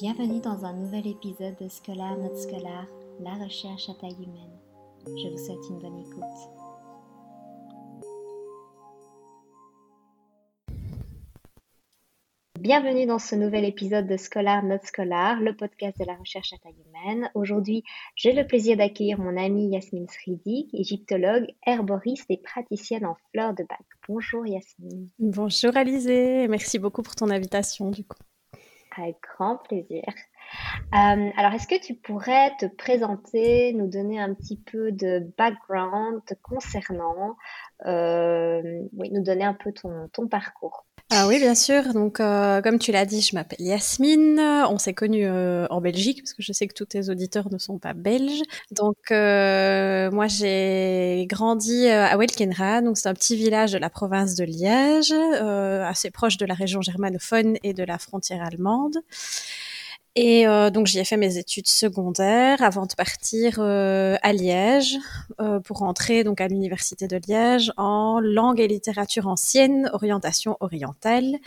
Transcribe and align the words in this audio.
Bienvenue 0.00 0.40
dans 0.40 0.64
un 0.64 0.72
nouvel 0.72 1.06
épisode 1.06 1.54
de 1.60 1.68
Scolar 1.68 2.18
Notre 2.18 2.36
Scolar, 2.36 2.84
la 3.20 3.34
recherche 3.34 3.88
à 3.88 3.94
taille 3.94 4.16
humaine. 4.16 4.58
Je 5.06 5.28
vous 5.28 5.38
souhaite 5.38 5.70
une 5.70 5.78
bonne 5.78 6.00
écoute. 6.00 6.24
Bienvenue 12.58 13.06
dans 13.06 13.20
ce 13.20 13.36
nouvel 13.36 13.64
épisode 13.64 14.08
de 14.08 14.16
Scolar 14.16 14.64
Notre 14.64 14.88
Scolar, 14.88 15.40
le 15.40 15.54
podcast 15.54 15.96
de 16.00 16.06
la 16.06 16.16
recherche 16.16 16.52
à 16.52 16.58
taille 16.58 16.74
humaine. 16.88 17.30
Aujourd'hui, 17.36 17.84
j'ai 18.16 18.32
le 18.32 18.44
plaisir 18.48 18.76
d'accueillir 18.76 19.20
mon 19.20 19.36
amie 19.36 19.68
Yasmine 19.68 20.08
Sridik, 20.08 20.74
égyptologue, 20.74 21.46
herboriste 21.64 22.26
et 22.30 22.38
praticienne 22.38 23.06
en 23.06 23.14
fleurs 23.30 23.54
de 23.54 23.62
bac. 23.62 23.84
Bonjour 24.08 24.44
Yasmine. 24.44 25.08
Bonjour 25.20 25.76
Alizé, 25.76 26.48
merci 26.48 26.80
beaucoup 26.80 27.02
pour 27.02 27.14
ton 27.14 27.30
invitation 27.30 27.92
du 27.92 28.02
coup. 28.02 28.18
Avec 28.96 29.16
grand 29.22 29.56
plaisir. 29.56 30.04
Euh, 30.94 31.30
alors, 31.36 31.52
est-ce 31.54 31.66
que 31.66 31.80
tu 31.80 31.94
pourrais 31.94 32.52
te 32.60 32.66
présenter, 32.66 33.72
nous 33.72 33.88
donner 33.88 34.20
un 34.20 34.34
petit 34.34 34.56
peu 34.56 34.92
de 34.92 35.32
background 35.36 36.20
concernant, 36.42 37.36
euh, 37.86 38.62
oui, 38.96 39.10
nous 39.10 39.22
donner 39.22 39.44
un 39.44 39.54
peu 39.54 39.72
ton, 39.72 40.08
ton 40.12 40.28
parcours? 40.28 40.84
Ah 41.10 41.28
oui, 41.28 41.38
bien 41.38 41.54
sûr. 41.54 41.92
Donc, 41.92 42.18
euh, 42.18 42.60
comme 42.62 42.78
tu 42.78 42.90
l'as 42.90 43.04
dit, 43.04 43.20
je 43.20 43.36
m'appelle 43.36 43.60
Yasmine. 43.60 44.40
On 44.40 44.78
s'est 44.78 44.94
connus 44.94 45.26
euh, 45.26 45.66
en 45.70 45.80
Belgique 45.80 46.22
parce 46.22 46.32
que 46.32 46.42
je 46.42 46.52
sais 46.52 46.66
que 46.66 46.74
tous 46.74 46.86
tes 46.86 47.08
auditeurs 47.08 47.52
ne 47.52 47.58
sont 47.58 47.78
pas 47.78 47.92
belges. 47.92 48.42
Donc, 48.72 48.96
euh, 49.10 50.10
moi, 50.10 50.26
j'ai 50.26 51.26
grandi 51.28 51.86
à 51.88 52.16
Welkenra. 52.16 52.80
Donc, 52.80 52.96
c'est 52.98 53.08
un 53.08 53.14
petit 53.14 53.36
village 53.36 53.72
de 53.72 53.78
la 53.78 53.90
province 53.90 54.34
de 54.34 54.44
Liège, 54.44 55.12
assez 55.12 56.10
proche 56.10 56.36
de 56.36 56.46
la 56.46 56.54
région 56.54 56.80
germanophone 56.80 57.58
et 57.62 57.74
de 57.74 57.84
la 57.84 57.98
frontière 57.98 58.42
allemande. 58.42 58.96
Et 60.16 60.46
euh, 60.46 60.70
donc 60.70 60.86
j'y 60.86 61.00
ai 61.00 61.04
fait 61.04 61.16
mes 61.16 61.38
études 61.38 61.66
secondaires 61.66 62.62
avant 62.62 62.86
de 62.86 62.94
partir 62.94 63.56
euh, 63.58 64.16
à 64.22 64.32
Liège 64.32 64.96
euh, 65.40 65.58
pour 65.58 65.82
entrer 65.82 66.22
donc 66.22 66.40
à 66.40 66.46
l'université 66.46 67.08
de 67.08 67.20
Liège 67.26 67.72
en 67.76 68.20
langue 68.20 68.60
et 68.60 68.68
littérature 68.68 69.26
ancienne, 69.26 69.90
orientation 69.92 70.56
orientale. 70.60 71.38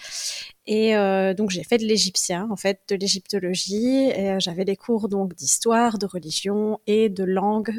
Et 0.69 0.95
donc 1.38 1.50
j'ai 1.50 1.64
fait 1.64 1.77
de 1.77 1.86
l'égyptien 1.86 2.50
en 2.52 2.58
fait, 2.58 2.81
de 2.89 2.95
l'égyptologie. 2.97 4.09
Et 4.09 4.36
j'avais 4.39 4.66
des 4.66 4.75
cours 4.75 5.08
donc 5.08 5.33
d'histoire, 5.33 5.97
de 5.97 6.05
religion 6.05 6.80
et 6.88 7.08
de 7.08 7.23
langue 7.23 7.72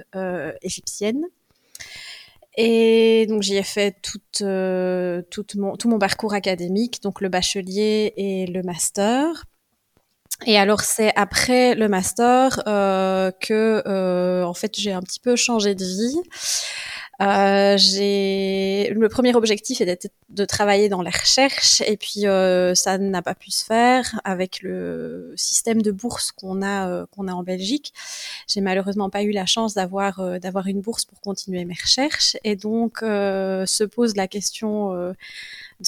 égyptienne. 0.62 1.26
Et 2.56 3.26
donc 3.28 3.42
j'y 3.42 3.56
ai 3.56 3.62
fait 3.62 3.94
tout, 4.00 4.18
tout, 4.38 5.58
mon, 5.58 5.76
tout 5.76 5.88
mon 5.90 5.98
parcours 5.98 6.32
académique, 6.32 7.02
donc 7.02 7.20
le 7.20 7.28
bachelier 7.28 8.14
et 8.16 8.46
le 8.46 8.62
master. 8.62 9.44
Et 10.46 10.56
alors 10.56 10.82
c'est 10.82 11.12
après 11.16 11.74
le 11.74 11.88
master 11.88 12.62
euh, 12.66 13.32
que 13.40 13.82
euh, 13.86 14.44
en 14.44 14.54
fait 14.54 14.78
j'ai 14.78 14.92
un 14.92 15.02
petit 15.02 15.20
peu 15.20 15.36
changé 15.36 15.74
de 15.74 15.84
vie. 15.84 16.20
Euh, 17.20 17.76
j'ai 17.76 18.92
le 18.94 19.08
premier 19.08 19.34
objectif 19.34 19.80
était 19.80 19.98
de 20.28 20.44
travailler 20.44 20.88
dans 20.88 21.02
la 21.02 21.10
recherche 21.10 21.80
et 21.80 21.96
puis 21.96 22.28
euh, 22.28 22.76
ça 22.76 22.96
n'a 22.96 23.22
pas 23.22 23.34
pu 23.34 23.50
se 23.50 23.64
faire 23.64 24.20
avec 24.22 24.62
le 24.62 25.32
système 25.34 25.82
de 25.82 25.90
bourse 25.90 26.30
qu'on 26.30 26.62
a 26.62 26.88
euh, 26.88 27.06
qu'on 27.10 27.26
a 27.26 27.32
en 27.32 27.42
Belgique. 27.42 27.92
J'ai 28.46 28.60
malheureusement 28.60 29.10
pas 29.10 29.24
eu 29.24 29.32
la 29.32 29.46
chance 29.46 29.74
d'avoir 29.74 30.20
euh, 30.20 30.38
d'avoir 30.38 30.68
une 30.68 30.80
bourse 30.80 31.06
pour 31.06 31.20
continuer 31.20 31.64
mes 31.64 31.74
recherches 31.74 32.36
et 32.44 32.54
donc 32.54 32.98
se 33.00 33.84
pose 33.84 34.14
la 34.14 34.28
question 34.28 34.92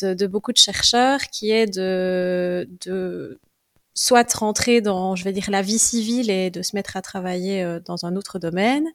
de, 0.03 0.15
de, 0.15 0.27
beaucoup 0.27 0.53
de 0.53 0.56
chercheurs 0.56 1.21
qui 1.31 1.53
est 1.53 1.67
de, 1.67 2.69
de 2.84 3.39
soit 4.01 4.33
rentrer 4.33 4.81
dans, 4.81 5.15
je 5.15 5.25
vais 5.25 5.33
dire, 5.33 5.51
la 5.51 5.61
vie 5.61 5.79
civile 5.79 6.31
et 6.31 6.51
de 6.51 6.62
se 6.62 6.75
mettre 6.75 6.97
à 6.97 7.03
travailler 7.03 7.62
euh, 7.62 7.81
dans 7.84 8.06
un 8.06 8.17
autre 8.17 8.39
domaine, 8.39 8.87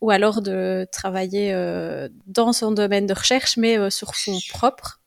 ou 0.00 0.10
alors 0.10 0.42
de 0.42 0.88
travailler 0.90 1.52
euh, 1.54 2.08
dans 2.26 2.52
son 2.52 2.72
domaine 2.72 3.06
de 3.06 3.14
recherche, 3.14 3.56
mais 3.56 3.78
euh, 3.78 3.90
sur 3.90 4.16
fond 4.16 4.36
propre. 4.48 5.00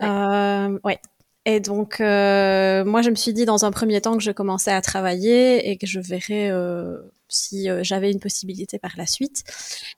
Ouais. 0.00 0.08
ouais. 0.84 0.98
Et 1.44 1.60
donc, 1.60 2.00
moi, 2.00 3.02
je 3.02 3.10
me 3.10 3.14
suis 3.14 3.34
dit 3.34 3.44
dans 3.44 3.66
un 3.66 3.70
premier 3.70 4.00
temps 4.00 4.16
que 4.16 4.22
je 4.22 4.32
commençais 4.32 4.72
à 4.72 4.80
travailler 4.80 5.70
et 5.70 5.76
que 5.76 5.86
je 5.86 6.00
verrais 6.00 6.50
si 7.28 7.68
j'avais 7.82 8.10
une 8.10 8.18
possibilité 8.20 8.78
par 8.78 8.92
la 8.96 9.06
suite. 9.06 9.44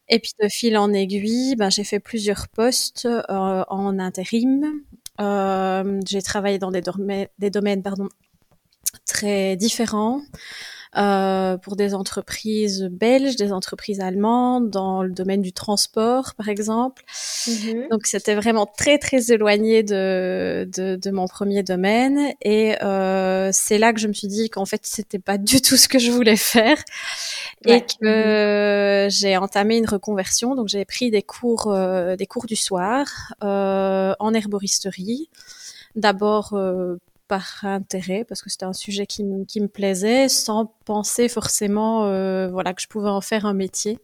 Et 0.08 0.18
puis, 0.18 0.32
de 0.42 0.48
fil 0.48 0.76
en 0.76 0.92
aiguille, 0.92 1.54
ben, 1.56 1.70
j'ai 1.70 1.84
fait 1.84 2.00
plusieurs 2.00 2.48
postes 2.48 3.08
en 3.28 3.98
intérim. 3.98 4.82
j'ai 5.18 6.22
travaillé 6.22 6.58
dans 6.58 6.70
des, 6.70 6.82
des 7.38 7.50
domaines 7.50 7.82
pardon, 7.82 8.08
très 9.06 9.56
différents 9.56 10.20
euh, 10.96 11.58
pour 11.58 11.76
des 11.76 11.94
entreprises 11.94 12.88
belges, 12.90 13.36
des 13.36 13.52
entreprises 13.52 14.00
allemandes, 14.00 14.70
dans 14.70 15.02
le 15.02 15.10
domaine 15.10 15.42
du 15.42 15.52
transport, 15.52 16.34
par 16.34 16.48
exemple. 16.48 17.04
Mm-hmm. 17.46 17.90
Donc, 17.90 18.06
c'était 18.06 18.34
vraiment 18.34 18.66
très, 18.66 18.98
très 18.98 19.30
éloigné 19.30 19.82
de, 19.82 20.68
de, 20.74 20.96
de 20.96 21.10
mon 21.10 21.26
premier 21.26 21.62
domaine. 21.62 22.32
Et 22.40 22.82
euh, 22.82 23.50
c'est 23.52 23.78
là 23.78 23.92
que 23.92 24.00
je 24.00 24.08
me 24.08 24.14
suis 24.14 24.28
dit 24.28 24.48
qu'en 24.48 24.64
fait, 24.64 24.80
c'était 24.84 25.18
pas 25.18 25.36
du 25.36 25.60
tout 25.60 25.76
ce 25.76 25.88
que 25.88 25.98
je 25.98 26.10
voulais 26.10 26.36
faire. 26.36 26.82
Et 27.66 27.82
que 27.82 29.08
j'ai 29.10 29.36
entamé 29.36 29.76
une 29.76 29.88
reconversion. 29.88 30.54
Donc, 30.54 30.68
j'ai 30.68 30.86
pris 30.86 31.10
des 31.10 31.22
cours, 31.22 31.70
euh, 31.70 32.16
des 32.16 32.26
cours 32.26 32.46
du 32.46 32.56
soir 32.56 33.06
euh, 33.44 34.14
en 34.18 34.32
herboristerie. 34.32 35.28
D'abord 35.96 36.54
euh, 36.54 36.96
par 37.28 37.60
intérêt 37.62 38.24
parce 38.24 38.42
que 38.42 38.50
c'était 38.50 38.64
un 38.64 38.72
sujet 38.72 39.06
qui, 39.06 39.22
me 39.22 39.66
plaisait 39.66 40.28
sans 40.28 40.74
penser 40.84 41.28
forcément 41.28 42.06
euh, 42.06 42.48
voilà 42.48 42.72
que 42.72 42.82
je 42.82 42.88
pouvais 42.88 43.10
en 43.10 43.20
faire 43.20 43.46
un 43.46 43.54
métier. 43.54 43.98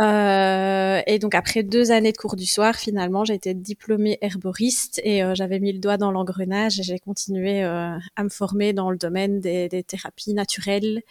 Euh, 0.00 1.00
et 1.06 1.20
donc 1.20 1.36
après 1.36 1.62
deux 1.62 1.92
années 1.92 2.10
de 2.10 2.16
cours 2.16 2.34
du 2.34 2.46
soir, 2.46 2.74
finalement, 2.74 3.24
j'ai 3.24 3.34
été 3.34 3.54
diplômée 3.54 4.18
herboriste 4.22 5.00
et 5.04 5.22
euh, 5.22 5.34
j'avais 5.36 5.60
mis 5.60 5.72
le 5.72 5.78
doigt 5.78 5.98
dans 5.98 6.10
l'engrenage 6.10 6.80
et 6.80 6.82
j'ai 6.82 6.98
continué 6.98 7.62
à 7.62 8.22
me 8.22 8.28
former 8.28 8.72
dans 8.72 8.90
le 8.90 8.96
domaine 8.96 9.40
des, 9.40 9.84
thérapies 9.86 10.34
naturelles, 10.34 11.02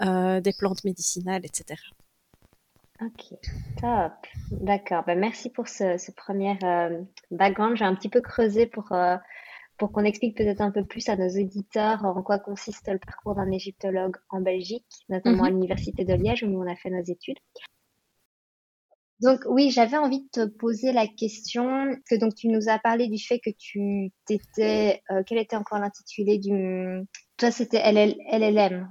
des 0.00 0.52
plantes 0.58 0.84
médicinales, 0.84 1.46
etc. 1.46 1.80
Ok, 3.02 3.38
top. 3.80 4.12
D'accord. 4.50 5.04
Ben, 5.06 5.18
merci 5.18 5.48
pour 5.48 5.68
ce, 5.68 5.96
ce 5.96 6.10
premier 6.12 6.58
background. 7.30 7.76
J'ai 7.76 7.86
un 7.86 7.94
petit 7.94 8.10
peu 8.10 8.20
creusé 8.20 8.66
pour 8.66 8.92
pour 9.80 9.92
qu'on 9.92 10.04
explique 10.04 10.36
peut-être 10.36 10.60
un 10.60 10.70
peu 10.70 10.84
plus 10.84 11.08
à 11.08 11.16
nos 11.16 11.30
auditeurs 11.30 12.04
en 12.04 12.22
quoi 12.22 12.38
consiste 12.38 12.86
le 12.88 12.98
parcours 12.98 13.34
d'un 13.34 13.50
égyptologue 13.50 14.16
en 14.28 14.42
Belgique, 14.42 14.84
notamment 15.08 15.44
à 15.44 15.48
mhm. 15.48 15.54
l'université 15.54 16.04
de 16.04 16.12
Liège 16.12 16.42
où 16.42 16.48
nous 16.48 16.60
on 16.60 16.70
a 16.70 16.76
fait 16.76 16.90
nos 16.90 17.02
études. 17.02 17.38
Donc 19.22 19.40
oui, 19.48 19.70
j'avais 19.70 19.96
envie 19.96 20.20
de 20.20 20.28
te 20.30 20.46
poser 20.46 20.92
la 20.92 21.06
question 21.06 21.96
que 22.08 22.14
donc 22.16 22.34
tu 22.34 22.48
nous 22.48 22.68
as 22.68 22.78
parlé 22.78 23.08
du 23.08 23.18
fait 23.18 23.38
que 23.38 23.48
tu 23.58 24.12
t'étais 24.26 25.02
euh, 25.10 25.22
quel 25.26 25.38
était 25.38 25.56
encore 25.56 25.78
l'intitulé 25.78 26.38
du 26.38 27.06
toi 27.38 27.50
c'était 27.50 27.80
LLM 27.90 28.86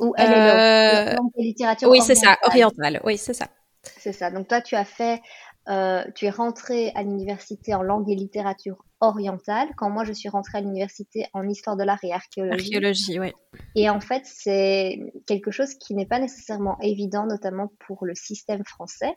ou 0.00 0.14
LLO, 0.16 0.24
euh... 0.24 1.16
littérature 1.36 1.90
Oui, 1.90 2.00
c'est 2.00 2.14
ça, 2.14 2.38
orientale. 2.44 3.00
Oui, 3.04 3.18
c'est 3.18 3.34
ça. 3.34 3.48
C'est 3.82 4.12
ça. 4.12 4.30
Donc 4.30 4.46
toi 4.46 4.60
tu 4.60 4.76
as 4.76 4.84
fait 4.84 5.20
euh, 5.68 6.04
tu 6.14 6.26
es 6.26 6.30
rentré 6.30 6.92
à 6.94 7.02
l'université 7.02 7.74
en 7.74 7.82
langue 7.82 8.08
et 8.08 8.14
littérature 8.14 8.84
orientale, 9.02 9.68
quand 9.76 9.90
moi 9.90 10.04
je 10.04 10.12
suis 10.12 10.28
rentrée 10.28 10.58
à 10.58 10.60
l'université 10.60 11.26
en 11.34 11.46
histoire 11.48 11.76
de 11.76 11.82
l'art 11.82 12.02
et 12.02 12.12
archéologie. 12.12 12.74
Archéologie, 12.76 13.20
oui. 13.20 13.32
Et 13.74 13.90
en 13.90 14.00
fait, 14.00 14.22
c'est 14.24 14.98
quelque 15.26 15.50
chose 15.50 15.74
qui 15.74 15.94
n'est 15.94 16.06
pas 16.06 16.20
nécessairement 16.20 16.78
évident, 16.80 17.26
notamment 17.26 17.70
pour 17.86 18.06
le 18.06 18.14
système 18.14 18.64
français. 18.64 19.16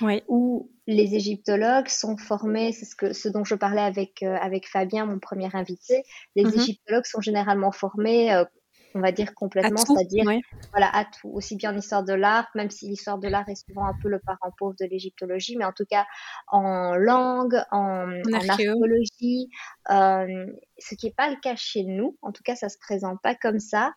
Oui. 0.00 0.22
où 0.28 0.70
les 0.86 1.14
égyptologues 1.14 1.88
sont 1.88 2.16
formés, 2.16 2.72
c'est 2.72 2.84
ce, 2.84 2.94
que, 2.94 3.12
ce 3.12 3.28
dont 3.28 3.42
je 3.42 3.54
parlais 3.54 3.80
avec, 3.80 4.22
euh, 4.22 4.36
avec 4.36 4.68
Fabien, 4.68 5.06
mon 5.06 5.18
premier 5.18 5.48
invité, 5.54 6.04
les 6.36 6.44
mhm. 6.44 6.54
égyptologues 6.54 7.06
sont 7.06 7.20
généralement 7.20 7.72
formés 7.72 8.32
euh, 8.32 8.44
on 8.94 9.00
va 9.00 9.12
dire 9.12 9.34
complètement, 9.34 9.76
c'est-à-dire 9.76 10.24
voilà 10.70 10.94
à 10.94 11.04
tout, 11.04 11.28
aussi 11.28 11.56
bien 11.56 11.72
en 11.72 11.76
histoire 11.76 12.04
de 12.04 12.12
l'art, 12.12 12.48
même 12.54 12.70
si 12.70 12.88
l'histoire 12.88 13.18
de 13.18 13.28
l'art 13.28 13.48
est 13.48 13.66
souvent 13.66 13.86
un 13.86 13.94
peu 14.00 14.08
le 14.08 14.18
parent 14.18 14.52
pauvre 14.56 14.74
de 14.80 14.86
l'égyptologie, 14.86 15.56
mais 15.56 15.64
en 15.64 15.72
tout 15.72 15.84
cas 15.88 16.06
en 16.48 16.94
langue, 16.96 17.60
en, 17.70 18.08
archéologie, 18.48 19.48
euh, 19.90 20.46
ce 20.78 20.94
qui 20.94 21.06
n'est 21.06 21.12
pas 21.12 21.30
le 21.30 21.36
cas 21.36 21.56
chez 21.56 21.84
nous. 21.84 22.16
En 22.22 22.32
tout 22.32 22.42
cas, 22.42 22.56
ça 22.56 22.68
se 22.68 22.78
présente 22.78 23.20
pas 23.22 23.34
comme 23.34 23.60
ça. 23.60 23.92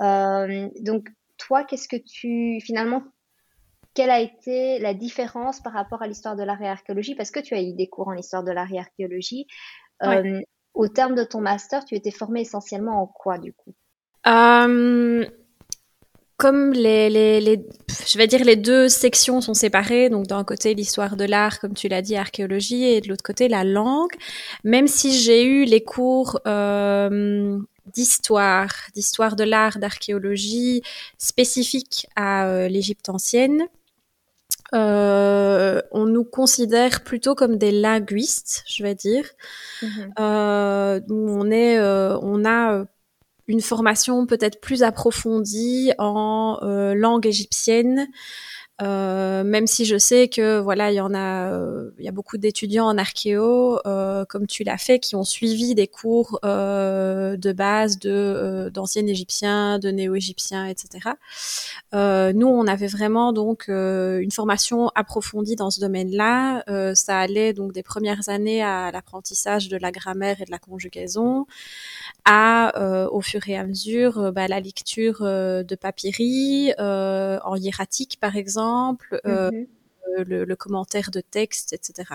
Euh, 0.00 0.68
donc 0.80 1.08
toi, 1.38 1.64
qu'est-ce 1.64 1.88
que 1.88 1.96
tu 1.96 2.60
finalement 2.64 3.02
quelle 3.94 4.10
a 4.10 4.20
été 4.20 4.78
la 4.78 4.94
différence 4.94 5.60
par 5.60 5.74
rapport 5.74 6.00
à 6.00 6.06
l'histoire 6.06 6.34
de 6.34 6.42
l'art 6.42 6.62
et 6.62 6.68
archéologie? 6.68 7.14
Parce 7.14 7.30
que 7.30 7.40
tu 7.40 7.54
as 7.54 7.60
eu 7.60 7.74
des 7.74 7.88
cours 7.88 8.08
en 8.08 8.14
histoire 8.14 8.42
de 8.42 8.50
l'art 8.50 8.72
et 8.72 8.78
archéologie. 8.78 9.46
Euh, 10.02 10.40
au 10.74 10.88
terme 10.88 11.14
de 11.14 11.24
ton 11.24 11.40
master, 11.40 11.84
tu 11.84 11.94
étais 11.94 12.10
formé 12.10 12.40
essentiellement 12.40 13.02
en 13.02 13.06
quoi 13.06 13.38
du 13.38 13.52
coup? 13.52 13.74
Euh, 14.26 15.24
comme 16.36 16.72
les, 16.72 17.08
les, 17.08 17.40
les, 17.40 17.66
je 18.06 18.18
vais 18.18 18.26
dire 18.26 18.44
les 18.44 18.56
deux 18.56 18.88
sections 18.88 19.40
sont 19.40 19.54
séparées, 19.54 20.10
donc 20.10 20.26
d'un 20.26 20.44
côté 20.44 20.74
l'histoire 20.74 21.16
de 21.16 21.24
l'art, 21.24 21.60
comme 21.60 21.74
tu 21.74 21.88
l'as 21.88 22.02
dit, 22.02 22.16
archéologie, 22.16 22.84
et 22.84 23.00
de 23.00 23.08
l'autre 23.08 23.22
côté 23.22 23.48
la 23.48 23.64
langue. 23.64 24.12
Même 24.64 24.88
si 24.88 25.18
j'ai 25.18 25.44
eu 25.44 25.64
les 25.64 25.82
cours 25.84 26.40
euh, 26.46 27.58
d'histoire, 27.94 28.72
d'histoire 28.94 29.36
de 29.36 29.44
l'art, 29.44 29.78
d'archéologie 29.78 30.82
spécifique 31.18 32.06
à 32.16 32.68
l'Égypte 32.68 33.08
ancienne. 33.08 33.68
Euh, 34.74 35.82
on 35.90 36.06
nous 36.06 36.24
considère 36.24 37.04
plutôt 37.04 37.34
comme 37.34 37.56
des 37.56 37.72
linguistes, 37.72 38.64
je 38.66 38.82
vais 38.82 38.94
dire. 38.94 39.24
Mhm. 39.82 40.14
Euh, 40.18 41.00
on 41.10 41.50
est, 41.50 41.78
euh, 41.78 42.18
on 42.22 42.44
a 42.44 42.84
une 43.48 43.60
formation 43.60 44.26
peut-être 44.26 44.60
plus 44.60 44.82
approfondie 44.82 45.92
en 45.98 46.58
langue 46.94 47.26
égyptienne. 47.26 48.08
Euh, 48.82 49.44
même 49.44 49.66
si 49.66 49.84
je 49.84 49.96
sais 49.96 50.28
que 50.28 50.58
voilà, 50.58 50.90
il 50.90 50.94
y 50.96 51.00
en 51.00 51.14
a, 51.14 51.52
euh, 51.52 51.90
il 51.98 52.04
y 52.04 52.08
a 52.08 52.12
beaucoup 52.12 52.36
d'étudiants 52.36 52.86
en 52.86 52.98
archéo, 52.98 53.78
euh, 53.86 54.24
comme 54.24 54.46
tu 54.46 54.64
l'as 54.64 54.78
fait, 54.78 54.98
qui 54.98 55.14
ont 55.14 55.24
suivi 55.24 55.74
des 55.74 55.86
cours 55.86 56.40
de 56.42 57.52
base 57.52 57.98
de 57.98 58.70
d'anciens 58.72 59.06
égyptiens, 59.06 59.78
de 59.78 59.90
néo-égyptiens, 59.90 60.66
etc. 60.66 61.10
nous, 61.92 62.46
on 62.48 62.66
avait 62.66 62.86
vraiment 62.86 63.32
donc 63.32 63.68
une 63.68 64.30
formation 64.30 64.90
approfondie 64.94 65.56
dans 65.56 65.70
ce 65.70 65.80
domaine-là. 65.80 66.64
ça 66.94 67.18
allait 67.18 67.52
donc 67.52 67.72
des 67.72 67.82
premières 67.82 68.28
années 68.28 68.62
à 68.62 68.90
l'apprentissage 68.90 69.68
de 69.68 69.76
la 69.76 69.92
grammaire 69.92 70.40
et 70.40 70.44
de 70.44 70.50
la 70.50 70.58
conjugaison, 70.58 71.46
à 72.24 73.08
au 73.10 73.20
fur 73.20 73.48
et 73.48 73.56
à 73.56 73.64
mesure 73.64 74.32
bah, 74.32 74.48
la 74.48 74.60
lecture 74.60 75.22
de 75.22 75.74
papyri 75.74 76.72
en 76.78 77.56
hiératique 77.56 78.18
par 78.20 78.36
exemple 78.36 79.20
euh, 79.26 79.50
mhm. 79.50 79.66
euh, 80.18 80.44
le, 80.44 80.56
commentaire 80.56 81.10
de 81.10 81.20
texte, 81.20 81.72
etc. 81.72 82.14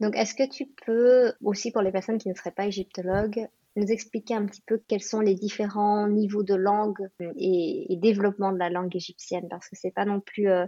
Donc, 0.00 0.16
est-ce 0.16 0.34
que 0.34 0.48
tu 0.48 0.66
peux, 0.86 1.32
aussi 1.42 1.70
pour 1.70 1.82
les 1.82 1.92
personnes 1.92 2.18
qui 2.18 2.28
ne 2.28 2.34
seraient 2.34 2.50
pas 2.50 2.66
égyptologues, 2.66 3.48
nous 3.76 3.86
expliquer 3.86 4.34
un 4.34 4.46
petit 4.46 4.62
peu 4.66 4.82
quels 4.88 5.02
sont 5.02 5.20
les 5.20 5.34
différents 5.34 6.08
niveaux 6.08 6.42
de 6.42 6.54
langue 6.54 7.08
et, 7.36 7.96
développement 8.00 8.52
de 8.52 8.58
la 8.58 8.70
langue 8.70 8.94
égyptienne 8.94 9.46
Parce 9.48 9.68
que 9.68 9.76
c'est 9.76 9.92
pas 9.92 10.04
non 10.04 10.20
plus 10.20 10.48
euh, 10.48 10.66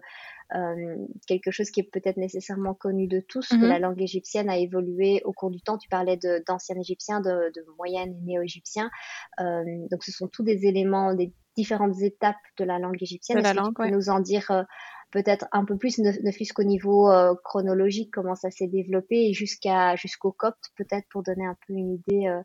quelque 1.26 1.50
chose 1.50 1.70
qui 1.70 1.80
est 1.80 1.90
peut-être 1.90 2.16
nécessairement 2.16 2.74
connu 2.74 3.08
de 3.08 3.20
tous, 3.20 3.48
que 3.48 3.56
mhm. 3.56 3.68
la 3.68 3.78
langue 3.78 4.00
égyptienne 4.00 4.48
a 4.48 4.58
évolué 4.58 5.22
au 5.24 5.32
cours 5.32 5.50
du 5.50 5.60
temps. 5.60 5.78
Tu 5.78 5.88
parlais 5.88 6.18
d'anciens 6.46 6.76
égyptiens, 6.78 7.20
de, 7.20 7.50
de 7.54 7.64
moyennes 7.76 8.14
et 8.14 8.20
néo-égyptiens. 8.24 8.90
donc, 9.38 10.04
ce 10.04 10.12
sont 10.12 10.28
tous 10.28 10.44
des 10.44 10.66
éléments, 10.66 11.14
des 11.14 11.32
différentes 11.56 12.00
étapes 12.00 12.36
de 12.58 12.64
la 12.64 12.78
langue 12.78 13.02
égyptienne. 13.02 13.38
Est-ce 13.38 13.54
que 13.54 13.66
tu 13.66 13.74
peux 13.74 13.88
nous 13.88 14.08
en 14.08 14.20
dire 14.20 14.50
euh, 14.50 14.62
peut-être 15.10 15.46
un 15.52 15.64
peu 15.64 15.76
plus, 15.76 15.98
ne, 15.98 16.30
fût-ce 16.30 16.52
qu'au 16.52 16.64
niveau 16.64 17.10
euh, 17.10 17.34
chronologique, 17.44 18.10
comment 18.12 18.34
ça 18.34 18.50
s'est 18.50 18.68
développé 18.68 19.28
et 19.28 19.34
jusqu'à 19.34 19.94
jusqu'au 19.96 20.32
copte, 20.32 20.70
peut-être 20.76 21.06
pour 21.10 21.22
donner 21.22 21.46
un 21.46 21.56
peu 21.66 21.74
une 21.74 21.92
idée 21.92 22.26
euh, 22.26 22.42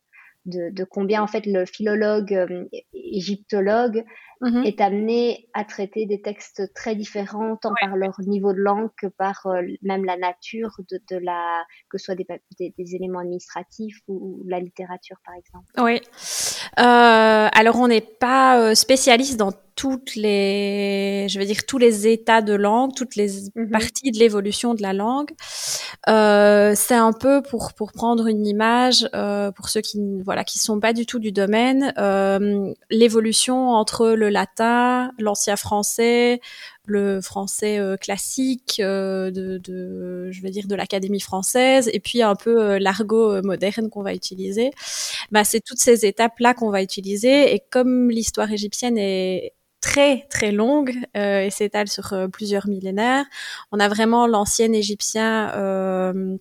de, 0.48 0.84
combien 0.84 1.22
en 1.22 1.28
fait 1.28 1.46
le 1.46 1.66
philologue 1.66 2.34
euh, 2.34 2.66
égyptologue 2.94 4.04
mm-hmm. 4.42 4.64
est 4.66 4.82
amené 4.82 5.50
à 5.54 5.66
traiter 5.66 6.06
des 6.06 6.22
textes 6.22 6.74
très 6.74 6.96
différents 6.96 7.58
tant 7.58 7.74
par 7.80 7.96
leur 7.96 8.20
niveau 8.22 8.54
de 8.54 8.60
langue 8.60 8.90
que 9.00 9.08
par 9.08 9.46
euh, 9.46 9.62
même 9.82 10.06
la 10.06 10.18
nature 10.18 10.72
de, 10.90 11.00
de, 11.12 11.18
la 11.18 11.64
que 11.90 11.98
ce 11.98 12.06
soit 12.06 12.16
des, 12.16 12.26
des, 12.60 12.96
éléments 12.96 13.20
administratifs 13.20 14.00
ou, 14.08 14.44
la 14.48 14.60
littérature 14.60 15.18
par 15.26 15.36
exemple. 15.36 15.66
Oui. 15.78 16.02
Euh, 16.80 17.50
alors 17.52 17.80
on 17.80 17.88
n'est 17.88 18.02
pas 18.02 18.74
spécialiste 18.76 19.38
dans 19.38 19.52
toutes 19.78 20.16
les, 20.16 21.28
je 21.30 21.40
veux 21.40 21.46
dire 21.46 21.66
tous 21.68 21.78
les 21.78 22.08
états 22.08 22.42
de 22.42 22.54
langue, 22.54 22.96
toutes 22.96 23.16
les 23.16 23.30
mhm. 23.56 23.70
parties 23.70 24.12
de 24.12 24.18
l'évolution 24.18 24.74
de 24.74 24.82
la 24.82 24.92
langue. 24.92 25.30
Euh, 26.10 26.74
c'est 26.76 26.96
un 26.96 27.14
peu 27.14 27.42
pour 27.44 27.74
pour 27.74 27.94
prendre 27.94 28.28
une 28.28 28.46
image 28.46 29.08
euh, 29.16 29.52
pour 29.52 29.70
ceux 29.70 29.82
qui 29.82 30.00
voilà 30.26 30.44
qui 30.44 30.58
sont 30.58 30.80
pas 30.80 30.94
du 30.94 31.06
tout 31.06 31.20
du 31.20 31.32
domaine, 31.32 31.94
euh, 32.00 32.74
l'évolution 32.90 33.70
entre 33.70 34.10
le 34.10 34.30
latin, 34.30 35.12
l'ancien 35.20 35.56
français, 35.56 36.42
le 36.88 37.22
français 37.22 37.78
euh, 37.80 37.98
classique 37.98 38.78
euh, 38.80 39.30
de, 39.30 39.60
de, 39.60 40.32
je 40.32 40.42
veux 40.42 40.50
dire 40.50 40.68
de 40.68 40.76
l'académie 40.76 41.20
française 41.20 41.90
et 41.94 42.00
puis 42.00 42.24
un 42.24 42.36
peu 42.36 42.62
euh, 42.62 42.80
l'argot 42.80 43.42
moderne 43.44 43.90
qu'on 43.90 44.04
va 44.04 44.14
utiliser 44.14 44.72
bah 45.32 45.44
c'est 45.44 45.60
toutes 45.60 45.80
ces 45.80 46.06
étapes 46.06 46.40
là 46.40 46.54
qu'on 46.54 46.72
va 46.72 46.82
utiliser 46.82 47.54
et 47.54 47.62
comme 47.70 48.10
l'histoire 48.10 48.52
égyptienne 48.52 48.98
est 48.98 49.54
très 49.82 50.26
très 50.30 50.52
longue 50.52 50.94
euh, 51.16 51.42
et 51.42 51.50
s'étale 51.50 51.88
sur 51.88 52.14
euh, 52.14 52.28
plusieurs 52.28 52.68
millénaires. 52.68 53.26
On 53.72 53.80
a 53.80 53.88
vraiment 53.88 54.28
l'ancien 54.28 54.72
égyptien 54.74 55.52
euh, 55.56 56.38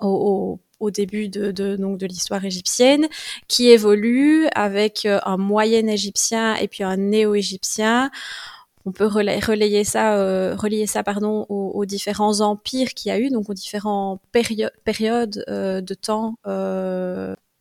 au, 0.00 0.60
au, 0.80 0.90
début 0.90 1.28
de, 1.28 1.50
de, 1.50 1.76
donc 1.76 1.98
de 1.98 2.06
l'histoire 2.06 2.44
égyptienne 2.44 3.06
qui 3.48 3.70
évolue 3.70 4.46
avec 4.54 5.06
euh, 5.06 5.20
un 5.24 5.36
moyen 5.36 5.86
égyptien 5.86 6.56
et 6.56 6.68
puis 6.68 6.84
un 6.84 6.96
néo-égyptien. 6.96 8.10
On 8.86 8.92
peut 8.92 9.06
relayer 9.06 9.84
ça, 9.84 10.18
euh, 10.18 10.54
relier 10.56 10.86
ça 10.86 11.02
pardon, 11.02 11.46
aux, 11.48 11.70
aux 11.74 11.86
différents 11.86 12.40
empires 12.40 12.92
qu'il 12.92 13.08
y 13.08 13.12
a 13.12 13.18
eu, 13.18 13.30
donc 13.30 13.48
aux 13.48 13.54
différentes 13.54 14.20
périodes 14.30 15.42
de 15.48 15.94
temps 15.94 16.36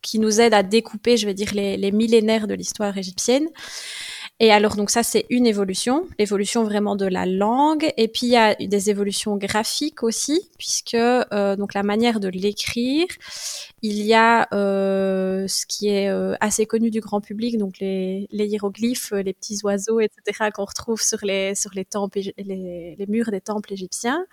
qui 0.01 0.19
nous 0.19 0.41
aident 0.41 0.53
à 0.53 0.63
découper, 0.63 1.17
je 1.17 1.25
vais 1.25 1.33
dire, 1.33 1.51
les, 1.53 1.77
les 1.77 1.91
millénaires 1.91 2.45
de 2.45 2.53
l'histoire 2.53 2.95
égyptienne. 2.97 3.47
Et 4.43 4.51
alors, 4.51 4.75
donc 4.75 4.89
ça, 4.89 5.03
c'est 5.03 5.25
une 5.29 5.45
évolution, 5.47 6.05
l'évolution 6.19 6.65
vraiment 6.65 6.97
de 6.97 7.05
la 7.05 7.25
langue. 7.25 7.89
Et 7.95 8.09
puis, 8.09 8.27
il 8.27 8.31
y 8.31 8.35
a 8.35 8.55
des 8.55 8.89
évolutions 8.89 9.37
graphiques 9.37 10.03
aussi, 10.03 10.49
puisque 10.57 10.95
euh, 10.95 11.55
donc 11.55 11.73
la 11.73 11.81
manière 11.81 12.19
de 12.19 12.27
l'écrire, 12.27 13.07
il 13.81 14.01
y 14.01 14.13
a 14.13 14.49
euh, 14.53 15.47
ce 15.47 15.65
qui 15.65 15.87
est 15.87 16.09
euh, 16.09 16.35
assez 16.41 16.65
connu 16.65 16.91
du 16.91 16.99
grand 16.99 17.21
public, 17.21 17.57
donc 17.57 17.79
les, 17.79 18.27
les 18.33 18.47
hiéroglyphes, 18.47 19.11
les 19.11 19.31
petits 19.31 19.59
oiseaux, 19.63 20.01
etc., 20.01 20.49
qu'on 20.53 20.65
retrouve 20.65 21.01
sur 21.01 21.19
les 21.23 21.55
sur 21.55 21.71
les 21.73 21.85
temples, 21.85 22.19
les, 22.37 22.97
les 22.99 23.05
murs 23.07 23.31
des 23.31 23.39
temples 23.39 23.71
égyptiens. 23.71 24.25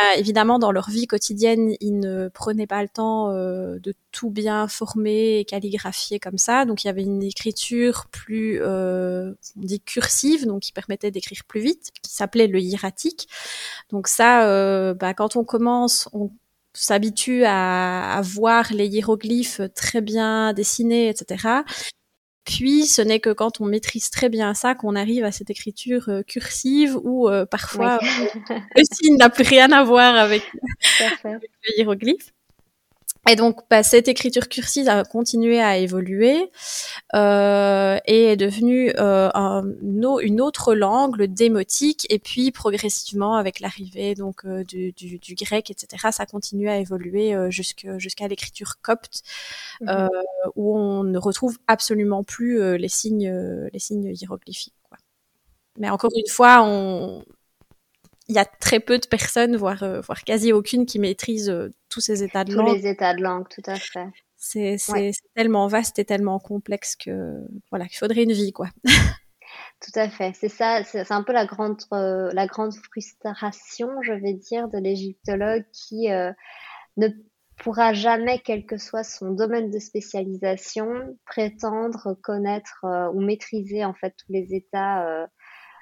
Euh, 0.00 0.18
évidemment, 0.18 0.58
dans 0.58 0.72
leur 0.72 0.88
vie 0.88 1.06
quotidienne, 1.06 1.74
ils 1.80 1.98
ne 1.98 2.28
prenaient 2.28 2.66
pas 2.66 2.82
le 2.82 2.88
temps 2.88 3.30
euh, 3.30 3.78
de 3.78 3.94
tout 4.10 4.30
bien 4.30 4.66
former 4.66 5.38
et 5.38 5.44
calligraphier 5.44 6.18
comme 6.18 6.38
ça. 6.38 6.64
Donc, 6.64 6.84
il 6.84 6.86
y 6.86 6.90
avait 6.90 7.02
une 7.02 7.22
écriture 7.22 8.06
plus, 8.10 8.60
euh, 8.62 9.32
on 9.56 9.60
dit 9.60 9.80
cursive, 9.80 10.46
donc 10.46 10.62
qui 10.62 10.72
permettait 10.72 11.10
d'écrire 11.10 11.44
plus 11.46 11.60
vite, 11.60 11.90
qui 12.02 12.10
s'appelait 12.10 12.46
le 12.46 12.60
hiératique. 12.60 13.28
Donc 13.90 14.08
ça, 14.08 14.48
euh, 14.48 14.94
bah, 14.94 15.14
quand 15.14 15.36
on 15.36 15.44
commence, 15.44 16.08
on 16.12 16.30
s'habitue 16.74 17.44
à, 17.44 18.14
à, 18.16 18.22
voir 18.22 18.72
les 18.72 18.86
hiéroglyphes 18.88 19.60
très 19.74 20.00
bien 20.00 20.54
dessinés, 20.54 21.08
etc. 21.10 21.64
Puis, 22.44 22.86
ce 22.86 23.02
n'est 23.02 23.20
que 23.20 23.30
quand 23.30 23.60
on 23.60 23.66
maîtrise 23.66 24.10
très 24.10 24.28
bien 24.28 24.54
ça 24.54 24.74
qu'on 24.74 24.96
arrive 24.96 25.24
à 25.24 25.30
cette 25.30 25.50
écriture 25.50 26.08
euh, 26.08 26.22
cursive 26.22 26.98
où 27.04 27.28
euh, 27.28 27.46
parfois 27.46 28.00
le 28.76 28.82
signe 28.92 29.16
n'a 29.16 29.30
plus 29.30 29.44
rien 29.44 29.70
à 29.70 29.84
voir 29.84 30.16
avec, 30.16 30.42
avec 31.24 31.50
le 31.64 31.78
hiéroglyphe. 31.78 32.32
Et 33.30 33.36
donc, 33.36 33.60
bah, 33.70 33.84
cette 33.84 34.08
écriture 34.08 34.48
cursive 34.48 34.88
a 34.88 35.04
continué 35.04 35.60
à 35.60 35.78
évoluer 35.78 36.50
euh, 37.14 37.96
et 38.04 38.24
est 38.24 38.36
devenue 38.36 38.92
euh, 38.98 39.30
un, 39.32 39.62
une 39.80 40.40
autre 40.40 40.74
langue, 40.74 41.16
le 41.16 41.28
démotique, 41.28 42.04
et 42.10 42.18
puis 42.18 42.50
progressivement, 42.50 43.36
avec 43.36 43.60
l'arrivée 43.60 44.16
donc 44.16 44.44
euh, 44.44 44.64
du, 44.64 44.90
du, 44.92 45.20
du, 45.20 45.36
grec, 45.36 45.70
etc., 45.70 46.08
ça 46.10 46.26
continue 46.26 46.68
à 46.68 46.78
évoluer 46.78 47.32
euh, 47.32 47.48
jusqu'à 47.48 48.26
l'écriture 48.26 48.80
copte, 48.82 49.22
euh, 49.88 50.08
où 50.56 50.76
on 50.76 51.04
ne 51.04 51.18
retrouve 51.18 51.58
absolument 51.68 52.24
plus 52.24 52.60
euh, 52.60 52.76
les 52.76 52.88
signes, 52.88 53.32
les 53.72 53.78
signes 53.78 54.12
hiéroglyphiques. 54.12 54.74
Quoi. 54.88 54.98
Mais 55.78 55.90
encore 55.90 56.10
une 56.16 56.28
fois, 56.28 56.64
on, 56.64 57.24
il 58.28 58.34
y 58.34 58.38
a 58.38 58.44
très 58.44 58.80
peu 58.80 58.98
de 58.98 59.06
personnes, 59.06 59.56
voire, 59.56 59.82
euh, 59.82 60.00
voire 60.00 60.22
quasi 60.24 60.52
aucune, 60.52 60.86
qui 60.86 60.98
maîtrisent 60.98 61.50
euh, 61.50 61.70
tous 61.88 62.00
ces 62.00 62.22
états 62.22 62.44
de 62.44 62.54
langue. 62.54 62.68
Tous 62.68 62.74
les 62.74 62.86
états 62.86 63.14
de 63.14 63.22
langue, 63.22 63.48
tout 63.48 63.62
à 63.66 63.76
fait. 63.76 64.08
C'est 64.36 65.12
tellement 65.34 65.66
vaste 65.68 65.98
et 65.98 66.04
tellement 66.04 66.38
complexe 66.38 66.96
que 66.96 67.38
voilà 67.70 67.86
qu'il 67.86 67.98
faudrait 67.98 68.24
une 68.24 68.32
vie, 68.32 68.52
quoi. 68.52 68.68
Tout 69.80 69.98
à 69.98 70.08
fait. 70.08 70.32
C'est 70.34 70.48
ça, 70.48 70.82
c'est 70.84 71.10
un 71.10 71.22
peu 71.22 71.32
la 71.32 71.44
grande, 71.44 71.80
euh, 71.92 72.30
la 72.32 72.46
grande 72.46 72.72
frustration, 72.72 73.88
je 74.02 74.12
vais 74.12 74.32
dire, 74.32 74.68
de 74.68 74.78
l'égyptologue 74.78 75.64
qui 75.72 76.08
ne 76.08 77.08
pourra 77.58 77.92
jamais, 77.92 78.38
quel 78.38 78.64
que 78.64 78.76
soit 78.78 79.02
son 79.02 79.32
domaine 79.32 79.70
de 79.70 79.78
spécialisation, 79.78 80.88
prétendre 81.26 82.16
connaître 82.22 82.84
ou 83.12 83.20
maîtriser 83.20 83.84
en 83.84 83.92
fait 83.92 84.14
tous 84.16 84.32
les 84.32 84.54
états 84.54 85.28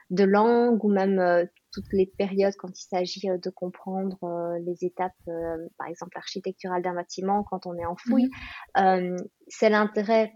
de 0.08 0.24
langue 0.24 0.82
ou 0.82 0.90
même 0.90 1.46
toutes 1.72 1.92
les 1.92 2.06
périodes 2.06 2.54
quand 2.56 2.78
il 2.78 2.84
s'agit 2.84 3.30
euh, 3.30 3.38
de 3.38 3.50
comprendre 3.50 4.18
euh, 4.24 4.58
les 4.64 4.84
étapes, 4.84 5.12
euh, 5.28 5.68
par 5.78 5.88
exemple 5.88 6.16
architecturales 6.16 6.82
d'un 6.82 6.94
bâtiment 6.94 7.42
quand 7.44 7.66
on 7.66 7.74
est 7.74 7.86
en 7.86 7.96
fouille. 7.96 8.30
Mhm. 8.76 9.16
c'est 9.48 9.70
l'intérêt 9.70 10.32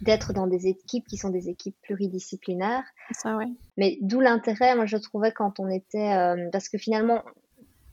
d'être 0.00 0.32
dans 0.32 0.46
des 0.46 0.66
équipes 0.66 1.06
qui 1.06 1.18
sont 1.18 1.28
des 1.28 1.48
équipes 1.48 1.76
pluridisciplinaires. 1.82 2.84
Ça, 3.12 3.36
ouais. 3.36 3.46
Mais 3.76 3.98
d'où 4.00 4.20
l'intérêt, 4.20 4.74
moi 4.74 4.86
je 4.86 4.96
trouvais 4.96 5.32
quand 5.32 5.60
on 5.60 5.68
était, 5.68 6.34
parce 6.52 6.70
que 6.70 6.78
finalement, 6.78 7.22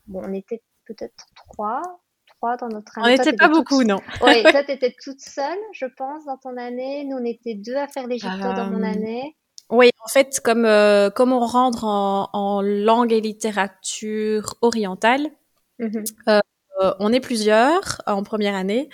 bon, 0.07 0.21
on 0.23 0.33
était 0.33 0.63
peut-être 0.85 1.25
trois, 1.35 1.81
dans 2.59 2.69
notre 2.69 2.97
année. 2.97 3.07
On 3.07 3.17
n'était 3.17 3.33
pas 3.33 3.49
beaucoup, 3.49 3.83
non. 3.83 3.99
Oui, 4.23 4.43
toi, 4.51 4.63
tu 4.63 4.71
étais 4.71 4.93
toute 5.01 5.19
seule, 5.19 5.59
je 5.73 5.85
pense, 5.85 6.25
dans 6.25 6.37
ton 6.37 6.57
année. 6.57 7.05
Nous, 7.05 7.17
on 7.17 7.25
était 7.25 7.55
deux 7.55 7.75
à 7.75 7.87
faire 7.87 8.07
l'Égypte 8.07 8.39
dans 8.39 8.69
mon 8.69 8.83
année. 8.83 9.35
Oui, 9.71 9.89
en 10.03 10.07
fait, 10.07 10.39
comme, 10.43 10.65
euh, 10.65 11.09
comme 11.09 11.31
on 11.31 11.45
rentre 11.45 11.85
en, 11.85 12.61
langue 12.61 13.13
et 13.13 13.21
littérature 13.21 14.55
orientale, 14.61 15.29
mhm. 15.79 16.03
on 16.99 17.13
est 17.13 17.19
plusieurs 17.19 18.01
en 18.05 18.23
première 18.23 18.55
année, 18.55 18.89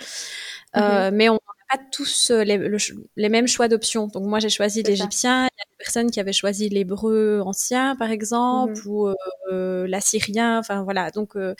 mhm. 0.74 1.10
mais 1.14 1.28
on 1.28 1.38
pas 1.68 1.78
tous 1.92 2.30
euh, 2.30 2.44
les, 2.44 3.28
mêmes 3.28 3.46
choix 3.46 3.68
d'options. 3.68 4.08
Donc 4.08 4.24
moi 4.24 4.38
j'ai 4.38 4.48
choisi 4.48 4.82
l'égyptien, 4.82 5.42
il 5.42 5.58
y 5.58 5.62
a 5.62 5.66
des 5.70 5.76
personnes 5.78 6.10
qui 6.10 6.18
avaient 6.20 6.32
choisi 6.32 6.68
l'hébreu 6.68 7.42
ancien 7.44 7.94
par 7.96 8.10
exemple 8.10 8.72
mmh 8.72 8.88
ou 8.88 9.14
euh, 9.52 9.86
l'assyrien. 9.86 10.58
Enfin 10.58 10.82
voilà, 10.82 11.10
donc 11.10 11.36
euh, 11.36 11.54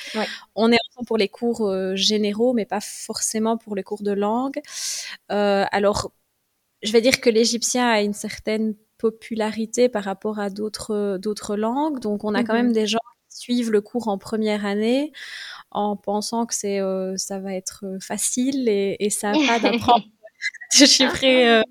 on 0.54 0.72
est 0.72 0.78
ensemble 0.90 1.06
pour 1.06 1.18
les 1.18 1.28
cours 1.28 1.70
généraux, 1.94 2.54
mais 2.54 2.64
pas 2.64 2.80
forcément 2.80 3.58
pour 3.58 3.76
les 3.76 3.82
cours 3.82 4.02
de 4.02 4.12
langue. 4.12 4.60
alors 5.28 6.12
je 6.82 6.92
vais 6.92 7.00
dire 7.00 7.20
que 7.20 7.28
l'égyptien 7.28 7.88
a 7.88 8.00
une 8.00 8.14
certaine 8.14 8.74
popularité 8.98 9.88
par 9.88 10.04
rapport 10.04 10.38
à 10.38 10.50
d'autres 10.50 11.18
d'autres 11.20 11.56
langues. 11.56 12.00
Donc 12.00 12.24
on 12.24 12.34
a 12.34 12.44
quand 12.44 12.54
mmh 12.54 12.56
même 12.56 12.72
des 12.72 12.86
gens 12.86 12.98
qui 13.30 13.38
suivent 13.38 13.70
le 13.70 13.80
cours 13.80 14.08
en 14.08 14.18
première 14.18 14.66
année 14.66 15.12
en 15.70 15.96
pensant 15.96 16.46
que 16.46 16.54
c'est 16.54 16.80
euh, 16.80 17.16
ça 17.16 17.38
va 17.38 17.54
être 17.54 17.84
euh, 17.84 17.98
facile 18.00 18.68
et, 18.68 18.96
et 19.00 19.10
ça 19.10 19.32
pas 19.32 19.58
d'apprendre 19.60 20.04
de 20.80 20.86
chiffrer 20.86 21.48
euh, 21.48 21.62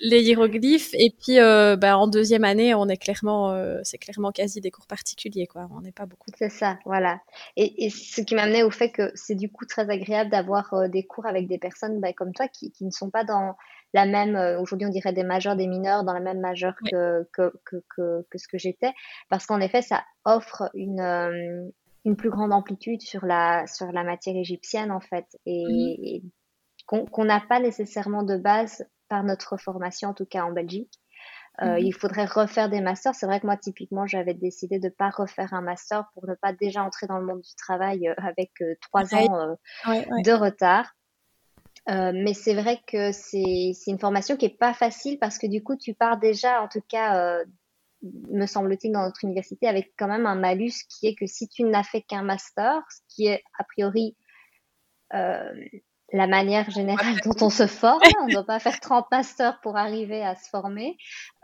les 0.00 0.22
hiéroglyphes. 0.22 0.94
Et 0.94 1.10
puis 1.10 1.38
bah, 1.38 1.98
en 1.98 2.06
deuxième 2.06 2.44
année 2.44 2.74
on 2.74 2.88
est 2.88 2.96
clairement 2.96 3.54
c'est 3.82 3.98
clairement 3.98 4.32
quasi 4.32 4.60
des 4.60 4.70
cours 4.70 4.86
particuliers 4.86 5.46
quoi. 5.46 5.68
On 5.76 5.80
n'est 5.80 5.92
pas 5.92 6.06
beaucoup. 6.06 6.30
C'est 6.38 6.50
ça 6.50 6.78
voilà. 6.84 7.20
Et, 7.56 7.86
et 7.86 7.90
ce 7.90 8.20
qui 8.20 8.34
m'amenait 8.34 8.62
au 8.62 8.70
fait 8.70 8.90
que 8.90 9.10
c'est 9.14 9.34
du 9.34 9.50
coup 9.50 9.64
très 9.64 9.88
agréable 9.90 10.30
d'avoir 10.30 10.88
des 10.88 11.04
cours 11.04 11.26
avec 11.26 11.48
des 11.48 11.58
personnes 11.58 12.00
bah, 12.00 12.12
comme 12.12 12.32
toi 12.32 12.48
qui, 12.48 12.70
qui, 12.72 12.84
ne 12.84 12.90
sont 12.90 13.10
pas 13.10 13.24
dans 13.24 13.56
la 13.94 14.06
même 14.06 14.36
aujourd'hui 14.60 14.86
on 14.86 14.90
dirait 14.90 15.12
des 15.12 15.24
majeurs 15.24 15.56
des 15.56 15.66
mineurs 15.66 16.04
dans 16.04 16.12
la 16.12 16.20
même 16.20 16.40
majeure 16.40 16.74
que, 16.90 17.26
que, 17.32 17.52
que, 17.64 17.82
que, 17.88 18.26
que, 18.30 18.38
ce 18.38 18.46
que 18.48 18.58
j'étais. 18.58 18.92
Parce 19.28 19.46
qu'en 19.46 19.60
effet 19.60 19.82
ça 19.82 20.04
offre 20.24 20.70
une 20.74 21.72
une 22.08 22.16
plus 22.16 22.30
grande 22.30 22.52
amplitude 22.52 23.02
sur 23.02 23.24
la, 23.24 23.66
sur 23.66 23.92
la 23.92 24.02
matière 24.02 24.36
égyptienne 24.36 24.90
en 24.90 25.00
fait. 25.00 25.26
Et, 25.46 26.20
mmh. 26.24 26.28
Qu'on 26.88 27.24
n'a 27.24 27.40
pas 27.40 27.60
nécessairement 27.60 28.22
de 28.22 28.36
base 28.36 28.86
par 29.08 29.22
notre 29.22 29.56
formation, 29.58 30.10
en 30.10 30.14
tout 30.14 30.26
cas 30.26 30.44
en 30.44 30.52
Belgique. 30.52 30.92
Euh, 31.60 31.74
mmh. 31.74 31.78
Il 31.78 31.92
faudrait 31.92 32.24
refaire 32.24 32.70
des 32.70 32.80
masters. 32.80 33.14
C'est 33.14 33.26
vrai 33.26 33.40
que 33.40 33.46
moi, 33.46 33.56
typiquement, 33.56 34.06
j'avais 34.06 34.34
décidé 34.34 34.78
de 34.78 34.86
ne 34.86 34.92
pas 34.92 35.10
refaire 35.10 35.52
un 35.52 35.60
master 35.60 36.08
pour 36.14 36.26
ne 36.26 36.34
pas 36.34 36.52
déjà 36.52 36.82
entrer 36.82 37.06
dans 37.06 37.18
le 37.18 37.26
monde 37.26 37.40
du 37.40 37.54
travail 37.56 38.08
euh, 38.08 38.14
avec 38.16 38.52
euh, 38.62 38.74
trois 38.80 39.14
ans 39.14 39.56
de 39.86 40.32
retard. 40.32 40.94
mais 41.86 42.32
c'est 42.34 42.54
vrai 42.54 42.80
que 42.86 43.12
c'est 43.12 43.72
une 43.86 43.98
formation 43.98 44.36
qui 44.36 44.46
est 44.46 44.58
pas 44.58 44.72
facile 44.72 45.18
parce 45.18 45.38
que 45.38 45.46
du 45.46 45.62
coup, 45.62 45.76
tu 45.76 45.94
pars 45.94 46.18
déjà, 46.18 46.62
en 46.62 46.68
tout 46.68 46.82
cas, 46.88 47.42
me 48.02 48.46
semble-t-il, 48.46 48.92
dans 48.92 49.02
notre 49.02 49.24
université, 49.24 49.66
avec 49.66 49.92
quand 49.98 50.08
même 50.08 50.26
un 50.26 50.36
malus 50.36 50.84
qui 50.88 51.08
est 51.08 51.14
que 51.14 51.26
si 51.26 51.48
tu 51.48 51.64
n'as 51.64 51.82
fait 51.82 52.02
qu'un 52.02 52.22
master, 52.22 52.82
ce 52.90 53.00
qui 53.08 53.26
est 53.26 53.42
a 53.58 53.64
priori 53.64 54.16
euh, 55.14 55.54
la 56.12 56.26
manière 56.26 56.70
générale 56.70 57.16
dont 57.24 57.36
on 57.42 57.50
se 57.50 57.66
forme. 57.66 58.00
On 58.22 58.26
ne 58.26 58.32
doit 58.32 58.44
pas 58.44 58.58
faire 58.58 58.80
30 58.80 59.06
masters 59.10 59.60
pour 59.60 59.76
arriver 59.76 60.22
à 60.22 60.34
se 60.34 60.48
former. 60.48 60.96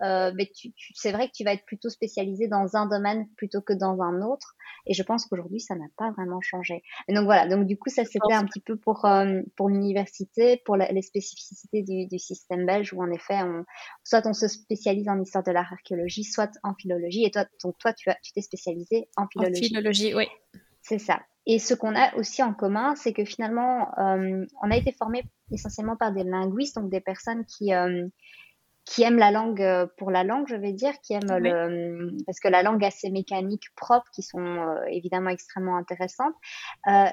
Euh, 0.02 0.33
mais 0.35 0.50
tu, 0.54 0.73
tu, 0.73 0.92
c'est 0.94 1.12
vrai 1.12 1.28
que 1.28 1.33
tu 1.33 1.44
vas 1.44 1.52
être 1.52 1.66
plutôt 1.66 1.90
spécialisé 1.90 2.49
dans 2.49 2.76
un 2.76 2.87
domaine 2.87 3.28
plutôt 3.37 3.61
que 3.61 3.73
dans 3.73 4.00
un 4.00 4.23
autre. 4.23 4.54
Et 4.87 4.94
je 4.94 5.02
pense 5.02 5.26
qu'aujourd'hui, 5.26 5.61
ça 5.61 5.75
n'a 5.75 5.87
pas 5.97 6.11
vraiment 6.12 6.40
changé. 6.40 6.83
Et 7.09 7.14
donc 7.14 7.25
voilà, 7.25 7.47
donc 7.47 7.66
du 7.66 7.78
coup, 7.78 7.90
ça 7.90 8.04
c'était 8.04 8.35
un 8.35 8.44
petit 8.44 8.61
peu 8.61 8.76
pour, 8.76 9.04
euh, 9.04 9.40
pour 9.56 9.68
l'université, 9.68 10.61
pour 10.64 10.76
les 10.76 11.02
spécificités 11.02 11.83
du, 11.83 12.06
du, 12.06 12.18
système 12.18 12.66
belge, 12.66 12.92
où 12.92 13.02
en 13.02 13.11
effet, 13.11 13.42
on, 13.42 13.64
soit 14.02 14.26
on 14.26 14.33
se 14.33 14.49
spécialise 14.49 15.09
en 15.09 15.21
histoire 15.21 15.44
de 15.44 15.52
l'art 15.52 15.73
archéologie, 15.73 16.25
soit 16.25 16.50
en 16.62 16.75
philologie. 16.75 17.25
Et 17.25 17.30
toi, 17.30 17.44
donc 17.62 17.78
toi, 17.78 17.92
tu, 17.92 18.11
as, 18.11 18.16
tu 18.23 18.33
t'es 18.33 18.42
spécialisé 18.42 19.09
en 19.16 19.26
philologie. 19.28 19.64
En 19.64 19.68
philologie, 19.68 20.14
oui. 20.14 20.26
C'est 20.83 20.99
ça. 20.99 21.21
Et 21.46 21.58
ce 21.58 21.74
qu'on 21.74 21.94
a 21.94 22.14
aussi 22.16 22.42
en 22.42 22.54
commun, 22.54 22.94
c'est 22.94 23.12
que 23.12 23.24
finalement, 23.24 23.88
euh, 23.98 24.46
on 24.62 24.70
a 24.70 24.76
été 24.76 24.92
formé 24.92 25.24
essentiellement 25.52 25.96
par 25.96 26.12
des 26.12 26.24
linguistes, 26.24 26.76
donc 26.76 26.90
des 26.90 27.00
personnes 27.00 27.44
qui 27.44 27.74
euh, 27.74 28.06
qui 28.86 29.02
aiment 29.02 29.18
la 29.18 29.30
langue 29.30 29.62
euh, 29.62 29.86
pour 29.96 30.10
la 30.10 30.24
langue, 30.24 30.46
je 30.46 30.56
vais 30.56 30.72
dire, 30.72 30.92
qui 31.02 31.14
aiment 31.14 31.38
le 31.38 32.16
parce 32.26 32.40
que 32.40 32.48
la 32.48 32.62
langue 32.62 32.82
a 32.84 32.90
ses 32.90 33.10
mécaniques 33.10 33.74
propres 33.76 34.10
qui 34.14 34.22
sont 34.22 34.74
évidemment 34.88 35.30
extrêmement 35.30 35.76
intéressantes. 35.76 36.34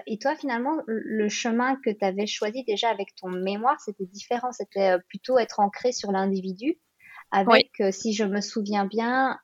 et 0.07 0.17
toi, 0.17 0.35
finalement, 0.35 0.77
le 0.87 1.29
chemin 1.29 1.75
que 1.83 1.89
tu 1.89 2.05
avais 2.05 2.27
choisi 2.27 2.63
déjà 2.63 2.89
avec 2.89 3.15
ton 3.15 3.29
mémoire, 3.29 3.79
c'était 3.81 4.05
différent. 4.05 4.51
C'était 4.51 4.97
plutôt 5.07 5.39
être 5.39 5.59
ancré 5.59 5.91
sur 5.91 6.11
l'individu. 6.11 6.77
Avec, 7.31 7.81
si 7.91 8.13
je 8.13 8.25
me 8.25 8.41
souviens 8.41 8.85
bien, 8.85 9.39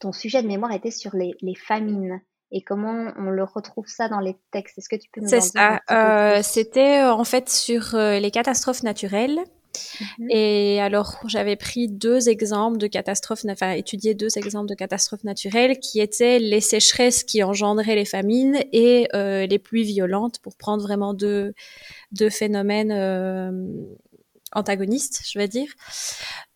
ton 0.00 0.12
sujet 0.12 0.42
de 0.42 0.48
mémoire 0.48 0.72
était 0.72 0.90
sur 0.90 1.14
les, 1.14 1.34
les 1.42 1.54
famines 1.54 2.22
et 2.52 2.62
comment 2.62 3.12
on 3.16 3.30
le 3.30 3.44
retrouve 3.44 3.86
ça 3.86 4.08
dans 4.08 4.20
les 4.20 4.36
textes? 4.50 4.78
Est-ce 4.78 4.88
que 4.88 4.96
tu 4.96 5.08
peux 5.12 5.20
nous 5.20 5.28
C'est 5.28 5.40
ça. 5.40 5.80
Euh, 5.90 6.40
C'était 6.42 7.02
euh, 7.02 7.12
en 7.12 7.24
fait 7.24 7.48
sur 7.48 7.94
euh, 7.94 8.18
les 8.18 8.30
catastrophes 8.30 8.82
naturelles. 8.82 9.38
Mhm. 10.18 10.28
Et 10.30 10.80
alors, 10.80 11.20
j'avais 11.26 11.56
pris 11.56 11.88
deux 11.88 12.28
exemples 12.28 12.78
de 12.78 12.86
catastrophes, 12.86 13.44
enfin, 13.48 13.72
étudié 13.72 14.14
deux 14.14 14.36
exemples 14.36 14.68
de 14.68 14.74
catastrophes 14.74 15.24
naturelles 15.24 15.78
qui 15.78 16.00
étaient 16.00 16.38
les 16.38 16.60
sécheresses 16.60 17.24
qui 17.24 17.42
engendraient 17.42 17.94
les 17.94 18.04
famines 18.04 18.58
et 18.72 19.08
euh, 19.14 19.46
les 19.46 19.58
pluies 19.58 19.84
violentes 19.84 20.38
pour 20.40 20.56
prendre 20.56 20.82
vraiment 20.82 21.14
deux, 21.14 21.54
deux 22.12 22.30
phénomènes 22.30 22.92
euh, 22.92 23.50
antagoniste, 24.52 25.22
je 25.30 25.38
vais 25.38 25.48
dire. 25.48 25.68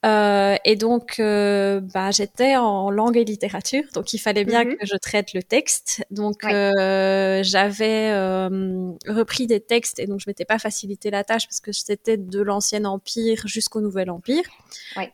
Euh, 0.04 0.56
et 0.64 0.76
donc, 0.76 1.16
euh, 1.18 1.80
bah, 1.80 2.10
j'étais 2.10 2.56
en 2.56 2.90
langue 2.90 3.16
et 3.16 3.24
littérature, 3.24 3.84
donc 3.94 4.12
il 4.12 4.18
fallait 4.18 4.44
bien 4.44 4.64
mm-hmm. 4.64 4.76
que 4.76 4.86
je 4.86 4.96
traite 4.96 5.32
le 5.32 5.42
texte. 5.42 6.04
Donc, 6.10 6.44
euh, 6.44 7.42
j'avais 7.42 8.10
euh, 8.10 8.92
repris 9.06 9.46
des 9.46 9.60
textes 9.60 9.98
et 9.98 10.06
donc 10.06 10.20
je 10.20 10.24
m'étais 10.28 10.44
pas 10.44 10.58
facilité 10.58 11.10
la 11.10 11.24
tâche 11.24 11.46
parce 11.46 11.60
que 11.60 11.72
c'était 11.72 12.16
de 12.16 12.42
l'ancien 12.42 12.84
empire 12.84 13.46
jusqu'au 13.46 13.80
nouvel 13.80 14.10
empire. 14.10 14.44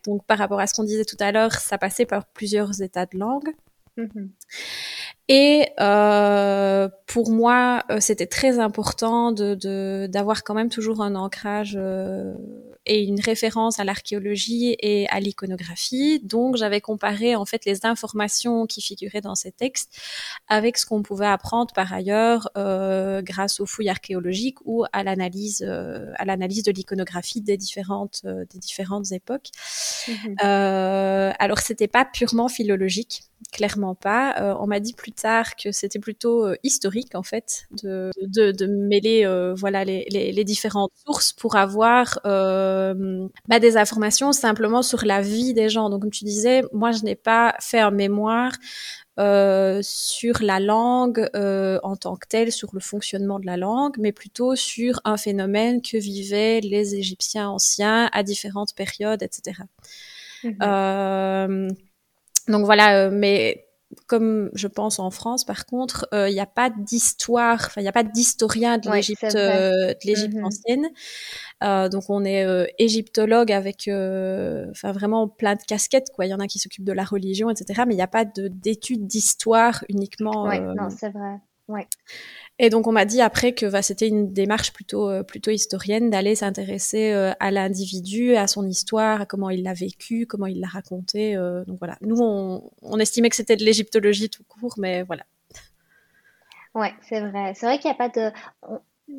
Donc, 0.05 0.25
par 0.25 0.37
rapport 0.37 0.59
à 0.59 0.67
ce 0.67 0.73
qu'on 0.73 0.83
disait 0.83 1.05
tout 1.05 1.17
à 1.19 1.31
l'heure, 1.31 1.53
ça 1.53 1.77
passait 1.77 2.05
par 2.05 2.25
plusieurs 2.25 2.81
états 2.81 3.05
de 3.05 3.17
langue. 3.17 3.53
Mm-hmm. 3.97 4.29
Et 5.27 5.69
euh, 5.79 6.89
pour 7.07 7.31
moi, 7.31 7.83
euh, 7.89 7.99
c'était 7.99 8.27
très 8.27 8.59
important 8.59 9.31
de 9.31 10.07
d'avoir 10.07 10.43
quand 10.43 10.53
même 10.53 10.69
toujours 10.69 11.01
un 11.01 11.15
ancrage 11.15 11.77
euh, 11.79 12.33
et 12.91 13.03
une 13.03 13.21
référence 13.21 13.79
à 13.79 13.85
l'archéologie 13.85 14.75
et 14.79 15.07
à 15.07 15.21
l'iconographie. 15.21 16.19
Donc, 16.23 16.57
j'avais 16.57 16.81
comparé 16.81 17.37
en 17.37 17.45
fait 17.45 17.63
les 17.63 17.85
informations 17.85 18.65
qui 18.65 18.81
figuraient 18.81 19.21
dans 19.21 19.33
ces 19.33 19.53
textes 19.53 19.97
avec 20.49 20.77
ce 20.77 20.85
qu'on 20.85 21.01
pouvait 21.01 21.25
apprendre 21.25 21.73
par 21.73 21.93
ailleurs 21.93 22.49
euh, 22.57 23.21
grâce 23.21 23.61
aux 23.61 23.65
fouilles 23.65 23.87
archéologiques 23.87 24.57
ou 24.65 24.83
à 24.91 25.03
l'analyse 25.05 25.65
euh, 25.65 26.11
à 26.17 26.25
l'analyse 26.25 26.63
de 26.63 26.73
l'iconographie 26.73 27.39
des 27.39 27.55
différentes 27.55 28.23
euh, 28.25 28.43
des 28.51 28.59
différentes 28.59 29.13
époques. 29.13 29.51
Mhm. 30.09 30.35
alors, 31.39 31.59
c'était 31.59 31.87
pas 31.87 32.03
purement 32.03 32.49
philologique, 32.49 33.23
clairement 33.51 33.95
pas. 33.95 34.55
on 34.59 34.67
m'a 34.67 34.79
dit 34.79 34.93
plus 34.93 35.11
tard 35.11 35.55
que 35.55 35.71
c'était 35.71 35.99
plutôt 35.99 36.47
historique 36.63 37.15
en 37.15 37.23
fait 37.23 37.67
de 37.83 38.11
de, 38.21 38.51
de 38.51 38.65
mêler 38.65 39.25
voilà 39.55 39.83
les, 39.83 40.05
les, 40.09 40.31
les, 40.31 40.43
différentes 40.43 40.91
sources 41.05 41.33
pour 41.33 41.55
avoir 41.55 42.19
euh, 42.25 43.27
bah, 43.47 43.59
des 43.59 43.77
informations 43.77 44.31
simplement 44.33 44.81
sur 44.81 45.05
la 45.05 45.21
vie 45.21 45.53
des 45.53 45.69
gens. 45.69 45.89
Donc, 45.89 46.01
comme 46.01 46.11
tu 46.11 46.25
disais, 46.25 46.63
moi, 46.73 46.91
je 46.91 47.03
n'ai 47.03 47.15
pas 47.15 47.55
fait 47.59 47.79
un 47.79 47.91
mémoire 47.91 48.53
euh, 49.19 49.79
sur 49.83 50.41
la 50.41 50.59
langue 50.59 51.29
euh, 51.35 51.79
en 51.83 51.95
tant 51.95 52.15
que 52.15 52.27
telle, 52.27 52.51
sur 52.51 52.69
le 52.73 52.79
fonctionnement 52.79 53.39
de 53.39 53.45
la 53.45 53.57
langue, 53.57 53.95
mais 53.99 54.11
plutôt 54.11 54.55
sur 54.55 55.01
un 55.05 55.17
phénomène 55.17 55.81
que 55.81 55.97
vivaient 55.97 56.61
les 56.61 56.95
Égyptiens 56.95 57.49
anciens 57.49 58.09
à 58.13 58.23
différentes 58.23 58.73
périodes, 58.75 59.23
etc. 59.23 59.61
Euh, 60.63 61.69
donc 62.51 62.65
voilà, 62.65 62.97
euh, 62.97 63.09
mais 63.11 63.65
comme 64.07 64.51
je 64.53 64.67
pense 64.67 64.99
en 64.99 65.11
France, 65.11 65.43
par 65.43 65.65
contre, 65.65 66.07
il 66.13 66.33
n'y 66.33 66.39
a 66.39 66.45
pas 66.45 66.69
d'histoire, 66.69 67.55
enfin, 67.55 67.81
il 67.81 67.83
n'y 67.83 67.89
a 67.89 67.93
pas 67.93 68.03
d'historien 68.03 68.77
de 68.77 68.89
l'Égypte, 68.89 69.37
l'Égypte 70.05 70.35
mhm. 70.35 70.45
ancienne. 70.45 70.89
Euh, 71.63 71.89
donc 71.89 72.05
on 72.09 72.25
est 72.25 72.43
euh, 72.43 72.65
égyptologue 72.79 73.51
avec, 73.51 73.87
euh, 73.87 74.65
enfin 74.71 74.91
vraiment 74.91 75.27
plein 75.27 75.55
de 75.55 75.61
casquettes 75.61 76.09
quoi. 76.13 76.25
Il 76.25 76.29
y 76.29 76.33
en 76.33 76.39
a 76.39 76.47
qui 76.47 76.57
s'occupent 76.57 76.85
de 76.85 76.93
la 76.93 77.03
religion, 77.03 77.49
etc. 77.49 77.83
Mais 77.87 77.93
il 77.93 77.97
n'y 77.97 78.03
a 78.03 78.07
pas 78.07 78.25
d'études 78.25 79.05
d'histoire 79.05 79.83
uniquement. 79.89 80.47
Oui, 80.47 80.59
non, 80.59 80.89
c'est 80.89 81.09
vrai. 81.09 81.39
Ouais. 81.67 81.87
Et 82.63 82.69
donc 82.69 82.85
on 82.87 82.91
m'a 82.91 83.05
dit 83.05 83.21
après 83.21 83.53
que 83.53 83.65
bah, 83.65 83.81
c'était 83.81 84.07
une 84.07 84.31
démarche 84.31 84.71
plutôt 84.71 85.09
plutôt 85.23 85.51
historienne 85.51 86.09
d'aller 86.09 86.35
s'intéresser 86.35 87.11
à 87.39 87.51
l'individu, 87.51 88.35
à 88.35 88.45
son 88.47 88.67
histoire, 88.67 89.21
à 89.21 89.25
comment 89.25 89.49
il 89.49 89.63
l'a 89.63 89.73
vécu, 89.73 90.27
comment 90.27 90.45
il 90.45 90.59
l'a 90.59 90.67
raconté. 90.67 91.35
donc 91.67 91.79
voilà. 91.79 91.97
Nous 92.01 92.17
on, 92.21 92.69
on 92.83 92.99
estimait 92.99 93.29
que 93.29 93.35
c'était 93.35 93.57
de 93.57 93.65
l'égyptologie 93.65 94.29
tout 94.29 94.43
court, 94.47 94.75
mais 94.77 95.01
voilà. 95.01 95.23
Ouais, 96.73 96.93
c'est 97.01 97.19
vrai. 97.19 97.53
C'est 97.55 97.65
vrai 97.65 97.79
qu'il 97.79 97.89
n'y 97.89 97.95
a 97.95 97.97
pas 97.97 98.09
de. 98.09 98.31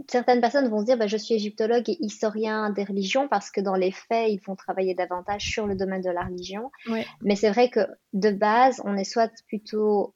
Certaines 0.08 0.40
personnes 0.40 0.68
vont 0.68 0.80
se 0.80 0.86
dire 0.86 0.96
bah, 0.96 1.06
je 1.06 1.18
suis 1.18 1.34
égyptologue 1.34 1.88
et 1.88 1.96
historien 2.00 2.70
des 2.70 2.84
religions 2.84 3.28
parce 3.28 3.50
que 3.50 3.60
dans 3.60 3.74
les 3.74 3.92
faits, 3.92 4.30
ils 4.30 4.40
vont 4.46 4.56
travailler 4.56 4.94
davantage 4.94 5.42
sur 5.42 5.66
le 5.66 5.76
domaine 5.76 6.00
de 6.00 6.10
la 6.10 6.22
religion. 6.22 6.70
Mais 7.20 7.36
c'est 7.36 7.50
vrai 7.50 7.68
que 7.68 7.80
de 8.14 8.30
base, 8.30 8.80
on 8.84 8.96
est 8.96 9.04
soit 9.04 9.30
plutôt 9.48 10.14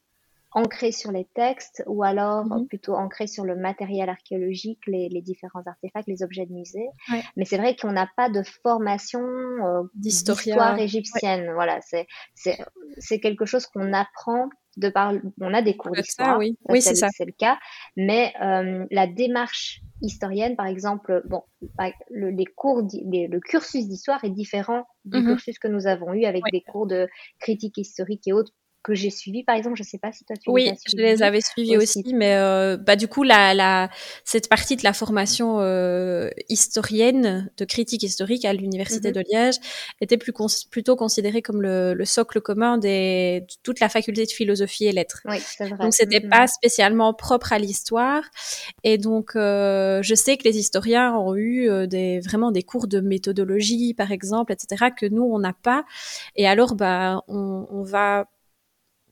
ancré 0.57 0.91
sur 0.91 1.13
les 1.13 1.27
textes 1.35 1.83
ou 1.87 2.03
alors 2.03 2.47
mhm. 2.47 2.67
plutôt 2.67 2.95
ancré 2.95 3.27
sur 3.27 3.45
le 3.45 3.57
matériel 3.57 4.09
archéologique, 4.09 4.81
les, 4.87 5.11
différents 5.21 5.63
artefacts, 5.67 6.09
les 6.09 6.23
objets 6.23 6.47
de 6.47 6.53
musée. 6.53 6.89
Mais 7.37 7.45
c'est 7.45 7.59
vrai 7.59 7.77
qu'on 7.77 7.93
n'a 7.93 8.09
pas 8.17 8.31
de 8.31 8.43
formation 8.63 9.21
euh, 9.21 9.83
d'histoire 9.95 10.79
égyptienne. 10.79 11.53
Voilà, 11.53 11.81
c'est 11.83 12.07
c'est 12.35 13.21
quelque 13.21 13.45
chose 13.45 13.67
qu'on 13.67 13.93
apprend 13.93 14.49
de 14.79 14.89
par 14.89 15.13
on 15.41 15.55
a 15.55 15.63
des 15.63 15.77
cours 15.77 15.93
d'histoire, 15.93 16.39
oui, 16.39 16.59
oui 16.69 16.83
c'est 16.83 16.95
ça, 16.95 17.09
c'est 17.11 17.25
le 17.25 17.33
cas, 17.33 17.59
mais 17.97 18.33
euh, 18.43 18.85
la 18.91 19.07
démarche 19.07 19.81
historienne, 20.03 20.55
par 20.57 20.67
exemple, 20.67 21.23
bon, 21.27 21.43
le, 22.11 22.31
les 22.31 22.45
cours, 22.45 22.83
le 22.83 23.39
cursus 23.41 23.89
d'histoire 23.89 24.23
est 24.25 24.31
différent 24.31 24.87
du 25.05 25.19
mhm. 25.19 25.29
cursus 25.29 25.59
que 25.59 25.69
nous 25.69 25.87
avons 25.87 26.13
eu 26.13 26.25
avec 26.25 26.43
des 26.53 26.61
cours 26.61 26.87
de 26.87 27.09
critique 27.41 27.79
historique 27.79 28.27
et 28.27 28.33
autres 28.35 28.53
que 28.87 28.95
j'ai 28.95 29.11
suivi, 29.11 29.43
par 29.43 29.57
exemple. 29.57 29.77
Je 29.77 29.83
sais 29.83 29.99
pas 29.99 30.13
si 30.13 30.25
toi 30.25 30.37
tu 30.37 30.49
oui, 30.49 30.71
je 30.87 30.97
les 30.97 31.21
avais 31.23 31.41
suivis 31.41 31.77
aussi, 31.77 32.05
mais 32.15 32.37
euh, 32.37 32.77
bah 32.77 32.95
du 32.95 33.09
coup 33.09 33.25
la, 33.25 33.53
la 33.53 33.91
cette 34.25 34.49
partie 34.49 34.77
de 34.77 34.85
la 34.85 34.93
formation 34.93 35.59
euh, 35.59 36.31
historienne 36.49 37.51
de 37.57 37.65
critique 37.65 38.05
historique 38.05 38.45
à 38.45 38.53
l'université 38.53 39.09
mhm. 39.09 39.15
de 39.15 39.23
Liège 39.29 39.57
était 40.01 40.17
plus 40.17 40.33
plutôt 40.71 40.95
considérée 40.95 41.43
comme 41.43 41.63
le, 41.63 41.95
le, 41.95 42.05
socle 42.05 42.41
commun 42.41 42.79
des, 42.79 43.41
de 43.41 43.55
toute 43.65 43.81
la 43.81 43.89
faculté 43.89 44.25
de 44.25 44.31
philosophie 44.31 44.87
et 44.87 44.93
lettres. 44.93 45.21
Oui, 45.25 45.39
c'est 45.41 45.67
vrai. 45.67 45.79
Donc 45.79 45.93
c'était 45.93 46.21
mhm. 46.21 46.31
pas 46.31 46.47
spécialement 46.47 47.13
propre 47.13 47.53
à 47.53 47.59
l'histoire, 47.59 48.23
et 48.85 48.99
donc 48.99 49.35
euh, 49.35 50.01
je 50.03 50.15
sais 50.15 50.37
que 50.37 50.45
les 50.45 50.59
historiens 50.59 51.13
ont 51.17 51.35
eu 51.35 51.69
euh, 51.69 51.89
des 51.89 52.21
vraiment 52.21 52.53
des 52.53 52.63
cours 52.63 52.87
de 52.87 53.01
méthodologie, 53.01 53.95
par 53.95 54.13
exemple, 54.13 54.53
etc. 54.53 54.87
que 54.97 55.07
nous 55.07 55.25
on 55.25 55.41
n'a 55.41 55.55
pas, 55.55 55.85
et 56.37 56.47
alors 56.47 56.77
bah 56.77 57.25
on, 57.27 57.67
on 57.71 57.83
va 57.83 58.27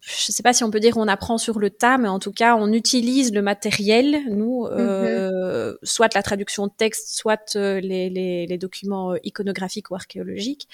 je 0.07 0.33
sais 0.33 0.43
pas 0.43 0.53
si 0.53 0.63
on 0.65 0.71
peut 0.71 0.81
dire 0.81 0.99
on 0.99 1.09
apprend 1.09 1.39
sur 1.39 1.59
le 1.59 1.71
tas, 1.71 1.97
mais 1.97 2.09
en 2.09 2.19
tout 2.19 2.33
cas, 2.33 2.57
on 2.57 2.73
utilise 2.73 3.33
le 3.33 3.41
matériel, 3.41 4.23
nous, 4.31 4.67
euh, 4.67 5.71
mhm. 5.71 5.79
soit 5.83 6.15
la 6.15 6.23
traduction 6.23 6.67
de 6.67 6.73
texte, 6.77 7.17
soit 7.17 7.57
euh, 7.57 7.81
les, 7.81 8.11
les, 8.11 8.47
les, 8.47 8.59
documents 8.59 9.13
euh, 9.13 9.19
iconographiques 9.25 9.91
ou 9.91 9.95
archéologiques, 9.95 10.69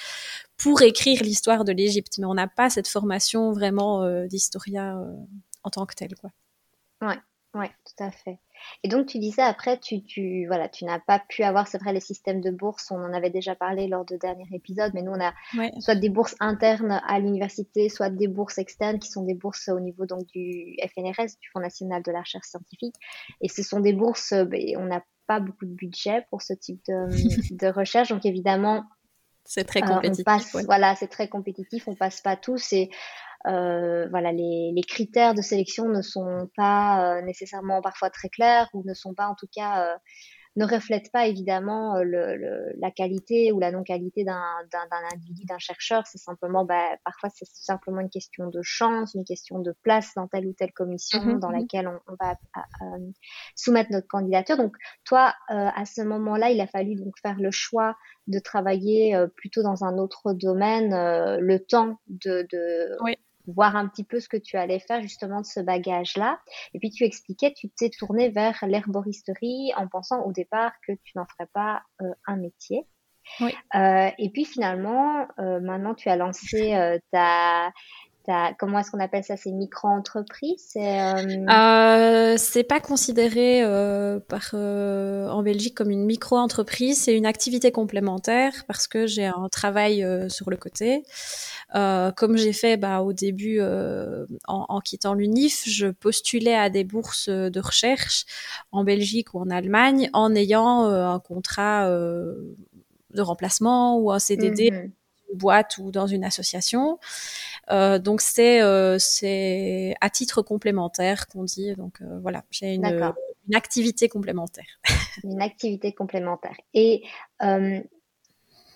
pour 0.57 0.83
écrire 0.83 1.23
l'histoire 1.23 1.65
de 1.65 1.73
l'Égypte. 1.73 2.19
Mais 2.19 2.27
on 2.27 2.35
n'a 2.35 2.49
pas 2.49 2.71
cette 2.71 2.89
formation 2.89 3.53
vraiment 3.53 4.03
euh, 4.03 4.27
d'historien 4.27 5.07
en 5.63 5.71
tant 5.71 5.87
que 5.87 5.95
tel, 5.95 6.17
quoi. 6.17 6.31
Ouais, 7.01 7.19
ouais, 7.55 7.71
tout 7.85 8.05
à 8.05 8.11
fait. 8.11 8.39
Et 8.83 8.89
donc, 8.89 9.07
tu 9.07 9.19
disais 9.19 9.43
après, 9.43 9.79
tu, 9.79 10.03
tu, 10.03 10.47
voilà, 10.47 10.69
tu 10.69 10.85
n'as 10.85 10.99
pas 10.99 11.19
pu 11.19 11.43
avoir, 11.43 11.67
c'est 11.67 11.79
vrai, 11.79 11.93
les 11.93 12.01
systèmes 12.01 12.41
de 12.41 12.51
bourse, 12.51 12.91
on 12.91 13.03
en 13.03 13.13
avait 13.13 13.31
déjà 13.31 13.55
parlé 13.55 13.89
lors 13.89 14.05
de 14.05 14.17
dernier 14.17 14.47
épisode, 14.53 14.93
mais 14.95 15.03
nous, 15.03 15.13
on 15.13 15.21
a 15.21 15.33
soit 15.81 15.95
des 15.95 16.09
bourses 16.09 16.37
internes 16.41 17.01
à 17.07 17.19
l'université, 17.19 17.89
soit 17.89 18.11
des 18.11 18.29
bourses 18.29 18.59
externes 18.59 18.99
qui 18.99 19.11
sont 19.11 19.25
des 19.25 19.35
bourses 19.35 19.69
au 19.69 19.81
niveau 19.81 20.07
donc 20.07 20.27
du 20.27 20.77
FNRS, 20.95 21.37
du 21.41 21.49
Fonds 21.53 21.61
national 21.61 22.03
de 22.03 22.13
la 22.13 22.21
recherche 22.21 22.47
scientifique. 22.47 22.95
Et 23.41 23.49
ce 23.49 23.63
sont 23.63 23.81
des 23.81 23.93
bourses, 23.93 24.33
ben, 24.33 24.77
on 24.77 24.87
n'a 24.87 25.03
pas 25.27 25.41
beaucoup 25.41 25.65
de 25.65 25.75
budget 25.75 26.27
pour 26.31 26.43
ce 26.43 26.53
type 26.53 26.83
de, 26.89 27.09
de 27.57 27.67
recherche. 27.73 28.11
Donc, 28.11 28.27
évidemment, 28.27 28.85
c'est 29.45 29.65
très 29.65 29.81
compétitif. 29.81 30.27
Euh, 30.29 30.33
on 30.33 30.39
passe, 30.39 30.65
Voilà, 30.65 30.95
c'est 30.95 31.09
très 31.09 31.29
compétitif. 31.29 31.89
On 31.89 31.95
passe 31.95 32.21
pas 32.21 32.37
tous 32.37 32.73
et 32.73 32.91
euh, 33.47 34.07
voilà, 34.11 34.33
les, 34.33 34.73
les, 34.75 34.83
critères 34.83 35.35
de 35.35 35.41
sélection 35.41 35.89
ne 35.89 36.03
sont 36.03 36.51
pas 36.57 37.17
euh, 37.17 37.23
nécessairement 37.23 37.81
parfois 37.81 38.11
très 38.11 38.29
clairs 38.29 38.69
ou 38.75 38.83
ne 38.85 38.93
sont 38.93 39.15
pas 39.15 39.29
en 39.29 39.35
tout 39.35 39.49
cas 39.55 39.87
euh, 39.87 39.97
ne 40.57 40.67
reflètent 40.67 41.11
pas 41.13 41.27
évidemment 41.27 42.03
le, 42.03 42.37
le, 42.37 42.73
la 42.79 42.91
qualité 42.91 43.53
ou 43.53 43.61
la 43.61 43.71
non-qualité 43.71 44.25
d'un 44.25 44.43
individu, 45.15 45.45
d'un 45.47 45.59
chercheur. 45.59 46.03
C'est 46.09 46.19
simplement, 46.19 46.65
bah, 46.65 46.89
parfois 47.05 47.31
c'est 47.33 47.47
simplement 47.47 48.01
une 48.01 48.11
question 48.11 48.49
de 48.49 48.61
chance, 48.61 49.15
une 49.15 49.25
question 49.25 49.61
de 49.61 49.73
place 49.85 50.11
dans 50.17 50.27
telle 50.27 50.47
ou 50.47 50.53
telle 50.53 50.73
commission 50.73 51.21
mmh 51.25 51.39
dans 51.39 51.51
mmh 51.51 51.61
laquelle 51.61 51.89
on, 51.89 52.01
on 52.09 52.17
va 52.21 52.35
soumettre 53.55 53.93
notre 53.93 54.09
candidature. 54.09 54.57
Donc 54.57 54.77
toi, 55.05 55.33
à 55.49 55.85
ce 55.87 56.03
moment-là, 56.03 56.51
il 56.51 56.61
a 56.61 56.67
fallu 56.67 56.97
donc 56.97 57.15
faire 57.23 57.39
le 57.39 57.53
choix 57.53 57.97
de 58.27 58.41
travailler 58.41 59.17
plutôt 59.37 59.63
dans 59.63 59.85
un 59.85 59.99
autre 59.99 60.33
domaine, 60.33 60.91
le 61.39 61.59
temps 61.61 62.01
de, 62.09 62.47
de 62.51 62.97
oui 63.03 63.17
voir 63.47 63.77
un 63.77 63.89
petit 63.89 64.05
peu 64.05 64.21
ce 64.21 64.29
que 64.29 64.37
tu 64.37 64.57
allais 64.57 64.81
faire 64.81 65.03
justement 65.03 65.41
de 65.41 65.47
ce 65.47 65.61
bagage-là. 65.61 66.41
Et 66.75 66.79
puis 66.79 66.91
tu 66.91 67.05
expliquais, 67.05 67.53
tu 67.53 67.69
t'es 67.71 67.91
tourné 67.91 68.29
vers 68.29 68.65
l'herboristerie 68.67 69.73
en 69.77 69.89
pensant 69.89 70.23
au 70.23 70.33
départ 70.33 70.73
que 70.87 70.93
tu 71.05 71.17
n'en 71.17 71.27
ferais 71.27 71.49
pas 71.53 71.83
euh, 72.03 72.13
un 72.27 72.37
métier. 72.37 72.87
Oui. 73.41 73.55
Euh, 73.75 74.11
et 74.19 74.31
puis 74.31 74.45
finalement, 74.45 75.27
euh, 75.39 75.61
maintenant 75.61 75.95
tu 75.95 76.09
as 76.09 76.17
lancé 76.17 76.75
euh, 76.75 76.99
ta 77.13 77.73
comment 78.59 78.79
est-ce 78.79 78.91
qu'on 78.91 79.01
appelle 79.01 79.25
ça? 79.25 79.37
C'est 79.37 79.51
micro-entreprise 79.51 80.63
C'est 80.69 81.01
euh... 81.01 82.37
euh, 82.37 82.63
pas 82.69 82.81
considéré 82.81 83.63
euh, 83.63 84.21
par 84.21 84.51
euh, 84.55 85.29
en 85.29 85.43
Belgique 85.43 85.77
comme 85.77 85.91
une 85.91 86.05
micro-entreprise. 86.05 87.03
C'est 87.03 87.17
une 87.17 87.27
activité 87.27 87.73
complémentaire 87.73 88.53
parce 88.67 88.87
que 88.87 89.07
j'ai 89.07 89.27
un 89.27 89.49
travail 89.51 90.05
euh, 90.05 90.29
sur 90.29 90.51
le 90.51 90.57
côté. 90.57 91.03
comme 91.73 92.37
j'ai 92.37 92.53
fait 92.53 92.77
bah, 92.77 93.01
au 93.01 93.13
début 93.13 93.61
en, 93.61 94.67
en, 94.69 94.81
quittant 94.81 95.15
l'UNIF, 95.15 95.63
je 95.67 95.89
postulais 95.89 96.57
à 96.57 96.71
des 96.71 96.85
bourses 96.85 97.29
de 97.29 97.61
recherche 97.61 98.25
en 98.73 98.85
Belgique 98.85 99.35
ou 99.35 99.41
en 99.41 99.51
Allemagne 99.51 100.11
en 100.13 100.35
ayant 100.35 100.85
un 100.85 101.19
contrat 101.21 101.89
de 101.89 103.23
remplacement 103.23 103.99
ou 103.99 104.11
un 104.13 104.19
CDD. 104.19 104.71
Mm-hmm 104.71 104.91
boîte 105.35 105.79
ou 105.79 105.91
dans 105.91 106.07
une 106.07 106.25
association. 106.25 106.99
Euh, 107.71 107.99
donc 107.99 108.21
c'est 108.21 108.61
euh, 108.63 108.97
c'est 108.99 109.95
à 110.01 110.11
titre 110.11 110.43
complémentaire 110.43 111.29
qu'on 111.29 111.45
dit. 111.45 111.75
Donc 111.77 112.01
euh, 112.01 112.19
voilà, 112.21 112.45
j'ai 112.51 112.75
une, 112.75 112.85
une, 112.87 113.55
activité 113.55 114.09
complémentaire. 114.09 114.81
une 115.25 115.41
activité 115.41 115.93
complémentaire. 115.93 116.57
Et 116.75 117.03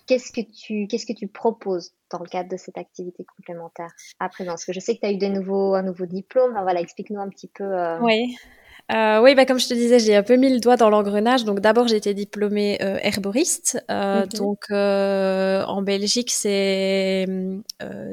qu'est-ce 0.07 0.33
que 0.33 0.41
tu 0.41 0.87
qu'est-ce 0.87 1.07
que 1.07 1.13
tu 1.13 1.27
proposes 1.27 1.93
dans 2.11 2.21
le 2.21 2.29
cadre 2.29 2.49
de 2.49 2.57
cette 2.57 2.79
activité 2.79 3.25
complémentaire 3.37 3.91
à 4.21 4.29
présent 4.29 4.53
Parce 4.53 4.65
que 4.65 4.73
je 4.73 4.81
sais 4.81 4.95
que 4.95 5.01
tu 5.01 5.07
as 5.07 5.13
eu 5.13 5.17
des 5.19 5.31
nouveaux 5.31 5.75
un 5.75 5.83
nouveau 5.83 6.07
diplôme. 6.07 6.53
voilà, 6.63 6.81
explique-nous 6.81 7.21
un 7.21 7.29
petit 7.29 7.49
peu. 7.49 7.65
Oui. 8.01 8.37
Euh, 8.93 9.23
oui, 9.23 9.35
bah, 9.35 9.47
comme 9.47 9.59
je 9.59 9.67
te 9.67 9.73
disais, 9.73 9.99
j'ai 9.99 10.15
un 10.15 10.23
peu 10.23 10.37
mis 10.37 10.53
le 10.53 10.61
doigt 10.61 10.77
dans 10.77 10.91
l'engrenage. 10.91 11.45
Donc 11.45 11.61
d'abord, 11.61 11.89
j'ai 11.89 11.97
été 11.97 12.13
diplômée 12.13 12.79
euh, 12.83 12.99
herboriste. 13.03 13.83
Euh, 13.91 14.27
Donc 14.27 14.67
euh, 14.71 15.65
en 15.65 15.81
Belgique, 15.81 16.31
c'est 16.31 17.27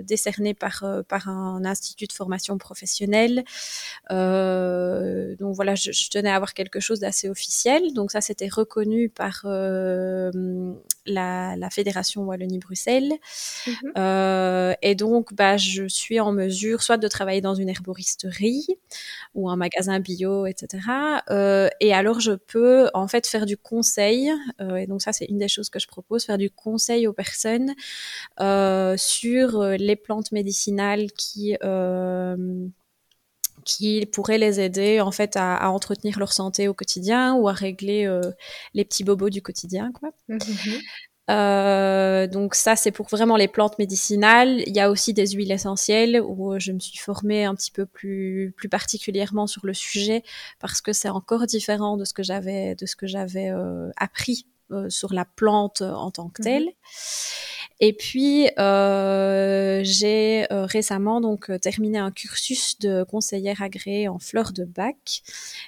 décerné 0.04 0.54
par 0.54 0.86
par 1.08 1.28
un 1.28 1.64
institut 1.66 2.08
de 2.08 2.14
formation 2.14 2.58
professionnelle. 2.58 3.44
donc 4.10 5.56
voilà, 5.56 5.76
je, 5.76 5.92
je, 5.92 6.10
tenais 6.10 6.30
à 6.30 6.36
avoir 6.36 6.54
quelque 6.54 6.80
chose 6.80 7.02
d'assez 7.02 7.30
officiel. 7.30 7.94
Donc 7.94 8.12
ça, 8.12 8.22
c'était 8.22 8.48
reconnu 8.48 9.10
par 9.10 9.42
la, 9.46 10.32
la, 11.58 11.70
fédération 11.70 12.24
Wallonie-Bruxelles. 12.24 13.14
Mhm. 13.68 14.76
et 14.82 14.96
donc, 14.96 15.34
bah, 15.34 15.58
je 15.58 15.88
suis 15.88 16.20
en 16.20 16.32
mesure 16.32 16.82
soit 16.82 16.98
de 16.98 17.08
travailler 17.08 17.42
dans 17.42 17.56
une 17.56 17.70
herboristerie 17.70 18.66
ou 19.36 19.50
un 19.50 19.56
magasin 19.56 20.00
bio, 20.00 20.46
etc 20.46 20.61
euh, 21.30 21.70
et 21.80 21.94
alors, 21.94 22.20
je 22.20 22.34
peux 22.34 22.90
en 22.94 23.08
fait 23.08 23.28
faire 23.28 23.46
du 23.46 23.58
conseil. 23.58 24.32
Euh, 24.60 24.76
et 24.76 24.88
donc 24.88 25.02
ça, 25.02 25.14
c'est 25.14 25.26
une 25.26 25.38
des 25.38 25.48
choses 25.48 25.70
que 25.70 25.80
je 25.80 25.88
propose, 25.88 26.26
faire 26.26 26.38
du 26.38 26.50
conseil 26.50 27.08
aux 27.08 27.14
personnes 27.14 27.74
euh, 28.40 28.96
sur 28.98 29.64
les 29.64 29.96
plantes 29.96 30.32
médicinales 30.32 31.12
qui 31.12 31.56
qui 33.64 34.08
pourraient 34.08 34.40
les 34.40 34.60
aider 34.60 35.02
en 35.02 35.12
fait 35.12 35.36
à, 35.36 35.70
entretenir 35.70 36.18
leur 36.18 36.34
santé 36.34 36.68
au 36.68 36.74
quotidien 36.74 37.36
ou 37.36 37.48
à 37.48 37.54
régler 37.54 38.10
les 38.74 38.86
petits 38.86 39.04
bobos 39.04 39.30
du 39.30 39.42
quotidien 39.44 39.92
quoi. 39.92 40.10
Mmh 40.28 40.38
euh, 41.30 42.28
donc 42.28 42.56
ça, 42.56 42.76
c'est 42.76 42.92
pour 42.92 43.08
vraiment 43.08 43.38
les 43.38 43.48
plantes 43.48 43.78
médicinales. 43.78 44.62
Il 44.66 44.76
y 44.76 44.80
a 44.80 44.90
aussi 44.90 45.14
des 45.14 45.28
huiles 45.28 45.52
essentielles 45.52 46.22
où 46.22 46.58
je 46.60 46.72
me 46.72 46.80
suis 46.80 46.98
formée 46.98 47.46
un 47.46 47.56
petit 47.56 47.72
peu 47.72 47.86
plus, 47.86 48.54
plus 48.58 48.70
particulièrement 48.70 49.48
sur 49.48 49.66
le 49.66 49.74
sujet 49.74 50.24
parce 50.60 50.82
que 50.82 50.94
c'est 50.94 51.10
encore 51.10 51.46
différent 51.46 51.98
de 51.98 52.06
ce 52.06 52.14
que 52.14 52.24
j'avais, 52.24 52.76
de 52.76 52.86
ce 52.86 52.96
que 52.96 53.08
j'avais 53.08 53.50
euh, 53.50 53.90
appris 53.98 54.48
euh, 54.72 54.90
sur 54.90 55.14
la 55.14 55.26
plante 55.26 55.82
en 55.82 56.12
tant 56.12 56.30
que 56.30 56.42
telle. 56.42 56.66
Mhm. 56.66 56.72
Et 57.84 57.94
puis 57.94 58.48
euh, 58.60 59.82
j'ai 59.84 60.46
récemment 60.52 61.20
donc 61.20 61.52
terminé 61.62 61.98
un 61.98 62.12
cursus 62.12 62.78
de 62.78 63.04
conseillère 63.04 63.64
agréée 63.64 64.08
en 64.08 64.20
fleurs 64.20 64.52
de 64.52 64.66
bac. 64.66 65.24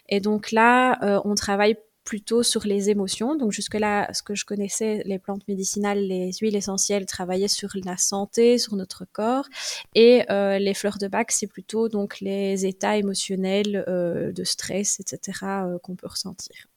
Et 0.10 0.20
donc 0.20 0.52
là, 0.52 1.22
on 1.26 1.34
travaille 1.34 1.76
plutôt 2.04 2.44
sur 2.44 2.66
les 2.66 2.90
émotions. 2.90 3.36
Donc 3.36 3.52
jusque-là, 3.52 4.12
ce 4.14 4.24
que 4.24 4.36
je 4.36 4.46
connaissais, 4.46 5.02
les 5.06 5.20
plantes 5.20 5.48
médicinales, 5.48 6.00
les 6.00 6.32
huiles 6.34 6.56
essentielles 6.56 7.06
travaillaient 7.06 7.48
sur 7.48 7.70
la 7.86 7.98
santé, 7.98 8.58
sur 8.58 8.76
notre 8.76 9.06
corps, 9.06 9.48
et 9.96 10.24
euh, 10.30 10.60
les 10.60 10.74
fleurs 10.74 10.98
de 10.98 11.08
bac, 11.08 11.32
c'est 11.32 11.48
plutôt 11.48 11.90
donc 11.90 12.20
les 12.20 12.66
états 12.66 12.98
émotionnels 12.98 13.84
euh, 13.88 14.32
de 14.32 14.44
stress, 14.44 15.00
etc. 15.00 15.40
Euh, 15.44 15.80
qu'on 15.80 15.96
peut 15.96 16.08
ressentir. 16.08 16.68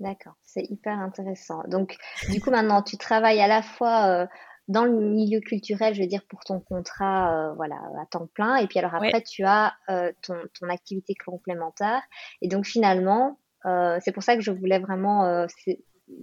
D'accord, 0.00 0.34
c'est 0.42 0.64
hyper 0.64 0.98
intéressant. 0.98 1.62
Donc 1.68 1.96
du 2.30 2.40
coup 2.40 2.50
maintenant, 2.50 2.82
tu 2.82 2.98
travailles 2.98 3.40
à 3.40 3.48
la 3.48 3.62
fois 3.62 4.28
dans 4.68 4.84
le 4.84 4.92
milieu 4.92 5.40
culturel, 5.40 5.94
je 5.94 6.02
veux 6.02 6.06
dire 6.06 6.22
pour 6.28 6.44
ton 6.44 6.60
contrat, 6.60 7.54
voilà, 7.56 7.76
à 7.98 8.04
temps 8.04 8.26
plein, 8.34 8.56
et 8.56 8.66
puis 8.66 8.78
alors 8.78 8.94
après 8.94 9.22
tu 9.22 9.44
as 9.44 9.74
ton, 10.20 10.34
ton 10.60 10.68
activité 10.68 11.14
complémentaire, 11.14 12.02
et 12.42 12.48
donc 12.48 12.66
finalement 12.66 13.38
c'est 14.00 14.12
pour 14.12 14.22
ça 14.22 14.36
que 14.36 14.42
je 14.42 14.50
voulais 14.50 14.78
vraiment. 14.78 15.24
Euh, 15.24 15.46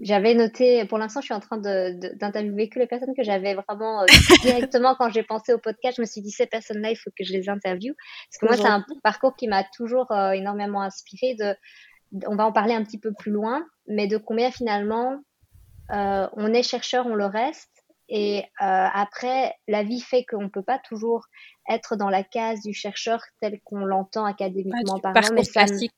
j'avais 0.02 0.34
noté, 0.34 0.86
pour 0.86 0.98
l'instant, 0.98 1.20
je 1.20 1.26
suis 1.26 1.34
en 1.34 1.42
train 1.42 1.58
d'interviewer 1.58 2.70
que 2.70 2.80
les 2.80 2.88
personnes 2.88 3.14
que 3.16 3.24
j'avais 3.24 3.54
vraiment 3.54 4.02
euh, 4.02 4.06
directement 4.42 4.96
quand 4.96 5.10
j'ai 5.10 5.24
pensé 5.24 5.54
au 5.54 5.58
podcast. 5.58 5.98
Je 5.98 6.02
me 6.02 6.06
suis 6.06 6.22
dit, 6.22 6.32
ces 6.32 6.46
personnes-là, 6.46 6.92
il 6.92 6.96
faut 6.96 7.10
que 7.18 7.26
je 7.26 7.34
les 7.34 7.50
interviewe. 7.50 7.94
Parce 8.30 8.38
que 8.40 8.46
moi, 8.46 8.56
c'est 8.56 8.72
un 8.72 8.86
parcours 9.04 9.36
qui 9.36 9.48
m'a 9.48 9.64
toujours 9.76 10.08
énormément 10.34 10.82
inspiré. 10.82 11.36
De, 11.36 11.56
on 12.28 12.36
va 12.36 12.46
en 12.46 12.54
parler 12.54 12.74
un 12.74 12.84
petit 12.84 13.00
peu 13.00 13.14
plus 13.14 13.32
loin, 13.32 13.66
mais 13.88 14.08
de 14.08 14.18
combien 14.18 14.52
finalement 14.52 15.20
on 15.90 16.54
est 16.54 16.64
chercheur, 16.64 17.06
on 17.06 17.16
le 17.16 17.26
reste. 17.26 17.70
Et 18.08 18.46
après, 18.60 19.54
la 19.68 19.84
vie 19.84 20.00
fait 20.00 20.24
qu'on 20.24 20.44
ne 20.44 20.50
peut 20.50 20.64
pas 20.64 20.80
toujours 20.80 21.26
être 21.70 21.98
dans 21.98 22.10
la 22.10 22.24
case 22.24 22.62
du 22.62 22.74
chercheur 22.74 23.22
tel 23.42 23.60
qu'on 23.66 23.84
l'entend 23.84 24.24
académiquement 24.24 25.00
parlant. 25.00 25.30
Mais 25.34 25.44
classique, 25.44 25.92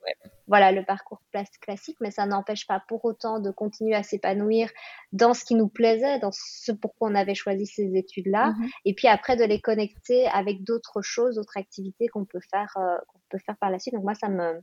voilà 0.47 0.71
le 0.71 0.83
parcours 0.83 1.21
classique, 1.61 1.97
mais 2.01 2.11
ça 2.11 2.25
n'empêche 2.25 2.67
pas 2.67 2.81
pour 2.87 3.03
autant 3.05 3.39
de 3.39 3.51
continuer 3.51 3.95
à 3.95 4.03
s'épanouir 4.03 4.69
dans 5.11 5.33
ce 5.33 5.43
qui 5.43 5.55
nous 5.55 5.67
plaisait, 5.67 6.19
dans 6.19 6.31
ce 6.31 6.71
pourquoi 6.71 7.09
on 7.09 7.15
avait 7.15 7.35
choisi 7.35 7.65
ces 7.65 7.95
études-là, 7.95 8.51
mm-hmm. 8.51 8.69
et 8.85 8.93
puis 8.93 9.07
après 9.07 9.35
de 9.35 9.43
les 9.43 9.61
connecter 9.61 10.27
avec 10.27 10.63
d'autres 10.63 11.01
choses, 11.01 11.35
d'autres 11.35 11.57
activités 11.57 12.07
qu'on 12.07 12.25
peut 12.25 12.41
faire, 12.51 12.71
euh, 12.77 12.97
qu'on 13.07 13.19
peut 13.29 13.39
faire 13.45 13.57
par 13.57 13.69
la 13.69 13.79
suite. 13.79 13.93
Donc 13.95 14.03
moi, 14.03 14.15
ça 14.15 14.29
me 14.29 14.61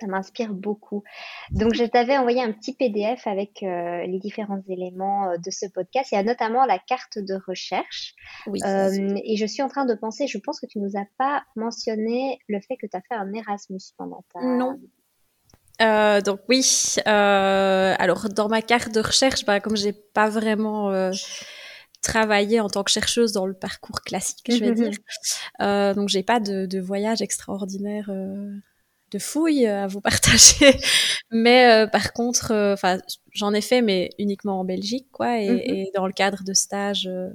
ça 0.00 0.06
m'inspire 0.06 0.52
beaucoup. 0.52 1.02
Donc, 1.50 1.74
je 1.74 1.84
t'avais 1.84 2.16
envoyé 2.16 2.42
un 2.42 2.52
petit 2.52 2.74
PDF 2.74 3.26
avec 3.26 3.62
euh, 3.62 4.06
les 4.06 4.18
différents 4.18 4.62
éléments 4.68 5.30
euh, 5.30 5.36
de 5.38 5.50
ce 5.50 5.66
podcast. 5.66 6.12
Il 6.12 6.16
y 6.16 6.18
a 6.18 6.22
notamment 6.22 6.66
la 6.66 6.78
carte 6.78 7.18
de 7.18 7.38
recherche. 7.46 8.14
Oui, 8.46 8.60
euh, 8.64 9.14
et 9.24 9.36
je 9.36 9.46
suis 9.46 9.62
en 9.62 9.68
train 9.68 9.86
de 9.86 9.94
penser, 9.94 10.26
je 10.26 10.38
pense 10.38 10.60
que 10.60 10.66
tu 10.66 10.78
nous 10.78 10.96
as 10.96 11.06
pas 11.18 11.44
mentionné 11.56 12.38
le 12.48 12.60
fait 12.60 12.76
que 12.76 12.86
tu 12.86 12.96
as 12.96 13.00
fait 13.00 13.14
un 13.14 13.32
Erasmus 13.32 13.80
pendant 13.96 14.24
ta... 14.32 14.40
Non. 14.40 14.78
donc 16.20 16.40
oui, 16.48 16.96
alors 17.06 18.28
dans 18.28 18.48
ma 18.48 18.62
carte 18.62 18.92
de 18.92 19.00
recherche, 19.00 19.44
bah, 19.44 19.60
comme 19.60 19.76
j'ai 19.76 19.92
pas 19.92 20.28
vraiment 20.28 21.10
travaillé 22.02 22.60
en 22.60 22.68
tant 22.68 22.84
que 22.84 22.90
chercheuse 22.90 23.32
dans 23.32 23.46
le 23.46 23.54
parcours 23.54 24.02
classique, 24.02 24.46
je 24.48 24.58
vais 24.58 24.74
dire, 24.74 25.94
donc 25.94 26.08
j'ai 26.08 26.22
pas 26.22 26.40
de, 26.40 26.66
de 26.66 26.80
voyage 26.80 27.22
extraordinaire 27.22 28.10
de 29.10 29.18
fouilles 29.18 29.66
à 29.66 29.86
vous 29.86 30.00
partager. 30.10 30.76
mais 31.30 31.66
euh, 31.66 31.86
par 31.86 32.12
contre, 32.12 32.52
euh, 32.52 32.74
enfin, 32.74 32.98
j'en 33.32 33.52
ai 33.52 33.60
fait, 33.60 33.82
mais 33.82 34.10
uniquement 34.18 34.60
en 34.60 34.64
Belgique, 34.64 35.06
quoi, 35.12 35.38
et, 35.38 35.48
mm-hmm. 35.48 35.94
dans 35.94 36.06
le 36.06 36.12
cadre 36.12 36.42
de 36.44 36.52
stages 36.52 37.06
euh, 37.06 37.30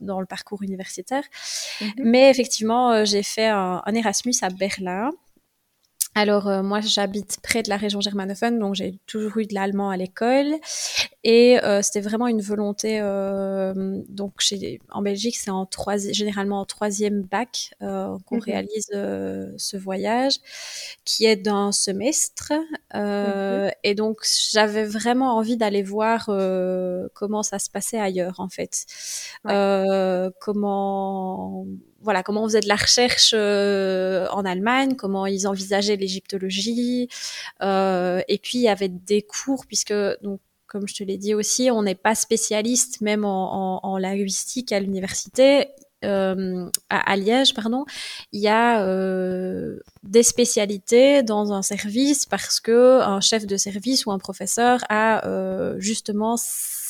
dans 0.00 0.20
le 0.20 0.26
parcours 0.26 0.62
universitaire. 0.62 1.24
Mm-hmm. 1.80 1.92
Mais 1.98 2.30
effectivement, 2.30 3.04
j'ai 3.04 3.22
fait 3.22 3.48
un, 3.48 3.82
Erasmus 3.86 4.34
à 4.42 4.50
Berlin. 4.50 5.10
Alors 6.16 6.46
euh, 6.46 6.62
moi 6.62 6.80
j'habite 6.80 7.38
près 7.42 7.64
de 7.64 7.68
la 7.68 7.76
région 7.76 8.00
germanophone, 8.00 8.60
donc 8.60 8.76
j'ai 8.76 8.98
toujours 9.06 9.36
eu 9.38 9.46
de 9.46 9.54
l'allemand 9.54 9.90
à 9.90 9.96
l'école 9.96 10.54
et 11.24 11.58
euh, 11.64 11.82
c'était 11.82 12.00
vraiment 12.00 12.28
une 12.28 12.40
volonté. 12.40 13.00
Euh, 13.00 14.00
donc 14.08 14.34
chez, 14.38 14.80
en 14.92 15.02
Belgique 15.02 15.36
c'est 15.36 15.50
en 15.50 15.68
généralement 16.12 16.60
en 16.60 16.64
troisième 16.64 17.22
bac 17.22 17.74
qu'on 17.80 18.20
mhm. 18.30 18.40
réalise 18.40 18.86
ce 18.86 19.76
voyage 19.76 20.34
qui 21.04 21.24
est 21.24 21.36
d'un 21.36 21.72
semestre 21.72 22.52
mhm. 22.94 23.72
et 23.82 23.96
donc 23.96 24.20
j'avais 24.52 24.84
vraiment 24.84 25.36
envie 25.36 25.56
d'aller 25.56 25.82
voir 25.82 26.26
comment 27.14 27.42
ça 27.42 27.58
se 27.58 27.70
passait 27.70 27.98
ailleurs 27.98 28.38
en 28.38 28.48
fait, 28.48 28.86
comment 30.40 31.66
voilà 32.04 32.22
comment 32.22 32.44
on 32.44 32.46
faisait 32.46 32.60
de 32.60 32.68
la 32.68 32.76
recherche 32.76 33.32
euh, 33.34 34.26
en 34.30 34.44
Allemagne, 34.44 34.94
comment 34.94 35.26
ils 35.26 35.48
envisageaient 35.48 35.96
l'égyptologie, 35.96 37.08
euh, 37.62 38.20
et 38.28 38.38
puis 38.38 38.58
il 38.58 38.62
y 38.62 38.68
avait 38.68 38.88
des 38.88 39.22
cours 39.22 39.66
puisque 39.66 39.94
donc 40.22 40.40
comme 40.66 40.88
je 40.88 40.94
te 40.94 41.04
l'ai 41.04 41.16
dit 41.16 41.34
aussi, 41.34 41.70
on 41.70 41.82
n'est 41.82 41.94
pas 41.94 42.14
spécialiste 42.14 43.00
même 43.00 43.24
en, 43.24 43.98
linguistique 43.98 44.72
à 44.72 44.80
l'université. 44.80 45.68
Euh, 46.04 46.68
à, 46.90 47.16
Liège, 47.16 47.54
pardon, 47.54 47.84
il 48.32 48.40
y 48.40 48.48
a 48.48 48.84
des 50.02 50.22
spécialités 50.24 51.22
dans 51.22 51.52
un 51.52 51.62
service 51.62 52.26
parce 52.26 52.58
que 52.58 53.00
un 53.02 53.20
chef 53.20 53.46
de 53.46 53.56
service 53.56 54.04
ou 54.04 54.10
un 54.10 54.18
professeur 54.18 54.80
a 54.88 55.22
justement 55.78 56.36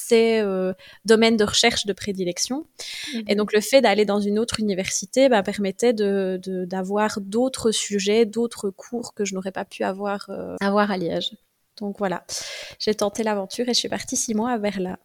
ses 0.05 0.41
euh, 0.41 0.73
domaines 1.05 1.37
de 1.37 1.45
recherche 1.45 1.87
de 1.87 1.93
prédilection. 1.93 2.67
Mhm. 3.15 3.25
Et 3.29 3.35
donc 3.35 3.53
le 3.53 3.61
fait 3.61 3.81
d'aller 3.81 4.05
dans 4.05 4.21
une 4.21 4.39
autre 4.39 4.61
université 4.61 5.29
bah, 5.29 5.43
permettait 5.43 5.93
de, 5.93 6.41
d'avoir 6.67 7.21
d'autres 7.21 7.71
sujets, 7.71 8.27
d'autres 8.27 8.71
cours 8.71 9.15
que 9.15 9.25
je 9.25 9.35
n'aurais 9.35 9.53
pas 9.53 9.65
pu 9.65 9.85
avoir, 9.85 10.27
euh, 10.31 10.57
avoir 10.61 10.91
à 10.91 10.97
Liège. 10.97 11.33
Donc 11.79 11.99
voilà, 11.99 12.25
j'ai 12.79 12.95
tenté 12.95 13.23
l'aventure 13.23 13.69
et 13.69 13.75
je 13.75 13.79
suis 13.79 13.89
partie 13.89 14.17
six 14.17 14.35
mois 14.35 14.53
à 14.53 14.59
Berlin. 14.59 14.97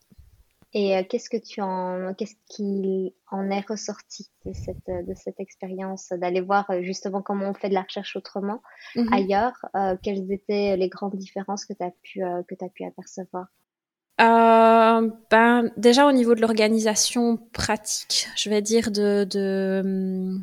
Et 0.72 0.96
euh, 0.96 1.04
qu'est-ce 1.10 1.32
que 1.32 1.38
tu 1.38 1.62
en, 1.62 2.14
qu'est-ce 2.14 2.36
qui 2.48 3.12
en 3.32 3.50
est 3.50 3.68
ressorti 3.68 4.30
de 4.46 4.54
cette, 4.54 4.86
de 4.86 5.14
cette 5.16 5.40
expérience 5.40 6.10
d'aller 6.10 6.42
voir 6.42 6.72
justement 6.82 7.24
comment 7.24 7.50
on 7.50 7.54
fait 7.56 7.70
de 7.70 7.74
la 7.74 7.82
recherche 7.82 8.16
autrement 8.16 8.62
mhm. 8.96 9.12
ailleurs? 9.12 9.66
Quelles 10.04 10.32
étaient 10.32 10.78
les 10.78 10.90
grandes 10.90 11.16
différences 11.16 11.66
que 11.66 11.74
tu 11.74 11.84
as 11.84 11.92
pu, 12.04 12.20
que 12.48 12.54
tu 12.54 12.64
as 12.64 12.70
pu 12.70 12.84
apercevoir? 12.86 13.48
Euh, 14.20 15.10
ben, 15.32 15.72
déjà 15.78 16.08
au 16.08 16.12
niveau 16.12 16.36
de 16.36 16.42
l'organisation 16.42 17.38
pratique, 17.54 18.28
je 18.36 18.50
vais 18.50 18.62
dire 18.62 18.92
de, 18.92 19.24
de, 19.24 20.38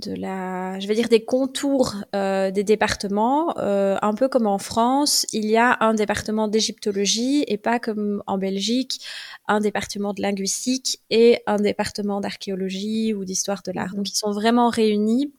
de 0.00 0.14
la, 0.14 0.78
je 0.80 0.88
vais 0.88 0.94
dire 0.94 1.08
des 1.08 1.24
contours 1.24 1.94
euh, 2.14 2.50
des 2.50 2.64
départements, 2.64 3.56
euh, 3.58 3.96
un 4.02 4.14
peu 4.14 4.28
comme 4.28 4.46
en 4.46 4.58
France, 4.58 5.26
il 5.32 5.46
y 5.46 5.56
a 5.56 5.76
un 5.80 5.94
département 5.94 6.48
d'égyptologie 6.48 7.44
et 7.46 7.58
pas 7.58 7.78
comme 7.78 8.22
en 8.26 8.38
Belgique, 8.38 9.00
un 9.46 9.60
département 9.60 10.12
de 10.12 10.22
linguistique 10.22 11.00
et 11.10 11.42
un 11.46 11.56
département 11.56 12.20
d'archéologie 12.20 13.14
ou 13.14 13.24
d'histoire 13.24 13.62
de 13.62 13.72
l'art. 13.72 13.94
Donc 13.94 14.08
ils 14.08 14.16
sont 14.16 14.32
vraiment 14.32 14.68
réunis 14.68 15.32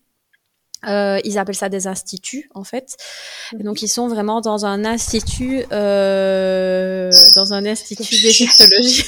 euh, 0.87 1.19
ils 1.23 1.37
appellent 1.37 1.55
ça 1.55 1.69
des 1.69 1.87
instituts 1.87 2.49
en 2.53 2.63
fait. 2.63 2.95
Et 3.59 3.63
donc 3.63 3.81
ils 3.81 3.87
sont 3.87 4.07
vraiment 4.07 4.41
dans 4.41 4.65
un 4.65 4.85
institut, 4.85 5.63
euh, 5.71 7.11
dans 7.35 7.53
un 7.53 7.65
institut 7.65 8.21
d'égyptologie. 8.21 9.05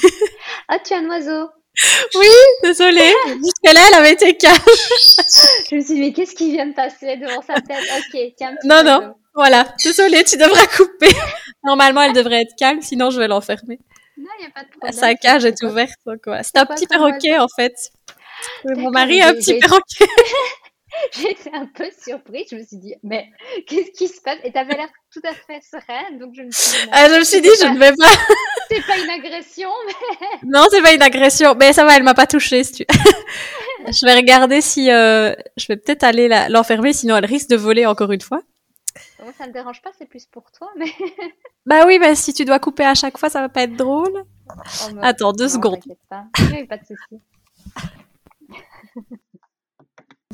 ah, 0.69 0.79
tu 0.79 0.93
as 0.93 0.97
un 0.97 1.09
oiseau. 1.09 1.49
Oui, 2.15 2.27
désolée. 2.63 3.13
Jusque 3.27 3.75
là, 3.75 3.81
elle 3.87 3.93
avait 3.93 4.13
été 4.13 4.35
calme. 4.35 4.57
Je 5.69 5.75
me 5.75 5.81
suis 5.81 5.93
dit 5.93 5.99
mais 5.99 6.11
qu'est-ce 6.11 6.33
qui 6.33 6.51
vient 6.51 6.65
de 6.65 6.73
passer 6.73 7.17
devant 7.17 7.43
sa 7.43 7.53
tête? 7.61 7.85
Ok, 7.99 8.19
tiens. 8.35 8.55
Non, 8.63 8.83
non. 8.83 9.13
Voilà. 9.35 9.67
Désolée, 9.83 10.23
tu 10.23 10.37
devras 10.37 10.65
couper. 10.75 11.15
Normalement, 11.63 12.01
elle 12.01 12.13
devrait 12.13 12.41
être 12.41 12.55
calme, 12.57 12.81
sinon 12.81 13.11
je 13.11 13.19
vais 13.19 13.27
l'enfermer. 13.27 13.79
Non, 14.17 14.25
il 14.39 14.41
n'y 14.41 14.47
a 14.47 14.49
pas 14.49 14.63
de 14.63 14.69
problème. 14.69 14.93
Sa 14.93 15.13
cage 15.13 15.45
est 15.45 15.61
ouverte. 15.61 15.93
C'est 16.41 16.57
un 16.57 16.65
petit 16.65 16.87
perroquet 16.87 17.37
en 17.37 17.47
fait. 17.47 17.75
Mon 18.65 18.89
mari 18.89 19.21
a 19.21 19.29
un 19.29 19.33
petit 19.33 19.59
perroquet. 19.59 20.05
J'étais 21.11 21.53
un 21.53 21.65
peu 21.65 21.85
surprise. 21.97 22.47
Je 22.51 22.55
me 22.55 22.63
suis 22.63 22.77
dit, 22.77 22.95
mais 23.03 23.29
qu'est-ce 23.67 23.91
qui 23.91 24.07
se 24.07 24.21
passe? 24.21 24.37
Et 24.43 24.51
tu 24.51 24.57
avais 24.57 24.75
l'air 24.75 24.89
tout 25.11 25.21
à 25.23 25.33
fait 25.33 25.61
sereine. 25.61 26.19
Donc 26.19 26.33
je 26.35 26.43
me 26.43 26.51
suis 26.51 26.85
dit, 26.85 26.89
ah, 26.91 27.07
je 27.09 27.19
me 27.19 27.23
suis 27.23 27.41
dit, 27.41 27.49
je 27.59 27.67
ne 27.67 27.77
vais 27.77 27.91
pas. 27.91 28.07
c'est 28.69 28.85
pas 28.85 28.97
une 28.97 29.09
agression. 29.09 29.69
Mais... 29.85 30.27
Non, 30.43 30.65
c'est 30.69 30.81
pas 30.81 30.93
une 30.93 31.01
agression. 31.01 31.55
Mais 31.55 31.73
ça 31.73 31.85
va, 31.85 31.95
elle 31.95 32.03
m'a 32.03 32.13
pas 32.13 32.27
touchée. 32.27 32.63
Si 32.63 32.71
tu... 32.73 32.85
je 33.87 34.05
vais 34.05 34.15
regarder 34.15 34.61
si. 34.61 34.91
Euh... 34.91 35.33
Je 35.57 35.67
vais 35.67 35.77
peut-être 35.77 36.03
aller 36.03 36.29
l'enfermer, 36.49 36.93
sinon 36.93 37.15
elle 37.17 37.25
risque 37.25 37.49
de 37.49 37.55
voler 37.55 37.85
encore 37.85 38.11
une 38.11 38.21
fois. 38.21 38.41
Bon, 39.19 39.31
ça 39.37 39.47
me 39.47 39.53
dérange 39.53 39.81
pas, 39.81 39.91
c'est 39.97 40.07
plus 40.07 40.25
pour 40.25 40.51
toi. 40.51 40.69
Mais... 40.77 40.91
bah 41.65 41.85
oui, 41.85 41.99
mais 41.99 42.15
si 42.15 42.33
tu 42.33 42.45
dois 42.45 42.59
couper 42.59 42.85
à 42.85 42.95
chaque 42.95 43.17
fois, 43.17 43.29
ça 43.29 43.41
va 43.41 43.49
pas 43.49 43.63
être 43.63 43.75
drôle. 43.75 44.23
Oh, 44.49 44.97
Attends, 45.01 45.33
deux 45.33 45.49
secondes. 45.49 45.81
Pas. 46.09 46.25
pas 46.69 46.77
de 46.77 46.85
souci. 46.85 47.21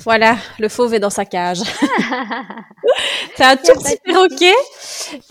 Voilà, 0.04 0.36
le 0.60 0.68
fauve 0.68 0.94
est 0.94 1.00
dans 1.00 1.10
sa 1.10 1.24
cage. 1.24 1.60
c'est 3.36 3.44
un 3.44 3.56
tout 3.56 3.74
petit 3.80 3.98
perroquet, 4.04 4.54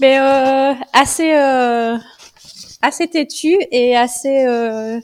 mais 0.00 0.18
euh, 0.18 0.72
assez, 0.94 1.34
euh, 1.34 1.98
assez 2.80 3.06
têtu 3.08 3.58
et 3.70 3.94
assez, 3.96 4.46
euh, 4.46 4.98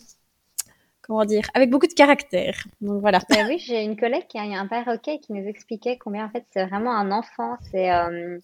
comment 1.02 1.26
dire, 1.26 1.44
avec 1.52 1.68
beaucoup 1.68 1.86
de 1.86 1.92
caractère. 1.92 2.64
Donc 2.80 3.02
voilà. 3.02 3.20
Bah 3.28 3.44
oui, 3.46 3.58
j'ai 3.58 3.82
une 3.82 3.98
collègue 3.98 4.26
qui 4.26 4.38
a 4.38 4.42
un 4.42 4.66
perroquet 4.66 5.18
qui 5.18 5.34
nous 5.34 5.46
expliquait 5.46 5.98
combien 5.98 6.24
en 6.24 6.30
fait 6.30 6.46
c'est 6.50 6.64
vraiment 6.64 6.96
un 6.96 7.12
enfant. 7.12 7.58
C'est 7.70 7.90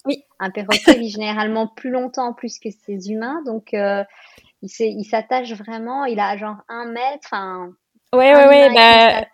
oui. 0.05 0.23
un 0.39 0.51
perroquet 0.51 0.93
vit 0.93 1.09
généralement 1.09 1.67
plus 1.67 1.89
longtemps 1.89 2.33
plus 2.33 2.59
que 2.59 2.69
ses 2.69 3.09
humains, 3.09 3.41
donc 3.47 3.75
il 4.61 5.05
s'attache 5.09 5.53
vraiment. 5.53 6.05
Il 6.05 6.19
a 6.19 6.37
genre 6.37 6.57
un 6.69 6.85
mètre, 6.85 7.29
enfin 7.31 7.71
Ouais, 8.13 8.33
ouais, 8.33 8.47
ouais. 8.47 8.73
Bah, 8.73 9.25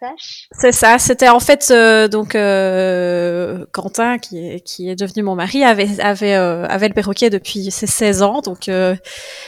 c'est 0.51 0.71
ça. 0.71 0.97
C'était 0.97 1.29
en 1.29 1.39
fait 1.39 1.69
euh, 1.71 2.07
donc 2.07 2.35
euh, 2.35 3.65
Quentin, 3.71 4.17
qui 4.17 4.39
est, 4.39 4.61
qui 4.61 4.89
est 4.89 4.95
devenu 4.95 5.23
mon 5.23 5.35
mari, 5.35 5.63
avait 5.63 5.99
avait 5.99 6.35
euh, 6.35 6.65
avait 6.67 6.87
le 6.87 6.93
perroquet 6.93 7.29
depuis 7.29 7.69
ses 7.69 7.85
16 7.85 8.23
ans. 8.23 8.41
Donc 8.41 8.69
euh, 8.69 8.95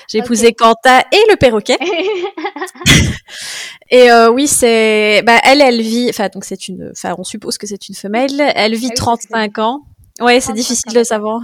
j'ai 0.08 0.20
épousé 0.20 0.54
Quentin 0.54 1.00
et 1.12 1.32
le 1.32 1.38
perroquet. 1.38 1.80
et 3.90 4.12
euh, 4.12 4.30
oui, 4.30 4.48
c'est 4.48 5.24
bah 5.26 5.40
elle, 5.44 5.62
elle 5.62 5.82
vit. 5.82 6.08
Enfin 6.10 6.30
donc 6.32 6.46
c'est 6.46 6.68
une. 6.68 6.92
Enfin 6.92 7.16
on 7.18 7.24
suppose 7.24 7.58
que 7.58 7.66
c'est 7.66 7.90
une 7.90 7.96
femelle. 7.96 8.52
Elle 8.56 8.76
vit 8.76 8.92
35 8.92 9.52
ah 9.56 9.62
ans. 9.62 9.82
Ouais, 10.22 10.40
c'est 10.42 10.54
difficile 10.54 10.94
de 10.94 11.04
savoir. 11.04 11.42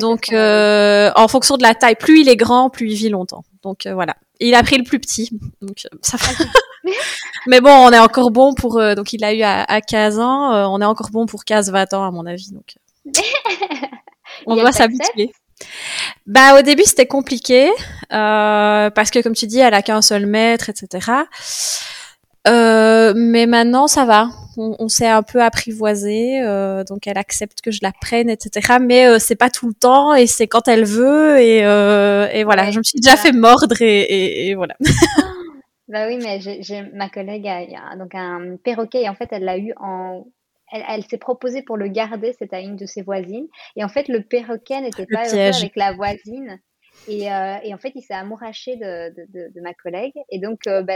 donc, 0.00 0.28
en 0.32 1.28
fonction 1.28 1.58
de 1.58 1.62
la 1.62 1.74
taille, 1.74 1.96
plus 1.96 2.22
il 2.22 2.28
est 2.30 2.36
grand, 2.36 2.70
plus 2.70 2.92
il 2.92 2.96
vit 2.96 3.10
longtemps. 3.10 3.44
Donc 3.62 3.86
voilà. 3.86 4.16
Il 4.40 4.54
a 4.54 4.62
pris 4.62 4.78
le 4.78 4.84
plus 4.84 5.00
petit, 5.00 5.30
donc 5.60 5.86
ça. 6.00 6.16
Mais 7.46 7.60
bon, 7.60 7.70
on 7.70 7.90
est 7.90 7.98
encore 7.98 8.30
bon 8.30 8.54
pour. 8.54 8.78
Euh, 8.78 8.94
donc, 8.94 9.12
il 9.12 9.24
a 9.24 9.34
eu 9.34 9.42
à, 9.42 9.64
à 9.64 9.80
15 9.80 10.18
ans. 10.18 10.52
Euh, 10.52 10.66
on 10.66 10.80
est 10.80 10.84
encore 10.84 11.10
bon 11.10 11.26
pour 11.26 11.44
15-20 11.44 11.94
ans, 11.94 12.04
à 12.04 12.10
mon 12.10 12.26
avis. 12.26 12.50
Donc, 12.52 12.76
euh, 13.06 13.20
on 14.46 14.56
doit 14.56 14.72
s'habituer. 14.72 15.32
Bah, 16.26 16.58
au 16.58 16.62
début, 16.62 16.84
c'était 16.84 17.06
compliqué 17.06 17.70
parce 18.10 19.10
que, 19.10 19.22
comme 19.22 19.34
tu 19.34 19.46
dis, 19.46 19.58
elle 19.58 19.74
a 19.74 19.82
qu'un 19.82 20.02
seul 20.02 20.26
maître, 20.26 20.70
etc. 20.70 21.10
mais 22.46 23.46
maintenant, 23.46 23.86
ça 23.86 24.04
va. 24.04 24.28
On, 24.60 24.88
s'est 24.88 25.06
un 25.06 25.22
peu 25.22 25.40
apprivoisé, 25.40 26.40
donc 26.88 27.06
elle 27.06 27.18
accepte 27.18 27.60
que 27.60 27.70
je 27.70 27.78
la 27.82 27.92
prenne, 27.92 28.28
etc. 28.28 28.78
Mais 28.80 29.20
c'est 29.20 29.36
pas 29.36 29.50
tout 29.50 29.68
le 29.68 29.74
temps 29.74 30.14
et 30.14 30.26
c'est 30.26 30.48
quand 30.48 30.66
elle 30.66 30.84
veut 30.84 31.38
et, 31.40 31.58
et 31.58 32.44
voilà. 32.44 32.70
je 32.72 32.78
me 32.78 32.82
suis 32.82 33.00
déjà 33.00 33.16
fait 33.16 33.32
mordre 33.32 33.80
et, 33.80 34.00
et, 34.00 34.48
et 34.48 34.54
voilà. 34.56 34.74
Bah 35.88 36.06
oui, 36.06 36.18
mais 36.22 36.40
j'ai 36.40 36.82
ma 36.92 37.08
collègue 37.08 37.46
a, 37.46 37.96
donc 37.96 38.14
un 38.14 38.56
perroquet 38.56 39.02
et 39.02 39.08
en 39.08 39.14
fait 39.14 39.28
elle 39.32 39.44
l'a 39.44 39.58
eu 39.58 39.72
en 39.78 40.26
elle, 40.70 40.84
elle 40.88 41.04
s'est 41.04 41.18
proposée 41.18 41.62
pour 41.62 41.76
le 41.76 41.88
garder, 41.88 42.34
c'était 42.38 42.56
à 42.56 42.60
une 42.60 42.76
de 42.76 42.86
ses 42.86 43.02
voisines. 43.02 43.46
Et 43.76 43.84
en 43.84 43.88
fait, 43.88 44.08
le 44.08 44.22
perroquet 44.22 44.80
n'était 44.82 45.06
pas 45.06 45.26
heureux 45.28 45.54
avec 45.54 45.74
la 45.76 45.92
voisine. 45.92 46.60
Et, 47.06 47.32
euh, 47.32 47.56
et 47.62 47.72
en 47.72 47.78
fait, 47.78 47.92
il 47.94 48.02
s'est 48.02 48.14
amouraché 48.14 48.76
de, 48.76 49.14
de, 49.14 49.26
de, 49.32 49.54
de, 49.54 49.60
ma 49.60 49.72
collègue. 49.72 50.12
Et 50.30 50.38
donc, 50.38 50.66
euh, 50.66 50.82
bah, 50.82 50.94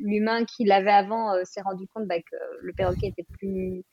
l'humain 0.00 0.44
qui 0.44 0.64
l'avait 0.64 0.90
avant 0.90 1.32
euh, 1.32 1.42
s'est 1.44 1.62
rendu 1.62 1.86
compte 1.88 2.06
bah, 2.06 2.18
que 2.18 2.36
le 2.60 2.72
perroquet 2.72 3.08
était 3.08 3.26
plus, 3.38 3.84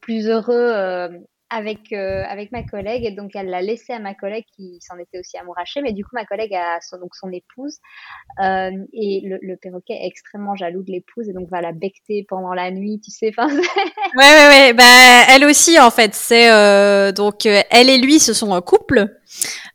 plus 0.00 0.28
heureux 0.28 1.24
avec 1.54 1.92
euh, 1.92 2.24
avec 2.28 2.50
ma 2.52 2.62
collègue. 2.62 3.04
Et 3.04 3.12
donc 3.12 3.30
elle 3.34 3.48
l'a 3.48 3.62
laissé 3.62 3.92
à 3.92 3.98
ma 4.00 4.14
collègue 4.14 4.44
qui 4.56 4.78
s'en 4.80 4.98
était 4.98 5.18
aussi 5.20 5.38
amourachée. 5.38 5.80
Mais 5.82 5.92
du 5.92 6.04
coup 6.04 6.10
ma 6.12 6.24
collègue 6.24 6.54
a 6.54 6.80
son, 6.80 6.98
donc 6.98 7.14
son 7.14 7.30
épouse. 7.30 7.78
Euh, 8.42 8.70
et 8.92 9.22
le, 9.24 9.38
le, 9.40 9.56
perroquet 9.56 9.94
est 9.94 10.06
extrêmement 10.06 10.56
jaloux 10.56 10.82
de 10.82 10.90
l'épouse. 10.90 11.28
Et 11.28 11.32
donc 11.32 11.48
va 11.48 11.60
la 11.60 11.72
becter 11.72 12.26
pendant 12.28 12.54
la 12.54 12.70
nuit 12.70 13.00
tu 13.02 13.10
sais. 13.10 13.32
Enfin 13.36 13.48
ouais 13.48 13.62
ouais 14.16 14.48
ouais. 14.48 14.72
Bah 14.72 14.84
elle 15.30 15.44
aussi 15.44 15.78
en 15.78 15.90
fait. 15.90 16.14
C'est 16.14 16.50
euh, 16.50 17.12
donc 17.12 17.46
elle 17.46 17.88
et 17.88 17.98
lui 17.98 18.18
ce 18.18 18.32
sont 18.32 18.52
un 18.52 18.60
couple. 18.60 19.06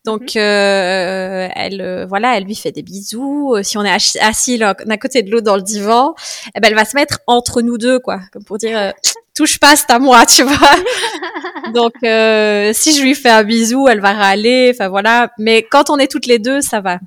Donc 0.05 0.35
mhm. 0.35 0.41
euh, 0.41 1.47
elle 1.55 2.05
voilà 2.09 2.37
elle 2.37 2.43
lui 2.43 2.55
fait 2.55 2.71
des 2.71 2.83
bisous. 2.83 3.55
Si 3.63 3.77
on 3.77 3.83
est 3.83 3.95
assis 4.21 4.57
l'un 4.57 4.73
à 4.73 4.97
côté 4.97 5.23
de 5.23 5.31
l'autre 5.31 5.45
dans 5.45 5.55
le 5.55 5.61
divan 5.61 6.13
eh 6.55 6.59
ben 6.59 6.69
elle 6.69 6.75
va 6.75 6.85
se 6.85 6.95
mettre 6.95 7.19
entre 7.27 7.61
nous 7.61 7.77
deux 7.77 7.99
quoi. 7.99 8.19
Comme 8.33 8.43
pour 8.43 8.57
dire 8.57 8.93
touche 9.39 9.57
pas, 9.57 9.77
c'est 9.77 9.89
à 9.89 9.99
moi, 9.99 10.25
tu 10.25 10.43
vois. 10.43 10.75
Donc, 11.73 11.93
euh, 12.03 12.71
si 12.73 12.97
je 12.97 13.01
lui 13.01 13.15
fais 13.15 13.29
un 13.29 13.43
bisou, 13.43 13.87
elle 13.87 14.01
va 14.01 14.11
râler. 14.11 14.71
Enfin 14.75 14.89
voilà. 14.89 15.31
Mais 15.37 15.63
quand 15.63 15.89
on 15.89 15.97
est 15.97 16.11
toutes 16.11 16.25
les 16.25 16.39
deux, 16.39 16.59
ça 16.59 16.81
va, 16.81 16.99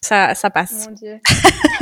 ça, 0.00 0.36
ça 0.36 0.48
passe. 0.48 0.86
Mon 0.86 0.94
Dieu. 0.94 1.18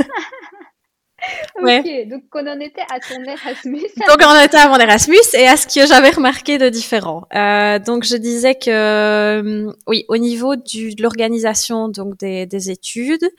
donc 2.09 2.23
on 2.33 2.47
en 2.47 2.59
était 2.59 2.81
à 2.81 2.99
ton 2.99 3.23
Erasmus. 3.23 3.81
donc 4.07 4.19
on 4.25 4.43
était 4.43 4.57
à 4.57 4.69
mon 4.69 4.77
Erasmus 4.77 5.17
et 5.33 5.47
à 5.47 5.57
ce 5.57 5.67
que 5.67 5.85
j'avais 5.85 6.09
remarqué 6.09 6.57
de 6.57 6.69
différent. 6.69 7.23
Euh, 7.35 7.79
donc 7.79 8.03
je 8.03 8.15
disais 8.15 8.55
que 8.55 8.69
euh, 8.69 9.71
oui, 9.87 10.05
au 10.07 10.17
niveau 10.17 10.55
du, 10.55 10.95
de 10.95 11.03
l'organisation 11.03 11.89
donc 11.89 12.17
des, 12.17 12.45
des 12.45 12.71
études, 12.71 13.29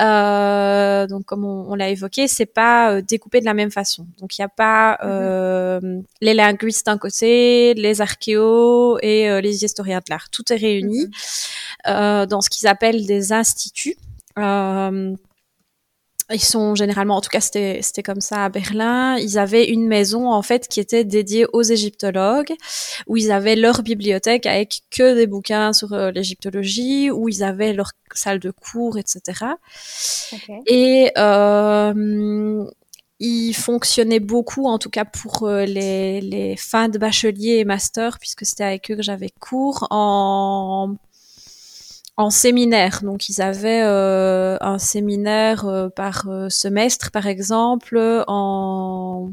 euh, 0.00 1.06
donc 1.06 1.24
comme 1.24 1.44
on, 1.44 1.66
on 1.70 1.74
l'a 1.74 1.90
évoqué, 1.90 2.28
c'est 2.28 2.46
pas 2.46 2.92
euh, 2.92 3.02
découpé 3.02 3.40
de 3.40 3.44
la 3.44 3.54
même 3.54 3.70
façon. 3.70 4.06
Donc 4.18 4.36
il 4.36 4.40
n'y 4.40 4.46
a 4.46 4.48
pas 4.48 4.92
mhm. 4.92 4.98
euh, 5.04 6.00
les 6.20 6.34
linguistes 6.34 6.86
d'un 6.86 6.98
côté, 6.98 7.74
les 7.74 8.00
archéos 8.00 8.98
et 9.00 9.40
les 9.40 9.64
historiens 9.64 9.98
de 9.98 10.10
l'art. 10.10 10.28
Tout 10.30 10.52
est 10.52 10.56
réuni 10.56 11.06
mhm. 11.86 12.26
dans 12.26 12.40
ce 12.40 12.50
qu'ils 12.50 12.68
appellent 12.68 13.06
des 13.06 13.32
instituts. 13.32 13.96
Euh, 14.38 15.14
ils 16.32 16.42
sont 16.42 16.74
généralement, 16.74 17.16
en 17.16 17.20
tout 17.20 17.30
cas 17.30 17.40
c'était 17.40 17.80
c'était 17.82 18.02
comme 18.02 18.20
ça 18.20 18.44
à 18.44 18.48
Berlin, 18.48 19.16
ils 19.16 19.38
avaient 19.38 19.68
une 19.68 19.86
maison 19.86 20.30
en 20.30 20.42
fait 20.42 20.68
qui 20.68 20.80
était 20.80 21.04
dédiée 21.04 21.46
aux 21.52 21.62
égyptologues, 21.62 22.52
où 23.06 23.16
ils 23.16 23.30
avaient 23.30 23.56
leur 23.56 23.82
bibliothèque 23.82 24.46
avec 24.46 24.82
que 24.90 25.14
des 25.14 25.26
bouquins 25.26 25.72
sur 25.72 25.92
euh, 25.92 26.10
l'égyptologie, 26.10 27.10
où 27.10 27.28
ils 27.28 27.42
avaient 27.42 27.72
leur 27.72 27.92
salle 28.14 28.38
de 28.38 28.50
cours, 28.50 28.98
etc. 28.98 29.44
Et 30.66 31.10
euh, 31.16 32.64
ils 33.20 33.54
fonctionnaient 33.54 34.20
beaucoup, 34.20 34.66
en 34.66 34.78
tout 34.78 34.90
cas 34.90 35.04
pour 35.04 35.44
euh, 35.44 35.64
les, 35.64 36.20
les 36.20 36.56
fins 36.56 36.88
de 36.88 36.98
bachelier 36.98 37.58
et 37.58 37.64
master, 37.64 38.18
puisque 38.18 38.44
c'était 38.44 38.64
avec 38.64 38.90
eux 38.90 38.96
que 38.96 39.02
j'avais 39.02 39.30
cours, 39.40 39.86
en 39.90 40.96
en 42.22 42.30
séminaire. 42.30 43.00
Donc 43.02 43.28
ils 43.28 43.42
avaient 43.42 43.82
euh, 43.82 44.56
un 44.60 44.78
séminaire 44.78 45.66
euh, 45.66 45.88
par 45.88 46.28
euh, 46.28 46.48
semestre, 46.48 47.10
par 47.10 47.26
exemple, 47.26 48.24
en 48.26 49.30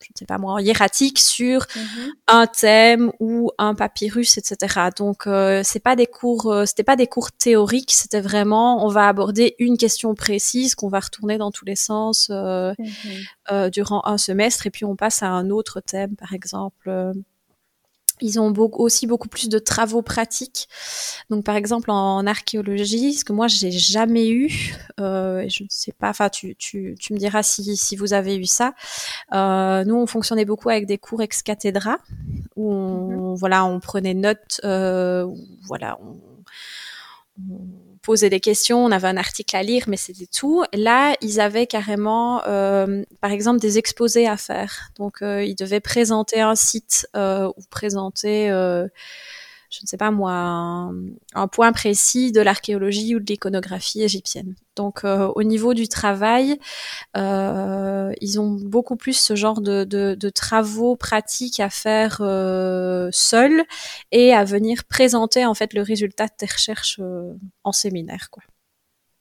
je 0.00 0.12
ne 0.14 0.18
sais 0.20 0.26
pas 0.26 0.38
moi, 0.38 0.52
en 0.54 0.58
hiératique 0.58 1.18
sur 1.18 1.66
mhm. 1.74 2.12
un 2.28 2.46
thème 2.46 3.12
ou 3.18 3.50
un 3.58 3.74
papyrus, 3.74 4.38
etc. 4.38 4.90
Donc 4.96 5.28
c'est 5.64 5.82
pas 5.82 5.96
des 5.96 6.06
cours, 6.06 6.54
c'était 6.66 6.84
pas 6.84 6.94
des 6.94 7.08
cours 7.08 7.32
théoriques, 7.32 7.92
c'était 7.92 8.20
vraiment 8.20 8.86
on 8.86 8.88
va 8.88 9.08
aborder 9.08 9.56
une 9.58 9.76
question 9.76 10.14
précise 10.14 10.76
qu'on 10.76 10.88
va 10.88 11.00
retourner 11.00 11.36
dans 11.36 11.50
tous 11.50 11.64
les 11.64 11.74
sens 11.74 12.30
mhm. 12.30 13.70
durant 13.70 14.02
un 14.06 14.18
semestre 14.18 14.68
et 14.68 14.70
puis 14.70 14.84
on 14.84 14.94
passe 14.94 15.24
à 15.24 15.28
un 15.28 15.50
autre 15.50 15.80
thème, 15.80 16.14
par 16.14 16.32
exemple 16.32 17.12
ils 18.20 18.40
ont 18.40 18.50
beaucoup, 18.50 18.82
aussi 18.82 19.06
beaucoup 19.06 19.28
plus 19.28 19.48
de 19.48 19.58
travaux 19.58 20.02
pratiques. 20.02 20.68
Donc, 21.30 21.44
par 21.44 21.56
exemple, 21.56 21.90
en, 21.90 22.26
archéologie, 22.26 23.14
ce 23.14 23.24
que 23.24 23.32
moi, 23.32 23.48
j'ai 23.48 23.70
jamais 23.70 24.28
eu, 24.28 24.74
euh, 25.00 25.48
je 25.48 25.64
ne 25.64 25.68
sais 25.70 25.92
pas, 25.92 26.10
enfin, 26.10 26.28
tu, 26.28 26.54
tu, 26.56 26.96
tu 26.98 27.12
me 27.12 27.18
diras 27.18 27.42
si, 27.42 27.76
si 27.76 27.96
vous 27.96 28.12
avez 28.12 28.36
eu 28.36 28.46
ça. 28.46 28.74
Euh, 29.34 29.84
nous, 29.84 29.96
on 29.96 30.06
fonctionnait 30.06 30.44
beaucoup 30.44 30.68
avec 30.70 30.86
des 30.86 30.98
cours 30.98 31.22
ex 31.22 31.42
cathedra, 31.42 31.98
où 32.56 32.72
on, 32.72 33.34
mm-hmm. 33.34 33.38
voilà, 33.38 33.64
on 33.64 33.80
prenait 33.80 34.14
note, 34.14 34.60
euh, 34.64 35.26
voilà, 35.66 35.98
on, 36.02 36.20
on 37.50 37.58
des 38.16 38.40
questions, 38.40 38.84
on 38.84 38.90
avait 38.90 39.08
un 39.08 39.16
article 39.16 39.54
à 39.56 39.62
lire, 39.62 39.84
mais 39.86 39.96
c'était 39.96 40.26
tout. 40.26 40.64
Là, 40.72 41.14
ils 41.20 41.40
avaient 41.40 41.66
carrément, 41.66 42.42
euh, 42.46 43.02
par 43.20 43.30
exemple, 43.30 43.60
des 43.60 43.78
exposés 43.78 44.26
à 44.26 44.36
faire. 44.36 44.90
Donc, 44.98 45.22
euh, 45.22 45.44
ils 45.44 45.54
devaient 45.54 45.80
présenter 45.80 46.40
un 46.40 46.54
site 46.54 47.06
euh, 47.16 47.48
ou 47.48 47.62
présenter 47.70 48.50
je 49.70 49.80
ne 49.82 49.86
sais 49.86 49.96
pas 49.96 50.10
moi, 50.10 50.32
un, 51.34 51.48
point 51.48 51.72
précis 51.72 52.32
de 52.32 52.40
l'archéologie 52.40 53.14
ou 53.14 53.20
de 53.20 53.26
l'iconographie 53.26 54.02
égyptienne. 54.02 54.54
Donc 54.76 55.04
euh, 55.04 55.30
au 55.34 55.42
niveau 55.42 55.74
du 55.74 55.88
travail, 55.88 56.58
euh, 57.16 58.12
ils 58.20 58.40
ont 58.40 58.50
beaucoup 58.50 58.96
plus 58.96 59.18
ce 59.18 59.34
genre 59.36 59.60
de, 59.60 59.84
de, 59.84 60.14
de 60.14 60.30
travaux 60.30 60.96
pratiques 60.96 61.60
à 61.60 61.68
faire 61.68 62.18
euh, 62.20 63.08
seuls 63.12 63.64
et 64.10 64.32
à 64.32 64.44
venir 64.44 64.84
présenter 64.84 65.44
en 65.44 65.54
fait 65.54 65.74
le 65.74 65.82
résultat 65.82 66.26
de 66.26 66.32
tes 66.36 66.46
recherches 66.46 67.00
en 67.64 67.72
séminaire. 67.72 68.30
Quoi. 68.30 68.42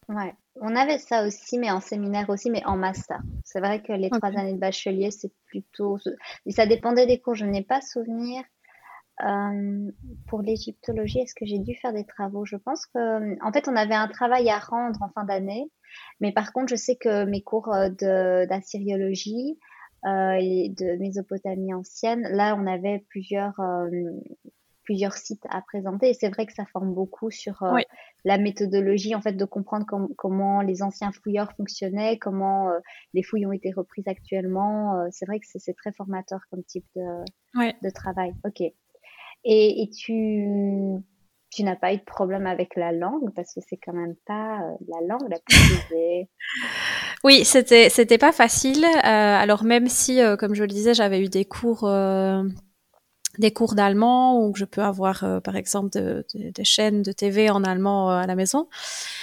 Ouais, 0.08 0.34
on 0.62 0.76
avait 0.76 1.00
ça 1.00 1.28
aussi, 1.28 1.58
mais 1.58 1.70
en 1.70 1.82
séminaire 1.82 2.30
aussi, 2.30 2.50
mais 2.50 2.66
en 2.66 2.78
master. 2.78 3.20
C'est 3.44 3.60
vrai 3.60 3.82
que 3.82 3.92
les 3.92 4.10
trois 4.10 4.30
années 4.30 4.54
de 4.54 4.60
bachelier, 4.60 5.12
c'est 5.12 5.32
plutôt... 5.46 5.98
Ça 6.50 6.66
dépendait 6.66 7.06
des 7.06 7.20
cours, 7.20 7.36
je 7.36 7.46
n'ai 7.46 7.64
pas 7.64 7.82
souvenir 7.82 8.44
euh, 9.26 9.92
pour 10.28 10.42
l'égyptologie, 10.42 11.20
est-ce 11.20 11.34
que 11.34 11.46
j'ai 11.46 11.60
dû 11.60 11.76
faire 11.76 11.94
des 11.94 12.06
travaux? 12.06 12.46
Je 12.46 12.56
pense 12.56 12.86
que, 12.86 13.44
en 13.44 13.52
fait, 13.52 13.68
on 13.68 13.76
avait 13.76 13.96
un 13.96 14.08
travail 14.08 14.50
à 14.50 14.60
rendre 14.60 15.02
en 15.02 15.10
fin 15.10 15.24
d'année, 15.24 15.72
mais 16.20 16.32
par 16.32 16.54
contre, 16.54 16.70
je 16.70 16.76
sais 16.76 16.96
que 16.96 17.26
mes 17.26 17.42
cours 17.42 17.74
euh, 17.74 17.90
d'assyriologie 18.46 19.58
euh, 20.06 20.38
et 20.40 20.70
de 20.70 20.98
Mésopotamie 21.00 21.74
ancienne, 21.74 22.28
là, 22.32 22.56
on 22.56 22.68
avait 22.68 23.06
plusieurs, 23.10 23.60
euh, 23.60 23.90
plusieurs 24.84 25.14
sites 25.14 25.46
à 25.50 25.62
présenter. 25.62 26.10
Et 26.10 26.14
c'est 26.14 26.30
vrai 26.30 26.46
que 26.46 26.54
ça 26.54 26.66
forme 26.66 26.94
beaucoup 26.94 27.32
sur 27.32 27.64
euh, 27.64 27.80
la 28.24 28.38
méthodologie, 28.38 29.16
en 29.16 29.22
fait, 29.22 29.34
de 29.34 29.46
comprendre 29.46 29.86
comment 30.18 30.62
les 30.62 30.84
anciens 30.84 31.12
fouilleurs 31.12 31.52
fonctionnaient, 31.54 32.18
comment 32.20 32.70
euh, 32.70 32.80
les 33.14 33.24
fouilles 33.24 33.46
ont 33.48 33.52
été 33.52 33.72
reprises 33.72 34.08
actuellement. 34.08 34.96
Euh, 34.96 35.08
c'est 35.12 35.26
vrai 35.26 35.40
que 35.40 35.46
c'est 35.48 35.74
très 35.74 35.92
formateur 35.92 36.42
comme 36.52 36.64
type 36.64 36.86
de, 36.96 37.24
de 37.82 37.90
travail. 37.90 38.34
Ok. 38.46 38.62
Et, 39.50 39.90
tu, 39.96 40.46
tu 41.52 41.64
n'as 41.64 41.78
pas 41.78 41.94
eu 41.94 41.98
de 41.98 42.04
problème 42.04 42.48
avec 42.48 42.76
la 42.76 42.92
langue 42.92 43.34
parce 43.34 43.54
que 43.54 43.62
c'est 43.68 43.78
quand 43.78 43.94
même 43.94 44.16
pas 44.26 44.60
la 44.90 45.08
langue 45.08 45.30
la 45.30 45.38
plus 45.40 45.58
aisée. 45.58 46.30
Oui, 47.24 47.44
c'était 47.46 47.90
c'était 47.90 48.20
pas 48.20 48.32
facile. 48.32 48.86
alors 49.04 49.64
même 49.64 49.88
si, 49.88 50.20
comme 50.38 50.54
je 50.54 50.62
le 50.62 50.70
disais, 50.70 50.94
j'avais 50.94 51.20
eu 51.20 51.30
des 51.30 51.46
cours 51.46 51.90
des 53.40 53.52
cours 53.52 53.76
d'allemand 53.76 54.40
ou 54.42 54.54
je 54.56 54.66
peux 54.66 54.82
avoir 54.82 55.24
euh, 55.24 55.40
par 55.40 55.56
exemple 55.56 55.90
des 56.34 56.64
chaînes 56.64 57.02
de 57.02 57.12
TV 57.12 57.50
en 57.50 57.64
allemand 57.64 58.12
euh, 58.12 58.16
à 58.16 58.28
la 58.28 58.36
maison. 58.36 58.68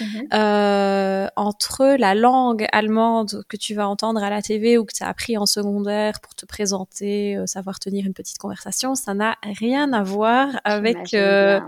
Mhm. 0.00 0.28
Euh, 0.32 1.26
entre 1.36 1.96
la 1.98 2.14
langue 2.14 2.66
allemande 2.72 3.44
que 3.48 3.56
tu 3.56 3.74
vas 3.74 3.88
entendre 3.88 4.22
à 4.22 4.30
la 4.30 4.42
TV 4.42 4.78
ou 4.78 4.84
que 4.84 4.94
tu 4.94 5.02
as 5.02 5.08
appris 5.08 5.36
en 5.36 5.46
secondaire 5.46 6.20
pour 6.20 6.34
te 6.34 6.46
présenter, 6.46 7.38
savoir 7.46 7.78
tenir 7.78 8.06
une 8.06 8.14
petite 8.14 8.38
conversation, 8.38 8.94
ça 8.94 9.14
n'a 9.14 9.36
rien 9.42 9.92
à 9.92 10.02
voir 10.02 10.48
avec 10.64 10.96
le, 11.12 11.60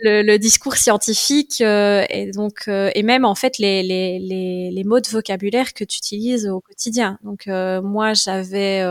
le, 0.00 0.38
discours 0.38 0.76
scientifique 0.76 1.60
et 1.60 2.30
donc 2.34 2.68
et 2.68 3.02
même 3.02 3.24
en 3.24 3.34
fait 3.34 3.58
les, 3.58 3.82
les, 3.82 4.18
les, 4.18 4.70
les 4.72 4.84
mots 4.84 5.00
de 5.00 5.08
vocabulaire 5.08 5.74
que 5.74 5.84
tu 5.84 5.98
utilises 5.98 6.48
au 6.48 6.60
quotidien. 6.60 7.18
Donc 7.22 7.46
moi 7.46 8.14
j'avais 8.14 8.82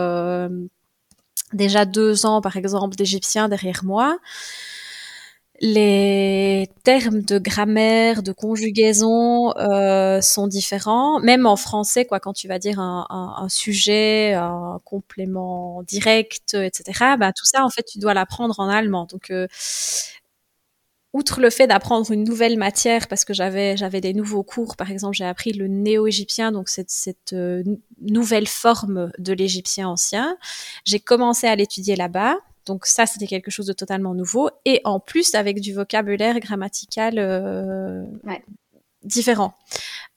déjà 1.54 1.86
deux 1.86 2.26
ans, 2.26 2.42
par 2.42 2.58
exemple, 2.58 2.96
d'égyptien 2.96 3.50
derrière 3.50 3.84
moi. 3.84 4.18
Les 5.64 6.68
termes 6.84 7.22
de 7.22 7.38
grammaire, 7.38 8.24
de 8.24 8.32
conjugaison 8.32 9.56
euh, 9.58 10.20
sont 10.20 10.48
différents. 10.48 11.20
Même 11.20 11.46
en 11.46 11.56
français, 11.56 12.06
quoi, 12.06 12.20
quand 12.20 12.34
tu 12.34 12.48
vas 12.48 12.58
dire 12.58 12.80
un, 12.80 13.06
un, 13.12 13.36
un 13.44 13.48
sujet, 13.50 14.34
un 14.34 14.80
complément 14.86 15.84
direct, 15.84 16.56
etc. 16.56 17.16
Bah 17.20 17.32
tout 17.32 17.46
ça, 17.46 17.64
en 17.64 17.70
fait, 17.70 17.84
tu 17.84 18.00
dois 18.00 18.16
l'apprendre 18.16 18.60
en 18.60 18.70
allemand. 18.70 19.06
Donc 19.12 19.30
euh, 19.30 19.46
outre 21.14 21.42
le 21.42 21.50
fait 21.50 21.68
d'apprendre 21.68 22.10
une 22.12 22.24
nouvelle 22.24 22.58
matière, 22.58 23.08
parce 23.08 23.26
que 23.26 23.34
j'avais 23.34 23.76
j'avais 23.76 24.02
des 24.02 24.14
nouveaux 24.14 24.44
cours, 24.44 24.76
par 24.76 24.92
exemple, 24.92 25.16
j'ai 25.16 25.26
appris 25.26 25.52
le 25.52 25.68
néo-égyptien, 25.68 26.52
donc 26.52 26.70
cette, 26.70 26.90
cette 26.90 27.34
euh, 27.34 27.64
nouvelle 28.02 28.48
forme 28.48 29.12
de 29.18 29.34
l'égyptien 29.34 29.90
ancien. 29.90 30.38
J'ai 30.86 31.00
commencé 31.00 31.48
à 31.48 31.56
l'étudier 31.56 31.96
là-bas. 31.96 32.36
Donc 32.68 32.86
ça, 32.86 33.08
c'était 33.08 33.28
quelque 33.28 33.50
chose 33.50 33.66
de 33.66 33.74
totalement 33.74 34.14
nouveau. 34.14 34.50
Et 34.66 34.82
en 34.84 35.00
plus, 35.00 35.34
avec 35.34 35.62
du 35.62 35.74
vocabulaire 35.74 36.40
grammatical 36.40 37.18
euh, 37.18 38.04
ouais 38.24 38.44
différents. 39.04 39.54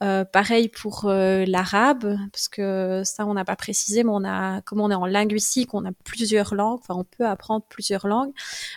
Euh, 0.03 0.25
pareil 0.25 0.69
pour 0.69 1.05
euh, 1.05 1.45
l'arabe, 1.47 2.19
parce 2.33 2.49
que 2.49 3.03
ça 3.05 3.25
on 3.27 3.35
n'a 3.35 3.45
pas 3.45 3.55
précisé, 3.55 4.03
mais 4.03 4.11
on 4.13 4.25
a, 4.25 4.61
comme 4.63 4.81
on 4.81 4.91
est 4.91 4.95
en 4.95 5.07
linguistique, 5.07 5.73
on 5.73 5.85
a 5.85 5.93
plusieurs 6.05 6.55
langues, 6.55 6.81
enfin 6.81 6.95
on 6.99 7.05
peut 7.05 7.27
apprendre 7.27 7.65
plusieurs 7.69 8.09
langues. 8.09 8.33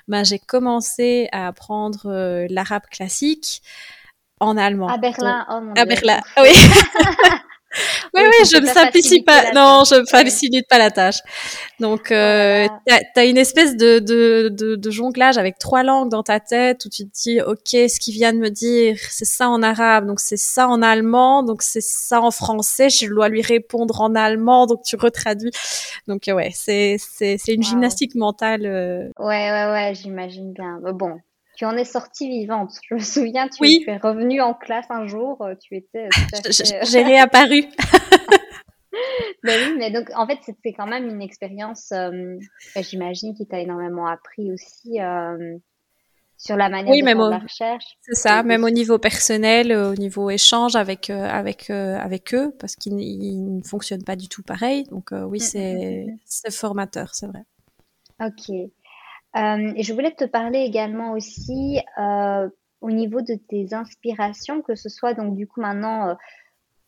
Ben, 0.08 0.24
j'ai 0.24 0.38
commencé 0.38 1.28
à 1.32 1.48
apprendre 1.48 2.06
euh, 2.06 2.46
l'arabe 2.52 2.84
classique 2.92 3.64
en 4.40 4.58
allemand. 4.58 4.90
À 4.90 5.00
Berlin, 5.00 5.46
oh 5.50 5.60
mon 5.62 5.74
À 5.74 5.86
Berlin, 5.86 6.22
oui. 6.40 6.54
oui, 8.14 8.22
oui, 8.24 8.46
je 8.50 8.58
ne 8.58 8.66
simplifie 8.66 9.22
pas. 9.22 9.52
Non, 9.52 9.84
je 9.86 9.96
ne 9.96 10.06
facilite 10.06 10.68
pas 10.68 10.78
la 10.78 10.90
tâche. 10.90 11.20
Donc, 11.80 12.12
euh, 12.12 12.68
tu 12.88 13.20
as, 13.20 13.26
une 13.26 13.38
espèce 13.38 13.76
de, 13.76 14.00
de, 14.00 14.50
de, 14.50 14.76
de, 14.76 14.92
jonglage 14.92 15.38
avec 15.38 15.60
trois 15.60 15.84
langues 15.84 16.10
dans 16.10 16.24
ta 16.24 16.40
tête 16.40 16.86
où 16.86 16.90
tu 16.90 17.06
te 17.06 17.12
dis, 17.14 17.42
OK, 17.42 17.60
ce 17.72 18.00
qu'il 18.00 18.14
vient 18.14 18.34
de 18.34 18.40
me 18.40 18.50
dire, 18.50 18.98
c'est 19.10 19.26
ça 19.26 19.50
en 19.50 19.62
arabe, 19.62 20.08
donc 20.08 20.20
c'est 20.20 20.38
ça 20.38 20.68
en 20.68 20.82
allemand, 20.82 21.44
donc 21.44 21.62
c'est 21.62 21.82
ça 21.82 22.22
en 22.22 22.32
français, 22.32 22.90
je 22.90 23.08
dois 23.08 23.30
lui 23.30 23.42
répondre 23.42 24.02
en 24.02 24.16
allemand, 24.16 24.66
donc 24.66 24.82
tu 24.84 24.96
retraduis. 24.96 25.52
Donc, 26.08 26.24
ouais, 26.28 26.52
c'est 26.54 26.98
une 27.48 27.64
gymnastique 27.64 28.16
mentale. 28.16 28.66
Euh. 28.66 29.10
Ouais, 29.20 29.52
ouais, 29.52 29.72
ouais, 29.72 29.94
j'imagine 29.94 30.54
bien. 30.54 30.80
Bon, 30.94 31.20
tu 31.58 31.66
en 31.66 31.76
es 31.76 31.84
sortie 31.84 32.30
vivante. 32.30 32.72
Je 32.88 32.94
me 32.96 33.00
souviens, 33.00 33.50
tu, 33.50 33.66
es 33.66 33.98
revenue 33.98 34.42
en 34.42 34.54
classe 34.54 34.86
un 34.90 35.08
jour, 35.08 35.42
euh, 35.42 35.56
tu 35.56 35.76
étais 35.76 36.06
euh, 36.06 36.52
J'ai 36.84 37.04
réapparu. 37.04 37.66
ben 39.44 39.60
oui, 39.66 39.76
mais 39.78 39.92
donc 39.92 40.12
en 40.16 40.28
fait, 40.28 40.38
c'était 40.46 40.74
quand 40.74 40.86
même 40.86 41.10
une 41.10 41.22
expérience, 41.22 41.92
euh, 41.92 42.38
ben, 42.76 42.84
j'imagine, 42.84 43.34
qui 43.34 43.48
t'a 43.48 43.60
énormément 43.60 44.06
appris 44.06 44.52
aussi 44.54 45.00
sur 46.38 46.56
la 46.56 46.70
manière 46.70 46.94
de 46.94 47.04
faire 47.04 47.30
la 47.30 47.40
recherche. 47.40 47.86
C'est 48.02 48.16
ça, 48.16 48.44
même 48.44 48.64
au 48.64 48.70
niveau 48.70 49.00
personnel, 49.00 49.74
au 49.74 49.96
niveau 49.96 50.30
échange 50.30 50.76
avec 50.76 51.10
avec 51.10 51.72
avec 51.72 52.36
eux, 52.36 52.54
parce 52.60 52.76
qu'ils 52.76 52.96
ne 52.96 53.64
fonctionnent 53.64 54.04
pas 54.04 54.16
du 54.16 54.30
tout 54.30 54.44
pareil. 54.44 54.84
Donc 54.92 55.10
oui, 55.12 55.40
mm, 55.40 56.12
mm, 56.12 56.18
c'est 56.24 56.54
formateur, 56.54 57.16
c'est 57.16 57.26
vrai. 57.26 57.42
Ok. 58.20 58.70
Euh, 59.38 59.74
je 59.78 59.94
voulais 59.94 60.12
te 60.12 60.24
parler 60.24 60.60
également 60.60 61.12
aussi 61.12 61.80
euh, 62.00 62.50
au 62.82 62.92
niveau 62.92 63.22
de 63.22 63.36
tes 63.36 63.74
inspirations, 63.74 64.62
que 64.62 64.76
ce 64.76 64.90
soit 64.90 65.14
donc 65.14 65.36
du 65.36 65.48
coup 65.48 65.62
maintenant 65.62 66.10
euh, 66.10 66.16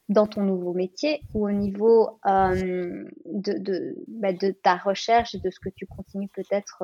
dans 0.08 0.26
ton 0.26 0.42
nouveau 0.42 0.74
métier 0.74 1.22
ou 1.36 1.48
au 1.48 1.52
niveau 1.52 2.20
bah, 2.24 2.54
de, 3.24 4.52
ta 4.64 4.76
recherche 4.78 5.36
et 5.36 5.40
de 5.40 5.52
ce 5.52 5.60
que 5.60 5.70
tu 5.70 5.86
continues 5.86 6.30
peut-être, 6.34 6.84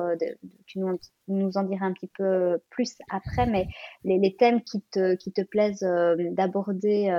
tu 0.66 0.78
nous, 0.78 1.56
en 1.56 1.62
diras 1.64 1.86
un 1.86 1.92
petit 1.92 2.10
peu 2.16 2.60
plus 2.70 2.94
après, 3.10 3.46
mais 3.46 3.66
les, 4.04 4.36
thèmes 4.36 4.62
qui 4.62 4.80
te, 4.92 5.42
plaisent 5.42 5.80
d'aborder 5.80 7.10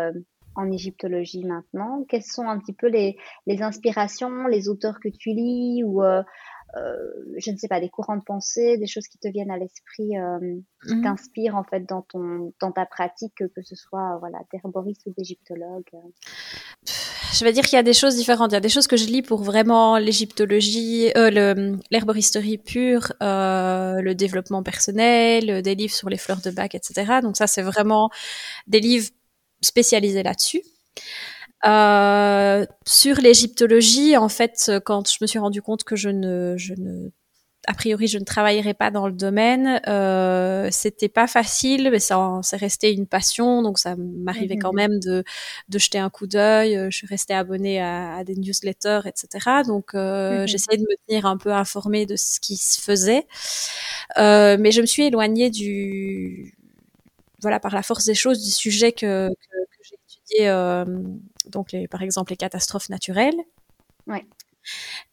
en 0.55 0.71
égyptologie 0.71 1.43
maintenant, 1.43 2.05
quelles 2.07 2.23
sont 2.23 2.47
un 2.47 2.57
petit 2.57 2.71
peu 2.71 2.87
les, 2.87 3.17
inspirations, 3.45 4.47
les 4.47 4.69
auteurs 4.69 5.01
que 5.01 5.09
tu 5.09 5.31
lis 5.31 5.83
ou 5.83 6.01
je 7.37 7.51
ne 7.51 7.57
sais 7.57 7.67
pas, 7.67 7.79
des 7.79 7.89
courants 7.89 8.17
de 8.17 8.23
pensée, 8.23 8.77
des 8.77 8.87
choses 8.87 9.07
qui 9.07 9.17
te 9.17 9.27
viennent 9.27 9.51
à 9.51 9.57
l'esprit, 9.57 10.17
euh, 10.17 10.39
qui 10.87 10.95
mhm. 10.95 11.03
t'inspirent 11.03 11.55
en 11.55 11.63
fait 11.63 11.81
dans 11.81 12.01
ton 12.01 12.53
dans 12.59 12.71
ta 12.71 12.85
pratique, 12.85 13.35
que 13.35 13.61
ce 13.61 13.75
soit 13.75 14.17
voilà 14.19 14.39
d'herboriste 14.51 15.03
ou 15.05 15.13
d'égyptologue. 15.17 15.89
Je 17.33 17.43
vais 17.43 17.51
dire 17.51 17.63
qu'il 17.65 17.75
y 17.75 17.79
a 17.79 17.83
des 17.83 17.93
choses 17.93 18.15
différentes. 18.15 18.51
Il 18.51 18.55
y 18.55 18.57
a 18.57 18.61
des 18.61 18.69
choses 18.69 18.87
que 18.87 18.97
je 18.97 19.05
lis 19.05 19.21
pour 19.21 19.43
vraiment 19.43 19.97
l'égyptologie, 19.97 21.11
euh, 21.17 21.75
l'herboristerie 21.91 22.57
pure, 22.57 23.13
euh, 23.21 24.01
le 24.01 24.15
développement 24.15 24.63
personnel, 24.63 25.61
des 25.61 25.75
livres 25.75 25.93
sur 25.93 26.09
les 26.09 26.17
fleurs 26.17 26.41
de 26.41 26.51
bac, 26.51 26.73
etc. 26.73 27.19
Donc 27.21 27.37
ça, 27.37 27.47
c'est 27.47 27.61
vraiment 27.61 28.09
des 28.67 28.79
livres 28.79 29.09
spécialisés 29.61 30.23
là-dessus. 30.23 30.61
Euh, 31.65 32.65
sur 32.85 33.17
l'égyptologie, 33.17 34.17
en 34.17 34.29
fait, 34.29 34.71
quand 34.85 35.09
je 35.11 35.17
me 35.21 35.27
suis 35.27 35.39
rendu 35.39 35.61
compte 35.61 35.83
que 35.83 35.95
je 35.95 36.09
ne, 36.09 36.55
je 36.57 36.73
ne 36.77 37.09
a 37.67 37.73
priori, 37.73 38.07
je 38.07 38.17
ne 38.17 38.23
travaillerai 38.23 38.73
pas 38.73 38.91
dans 38.91 39.07
le 39.07 39.13
domaine. 39.13 39.81
Euh, 39.87 40.69
c'était 40.71 41.09
pas 41.09 41.27
facile, 41.27 41.89
mais 41.91 41.99
ça, 41.99 42.39
c'est 42.41 42.55
resté 42.55 42.93
une 42.93 43.05
passion, 43.07 43.61
donc 43.61 43.77
ça 43.77 43.95
m'arrivait 43.97 44.57
quand 44.57 44.71
mhm. 44.71 44.77
même 44.77 44.99
de, 44.99 45.23
de 45.67 45.79
jeter 45.79 45.99
un 45.99 46.09
coup 46.09 46.27
d'œil. 46.27 46.77
Euh, 46.77 46.89
je 46.89 46.97
suis 46.97 47.07
restée 47.07 47.33
abonnée 47.33 47.81
à, 47.81 48.15
à 48.15 48.23
des 48.23 48.35
newsletters, 48.35 49.01
etc. 49.05 49.63
Donc, 49.67 49.93
euh, 49.93 50.41
mhm. 50.41 50.47
j'essayais 50.47 50.77
de 50.77 50.83
me 50.83 50.95
tenir 51.07 51.25
un 51.25 51.37
peu 51.37 51.51
informée 51.51 52.05
de 52.05 52.15
ce 52.15 52.39
qui 52.39 52.55
se 52.55 52.79
faisait, 52.79 53.27
euh, 54.17 54.55
mais 54.57 54.71
je 54.71 54.79
me 54.81 54.85
suis 54.85 55.03
éloignée 55.03 55.49
du, 55.49 56.57
voilà, 57.41 57.59
par 57.59 57.75
la 57.75 57.83
force 57.83 58.05
des 58.05 58.15
choses, 58.15 58.41
du 58.41 58.51
sujet 58.51 58.93
que, 58.93 59.27
que, 59.29 59.33
que 59.35 59.83
j'ai 59.83 59.95
étudié 60.07 60.49
euh, 60.49 60.85
donc 61.49 61.71
les, 61.71 61.87
par 61.87 62.01
exemple 62.01 62.31
les 62.31 62.37
catastrophes 62.37 62.89
naturelles. 62.89 63.39
Ouais. 64.07 64.25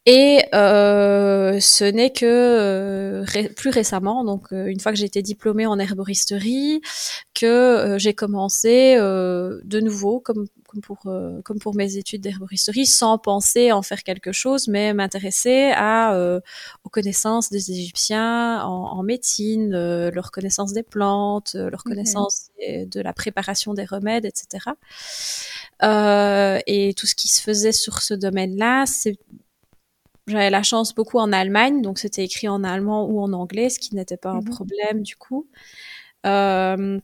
Et 0.06 0.44
euh, 0.54 1.58
ce 1.60 1.84
n'est 1.84 2.12
que 2.12 2.26
euh, 2.26 3.48
plus 3.56 3.70
récemment, 3.70 4.24
donc 4.24 4.52
euh, 4.52 4.66
une 4.66 4.80
fois 4.80 4.92
que 4.92 4.98
j'ai 4.98 5.06
été 5.06 5.22
diplômée 5.22 5.66
en 5.66 5.78
herboristerie, 5.78 6.82
que 7.34 7.96
j'ai 7.98 8.14
commencé 8.14 8.96
de 8.96 9.80
nouveau, 9.80 10.20
comme, 10.20 10.46
comme 10.74 10.82
pour 10.82 11.00
comme 11.44 11.58
pour 11.58 11.74
mes 11.74 11.96
études 11.96 12.20
d'herboristerie, 12.20 12.86
sans 12.86 13.18
penser 13.18 13.72
en 13.72 13.82
faire 13.82 14.02
quelque 14.02 14.32
chose, 14.32 14.68
mais 14.68 14.92
m'intéresser 14.92 15.72
à 15.74 16.40
aux 16.84 16.88
connaissances 16.88 17.50
des 17.50 17.70
Égyptiens 17.70 18.62
en, 18.64 18.98
en 18.98 19.02
médecine, 19.02 19.70
leur 20.10 20.30
connaissance 20.30 20.72
des 20.72 20.82
plantes, 20.82 21.54
leur 21.54 21.84
connaissance 21.84 22.48
de 22.60 23.00
la 23.00 23.12
préparation 23.12 23.74
des 23.74 23.84
remèdes, 23.84 24.24
etc. 24.24 24.70
et 26.66 26.94
tout 26.96 27.06
ce 27.06 27.14
qui 27.14 27.28
se 27.28 27.40
faisait 27.40 27.72
sur 27.72 28.02
ce 28.02 28.14
domaine-là, 28.14 28.84
c'est 28.86 29.18
j'avais 30.26 30.50
la 30.50 30.62
chance 30.62 30.94
beaucoup 30.94 31.18
en 31.18 31.32
Allemagne, 31.32 31.82
donc 31.82 31.98
c'était 31.98 32.24
écrit 32.24 32.48
en 32.48 32.64
allemand 32.64 33.04
ou 33.04 33.20
en 33.20 33.32
anglais, 33.32 33.68
ce 33.68 33.78
qui 33.78 33.94
n'était 33.94 34.16
pas 34.16 34.30
un 34.30 34.40
mhm. 34.40 34.48
problème 34.48 35.02
du 35.02 35.16
coup. 35.16 35.46
Euh, 36.24 36.98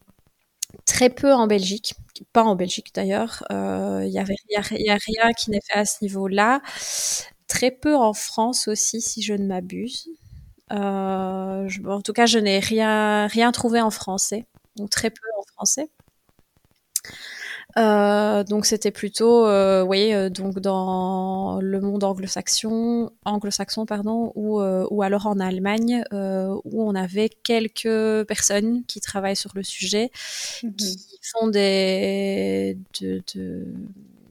très 0.86 1.10
peu 1.10 1.32
en 1.32 1.46
Belgique, 1.46 1.94
pas 2.32 2.42
en 2.44 2.56
Belgique 2.56 2.92
d'ailleurs. 2.94 3.44
Il 3.50 3.56
euh, 3.56 4.06
y 4.06 4.18
avait 4.18 4.36
y 4.50 4.56
a, 4.56 4.62
y 4.72 4.90
a 4.90 4.98
rien 5.06 5.32
qui 5.32 5.50
n'est 5.50 5.60
fait 5.60 5.78
à 5.78 5.84
ce 5.84 5.98
niveau-là. 6.02 6.60
Très 7.48 7.70
peu 7.70 7.96
en 7.96 8.12
France 8.12 8.68
aussi, 8.68 9.00
si 9.00 9.22
je 9.22 9.34
ne 9.34 9.46
m'abuse. 9.46 10.08
en 10.70 11.66
tout 12.04 12.12
cas, 12.12 12.26
je 12.26 12.38
n'ai 12.38 12.58
rien, 12.60 13.26
rien 13.26 13.52
trouvé 13.52 13.80
en 13.80 13.90
français, 13.90 14.46
ou 14.78 14.88
très 14.88 15.10
peu 15.10 15.26
en 15.38 15.42
français. 15.54 15.90
Euh, 17.76 18.42
donc 18.44 18.66
c'était 18.66 18.90
plutôt, 18.90 19.46
euh, 19.46 19.84
voyez, 19.84 20.14
euh, 20.14 20.28
donc 20.28 20.58
dans 20.58 21.60
le 21.60 21.80
monde 21.80 22.04
anglo-saxon, 22.04 23.10
anglo-saxon 23.24 23.86
pardon, 23.86 24.32
ou 24.34 24.60
euh, 24.60 24.86
ou 24.90 25.02
alors 25.02 25.26
en 25.26 25.38
Allemagne 25.38 26.02
où 26.12 26.82
on 26.82 26.94
avait 26.94 27.28
quelques 27.28 28.24
personnes 28.26 28.84
qui 28.86 29.00
travaillent 29.00 29.36
sur 29.36 29.52
le 29.54 29.62
sujet, 29.62 30.10
mhm. 30.62 30.74
qui 30.76 31.20
font 31.22 31.48
des 31.48 32.76
de, 33.00 33.22
de 33.34 33.66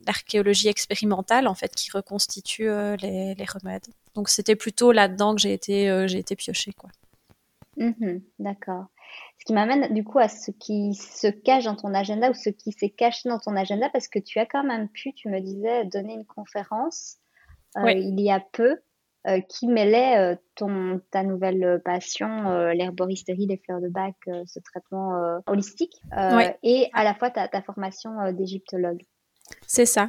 l'archéologie 0.05 0.67
expérimentale 0.67 1.47
en 1.47 1.55
fait, 1.55 1.73
qui 1.75 1.91
reconstitue 1.91 2.69
les, 3.01 3.35
les 3.35 3.45
remèdes. 3.45 3.87
Donc 4.15 4.29
c'était 4.29 4.55
plutôt 4.55 4.91
là-dedans 4.91 5.35
que 5.35 5.41
j'ai 5.41 5.53
été 5.53 6.07
j'ai 6.07 6.19
été 6.19 6.35
piochée 6.35 6.73
quoi. 6.73 6.89
Mhm, 7.77 8.21
d'accord. 8.39 8.87
Ce 9.39 9.45
qui 9.45 9.53
m'amène 9.53 9.93
du 9.93 10.03
coup 10.03 10.19
à 10.19 10.27
ce 10.27 10.51
qui 10.51 10.93
se 10.93 11.27
cache 11.27 11.63
dans 11.63 11.75
ton 11.75 11.93
agenda 11.93 12.29
ou 12.29 12.33
ce 12.33 12.49
qui 12.49 12.71
s'est 12.71 12.89
caché 12.89 13.29
dans 13.29 13.39
ton 13.39 13.55
agenda 13.55 13.89
parce 13.89 14.07
que 14.07 14.19
tu 14.19 14.39
as 14.39 14.45
quand 14.45 14.63
même 14.63 14.89
pu, 14.89 15.13
tu 15.13 15.29
me 15.29 15.39
disais, 15.39 15.85
donner 15.85 16.13
une 16.13 16.25
conférence 16.25 17.19
euh, 17.77 17.91
il 17.91 18.19
y 18.19 18.31
a 18.31 18.39
peu 18.39 18.77
euh, 19.27 19.41
qui 19.41 19.67
mêlait 19.67 20.17
euh, 20.17 20.35
ton, 20.55 21.01
ta 21.11 21.23
nouvelle 21.23 21.81
passion, 21.83 22.27
l'herboristerie, 22.73 23.45
les 23.47 23.57
fleurs 23.57 23.81
de 23.81 23.89
bac, 23.89 24.15
ce 24.45 24.59
traitement 24.59 25.41
holistique, 25.47 26.01
et 26.63 26.89
à 26.93 27.03
la 27.03 27.13
fois 27.13 27.29
ta, 27.29 27.47
ta 27.47 27.61
formation 27.61 28.31
d'égyptologue. 28.31 29.03
C'est 29.65 29.85
ça. 29.85 30.07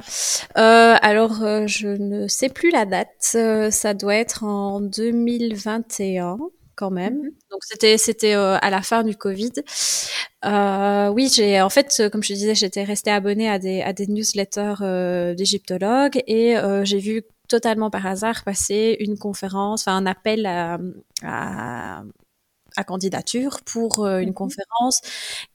alors, 0.55 1.67
je 1.67 1.87
ne 1.87 2.27
sais 2.27 2.49
plus 2.49 2.71
la 2.71 2.85
date. 2.85 3.09
ça 3.19 3.93
doit 3.93 4.15
être 4.15 4.43
en 4.43 4.81
2021 4.81 6.37
quand 6.75 6.91
même. 6.91 7.17
Mhm. 7.17 7.31
Donc 7.51 7.61
c'était 7.61 7.97
c'était 7.97 8.35
euh, 8.35 8.57
à 8.61 8.69
la 8.69 8.81
fin 8.81 9.03
du 9.03 9.15
Covid. 9.15 9.51
Euh, 10.45 11.09
oui, 11.09 11.29
j'ai 11.33 11.61
en 11.61 11.69
fait, 11.69 12.03
comme 12.11 12.23
je 12.23 12.33
disais, 12.33 12.55
j'étais 12.55 12.83
restée 12.83 13.11
abonnée 13.11 13.49
à 13.49 13.59
des 13.59 13.81
à 13.81 13.93
des 13.93 14.07
newsletters 14.07 14.75
euh, 14.81 15.33
d'égyptologues 15.35 16.21
et 16.27 16.55
j'ai 16.83 16.99
vu 16.99 17.23
totalement 17.47 17.89
par 17.89 18.05
hasard 18.05 18.43
passer 18.45 18.95
une 18.99 19.17
conférence, 19.17 19.81
enfin 19.81 19.97
un 19.97 20.05
appel 20.05 20.45
à, 20.45 20.79
à 21.23 22.03
à 22.75 22.83
candidature 22.83 23.59
pour 23.65 24.05
euh, 24.05 24.19
une 24.19 24.29
mhm. 24.29 24.33
conférence 24.33 25.01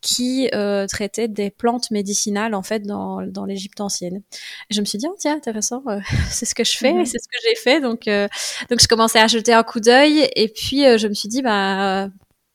qui 0.00 0.48
euh, 0.54 0.86
traitait 0.86 1.28
des 1.28 1.50
plantes 1.50 1.90
médicinales 1.90 2.54
en 2.54 2.62
fait 2.62 2.80
dans, 2.80 3.22
dans 3.22 3.44
l'Égypte 3.44 3.80
ancienne. 3.80 4.22
Et 4.70 4.74
je 4.74 4.80
me 4.80 4.86
suis 4.86 4.98
dit 4.98 5.06
oh, 5.08 5.16
tiens 5.18 5.36
intéressant, 5.36 5.82
euh, 5.88 6.00
c'est 6.30 6.46
ce 6.46 6.54
que 6.54 6.64
je 6.64 6.76
fais, 6.76 6.92
mhm. 6.92 7.06
c'est 7.06 7.18
ce 7.18 7.28
que 7.28 7.38
j'ai 7.42 7.56
fait 7.56 7.80
donc 7.80 8.06
donc 8.06 8.80
je 8.80 8.88
commençais 8.88 9.18
à 9.18 9.26
jeter 9.26 9.52
un 9.52 9.62
coup 9.62 9.80
d'œil 9.80 10.28
et 10.34 10.48
puis 10.48 10.82
je 10.98 11.08
me 11.08 11.14
suis 11.14 11.28
dit 11.28 11.42
bah 11.42 12.08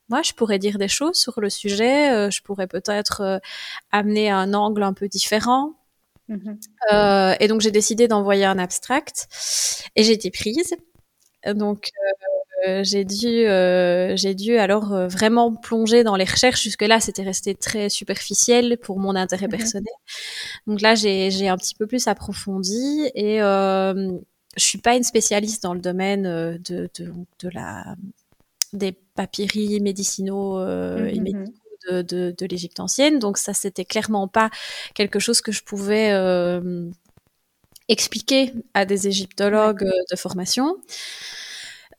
moi, 0.09 0.21
je 0.23 0.33
pourrais 0.33 0.59
dire 0.59 0.77
des 0.77 0.89
choses 0.89 1.15
sur 1.15 1.39
le 1.39 1.49
sujet. 1.49 2.29
je 2.29 2.41
pourrais 2.41 2.67
peut-être 2.67 3.39
amener 3.91 4.29
un 4.29 4.53
angle 4.53 4.83
un 4.83 4.91
peu 4.91 5.07
différent. 5.07 5.73
Mhm. 6.27 6.59
et 7.39 7.47
donc, 7.47 7.61
j'ai 7.61 7.71
décidé 7.71 8.09
d'envoyer 8.09 8.45
un 8.45 8.59
abstract 8.59 9.27
et 9.95 10.03
j'ai 10.03 10.11
été 10.11 10.29
prise. 10.29 10.75
Donc, 11.47 11.89
euh, 11.97 12.27
j'ai 12.83 13.05
dû, 13.05 13.27
euh, 13.27 14.15
j'ai 14.15 14.35
dû 14.35 14.57
alors 14.57 14.93
euh, 14.93 15.07
vraiment 15.07 15.53
plonger 15.55 16.03
dans 16.03 16.15
les 16.15 16.25
recherches. 16.25 16.61
Jusque 16.61 16.81
là, 16.81 16.99
c'était 16.99 17.23
resté 17.23 17.55
très 17.55 17.89
superficiel 17.89 18.77
pour 18.77 18.99
mon 18.99 19.15
intérêt 19.15 19.47
mhm. 19.47 19.57
personnel. 19.57 19.93
Donc 20.67 20.81
là, 20.81 20.95
j'ai, 20.95 21.47
un 21.47 21.57
petit 21.57 21.75
peu 21.75 21.87
plus 21.87 22.07
approfondi 22.07 23.09
et 23.15 23.39
je 23.39 24.65
suis 24.65 24.79
pas 24.79 24.95
une 24.95 25.03
spécialiste 25.03 25.63
dans 25.63 25.73
le 25.73 25.79
domaine 25.79 26.23
de, 26.23 26.89
de, 26.97 27.13
de 27.39 27.49
la 27.53 27.95
des 28.73 28.93
papyries 29.15 29.81
médicinaux 29.81 30.61
et 30.61 31.19
mhm. 31.19 31.23
médicaux 31.23 31.53
de, 31.89 32.01
de, 32.03 32.35
de 32.37 32.45
l'Égypte 32.45 32.79
ancienne. 32.79 33.19
Donc 33.19 33.37
ça, 33.37 33.53
c'était 33.53 33.85
clairement 33.85 34.27
pas 34.27 34.49
quelque 34.93 35.19
chose 35.19 35.41
que 35.41 35.51
je 35.51 35.63
pouvais 35.63 36.11
expliquer 37.87 38.53
à 38.73 38.85
des 38.85 39.07
égyptologues 39.07 39.89
de 40.11 40.15
formation. 40.15 40.77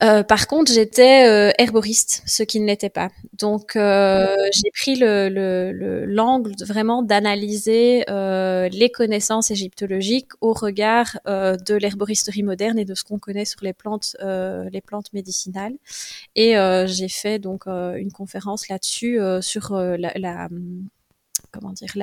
Euh, 0.03 0.21
par 0.23 0.47
contre, 0.47 0.71
j'étais 0.71 1.27
euh, 1.29 1.51
herboriste, 1.57 2.23
ce 2.25 2.43
qui 2.43 2.59
ne 2.59 2.65
l'était 2.65 2.89
pas. 2.89 3.09
Donc, 3.33 3.75
euh, 3.75 4.35
j'ai 4.51 4.69
pris 4.71 4.95
l'angle 4.95 6.51
le, 6.59 6.65
vraiment 6.65 7.03
d'analyser 7.03 8.03
les 8.07 8.91
connaissances 8.93 9.51
égyptologiques 9.51 10.31
au 10.41 10.53
regard 10.53 11.19
de 11.25 11.75
l'herboristerie 11.75 12.43
moderne 12.43 12.77
et 12.79 12.85
de 12.85 12.95
ce 12.95 13.03
qu'on 13.03 13.19
connaît 13.19 13.45
sur 13.45 13.61
les 13.63 13.73
plantes, 13.73 14.15
les 14.21 14.83
médicinales. 15.13 15.75
Et 16.35 16.55
j'ai 16.85 17.09
fait 17.09 17.39
donc 17.39 17.67
une 17.67 18.11
conférence 18.11 18.67
là-dessus 18.67 19.19
sur 19.41 19.69
comment 21.51 21.71
dire 21.71 21.93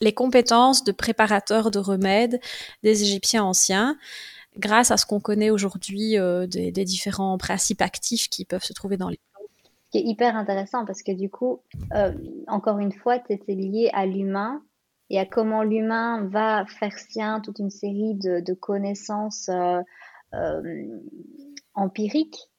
les 0.00 0.12
compétences 0.12 0.84
de 0.84 0.92
préparateurs 0.92 1.70
de 1.70 1.78
remèdes 1.78 2.40
des 2.82 3.02
Égyptiens 3.02 3.42
anciens 3.42 3.96
grâce 4.58 4.90
à 4.90 4.96
ce 4.96 5.06
qu'on 5.06 5.20
connaît 5.20 5.50
aujourd'hui 5.50 6.18
euh, 6.18 6.46
des, 6.46 6.70
différents 6.72 7.38
principes 7.38 7.82
actifs 7.82 8.28
qui 8.28 8.44
peuvent 8.44 8.62
se 8.62 8.72
trouver 8.72 8.96
dans 8.96 9.08
les 9.08 9.18
plantes. 9.32 9.48
Ce 9.86 9.90
qui 9.92 9.98
est 9.98 10.08
hyper 10.08 10.36
intéressant 10.36 10.84
parce 10.84 11.02
que 11.02 11.12
du 11.12 11.30
coup, 11.30 11.62
euh, 11.94 12.12
encore 12.46 12.78
une 12.78 12.92
fois, 12.92 13.18
tu 13.18 13.32
étais 13.32 13.54
lié 13.54 13.90
à 13.94 14.06
l'humain 14.06 14.62
et 15.10 15.18
à 15.18 15.24
comment 15.24 15.62
l'humain 15.62 16.26
va 16.28 16.66
faire 16.66 16.98
sien 16.98 17.40
toute 17.40 17.58
une 17.58 17.70
série 17.70 18.14
de, 18.14 18.52
connaissances 18.52 19.48
euh, 19.48 20.82
empiriques. 21.74 22.50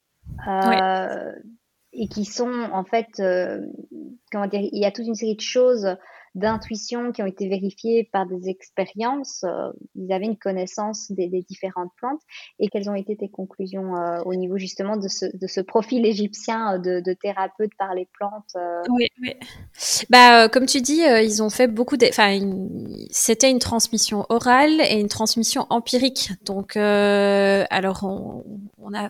Et 1.92 2.08
qui 2.08 2.24
sont 2.24 2.70
en 2.72 2.84
fait, 2.84 3.08
comment 4.32 4.48
dire, 4.48 4.62
il 4.62 4.80
y 4.80 4.86
a 4.86 4.92
toute 4.92 5.08
une 5.08 5.16
série 5.16 5.36
de 5.36 5.42
choses 5.42 5.88
d'intuition 6.36 7.12
qui 7.12 7.22
ont 7.22 7.26
été 7.26 7.48
vérifiées 7.48 8.10
par 8.12 8.26
des 8.26 8.50
expériences. 8.50 9.44
Euh, 9.44 9.72
ils 9.96 10.12
avaient 10.12 10.26
une 10.26 10.38
connaissance 10.38 11.12
des, 11.12 11.30
différentes 11.50 11.92
plantes. 11.98 12.22
Et 12.60 12.68
quelles 12.68 12.90
ont 12.90 12.96
été 12.96 13.16
tes 13.16 13.30
conclusions 13.30 13.96
euh, 13.96 14.22
au 14.26 14.36
niveau 14.36 14.58
justement 14.58 14.98
de 14.98 15.08
ce, 15.08 15.26
de 15.26 15.48
ce 15.48 15.62
profil 15.62 16.06
égyptien 16.06 16.76
euh, 16.76 16.78
de, 16.78 17.00
de, 17.00 17.14
thérapeute 17.14 17.72
par 17.78 17.94
les 17.94 18.08
plantes 18.14 18.56
Oui, 18.90 19.08
oui. 19.22 19.34
Bah, 20.10 20.50
comme 20.50 20.66
tu 20.66 20.82
dis, 20.82 21.02
ils 21.02 21.42
ont 21.42 21.50
fait 21.50 21.68
beaucoup 21.68 21.98
de... 21.98 22.08
Enfin, 22.08 22.40
c'était 23.12 23.50
une 23.50 23.60
transmission 23.60 24.26
orale 24.30 24.82
et 24.82 25.00
une 25.00 25.08
transmission 25.08 25.66
empirique. 25.70 26.32
Donc, 26.46 26.76
alors, 26.76 28.04
on, 28.04 28.44
on 28.78 28.94
a 28.94 29.10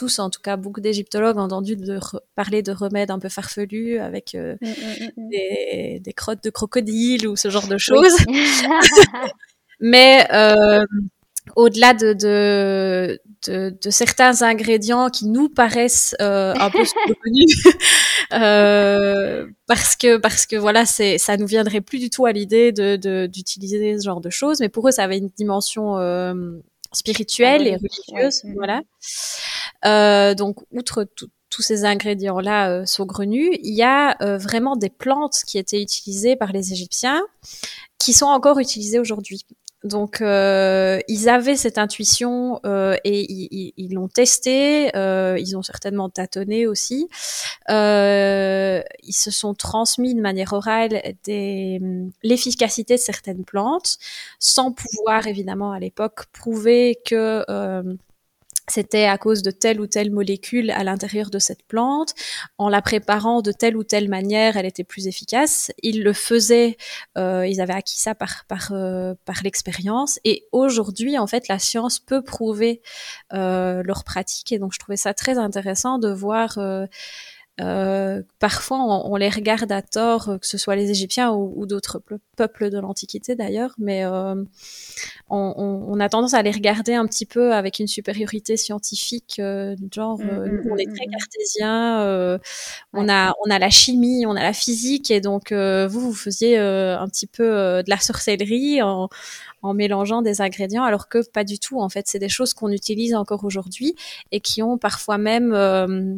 tous, 0.00 0.18
en 0.18 0.30
tout 0.30 0.40
cas 0.40 0.56
beaucoup 0.56 0.80
d'égyptologues, 0.80 1.36
ont 1.36 1.42
entendu 1.42 1.76
de 1.76 1.98
parler 2.34 2.62
de 2.62 2.72
remèdes 2.72 3.10
un 3.10 3.18
peu 3.18 3.28
farfelus 3.28 3.98
avec 3.98 4.34
euh, 4.34 4.56
mm, 4.62 4.66
mm, 4.66 5.10
mm, 5.16 6.00
des, 6.00 6.12
crottes 6.14 6.42
de 6.42 6.48
crocodile 6.48 7.28
ou 7.28 7.36
ce 7.36 7.50
genre 7.50 7.66
de 7.68 7.76
choses. 7.76 8.16
Mais 9.80 10.26
euh, 10.32 10.86
au-delà 11.54 11.92
de, 11.92 12.14
de, 12.14 13.90
certains 13.90 14.40
ingrédients 14.40 15.10
qui 15.10 15.26
nous 15.26 15.50
paraissent 15.50 16.16
euh, 16.22 16.54
un 16.58 16.70
peu 16.70 16.84
survenus, 16.84 17.62
parce 19.66 19.96
que 19.96 20.16
parce 20.16 20.46
que 20.46 20.56
voilà, 20.56 20.86
c'est 20.86 21.18
ça 21.18 21.36
nous 21.36 21.46
viendrait 21.46 21.82
plus 21.82 21.98
du 21.98 22.08
tout 22.08 22.24
à 22.24 22.32
l'idée 22.32 22.72
de 22.72 23.26
d'utiliser 23.26 23.98
ce 23.98 24.04
genre 24.04 24.22
de 24.22 24.30
choses, 24.30 24.60
mais 24.60 24.70
pour 24.70 24.88
eux, 24.88 24.92
ça 24.92 25.04
avait 25.04 25.18
une 25.18 25.30
dimension 25.36 25.98
spirituelle 26.92 27.66
et 27.66 27.76
religieuse, 27.76 28.42
voilà. 28.54 28.82
Euh, 29.84 30.34
donc, 30.34 30.58
outre 30.72 31.06
tous 31.50 31.62
ces 31.62 31.84
ingrédients-là 31.84 32.70
euh, 32.70 32.86
saugrenus, 32.86 33.50
il 33.62 33.74
y 33.74 33.82
a 33.82 34.16
euh, 34.22 34.38
vraiment 34.38 34.76
des 34.76 34.90
plantes 34.90 35.42
qui 35.46 35.58
étaient 35.58 35.82
utilisées 35.82 36.36
par 36.36 36.52
les 36.52 36.72
Égyptiens, 36.72 37.22
qui 37.98 38.12
sont 38.12 38.26
encore 38.26 38.58
utilisées 38.58 38.98
aujourd'hui. 38.98 39.42
Donc, 39.82 40.20
euh, 40.20 40.98
ils 41.08 41.28
avaient 41.30 41.56
cette 41.56 41.78
intuition 41.78 42.60
euh, 42.66 42.96
et 43.04 43.72
ils 43.76 43.94
l'ont 43.94 44.08
testé. 44.08 44.94
Euh, 44.94 45.38
ils 45.38 45.56
ont 45.56 45.62
certainement 45.62 46.10
tâtonné 46.10 46.66
aussi. 46.66 47.08
ils 47.68 48.84
se 49.12 49.30
sont 49.30 49.54
transmis 49.54 50.14
de 50.14 50.20
manière 50.20 50.52
orale 50.52 51.00
l'efficacité 52.22 52.96
de 52.96 53.00
certaines 53.00 53.44
plantes, 53.44 53.96
sans 54.38 54.72
pouvoir 54.72 55.26
évidemment 55.26 55.72
à 55.72 55.78
l'époque 55.78 56.26
prouver 56.32 56.98
que 57.06 57.44
c'était 58.70 59.04
à 59.04 59.18
cause 59.18 59.42
de 59.42 59.50
telle 59.50 59.80
ou 59.80 59.86
telle 59.86 60.10
molécule 60.10 60.70
à 60.70 60.84
l'intérieur 60.84 61.30
de 61.30 61.38
cette 61.38 61.62
plante. 61.66 62.14
En 62.58 62.68
la 62.68 62.82
préparant 62.82 63.42
de 63.42 63.52
telle 63.52 63.76
ou 63.76 63.84
telle 63.84 64.08
manière, 64.08 64.56
elle 64.56 64.66
était 64.66 64.84
plus 64.84 65.06
efficace. 65.06 65.70
Ils 65.82 66.02
le 66.02 66.12
faisaient, 66.12 66.76
euh, 67.18 67.46
ils 67.46 67.60
avaient 67.60 67.74
acquis 67.74 67.98
ça 67.98 68.14
par 68.14 68.44
par 68.46 68.72
euh, 68.72 69.14
par 69.24 69.42
l'expérience. 69.42 70.18
Et 70.24 70.46
aujourd'hui, 70.52 71.18
en 71.18 71.26
fait, 71.26 71.48
la 71.48 71.58
science 71.58 71.98
peut 71.98 72.22
prouver 72.22 72.82
euh, 73.32 73.82
leur 73.84 74.04
pratique. 74.04 74.52
Et 74.52 74.58
donc, 74.58 74.72
je 74.72 74.78
trouvais 74.78 74.96
ça 74.96 75.14
très 75.14 75.38
intéressant 75.38 75.98
de 75.98 76.10
voir 76.10 76.58
euh, 77.60 78.22
parfois 78.38 78.78
on, 78.78 79.16
les 79.16 79.28
regarde 79.28 79.70
à 79.72 79.82
tort, 79.82 80.38
que 80.40 80.46
ce 80.46 80.58
soit 80.58 80.76
les 80.76 80.90
Égyptiens 80.90 81.32
ou, 81.32 81.66
d'autres 81.66 82.02
peuples 82.36 82.70
de 82.70 82.78
l'Antiquité 82.78 83.34
d'ailleurs, 83.34 83.74
mais 83.78 84.04
euh, 84.04 84.42
on, 85.28 86.00
a 86.00 86.08
tendance 86.08 86.34
à 86.34 86.42
les 86.42 86.50
regarder 86.50 86.94
un 86.94 87.06
petit 87.06 87.26
peu 87.26 87.52
avec 87.52 87.78
une 87.78 87.86
supériorité 87.86 88.56
scientifique, 88.56 89.36
euh, 89.38 89.76
genre 89.92 90.18
mmh, 90.18 90.24
mmh, 90.24 90.62
on 90.70 90.76
est 90.76 90.86
mmh, 90.86 90.94
très 90.94 91.06
cartésien, 91.06 92.38
on 92.92 93.08
a 93.08 93.34
on 93.44 93.50
a 93.50 93.58
la 93.58 93.70
chimie, 93.70 94.26
on 94.26 94.36
a 94.36 94.42
la 94.42 94.52
physique, 94.52 95.10
et 95.10 95.20
donc 95.20 95.52
vous 95.52 96.00
vous 96.00 96.14
faisiez 96.14 96.58
un 96.58 97.08
petit 97.08 97.26
peu 97.26 97.44
de 97.44 97.90
la 97.90 97.98
sorcellerie 97.98 98.82
en 98.82 99.08
en 99.62 99.74
mélangeant 99.74 100.22
des 100.22 100.40
ingrédients, 100.40 100.84
alors 100.84 101.08
que 101.08 101.28
pas 101.28 101.44
du 101.44 101.58
tout. 101.58 101.80
En 101.80 101.88
fait, 101.88 102.06
c'est 102.08 102.18
des 102.18 102.28
choses 102.28 102.54
qu'on 102.54 102.70
utilise 102.70 103.14
encore 103.14 103.44
aujourd'hui 103.44 103.94
et 104.32 104.40
qui 104.40 104.62
ont 104.62 104.78
parfois 104.78 105.18
même, 105.18 105.52
euh, 105.52 106.14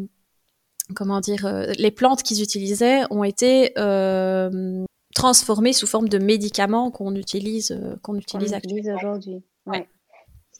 comment 0.94 1.20
dire, 1.20 1.46
euh, 1.46 1.72
les 1.78 1.90
plantes 1.90 2.22
qu'ils 2.22 2.42
utilisaient 2.42 3.02
ont 3.10 3.24
été 3.24 3.72
euh, 3.78 4.84
transformées 5.14 5.72
sous 5.72 5.86
forme 5.86 6.08
de 6.08 6.18
médicaments 6.18 6.90
qu'on 6.90 7.14
utilise, 7.14 7.78
qu'on 8.02 8.16
utilise, 8.16 8.54
aujourd'hui. 8.96 9.42
Ouais 9.66 9.88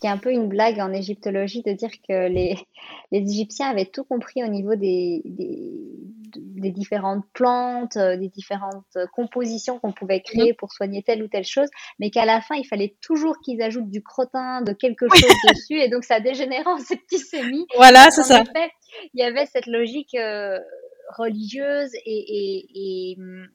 qui 0.03 0.09
est 0.09 0.11
un 0.11 0.19
peu 0.19 0.33
une 0.33 0.49
blague 0.49 0.81
en 0.81 0.93
égyptologie 0.93 1.63
de 1.63 1.71
dire 1.71 1.93
que 2.09 2.27
les, 2.27 2.59
les 3.13 3.21
Égyptiens 3.21 3.71
avaient 3.71 3.87
tout 3.87 4.03
compris 4.03 4.43
au 4.43 4.49
niveau 4.49 4.75
des, 4.75 5.23
des, 5.25 6.71
différentes 6.73 7.25
plantes, 7.33 7.97
euh, 7.97 8.17
des 8.17 8.29
différentes 8.29 8.99
compositions 9.13 9.79
qu'on 9.79 9.93
pouvait 9.93 10.21
créer 10.21 10.51
mhm. 10.51 10.57
pour 10.57 10.73
soigner 10.73 11.05
telle 11.05 11.23
ou 11.23 11.29
telle 11.29 11.45
chose, 11.45 11.69
mais 12.01 12.11
qu'à 12.11 12.25
la 12.25 12.41
fin, 12.41 12.57
il 12.57 12.65
fallait 12.65 12.97
toujours 13.01 13.39
qu'ils 13.45 13.63
ajoutent 13.63 13.91
du 13.91 14.03
crottin, 14.03 14.63
de 14.63 14.73
quelque 14.73 15.07
chose 15.09 15.23
dessus, 15.55 15.79
et 15.79 15.89
donc 15.89 16.03
ça 16.03 16.19
dégénérait 16.19 16.67
en 16.67 16.79
septicémie. 16.79 17.67
Voilà, 17.77 18.11
c'est 18.11 18.25
ça. 18.25 18.43
il 19.15 19.21
y 19.21 19.23
avait 19.23 19.47
cette 19.47 19.67
logique 19.67 20.17
euh, 20.17 20.59
religieuse 21.17 21.91
et, 22.05 22.67
et, 22.75 23.17
hum, 23.21 23.47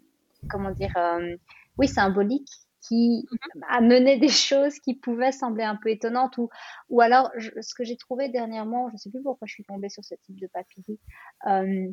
comment 0.49 0.71
dire, 0.71 0.93
euh, 0.95 1.35
oui, 1.77 1.89
symbolique 1.89 2.47
qui 2.87 3.25
mmh 3.31 3.37
amenait 3.69 4.17
des 4.17 4.29
choses 4.29 4.79
qui 4.79 4.95
pouvaient 4.95 5.31
sembler 5.31 5.63
un 5.63 5.75
peu 5.75 5.89
étonnantes 5.89 6.37
ou, 6.37 6.49
ou 6.89 7.01
alors 7.01 7.31
ce 7.37 7.73
que 7.73 7.83
j'ai 7.83 7.97
trouvé 7.97 8.29
dernièrement, 8.29 8.87
je 8.89 8.93
ne 8.93 8.97
sais 8.97 9.09
plus 9.09 9.21
pourquoi 9.21 9.47
je 9.47 9.53
suis 9.53 9.63
tombée 9.63 9.89
sur 9.89 10.05
ce 10.05 10.15
type 10.15 10.39
de 10.39 10.47
papyri, 10.47 10.99
euh, 11.47 11.87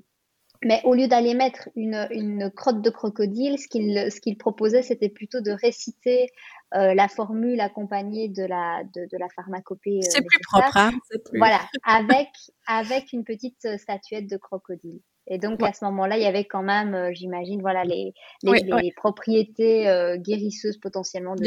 mais 0.63 0.81
au 0.85 0.95
lieu 0.95 1.09
d'aller 1.09 1.35
mettre 1.35 1.69
une, 1.77 2.07
une, 2.11 2.51
crotte 2.51 2.81
de 2.81 2.91
crocodile, 2.91 3.59
ce 3.59 3.69
qu'il 3.69 4.11
ce 4.11 4.21
qu'il 4.21 4.39
proposait, 4.39 4.83
c'était 4.83 5.09
plutôt 5.09 5.41
de 5.41 5.51
réciter 5.51 6.29
euh, 6.75 6.95
la 6.95 7.09
formule 7.09 7.61
accompagnée 7.61 8.29
de 8.29 8.45
la, 8.45 8.83
de, 8.95 9.07
de 9.11 9.19
la 9.19 9.29
pharmacopée. 9.29 9.99
Euh, 9.99 10.09
c'est 10.09 10.25
plus 10.25 10.41
propre, 10.41 10.77
hein 10.77 10.93
Voilà, 11.35 11.61
avec, 11.85 12.29
avec 12.67 13.13
une 13.13 13.25
petite 13.25 13.77
statuette 13.79 14.29
de 14.29 14.37
crocodile. 14.37 15.01
Et 15.27 15.39
donc 15.39 15.63
à 15.63 15.73
ce 15.73 15.85
moment-là, 15.87 16.19
il 16.19 16.23
y 16.23 16.27
avait 16.27 16.45
quand 16.45 16.63
même, 16.63 16.95
euh, 16.95 17.11
j'imagine, 17.15 17.63
voilà 17.63 17.83
les 17.85 18.13
les, 18.43 18.93
propriétés 18.95 19.89
euh, 19.89 20.19
guérisseuses 20.19 20.77
potentiellement 20.77 21.35
de 21.35 21.45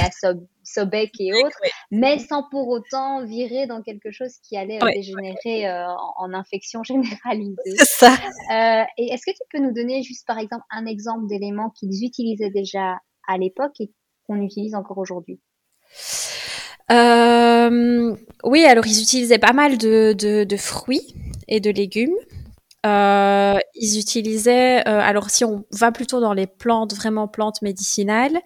à 0.00 0.10
Sobek 0.64 1.12
et 1.20 1.32
autres, 1.32 1.60
mais 1.92 2.18
sans 2.18 2.42
pour 2.50 2.68
autant 2.68 3.24
virer 3.24 3.66
dans 3.66 3.82
quelque 3.82 4.10
chose 4.10 4.32
qui 4.42 4.56
allait 4.56 4.82
euh, 4.82 4.90
dégénérer 4.92 5.70
en, 5.70 6.34
infection 6.34 6.82
généralisée. 6.84 7.56
C'est 7.76 7.84
ça. 7.84 8.16
et 8.98 9.12
est-ce 9.12 9.24
que 9.24 9.30
tu 9.30 9.42
peux 9.52 9.60
nous 9.60 9.72
donner 9.72 10.02
juste 10.02 10.26
par 10.26 10.38
exemple 10.38 10.64
un 10.70 10.84
exemple 10.86 11.26
d'éléments 11.28 11.70
qu'ils 11.70 12.04
utilisaient 12.04 12.50
déjà 12.50 12.98
à 13.28 13.38
l'époque 13.38 13.80
et 13.80 13.92
qu'on 14.26 14.42
utilise 14.42 14.74
encore 14.74 14.98
aujourd'hui? 14.98 15.40
Oui, 16.90 18.64
alors 18.64 18.86
ils 18.86 19.02
utilisaient 19.02 19.38
pas 19.38 19.52
mal 19.52 19.78
de, 19.78 20.14
de, 20.14 20.44
de 20.44 20.56
fruits 20.56 21.14
et 21.46 21.60
de 21.60 21.70
légumes. 21.70 22.16
Euh, 22.86 23.58
ils 23.74 23.98
utilisaient, 23.98 24.86
euh, 24.86 25.00
alors 25.00 25.30
si 25.30 25.44
on 25.44 25.64
va 25.72 25.90
plutôt 25.90 26.20
dans 26.20 26.32
les 26.32 26.46
plantes, 26.46 26.94
vraiment 26.94 27.26
plantes 27.26 27.60
médicinales, 27.60 28.38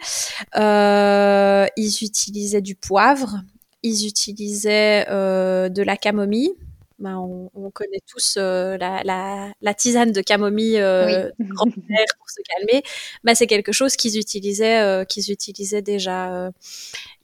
euh, 0.57 1.66
ils 1.76 1.97
utilisaient 2.03 2.62
du 2.62 2.74
poivre, 2.74 3.41
ils 3.83 4.07
utilisaient 4.07 5.07
euh, 5.11 5.68
de 5.68 5.83
la 5.83 5.97
camomille, 5.97 6.55
ben, 7.03 7.18
on, 7.18 7.50
on, 7.55 7.70
connaît 7.72 8.00
tous 8.07 8.36
euh, 8.38 8.78
la, 8.78 9.03
la, 9.03 9.53
la, 9.61 9.74
tisane 9.74 10.12
de 10.12 10.20
camomille 10.20 10.78
euh, 10.78 11.28
pour 11.38 12.30
se 12.30 12.40
calmer. 12.48 12.84
Ben, 13.24 13.34
c'est 13.34 13.48
quelque 13.48 13.72
chose 13.72 13.96
qu'ils 13.96 14.18
utilisaient, 14.18 14.80
euh, 14.80 15.05
qu'ils 15.05 15.32
utilisaient 15.32 15.82
déjà. 15.82 16.32
Euh, 16.32 16.50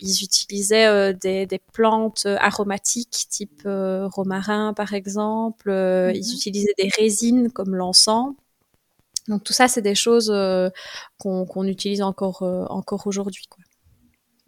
ils 0.01 0.25
utilisaient 0.25 1.15
des, 1.15 1.47
des, 1.47 1.61
plantes 1.73 2.27
aromatiques 2.27 3.27
type 3.31 3.63
romarin 3.67 4.75
par 4.75 4.95
exemple. 4.95 5.71
Ils 5.71 6.27
mhm. 6.27 6.35
utilisaient 6.35 6.75
des 6.77 6.91
résines 6.99 7.53
comme 7.53 7.77
l'encens. 7.77 8.35
Donc 9.29 9.45
tout 9.45 9.53
ça, 9.53 9.69
c'est 9.69 9.83
des 9.83 9.95
choses 9.95 10.33
qu'on 11.19 11.65
utilise 11.65 12.03
encore 12.03 12.43
encore 12.43 13.07
aujourd'hui. 13.07 13.45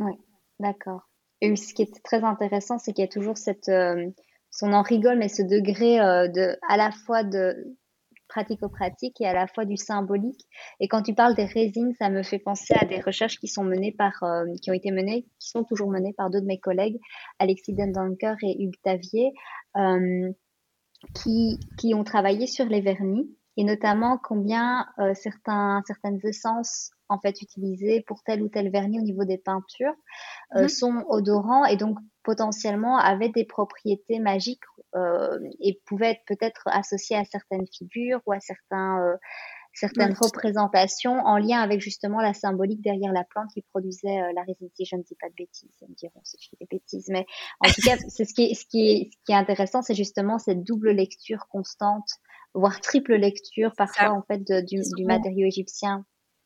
Oui, 0.00 0.12
d'accord. 0.58 1.08
Et 1.40 1.54
ce 1.54 1.72
qui 1.72 1.82
est 1.82 2.02
très 2.02 2.24
intéressant, 2.24 2.78
c'est 2.78 2.92
qu'il 2.92 3.02
y 3.02 3.08
a 3.08 3.10
toujours 3.10 3.38
cette 3.38 3.70
on 4.62 4.72
en 4.72 4.82
rigole, 4.82 5.18
mais 5.18 5.28
ce 5.28 5.42
degré 5.42 6.00
euh, 6.00 6.28
de, 6.28 6.56
à 6.68 6.76
la 6.76 6.90
fois 6.90 7.22
de 7.24 7.76
pratico-pratique 8.28 9.20
et 9.20 9.26
à 9.26 9.32
la 9.32 9.48
fois 9.48 9.64
du 9.64 9.76
symbolique. 9.76 10.46
Et 10.78 10.86
quand 10.86 11.02
tu 11.02 11.14
parles 11.14 11.34
des 11.34 11.46
résines, 11.46 11.94
ça 11.98 12.10
me 12.10 12.22
fait 12.22 12.38
penser 12.38 12.74
à 12.80 12.84
des 12.84 13.00
recherches 13.00 13.38
qui 13.38 13.48
sont 13.48 13.64
menées 13.64 13.92
par, 13.92 14.22
euh, 14.22 14.44
qui 14.62 14.70
ont 14.70 14.74
été 14.74 14.92
menées, 14.92 15.26
qui 15.38 15.48
sont 15.48 15.64
toujours 15.64 15.90
menées 15.90 16.12
par 16.12 16.30
deux 16.30 16.40
de 16.40 16.46
mes 16.46 16.60
collègues, 16.60 17.00
Alexis 17.38 17.74
Dendanker 17.74 18.36
et 18.42 18.62
Hugues 18.62 18.80
Tavier, 18.84 19.32
euh, 19.76 20.30
qui, 21.14 21.58
qui 21.78 21.94
ont 21.94 22.04
travaillé 22.04 22.46
sur 22.46 22.66
les 22.66 22.80
vernis 22.80 23.28
et 23.56 23.64
notamment 23.64 24.18
combien 24.22 24.86
certains, 25.14 25.82
certaines 25.86 26.20
essences 26.24 26.90
en 27.08 27.18
fait 27.18 27.42
utilisées 27.42 28.02
pour 28.06 28.22
tel 28.22 28.42
ou 28.42 28.48
tel 28.48 28.70
vernis 28.70 29.00
au 29.00 29.02
niveau 29.02 29.24
des 29.24 29.38
peintures 29.38 29.94
mmh. 30.54 30.68
sont 30.68 31.04
odorants 31.08 31.64
et 31.64 31.76
donc 31.76 31.98
potentiellement 32.22 32.98
avaient 32.98 33.28
des 33.28 33.44
propriétés 33.44 34.18
magiques 34.18 34.64
euh, 34.94 35.38
et 35.60 35.80
pouvaient 35.86 36.10
être 36.10 36.24
peut-être 36.26 36.62
associées 36.66 37.16
à 37.16 37.24
certaines 37.24 37.66
figures 37.66 38.20
ou 38.26 38.32
à 38.32 38.40
certains, 38.40 39.00
euh, 39.00 39.16
certaines 39.72 40.14
représentations 40.14 41.20
en 41.24 41.38
lien 41.38 41.60
avec 41.60 41.80
justement 41.80 42.20
la 42.20 42.34
symbolique 42.34 42.82
derrière 42.82 43.12
la 43.12 43.24
plante 43.24 43.48
qui 43.54 43.62
produisait 43.62 44.20
euh, 44.20 44.32
la 44.34 44.42
résine. 44.42 44.68
Si 44.74 44.84
je 44.84 44.96
ne 44.96 45.02
dis 45.02 45.16
pas 45.20 45.28
de 45.28 45.34
bêtises, 45.34 45.70
ils 45.80 45.88
me 45.88 45.94
diront 45.94 46.20
si 46.24 46.36
je 46.40 46.48
dis 46.50 46.56
des 46.60 46.66
bêtises, 46.70 47.08
mais 47.08 47.24
en 47.60 47.68
tout 47.68 47.82
cas, 47.84 47.96
c'est 48.08 48.24
ce 48.24 48.34
qui 48.34 48.44
est, 48.44 48.54
ce 48.54 48.64
qui 48.66 48.90
est, 48.90 49.10
ce 49.12 49.16
qui 49.24 49.32
est 49.32 49.36
intéressant, 49.36 49.82
c'est 49.82 49.94
justement 49.94 50.38
cette 50.38 50.64
double 50.64 50.90
lecture 50.90 51.46
constante, 51.48 52.08
voire 52.54 52.80
triple 52.80 53.14
lecture 53.14 53.72
parfois 53.76 54.10
en 54.10 54.22
fait 54.22 54.42
du, 54.64 54.80
du, 54.96 55.04
matériau 55.04 55.46
égyptien. 55.46 56.04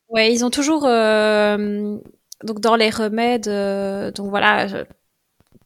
Ouais, 0.09 0.33
ils 0.33 0.45
ont 0.45 0.51
toujours 0.51 0.85
euh, 0.85 1.99
donc 2.43 2.61
dans 2.61 2.77
les 2.77 2.91
remèdes, 2.91 3.49
euh, 3.49 4.11
donc 4.11 4.29
voilà 4.29 4.85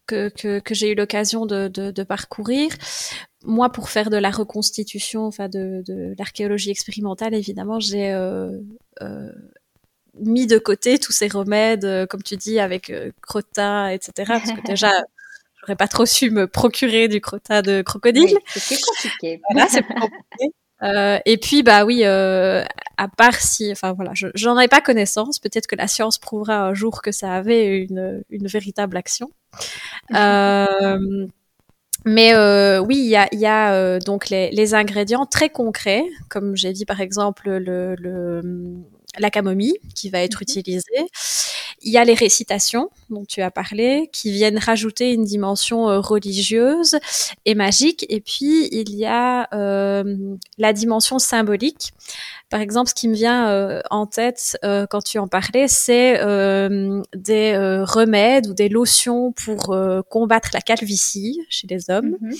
que, 0.08 0.28
que, 0.30 0.58
que 0.58 0.74
j'ai 0.74 0.90
eu 0.90 0.94
l'occasion 0.94 1.46
de, 1.46 1.68
de, 1.68 1.90
de, 1.92 2.02
parcourir. 2.02 2.72
Moi, 3.44 3.70
pour 3.70 3.90
faire 3.90 4.10
de 4.10 4.16
la 4.16 4.30
reconstitution, 4.30 5.26
enfin 5.26 5.48
de, 5.48 5.82
de 5.86 6.14
l'archéologie 6.18 6.70
expérimentale, 6.70 7.34
évidemment, 7.34 7.78
j'ai 7.78 8.10
euh, 8.10 8.58
euh, 9.02 9.30
mis 10.20 10.46
de 10.46 10.58
côté 10.58 10.98
tous 10.98 11.12
ces 11.12 11.28
remèdes, 11.28 11.84
euh, 11.84 12.06
comme 12.06 12.22
tu 12.22 12.36
dis, 12.36 12.58
avec 12.58 12.90
euh, 12.90 13.10
crottin, 13.22 13.88
etc. 13.88 14.12
Parce 14.26 14.52
que 14.52 14.60
déjà, 14.66 14.92
j'aurais 15.60 15.76
pas 15.76 15.88
trop 15.88 16.06
su 16.06 16.30
me 16.30 16.46
procurer 16.46 17.08
du 17.08 17.20
crottin 17.20 17.62
de 17.62 17.82
crocodile. 17.82 18.36
c'est 18.48 18.80
compliqué. 18.80 19.40
Voilà, 19.50 19.68
c'est 19.68 19.82
compliqué. 19.82 20.54
Euh, 20.82 21.18
et 21.24 21.36
puis 21.38 21.62
bah 21.62 21.84
oui, 21.84 22.02
euh, 22.04 22.64
à 22.96 23.08
part 23.08 23.34
si, 23.34 23.70
enfin 23.72 23.92
voilà, 23.92 24.12
j'en 24.14 24.56
avais 24.56 24.68
pas 24.68 24.80
connaissance. 24.80 25.38
Peut-être 25.38 25.66
que 25.66 25.76
la 25.76 25.88
science 25.88 26.18
prouvera 26.18 26.60
un 26.62 26.74
jour 26.74 27.02
que 27.02 27.10
ça 27.10 27.34
avait 27.34 27.78
une, 27.78 28.22
une 28.30 28.46
véritable 28.46 28.96
action. 28.96 29.30
Euh, 30.14 31.26
mais 32.04 32.34
euh, 32.34 32.78
oui, 32.80 32.96
il 32.96 33.08
y 33.08 33.16
a, 33.16 33.28
y 33.32 33.46
a 33.46 33.74
euh, 33.74 33.98
donc 33.98 34.30
les, 34.30 34.50
les, 34.50 34.74
ingrédients 34.74 35.26
très 35.26 35.50
concrets, 35.50 36.04
comme 36.28 36.56
j'ai 36.56 36.72
dit 36.72 36.86
par 36.86 37.00
exemple 37.00 37.50
le, 37.50 37.94
le, 37.96 38.42
la 39.18 39.30
camomille 39.30 39.76
qui 39.94 40.08
va 40.10 40.20
être 40.20 40.38
mhm. 40.38 40.42
utilisée. 40.42 41.06
Il 41.82 41.92
y 41.92 41.98
a 41.98 42.04
les 42.04 42.14
récitations 42.14 42.90
dont 43.10 43.24
tu 43.24 43.40
as 43.40 43.50
parlé, 43.50 44.10
qui 44.12 44.32
viennent 44.32 44.58
rajouter 44.58 45.12
une 45.12 45.24
dimension 45.24 45.88
euh, 45.88 46.00
religieuse 46.00 46.98
et 47.44 47.54
magique. 47.54 48.04
Et 48.08 48.20
puis, 48.20 48.68
il 48.72 48.94
y 48.94 49.06
a 49.06 49.48
euh, 49.54 50.36
la 50.58 50.72
dimension 50.72 51.18
symbolique. 51.18 51.92
Par 52.50 52.60
exemple, 52.60 52.90
ce 52.90 52.94
qui 52.94 53.08
me 53.08 53.14
vient 53.14 53.48
euh, 53.48 53.80
en 53.90 54.06
tête 54.06 54.58
quand 54.62 55.02
tu 55.02 55.18
en 55.18 55.28
parlais, 55.28 55.68
c'est 55.68 56.14
des 57.14 57.82
remèdes 57.86 58.46
ou 58.48 58.54
des 58.54 58.68
lotions 58.68 59.32
pour 59.32 59.76
combattre 60.08 60.50
la 60.52 60.60
calvitie 60.60 61.40
chez 61.48 61.66
les 61.66 61.90
hommes. 61.90 62.16
Mhm. 62.20 62.34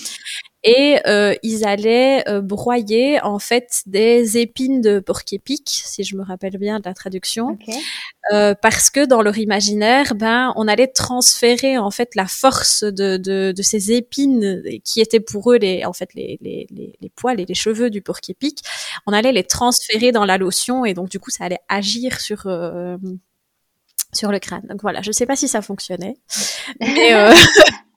Et 0.63 0.99
euh, 1.07 1.35
ils 1.41 1.65
allaient 1.65 2.27
euh, 2.27 2.41
broyer 2.41 3.21
en 3.21 3.39
fait 3.39 3.81
des 3.85 4.37
épines 4.37 4.81
de 4.81 4.99
porc-épic, 4.99 5.63
si 5.67 6.03
je 6.03 6.15
me 6.17 6.23
rappelle 6.23 6.57
bien 6.57 6.79
de 6.79 6.85
la 6.85 6.93
traduction, 6.93 7.57
euh, 8.33 8.53
parce 8.61 8.89
que 8.89 9.05
dans 9.05 9.21
leur 9.21 9.37
imaginaire, 9.37 10.15
ben 10.15 10.51
on 10.57 10.67
allait 10.67 10.87
transférer 10.87 11.77
en 11.77 11.91
fait 11.91 12.13
la 12.15 12.27
force 12.27 12.83
de, 12.83 13.17
de, 13.17 13.53
de, 13.55 13.61
ces 13.61 13.93
épines 13.93 14.61
qui 14.83 14.99
étaient 14.99 15.21
pour 15.21 15.53
eux 15.53 15.57
les 15.57 15.85
en 15.85 15.93
fait 15.93 16.13
les, 16.13 16.37
les, 16.41 16.67
les, 16.71 16.93
les 16.99 17.09
poils 17.09 17.39
et 17.39 17.45
les 17.45 17.55
cheveux 17.55 17.89
du 17.89 18.01
porc-épic, 18.01 18.61
on 19.07 19.13
allait 19.13 19.31
les 19.31 19.43
transférer 19.43 20.11
dans 20.11 20.25
la 20.25 20.37
lotion 20.37 20.83
et 20.83 20.93
donc 20.93 21.09
du 21.09 21.19
coup 21.19 21.29
ça 21.29 21.45
allait 21.45 21.59
agir 21.69 22.19
sur 22.19 22.43
euh, 22.47 22.97
sur 24.13 24.31
le 24.31 24.39
crâne. 24.39 24.65
Donc 24.67 24.81
voilà, 24.81 25.01
je 25.01 25.11
sais 25.11 25.25
pas 25.25 25.35
si 25.35 25.47
ça 25.47 25.61
fonctionnait, 25.61 26.17
mais 26.79 27.13
euh, 27.13 27.33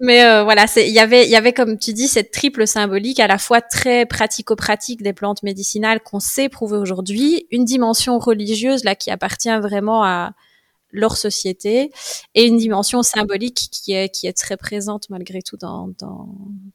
Mais 0.00 0.24
euh, 0.24 0.44
voilà, 0.44 0.64
il 0.76 0.92
y 0.92 0.98
avait, 0.98 1.26
il 1.26 1.30
y 1.30 1.36
avait 1.36 1.52
comme 1.52 1.78
tu 1.78 1.92
dis 1.92 2.08
cette 2.08 2.30
triple 2.30 2.66
symbolique 2.66 3.20
à 3.20 3.26
la 3.26 3.36
fois 3.36 3.60
très 3.60 4.06
pratico-pratique 4.06 5.02
des 5.02 5.12
plantes 5.12 5.42
médicinales 5.42 6.00
qu'on 6.00 6.20
sait 6.20 6.48
prouver 6.48 6.78
aujourd'hui, 6.78 7.46
une 7.50 7.66
dimension 7.66 8.18
religieuse 8.18 8.82
là 8.84 8.94
qui 8.94 9.10
appartient 9.10 9.58
vraiment 9.60 10.02
à 10.02 10.32
leur 10.92 11.16
société 11.16 11.92
et 12.34 12.46
une 12.46 12.56
dimension 12.56 13.02
symbolique 13.02 13.68
qui 13.70 13.92
est 13.92 14.08
qui 14.08 14.26
est 14.26 14.36
très 14.36 14.56
présente 14.56 15.08
malgré 15.10 15.42
tout 15.42 15.56
dans 15.56 15.88
dans, 15.98 16.28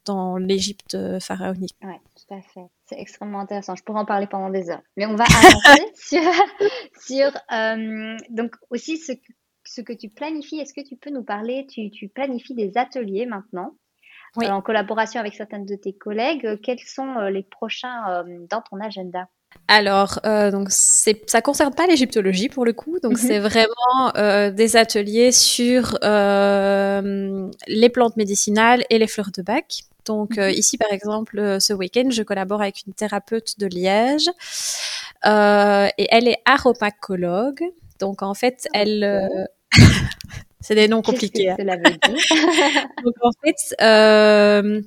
dans 0.06 0.38
l'Égypte 0.38 0.96
pharaonique. 1.20 1.76
Ouais, 1.84 2.00
tout 2.16 2.34
à 2.34 2.42
fait. 2.42 2.68
C'est 2.88 3.00
extrêmement 3.00 3.40
intéressant. 3.40 3.76
Je 3.76 3.84
pourrais 3.84 4.00
en 4.00 4.06
parler 4.06 4.28
pendant 4.28 4.50
des 4.50 4.70
heures. 4.70 4.84
Mais 4.96 5.08
on 5.08 5.16
va 5.16 5.26
avancer 5.26 5.84
sur 5.96 6.22
sur 7.02 7.32
euh, 7.52 8.16
donc 8.30 8.52
aussi 8.70 8.98
ce 8.98 9.14
ce 9.66 9.82
que 9.82 9.94
tu 9.94 10.10
planifies, 10.10 10.60
est-ce 10.60 10.74
que 10.74 10.88
tu 10.88 10.96
peux 10.96 11.10
nous 11.10 11.24
parler 11.24 11.66
tu, 11.70 11.90
tu 11.92 12.08
planifies 12.08 12.56
des 12.56 12.78
ateliers 12.78 13.26
maintenant 13.26 13.76
oui. 14.38 14.48
Euh, 14.48 14.52
en 14.52 14.62
collaboration 14.62 15.22
avec 15.22 15.34
certaines 15.34 15.66
de 15.66 15.76
tes 15.76 15.94
collègues. 15.94 16.60
Quels 16.62 16.80
sont 16.80 17.16
euh, 17.18 17.30
les 17.30 17.44
prochains 17.44 18.10
euh, 18.10 18.46
dans 18.50 18.62
ton 18.62 18.82
agenda? 18.82 19.30
Alors, 19.68 20.20
euh, 20.26 20.52
donc 20.52 20.68
c'est, 20.70 21.28
ça 21.30 21.42
concerne 21.42 21.74
pas 21.74 21.88
l'égyptologie 21.88 22.50
pour 22.50 22.66
le 22.66 22.74
coup, 22.74 23.00
donc 23.02 23.14
mhm. 23.14 23.18
c'est 23.18 23.40
vraiment 23.40 24.16
euh, 24.16 24.52
des 24.52 24.76
ateliers 24.76 25.32
sur 25.32 25.98
euh, 26.04 27.50
les 27.68 27.90
plantes 27.90 28.16
médicinales 28.16 28.84
et 28.90 29.00
les 29.00 29.08
fleurs 29.08 29.32
de 29.36 29.42
bac. 29.42 29.82
Donc 30.06 30.38
mhm. 30.38 30.50
ici, 30.50 30.78
par 30.78 30.92
exemple, 30.92 31.58
ce 31.60 31.74
week-end, 31.74 32.10
je 32.12 32.22
collabore 32.22 32.62
avec 32.62 32.84
une 32.86 32.94
thérapeute 32.94 33.58
de 33.58 33.66
Liège 33.66 34.30
et 35.26 36.08
elle 36.12 36.28
est 36.28 36.42
aropacologue. 36.46 37.64
Donc 38.00 38.22
en 38.22 38.36
fait, 38.36 38.68
elle 38.74 39.48
c'est 40.62 40.76
des 40.76 40.88
noms 40.88 41.02
compliqués. 41.02 41.50
Hein. 41.50 41.58
Donc 43.04 43.14
en 43.22 43.32
fait, 43.44 43.76
euh, 43.82 44.82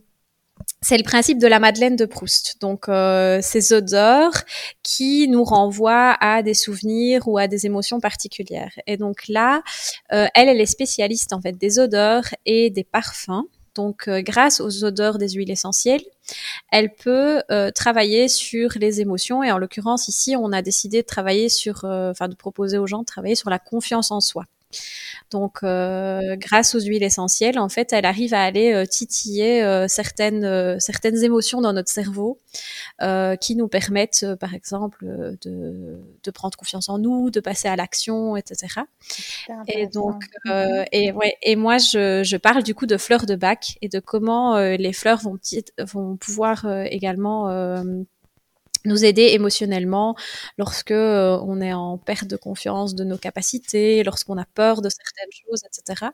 c'est 0.81 0.97
le 0.97 1.05
principe 1.05 1.39
de 1.39 1.47
la 1.47 1.59
Madeleine 1.59 1.97
de 1.97 2.05
Proust. 2.05 2.61
Donc 2.61 2.89
euh, 2.89 3.41
ces 3.43 3.73
odeurs 3.73 4.33
qui 4.83 5.29
nous 5.29 5.45
renvoient 5.45 6.17
à 6.21 6.43
des 6.43 6.55
souvenirs 6.55 7.27
ou 7.29 7.39
à 7.39 7.49
des 7.49 7.67
émotions 7.67 8.01
particulières. 8.01 8.73
Et 8.87 8.97
donc 8.97 9.29
là, 9.29 9.63
euh, 10.13 10.27
elle, 10.35 10.49
elle 10.49 10.61
est 10.61 10.67
spécialiste 10.67 11.33
en 11.33 11.41
fait 11.41 11.53
des 11.53 11.79
odeurs 11.79 12.25
et 12.47 12.71
des 12.71 12.85
parfums. 12.85 13.45
Donc, 13.75 14.09
euh, 14.09 14.23
grâce 14.23 14.61
aux 14.61 14.83
odeurs 14.83 15.19
des 15.19 15.29
huiles 15.29 15.53
essentielles, 15.53 16.03
elle 16.73 16.93
peut 16.93 17.43
euh, 17.53 17.71
travailler 17.71 18.27
sur 18.27 18.71
les 18.75 19.01
émotions. 19.01 19.45
Et 19.45 19.53
en 19.53 19.59
l'occurrence, 19.59 20.09
ici, 20.09 20.35
on 20.37 20.51
a 20.51 20.63
décidé 20.63 21.03
de 21.03 21.07
travailler 21.07 21.49
sur, 21.49 21.85
enfin, 21.85 22.27
de 22.27 22.35
proposer 22.35 22.77
aux 22.79 22.89
gens 22.89 23.01
de 23.01 23.05
travailler 23.05 23.37
sur 23.37 23.51
la 23.51 23.61
confiance 23.61 24.11
en 24.11 24.21
soi. 24.21 24.47
Donc, 25.31 25.59
euh, 25.63 26.37
grâce 26.37 26.75
aux 26.75 26.81
huiles 26.81 27.03
essentielles, 27.03 27.59
en 27.59 27.69
fait, 27.69 27.93
elle 27.93 28.07
arrive 28.07 28.33
à 28.33 28.43
aller 28.43 28.73
euh, 28.73 28.87
titiller 28.87 29.63
euh, 29.63 29.87
certaines 29.89 30.79
certaines 30.81 31.23
émotions 31.23 31.61
dans 31.61 31.73
notre 31.73 31.91
cerveau, 31.91 32.39
qui 33.41 33.57
nous 33.57 33.69
permettent, 33.69 34.27
par 34.41 34.55
exemple, 34.55 35.05
de, 35.43 36.01
de 36.23 36.31
prendre 36.31 36.57
confiance 36.57 36.89
en 36.89 36.99
nous, 36.99 37.31
de 37.31 37.41
passer 37.41 37.69
à 37.69 37.77
l'action, 37.77 38.37
etc. 38.37 38.81
Et 39.69 39.87
donc, 39.87 40.25
mm-hmm. 40.45 40.87
et 40.93 41.13
ouais, 41.13 41.37
et 41.43 41.57
moi, 41.57 41.79
je, 41.79 42.23
je 42.25 42.37
parle 42.37 42.63
du 42.63 42.75
coup 42.75 42.87
de 42.87 42.97
fleurs 42.97 43.27
de 43.27 43.37
bac 43.37 43.79
et 43.83 43.89
de 43.89 44.01
comment 44.01 44.59
les 44.59 44.93
fleurs 44.93 45.21
vont 45.21 45.39
vont 45.79 46.17
pouvoir 46.17 46.67
également 46.87 47.49
nous 48.85 49.05
aider 49.05 49.29
émotionnellement 49.33 50.15
lorsque 50.57 50.91
euh, 50.91 51.39
on 51.43 51.61
est 51.61 51.73
en 51.73 51.99
perte 51.99 52.27
de 52.27 52.37
confiance 52.37 52.95
de 52.95 53.05
nos 53.05 53.19
capacités, 53.19 54.03
lorsqu'on 54.03 54.39
a 54.39 54.45
peur 54.45 54.83
de 54.83 54.89
certaines 54.89 55.31
choses, 55.33 55.63
etc. 55.65 56.07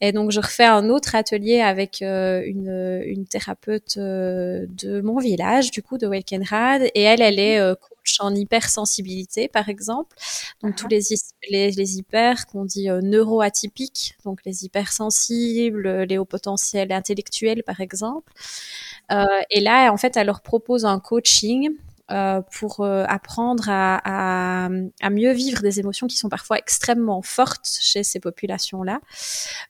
Et 0.00 0.12
donc 0.12 0.30
je 0.30 0.40
refais 0.40 0.64
un 0.64 0.88
autre 0.88 1.14
atelier 1.14 1.60
avec 1.60 2.02
euh, 2.02 2.42
une, 2.44 3.02
une, 3.04 3.26
thérapeute 3.26 3.96
euh, 3.96 4.66
de 4.68 5.00
mon 5.00 5.18
village, 5.18 5.70
du 5.70 5.82
coup 5.82 5.98
de 5.98 6.06
Welkenrad, 6.06 6.82
et 6.94 7.02
elle, 7.02 7.22
elle 7.22 7.38
est 7.38 7.60
coach 8.00 8.16
en 8.20 8.34
hypersensibilité, 8.34 9.48
par 9.48 9.68
exemple. 9.68 10.16
Donc 10.62 10.76
tous 10.76 10.88
les, 10.88 11.00
les, 11.50 11.70
les 11.70 11.98
hyper 11.98 12.46
qu'on 12.46 12.64
dit 12.64 12.88
neuroatypiques, 12.88 14.16
donc 14.24 14.40
les 14.44 14.64
hypersensibles, 14.64 16.02
les 16.02 16.18
hauts 16.18 16.24
potentiels 16.24 16.92
intellectuels, 16.92 17.62
par 17.62 17.80
exemple. 17.80 18.32
Euh, 19.12 19.24
et 19.50 19.60
là, 19.60 19.92
en 19.92 19.96
fait, 19.96 20.16
elle 20.16 20.26
leur 20.26 20.42
propose 20.42 20.84
un 20.84 21.00
coaching 21.00 21.70
euh, 22.10 22.40
pour 22.58 22.80
euh, 22.80 23.04
apprendre 23.08 23.68
à, 23.68 24.00
à, 24.04 24.68
à, 25.00 25.10
mieux 25.10 25.32
vivre 25.32 25.62
des 25.62 25.78
émotions 25.80 26.06
qui 26.06 26.16
sont 26.16 26.28
parfois 26.28 26.58
extrêmement 26.58 27.22
fortes 27.22 27.68
chez 27.80 28.02
ces 28.02 28.20
populations-là. 28.20 29.00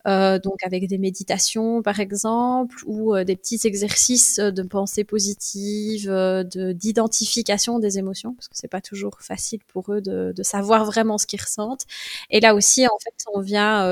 Euh, 0.07 0.39
donc 0.39 0.63
avec 0.65 0.87
des 0.89 0.99
méditations 0.99 1.83
par 1.83 2.01
exemple 2.01 2.77
ou 2.87 3.15
euh, 3.15 3.25
des 3.25 3.37
petits 3.37 3.61
exercices 3.65 4.39
de 4.39 4.63
pensée 4.63 5.05
positive, 5.05 6.09
de 6.09 6.73
d'identification 6.73 7.79
des 7.79 7.99
émotions 7.99 8.35
parce 8.35 8.49
que 8.49 8.57
c'est 8.57 8.69
pas 8.69 8.81
toujours 8.81 9.19
facile 9.21 9.61
pour 9.67 9.93
eux 9.93 10.01
de, 10.01 10.33
de, 10.35 10.43
savoir 10.43 10.85
vraiment 10.85 11.19
ce 11.19 11.27
qu'ils 11.27 11.41
ressentent. 11.41 11.85
Et 12.31 12.41
là 12.41 12.55
aussi 12.55 12.87
en 12.87 12.99
fait 13.03 13.15
on 13.35 13.41
vient 13.41 13.85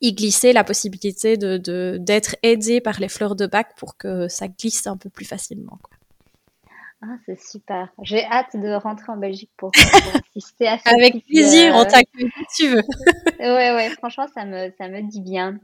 y 0.00 0.12
glisser 0.12 0.52
la 0.52 0.64
possibilité 0.64 1.36
de 1.36 1.96
d'être 1.98 2.36
aidé 2.42 2.80
par 2.80 3.00
les 3.00 3.08
fleurs 3.08 3.34
de 3.36 3.46
bac 3.46 3.68
pour 3.76 3.96
que 3.96 4.28
ça 4.28 4.48
glisse 4.48 4.86
un 4.86 4.96
peu 4.96 5.10
plus 5.10 5.24
facilement. 5.24 5.78
Quoi. 5.82 5.97
Ah, 7.00 7.16
c'est 7.26 7.40
super. 7.40 7.92
J'ai 8.02 8.24
hâte 8.24 8.56
de 8.56 8.74
rentrer 8.74 9.12
en 9.12 9.16
Belgique 9.16 9.52
pour, 9.56 9.70
assister 10.34 10.66
à 10.66 10.78
ça. 10.78 10.90
Avec 10.90 11.24
plaisir, 11.26 11.72
on 11.76 11.84
t'accueille 11.84 12.30
si 12.48 12.64
tu 12.64 12.68
veux. 12.70 12.82
ouais, 13.38 13.74
ouais, 13.74 13.90
franchement, 13.90 14.26
ça 14.34 14.44
me, 14.44 14.72
ça 14.78 14.88
me 14.88 15.02
dit 15.08 15.20
bien. 15.20 15.60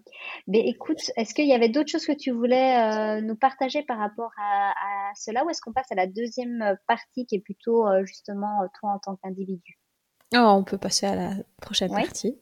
Mais 0.46 0.60
écoute, 0.60 1.00
est-ce 1.16 1.34
qu'il 1.34 1.48
y 1.48 1.52
avait 1.52 1.68
d'autres 1.68 1.90
choses 1.90 2.06
que 2.06 2.16
tu 2.16 2.30
voulais 2.30 2.78
euh, 2.78 3.20
nous 3.20 3.34
partager 3.34 3.82
par 3.82 3.98
rapport 3.98 4.30
à, 4.38 4.70
à 4.70 5.12
cela 5.16 5.44
ou 5.44 5.50
est-ce 5.50 5.60
qu'on 5.60 5.72
passe 5.72 5.90
à 5.90 5.96
la 5.96 6.06
deuxième 6.06 6.76
partie 6.86 7.26
qui 7.26 7.34
est 7.34 7.40
plutôt 7.40 7.88
euh, 7.88 8.04
justement 8.04 8.60
toi 8.78 8.90
en 8.90 8.98
tant 9.00 9.16
qu'individu? 9.16 9.80
Oh, 10.34 10.38
On 10.38 10.62
peut 10.62 10.78
passer 10.78 11.06
à 11.06 11.16
la 11.16 11.30
prochaine 11.60 11.90
partie, 11.90 12.40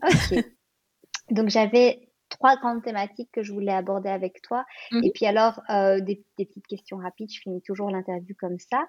pas. 0.00 0.08
Donc 1.30 1.48
j'avais 1.48 2.07
trois 2.38 2.56
grandes 2.56 2.82
thématiques 2.82 3.30
que 3.32 3.42
je 3.42 3.52
voulais 3.52 3.72
aborder 3.72 4.08
avec 4.08 4.40
toi. 4.42 4.64
Mmh 4.92 5.04
Et 5.04 5.10
puis 5.12 5.26
alors, 5.26 5.60
euh, 5.70 6.00
des, 6.00 6.24
des, 6.38 6.46
petites 6.46 6.66
questions 6.66 6.98
rapides. 6.98 7.30
Je 7.32 7.40
finis 7.40 7.62
toujours 7.62 7.90
l'interview 7.90 8.34
comme 8.38 8.58
ça. 8.58 8.88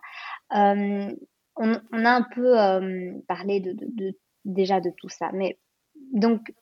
Euh, 0.56 1.12
on, 1.56 1.82
on, 1.92 2.06
a 2.06 2.12
un 2.12 2.26
peu 2.34 2.60
euh, 2.60 3.12
parlé 3.28 3.60
de, 3.60 3.74
de, 3.74 3.86
de, 3.92 4.18
déjà 4.46 4.80
de 4.80 4.92
tout 4.98 5.10
ça. 5.10 5.32
Mais 5.34 5.60
donc, 6.14 6.54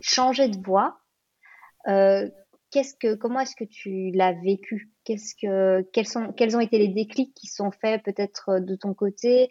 changer 0.00 0.48
de 0.48 0.58
voix, 0.64 0.98
qu'est-ce 1.84 2.94
que, 2.96 3.14
comment 3.14 3.40
est-ce 3.40 3.56
que 3.56 3.64
tu 3.64 4.10
l'as 4.12 4.32
vécu? 4.32 4.90
Qu'est-ce 5.04 5.34
que, 5.34 5.82
quels 5.92 6.06
sont, 6.06 6.32
quels 6.32 6.56
ont 6.56 6.60
été 6.60 6.78
les 6.78 6.88
déclics 6.88 7.34
qui 7.34 7.46
sont 7.46 7.70
faits 7.70 8.02
peut-être 8.02 8.58
de 8.60 8.74
ton 8.74 8.94
côté? 8.94 9.48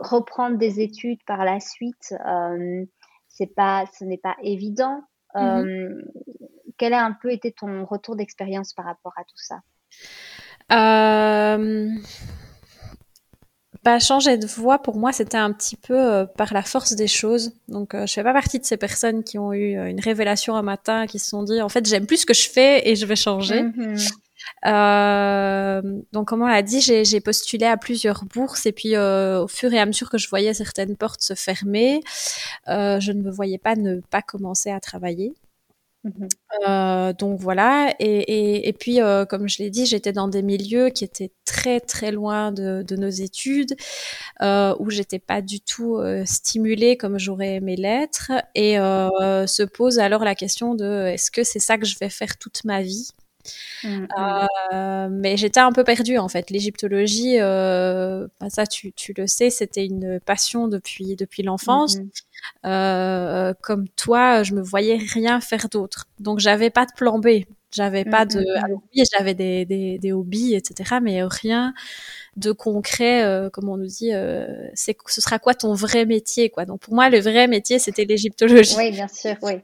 Reprendre 0.00 0.56
des 0.56 0.80
études 0.80 1.22
par 1.26 1.44
la 1.44 1.60
suite 1.60 2.14
c'est 3.42 3.54
pas, 3.54 3.84
ce 3.98 4.04
n'est 4.04 4.18
pas 4.18 4.36
évident. 4.42 5.02
Mm-hmm. 5.34 5.66
Euh, 5.66 6.02
quel 6.78 6.94
a 6.94 7.04
un 7.04 7.16
peu 7.20 7.32
été 7.32 7.52
ton 7.52 7.84
retour 7.84 8.16
d'expérience 8.16 8.72
par 8.72 8.84
rapport 8.84 9.12
à 9.16 9.24
tout 9.24 9.36
ça? 9.36 9.60
Bah, 13.84 13.98
changer 13.98 14.38
de 14.38 14.46
voix, 14.46 14.78
pour 14.78 14.96
moi, 14.96 15.12
c'était 15.12 15.38
un 15.38 15.52
petit 15.52 15.74
peu 15.74 15.98
euh, 15.98 16.24
par 16.24 16.54
la 16.54 16.62
force 16.62 16.94
des 16.94 17.08
choses. 17.08 17.52
Donc, 17.66 17.94
euh, 17.94 18.06
je 18.06 18.12
fais 18.12 18.22
pas 18.22 18.32
partie 18.32 18.60
de 18.60 18.64
ces 18.64 18.76
personnes 18.76 19.24
qui 19.24 19.40
ont 19.40 19.52
eu 19.52 19.74
une 19.74 19.98
révélation 19.98 20.54
un 20.54 20.62
matin, 20.62 21.06
qui 21.08 21.18
se 21.18 21.28
sont 21.28 21.42
dit, 21.42 21.60
en 21.60 21.68
fait, 21.68 21.84
j'aime 21.88 22.06
plus 22.06 22.18
ce 22.18 22.26
que 22.26 22.34
je 22.34 22.48
fais 22.48 22.88
et 22.88 22.94
je 22.94 23.04
vais 23.06 23.16
changer. 23.16 23.62
Mm-hmm. 23.62 24.12
Euh, 24.66 25.82
donc, 26.12 26.28
comme 26.28 26.42
on 26.42 26.46
l'a 26.46 26.62
dit, 26.62 26.80
j'ai 26.80 27.20
postulé 27.20 27.66
à 27.66 27.76
plusieurs 27.76 28.24
bourses 28.24 28.66
et 28.66 28.72
puis 28.72 28.96
euh, 28.96 29.42
au 29.44 29.48
fur 29.48 29.72
et 29.72 29.78
à 29.78 29.86
mesure 29.86 30.10
que 30.10 30.18
je 30.18 30.28
voyais 30.28 30.54
certaines 30.54 30.96
portes 30.96 31.22
se 31.22 31.34
fermer, 31.34 32.00
euh, 32.68 33.00
je 33.00 33.12
ne 33.12 33.22
me 33.22 33.30
voyais 33.30 33.58
pas 33.58 33.76
ne 33.76 34.00
pas 34.10 34.22
commencer 34.22 34.70
à 34.70 34.80
travailler. 34.80 35.34
Mhm. 36.04 36.28
Euh, 36.66 37.12
donc 37.12 37.38
voilà, 37.38 37.94
et, 38.00 38.68
et, 38.68 38.72
puis 38.72 39.00
euh, 39.00 39.24
comme 39.24 39.48
je 39.48 39.58
l'ai 39.62 39.70
dit, 39.70 39.86
j'étais 39.86 40.12
dans 40.12 40.26
des 40.26 40.42
milieux 40.42 40.88
qui 40.88 41.04
étaient 41.04 41.30
très 41.44 41.78
très 41.78 42.10
loin 42.10 42.50
de, 42.50 42.82
de 42.82 42.96
nos 42.96 43.08
études, 43.08 43.76
euh, 44.42 44.74
où 44.80 44.90
j'étais 44.90 45.20
pas 45.20 45.42
du 45.42 45.60
tout 45.60 45.98
euh, 45.98 46.24
stimulée 46.24 46.96
comme 46.96 47.18
j'aurais 47.20 47.54
aimé 47.54 47.76
l'être, 47.76 48.32
et 48.56 48.80
euh, 48.80 49.46
se 49.46 49.62
pose 49.62 50.00
alors 50.00 50.24
la 50.24 50.34
question 50.34 50.74
de 50.74 51.06
est-ce 51.06 51.30
que 51.30 51.44
c'est 51.44 51.60
ça 51.60 51.78
que 51.78 51.86
je 51.86 51.96
vais 51.98 52.08
faire 52.10 52.36
toute 52.36 52.64
ma 52.64 52.82
vie? 52.82 53.10
Mhm. 53.84 54.08
euh, 54.18 55.08
mais 55.10 55.36
j'étais 55.36 55.60
un 55.60 55.72
peu 55.72 55.84
perdue 55.84 56.18
en 56.18 56.28
fait. 56.28 56.50
L'égyptologie, 56.50 57.40
euh, 57.40 58.26
bah, 58.40 58.50
ça 58.50 58.66
tu, 58.66 58.92
tu, 58.92 59.12
le 59.16 59.26
sais, 59.26 59.50
c'était 59.50 59.84
une 59.84 60.20
passion 60.20 60.68
depuis 60.68 61.16
depuis 61.16 61.42
l'enfance. 61.42 61.96
Mhm. 61.96 62.10
Euh, 62.66 63.54
comme 63.62 63.88
toi, 63.88 64.42
je 64.42 64.54
me 64.54 64.62
voyais 64.62 64.96
rien 64.96 65.40
faire 65.40 65.68
d'autre. 65.68 66.08
Donc 66.18 66.38
j'avais 66.38 66.70
pas 66.70 66.86
de 66.86 66.92
plan 66.96 67.18
B. 67.18 67.44
J'avais 67.70 68.04
pas 68.04 68.26
de. 68.26 68.44
Oui, 68.94 69.02
j'avais 69.16 69.32
des, 69.32 69.64
des, 69.64 69.98
des, 69.98 70.12
hobbies, 70.12 70.54
etc. 70.54 70.98
Mais 71.02 71.22
rien 71.22 71.72
de 72.36 72.52
concret, 72.52 73.48
comme 73.50 73.70
on 73.70 73.78
nous 73.78 73.86
dit. 73.86 74.10
C'est 74.74 74.94
ce 75.06 75.20
sera 75.22 75.38
quoi 75.38 75.54
ton 75.54 75.72
vrai 75.72 76.04
métier, 76.04 76.50
quoi. 76.50 76.66
Donc 76.66 76.80
pour 76.80 76.92
moi, 76.92 77.08
le 77.08 77.18
vrai 77.20 77.48
métier, 77.48 77.78
c'était 77.78 78.04
l'égyptologie. 78.04 78.74
Oui, 78.76 78.90
bien 78.90 79.08
sûr, 79.08 79.36
oui. 79.40 79.54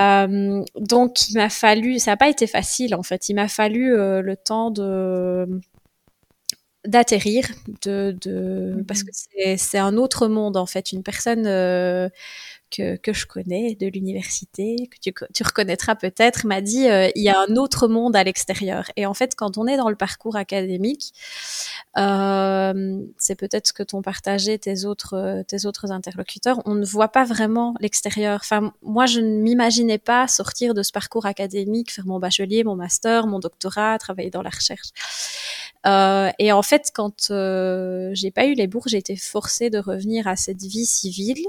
Euh, 0.00 0.62
donc 0.78 1.28
il 1.30 1.34
m'a 1.36 1.48
fallu, 1.48 1.98
ça 1.98 2.12
n'a 2.12 2.16
pas 2.16 2.28
été 2.28 2.46
facile 2.46 2.94
en 2.94 3.02
fait. 3.02 3.28
Il 3.28 3.34
m'a 3.34 3.48
fallu 3.48 3.94
euh, 3.94 4.20
le 4.22 4.36
temps 4.36 4.70
de 4.70 5.60
d'atterrir, 6.86 7.46
de, 7.82 8.16
de 8.22 8.84
parce 8.86 9.02
que 9.02 9.10
c'est 9.56 9.78
un 9.78 9.96
autre 9.96 10.28
monde 10.28 10.56
en 10.56 10.66
fait. 10.66 10.92
Une 10.92 11.02
personne 11.02 11.46
euh, 11.46 12.08
que, 12.76 12.96
que 12.96 13.12
je 13.12 13.26
connais 13.26 13.74
de 13.74 13.86
l'université, 13.86 14.88
que 14.90 14.98
tu, 15.00 15.14
tu 15.32 15.42
reconnaîtras 15.42 15.94
peut-être, 15.94 16.46
m'a 16.46 16.60
dit 16.60 16.88
euh, 16.88 17.08
il 17.14 17.22
y 17.22 17.28
a 17.28 17.40
un 17.40 17.56
autre 17.56 17.88
monde 17.88 18.16
à 18.16 18.24
l'extérieur. 18.24 18.90
Et 18.96 19.06
en 19.06 19.14
fait, 19.14 19.34
quand 19.34 19.58
on 19.58 19.66
est 19.66 19.76
dans 19.76 19.88
le 19.88 19.96
parcours 19.96 20.36
académique, 20.36 21.12
euh, 21.96 23.00
c'est 23.18 23.36
peut-être 23.36 23.68
ce 23.68 23.72
que 23.72 23.82
t'ont 23.82 24.02
partagé 24.02 24.58
tes 24.58 24.84
autres 24.84 25.42
tes 25.48 25.66
autres 25.66 25.90
interlocuteurs. 25.90 26.60
On 26.66 26.74
ne 26.74 26.84
voit 26.84 27.08
pas 27.08 27.24
vraiment 27.24 27.74
l'extérieur. 27.80 28.40
Enfin, 28.42 28.72
moi, 28.82 29.06
je 29.06 29.20
ne 29.20 29.40
m'imaginais 29.42 29.98
pas 29.98 30.28
sortir 30.28 30.74
de 30.74 30.82
ce 30.82 30.92
parcours 30.92 31.26
académique, 31.26 31.92
faire 31.92 32.06
mon 32.06 32.18
bachelier, 32.18 32.64
mon 32.64 32.76
master, 32.76 33.26
mon 33.26 33.38
doctorat, 33.38 33.98
travailler 33.98 34.30
dans 34.30 34.42
la 34.42 34.50
recherche. 34.50 34.90
Euh, 35.86 36.30
et 36.38 36.52
en 36.52 36.62
fait, 36.62 36.90
quand 36.94 37.30
euh, 37.30 38.10
j'ai 38.12 38.30
pas 38.30 38.46
eu 38.46 38.54
les 38.54 38.66
bourses, 38.66 38.90
j'ai 38.90 38.98
été 38.98 39.16
forcée 39.16 39.70
de 39.70 39.78
revenir 39.78 40.26
à 40.26 40.36
cette 40.36 40.62
vie 40.62 40.86
civile. 40.86 41.46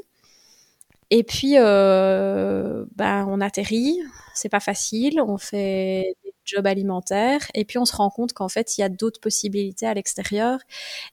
Et 1.12 1.24
puis, 1.24 1.54
euh, 1.58 2.86
ben, 2.96 3.26
on 3.30 3.40
atterrit, 3.42 3.98
c'est 4.34 4.50
pas 4.50 4.60
facile, 4.60 5.22
on 5.22 5.38
fait 5.38 6.16
des 6.26 6.34
jobs 6.46 6.68
alimentaires, 6.68 7.42
et 7.54 7.64
puis 7.66 7.78
on 7.78 7.86
se 7.86 7.96
rend 7.96 8.10
compte 8.10 8.34
qu'en 8.34 8.50
fait, 8.50 8.78
il 8.78 8.82
y 8.82 8.84
a 8.84 8.90
d'autres 8.90 9.20
possibilités 9.22 9.88
à 9.88 9.94
l'extérieur, 9.94 10.60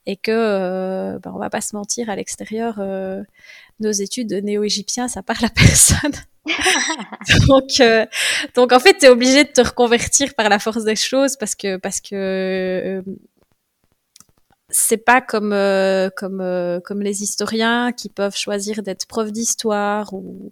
et 0.07 0.17
que, 0.17 0.33
euh, 0.33 1.19
ben, 1.21 1.33
on 1.35 1.39
va 1.39 1.51
pas 1.51 1.61
se 1.61 1.77
mentir, 1.77 2.11
à 2.11 2.17
l'extérieur, 2.17 2.77
euh, 2.81 3.23
nos 3.81 3.93
études 3.93 4.29
de 4.29 4.37
néo-égyptien, 4.41 5.09
ça 5.09 5.23
parle 5.23 5.45
à 5.47 5.51
personne. 5.55 6.13
donc, 7.49 7.81
euh, 7.81 8.05
donc 8.55 8.73
en 8.73 8.81
fait, 8.81 8.99
tu 8.99 9.07
es 9.07 9.09
obligé 9.09 9.45
de 9.45 9.49
te 9.49 9.63
reconvertir 9.63 10.35
par 10.35 10.49
la 10.49 10.59
force 10.59 10.85
des 10.85 10.97
choses 10.97 11.37
parce 11.37 11.55
que 11.55 11.79
parce 11.79 12.01
que 12.01 12.15
euh, 12.15 13.03
c'est 14.77 14.99
pas 14.99 15.21
comme 15.21 15.53
euh, 15.53 16.11
comme 16.11 16.41
euh, 16.41 16.81
comme 16.81 17.01
les 17.03 17.23
historiens 17.23 17.93
qui 17.93 18.09
peuvent 18.09 18.37
choisir 18.37 18.83
d'être 18.83 19.07
prof 19.07 19.31
d'histoire 19.31 20.13
ou 20.13 20.51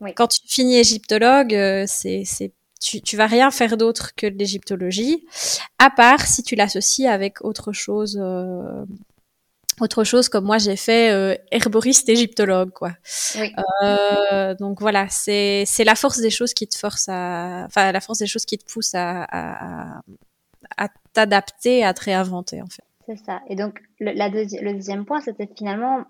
oui. 0.00 0.14
quand 0.14 0.28
tu 0.28 0.40
finis 0.46 0.76
égyptologue, 0.78 1.54
euh, 1.54 1.84
c'est 1.86 2.22
c'est 2.24 2.52
tu, 2.80 3.02
tu 3.02 3.16
vas 3.16 3.26
rien 3.26 3.50
faire 3.50 3.76
d'autre 3.76 4.14
que 4.16 4.26
de 4.26 4.38
l'égyptologie, 4.38 5.26
à 5.78 5.90
part 5.90 6.26
si 6.26 6.42
tu 6.42 6.54
l'associes 6.54 7.06
avec 7.06 7.44
autre 7.44 7.72
chose 7.72 8.18
autre 9.80 10.04
chose 10.04 10.28
comme 10.28 10.44
moi 10.44 10.58
j'ai 10.58 10.76
fait 10.76 11.10
euh, 11.10 11.36
herboriste 11.50 12.08
égyptologue 12.08 12.70
quoi. 12.72 12.92
Oui. 13.36 13.52
Euh, 13.82 14.54
donc 14.54 14.80
voilà, 14.80 15.08
c'est 15.08 15.64
c'est 15.66 15.84
la 15.84 15.94
force 15.94 16.20
des 16.20 16.30
choses 16.30 16.54
qui 16.54 16.66
te 16.66 16.78
force 16.78 17.08
à 17.08 17.64
enfin 17.66 17.92
la 17.92 18.00
force 18.00 18.18
des 18.18 18.26
choses 18.26 18.44
qui 18.44 18.58
te 18.58 18.70
pousse 18.70 18.94
à 18.94 19.24
à, 19.30 20.00
à 20.76 20.88
t'adapter, 21.12 21.84
à 21.84 21.94
te 21.94 22.04
réinventer 22.04 22.62
en 22.62 22.66
fait. 22.66 22.82
C'est 23.08 23.16
ça. 23.16 23.40
Et 23.48 23.56
donc 23.56 23.80
le, 24.00 24.12
la 24.12 24.28
deuxi 24.28 24.58
le 24.60 24.74
deuxième 24.74 25.06
point 25.06 25.20
c'était 25.20 25.48
finalement 25.56 26.04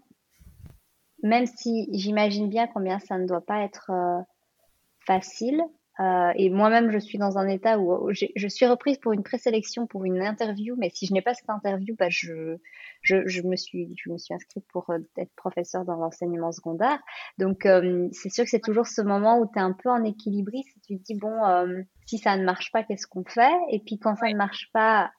même 1.22 1.46
si 1.46 1.88
j'imagine 1.92 2.48
bien 2.48 2.66
combien 2.66 2.98
ça 2.98 3.18
ne 3.18 3.26
doit 3.26 3.44
pas 3.44 3.62
être 3.62 3.90
euh, 3.90 4.20
facile, 5.06 5.62
euh, 6.00 6.30
et 6.36 6.48
moi-même, 6.48 6.90
je 6.92 6.98
suis 6.98 7.18
dans 7.18 7.38
un 7.38 7.48
état 7.48 7.78
où 7.78 8.12
je 8.12 8.48
suis 8.48 8.66
reprise 8.66 8.98
pour 8.98 9.12
une 9.12 9.24
présélection, 9.24 9.88
pour 9.88 10.04
une 10.04 10.22
interview, 10.22 10.76
mais 10.78 10.90
si 10.90 11.06
je 11.06 11.12
n'ai 11.12 11.22
pas 11.22 11.34
cette 11.34 11.50
interview, 11.50 11.96
bah 11.98 12.08
je, 12.08 12.56
je, 13.02 13.26
je, 13.26 13.42
me 13.42 13.56
suis, 13.56 13.92
je 13.96 14.10
me 14.10 14.16
suis 14.16 14.32
inscrite 14.32 14.64
pour 14.72 14.90
euh, 14.90 14.98
être 15.16 15.34
professeur 15.34 15.84
dans 15.84 15.96
l'enseignement 15.96 16.52
secondaire. 16.52 17.00
Donc, 17.38 17.66
euh, 17.66 18.08
c'est 18.12 18.30
sûr 18.30 18.44
que 18.44 18.50
c'est 18.50 18.62
toujours 18.62 18.86
ce 18.86 19.02
moment 19.02 19.40
où 19.40 19.50
tu 19.52 19.58
es 19.58 19.62
un 19.62 19.72
peu 19.72 19.90
en 19.90 20.04
équilibriste. 20.04 20.76
Tu 20.86 20.98
te 20.98 21.02
dis, 21.02 21.16
bon, 21.16 21.32
si 22.06 22.18
ça 22.18 22.36
ne 22.36 22.44
marche 22.44 22.70
pas, 22.70 22.84
qu'est-ce 22.84 23.08
qu'on 23.08 23.24
fait? 23.24 23.56
Et 23.70 23.80
puis, 23.80 23.98
quand 23.98 24.14
ça 24.14 24.28
ne 24.28 24.36
marche 24.36 24.70
pas, 24.72 25.10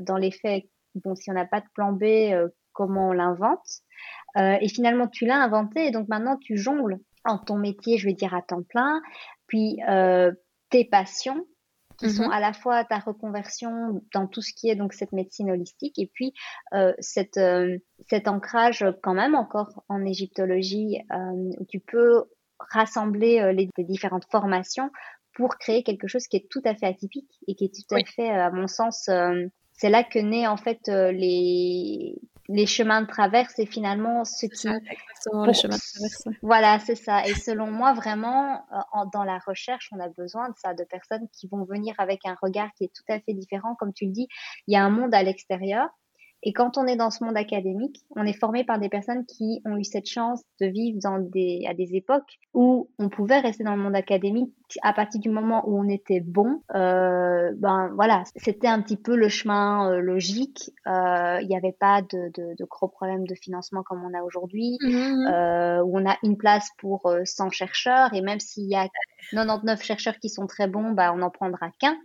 dans 0.00 0.16
les 0.16 0.30
faits, 0.30 0.64
bon, 1.02 1.14
si 1.14 1.30
on 1.30 1.34
n'a 1.34 1.46
pas 1.46 1.60
de 1.60 1.66
plan 1.74 1.92
B, 1.92 2.04
comment 2.72 3.08
on 3.08 3.12
l'invente? 3.12 3.66
Et 4.36 4.68
finalement, 4.68 5.08
tu 5.08 5.26
l'as 5.26 5.42
inventé, 5.42 5.86
et 5.86 5.90
donc 5.90 6.08
maintenant, 6.08 6.36
tu 6.36 6.56
jongles 6.56 6.98
en 7.24 7.38
ton 7.38 7.56
métier, 7.56 7.98
je 7.98 8.06
vais 8.06 8.14
dire 8.14 8.34
à 8.34 8.42
temps 8.42 8.62
plein, 8.62 9.00
puis 9.46 9.78
euh, 9.88 10.32
tes 10.70 10.84
passions 10.84 11.44
qui 11.98 12.10
sont 12.10 12.26
mhm. 12.26 12.32
à 12.32 12.40
la 12.40 12.52
fois 12.52 12.84
ta 12.84 12.98
reconversion 12.98 14.02
dans 14.14 14.28
tout 14.28 14.40
ce 14.40 14.52
qui 14.54 14.68
est 14.68 14.76
donc 14.76 14.92
cette 14.92 15.12
médecine 15.12 15.50
holistique 15.50 15.98
et 15.98 16.06
puis 16.06 16.32
euh, 16.72 16.92
cette, 17.00 17.38
euh, 17.38 17.76
cet 18.08 18.28
ancrage 18.28 18.84
quand 19.02 19.14
même 19.14 19.34
encore 19.34 19.82
en 19.88 20.04
égyptologie 20.04 20.98
euh, 21.12 21.50
où 21.58 21.64
tu 21.68 21.80
peux 21.80 22.24
rassembler 22.60 23.40
euh, 23.40 23.52
les, 23.52 23.68
les, 23.76 23.84
différentes 23.84 24.26
formations 24.30 24.90
pour 25.34 25.56
créer 25.58 25.82
quelque 25.82 26.06
chose 26.06 26.28
qui 26.28 26.36
est 26.36 26.48
tout 26.48 26.62
à 26.64 26.76
fait 26.76 26.86
atypique 26.86 27.32
et 27.48 27.56
qui 27.56 27.64
est 27.64 27.74
tout 27.74 27.94
à 27.94 28.04
fait 28.04 28.30
à 28.30 28.50
mon 28.50 28.68
sens 28.68 29.08
c'est 29.78 29.88
là 29.88 30.04
que 30.04 30.18
naît 30.18 30.46
en 30.46 30.58
fait 30.58 30.88
les 30.88 32.20
les 32.48 32.66
chemins 32.66 33.02
de 33.02 33.06
traverse 33.06 33.58
et 33.58 33.66
finalement 33.66 34.24
ce 34.24 34.46
qui 34.46 34.56
ça, 34.56 34.72
de 34.72 35.52
traverse. 35.52 36.28
voilà 36.42 36.78
c'est 36.78 36.94
ça 36.94 37.26
et 37.26 37.34
selon 37.34 37.70
moi 37.70 37.92
vraiment 37.92 38.64
euh, 38.72 38.78
en, 38.92 39.06
dans 39.06 39.24
la 39.24 39.38
recherche 39.38 39.90
on 39.92 40.00
a 40.00 40.08
besoin 40.08 40.48
de 40.48 40.54
ça 40.56 40.72
de 40.74 40.82
personnes 40.84 41.28
qui 41.32 41.46
vont 41.46 41.64
venir 41.64 41.94
avec 41.98 42.24
un 42.24 42.36
regard 42.40 42.70
qui 42.76 42.84
est 42.84 42.92
tout 42.94 43.04
à 43.12 43.20
fait 43.20 43.34
différent 43.34 43.74
comme 43.74 43.92
tu 43.92 44.06
le 44.06 44.12
dis 44.12 44.28
il 44.66 44.72
y 44.72 44.76
a 44.76 44.84
un 44.84 44.90
monde 44.90 45.14
à 45.14 45.22
l'extérieur 45.22 45.88
et 46.42 46.52
quand 46.52 46.78
on 46.78 46.86
est 46.86 46.96
dans 46.96 47.10
ce 47.10 47.24
monde 47.24 47.36
académique, 47.36 48.04
on 48.14 48.24
est 48.24 48.38
formé 48.38 48.62
par 48.62 48.78
des 48.78 48.88
personnes 48.88 49.26
qui 49.26 49.60
ont 49.64 49.76
eu 49.76 49.82
cette 49.82 50.06
chance 50.06 50.42
de 50.60 50.66
vivre 50.66 50.98
dans 51.02 51.18
des, 51.18 51.64
à 51.68 51.74
des 51.74 51.96
époques 51.96 52.38
où 52.54 52.90
on 52.98 53.08
pouvait 53.08 53.40
rester 53.40 53.64
dans 53.64 53.74
le 53.74 53.82
monde 53.82 53.96
académique 53.96 54.52
à 54.82 54.92
partir 54.92 55.20
du 55.20 55.30
moment 55.30 55.68
où 55.68 55.80
on 55.80 55.88
était 55.88 56.20
bon. 56.20 56.62
Euh, 56.76 57.52
ben 57.56 57.90
voilà, 57.96 58.22
c'était 58.36 58.68
un 58.68 58.80
petit 58.82 58.96
peu 58.96 59.16
le 59.16 59.28
chemin 59.28 59.90
euh, 59.90 60.00
logique. 60.00 60.70
Euh, 60.86 61.38
il 61.40 61.48
n'y 61.48 61.56
avait 61.56 61.76
pas 61.78 62.02
de, 62.02 62.30
de, 62.34 62.54
de, 62.56 62.64
gros 62.66 62.88
problèmes 62.88 63.26
de 63.26 63.34
financement 63.34 63.82
comme 63.82 64.04
on 64.04 64.16
a 64.16 64.22
aujourd'hui, 64.22 64.78
mmh. 64.80 65.26
euh, 65.26 65.82
où 65.82 65.98
on 65.98 66.08
a 66.08 66.16
une 66.22 66.36
place 66.36 66.68
pour 66.78 67.12
100 67.24 67.46
euh, 67.46 67.50
chercheurs 67.50 68.14
et 68.14 68.20
même 68.20 68.38
s'il 68.38 68.68
y 68.68 68.76
a 68.76 68.86
99 69.32 69.82
chercheurs 69.82 70.18
qui 70.20 70.28
sont 70.28 70.46
très 70.46 70.68
bons, 70.68 70.92
bah 70.92 71.12
on 71.12 71.16
n'en 71.16 71.30
prendra 71.30 71.70
qu'un. 71.80 71.96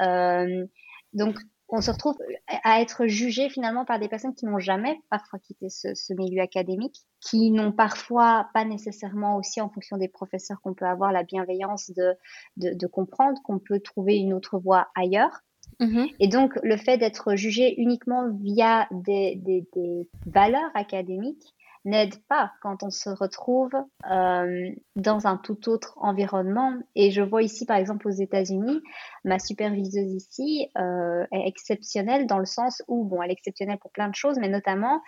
Euh, 0.00 0.66
donc 1.12 1.36
on 1.72 1.80
se 1.80 1.90
retrouve 1.90 2.16
à 2.64 2.80
être 2.80 3.06
jugé 3.06 3.48
finalement 3.48 3.84
par 3.84 3.98
des 3.98 4.08
personnes 4.08 4.34
qui 4.34 4.46
n'ont 4.46 4.58
jamais 4.58 5.00
parfois 5.08 5.38
quitté 5.38 5.68
ce, 5.68 5.94
ce 5.94 6.12
milieu 6.14 6.42
académique, 6.42 7.04
qui 7.20 7.50
n'ont 7.50 7.72
parfois 7.72 8.48
pas 8.54 8.64
nécessairement 8.64 9.36
aussi 9.36 9.60
en 9.60 9.68
fonction 9.68 9.96
des 9.96 10.08
professeurs 10.08 10.60
qu'on 10.62 10.74
peut 10.74 10.86
avoir 10.86 11.12
la 11.12 11.22
bienveillance 11.22 11.90
de, 11.90 12.14
de, 12.56 12.74
de 12.74 12.86
comprendre 12.86 13.40
qu'on 13.44 13.58
peut 13.58 13.80
trouver 13.80 14.16
une 14.16 14.34
autre 14.34 14.58
voie 14.58 14.88
ailleurs. 14.94 15.40
Mmh. 15.78 16.06
Et 16.18 16.28
donc 16.28 16.58
le 16.62 16.76
fait 16.76 16.98
d'être 16.98 17.36
jugé 17.36 17.80
uniquement 17.80 18.28
via 18.42 18.88
des, 18.90 19.36
des, 19.36 19.66
des 19.74 20.08
valeurs 20.26 20.70
académiques 20.74 21.54
n'aide 21.84 22.16
pas 22.28 22.52
quand 22.62 22.82
on 22.82 22.90
se 22.90 23.08
retrouve 23.08 23.72
euh, 24.10 24.70
dans 24.96 25.26
un 25.26 25.36
tout 25.36 25.68
autre 25.68 25.94
environnement. 25.96 26.74
Et 26.94 27.10
je 27.10 27.22
vois 27.22 27.42
ici, 27.42 27.66
par 27.66 27.76
exemple, 27.76 28.08
aux 28.08 28.12
États-Unis, 28.12 28.80
ma 29.24 29.38
superviseuse 29.38 30.12
ici 30.12 30.68
euh, 30.78 31.24
est 31.32 31.48
exceptionnelle 31.48 32.26
dans 32.26 32.38
le 32.38 32.46
sens 32.46 32.82
où, 32.88 33.04
bon, 33.04 33.22
elle 33.22 33.30
est 33.30 33.34
exceptionnelle 33.34 33.78
pour 33.78 33.92
plein 33.92 34.08
de 34.08 34.14
choses, 34.14 34.38
mais 34.38 34.48
notamment, 34.48 35.00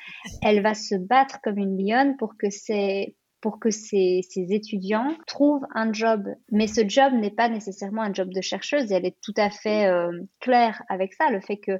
elle 0.42 0.62
va 0.62 0.74
se 0.74 0.94
battre 0.94 1.40
comme 1.42 1.58
une 1.58 1.76
lionne 1.76 2.16
pour 2.16 2.36
que 2.36 2.50
ses 2.50 3.16
pour 3.42 3.58
que 3.58 3.70
ces, 3.70 4.20
ces, 4.30 4.52
étudiants 4.52 5.16
trouvent 5.26 5.66
un 5.74 5.92
job. 5.92 6.28
Mais 6.52 6.68
ce 6.68 6.88
job 6.88 7.12
n'est 7.12 7.32
pas 7.32 7.48
nécessairement 7.48 8.02
un 8.02 8.14
job 8.14 8.32
de 8.32 8.40
chercheuse 8.40 8.90
et 8.92 8.94
elle 8.94 9.04
est 9.04 9.20
tout 9.20 9.34
à 9.36 9.50
fait 9.50 9.86
euh, 9.86 10.12
claire 10.38 10.80
avec 10.88 11.12
ça, 11.12 11.28
le 11.28 11.40
fait 11.40 11.56
que 11.56 11.72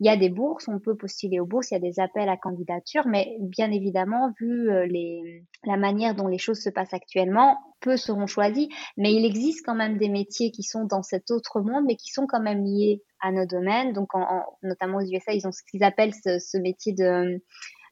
il 0.00 0.06
y 0.06 0.08
a 0.08 0.16
des 0.16 0.30
bourses, 0.30 0.66
on 0.66 0.78
peut 0.78 0.96
postuler 0.96 1.40
aux 1.40 1.46
bourses, 1.46 1.70
il 1.70 1.74
y 1.74 1.76
a 1.76 1.80
des 1.80 2.00
appels 2.00 2.28
à 2.30 2.38
candidature, 2.38 3.06
mais 3.06 3.36
bien 3.40 3.70
évidemment, 3.70 4.32
vu 4.40 4.70
euh, 4.70 4.86
les, 4.86 5.44
la 5.64 5.76
manière 5.76 6.14
dont 6.14 6.26
les 6.26 6.38
choses 6.38 6.60
se 6.60 6.70
passent 6.70 6.94
actuellement, 6.94 7.58
peu 7.80 7.98
seront 7.98 8.26
choisis, 8.26 8.68
mais 8.96 9.12
il 9.12 9.26
existe 9.26 9.64
quand 9.64 9.74
même 9.74 9.98
des 9.98 10.08
métiers 10.08 10.52
qui 10.52 10.62
sont 10.62 10.84
dans 10.84 11.02
cet 11.02 11.30
autre 11.30 11.60
monde, 11.60 11.84
mais 11.86 11.96
qui 11.96 12.10
sont 12.10 12.26
quand 12.26 12.40
même 12.40 12.64
liés 12.64 13.02
à 13.20 13.30
nos 13.30 13.44
domaines. 13.44 13.92
Donc, 13.92 14.14
en, 14.14 14.26
notamment 14.62 14.98
aux 14.98 15.06
USA, 15.06 15.34
ils 15.34 15.46
ont 15.46 15.52
ce 15.52 15.62
qu'ils 15.70 15.84
appellent 15.84 16.14
ce, 16.14 16.38
ce 16.38 16.56
métier 16.56 16.94
de 16.94 17.40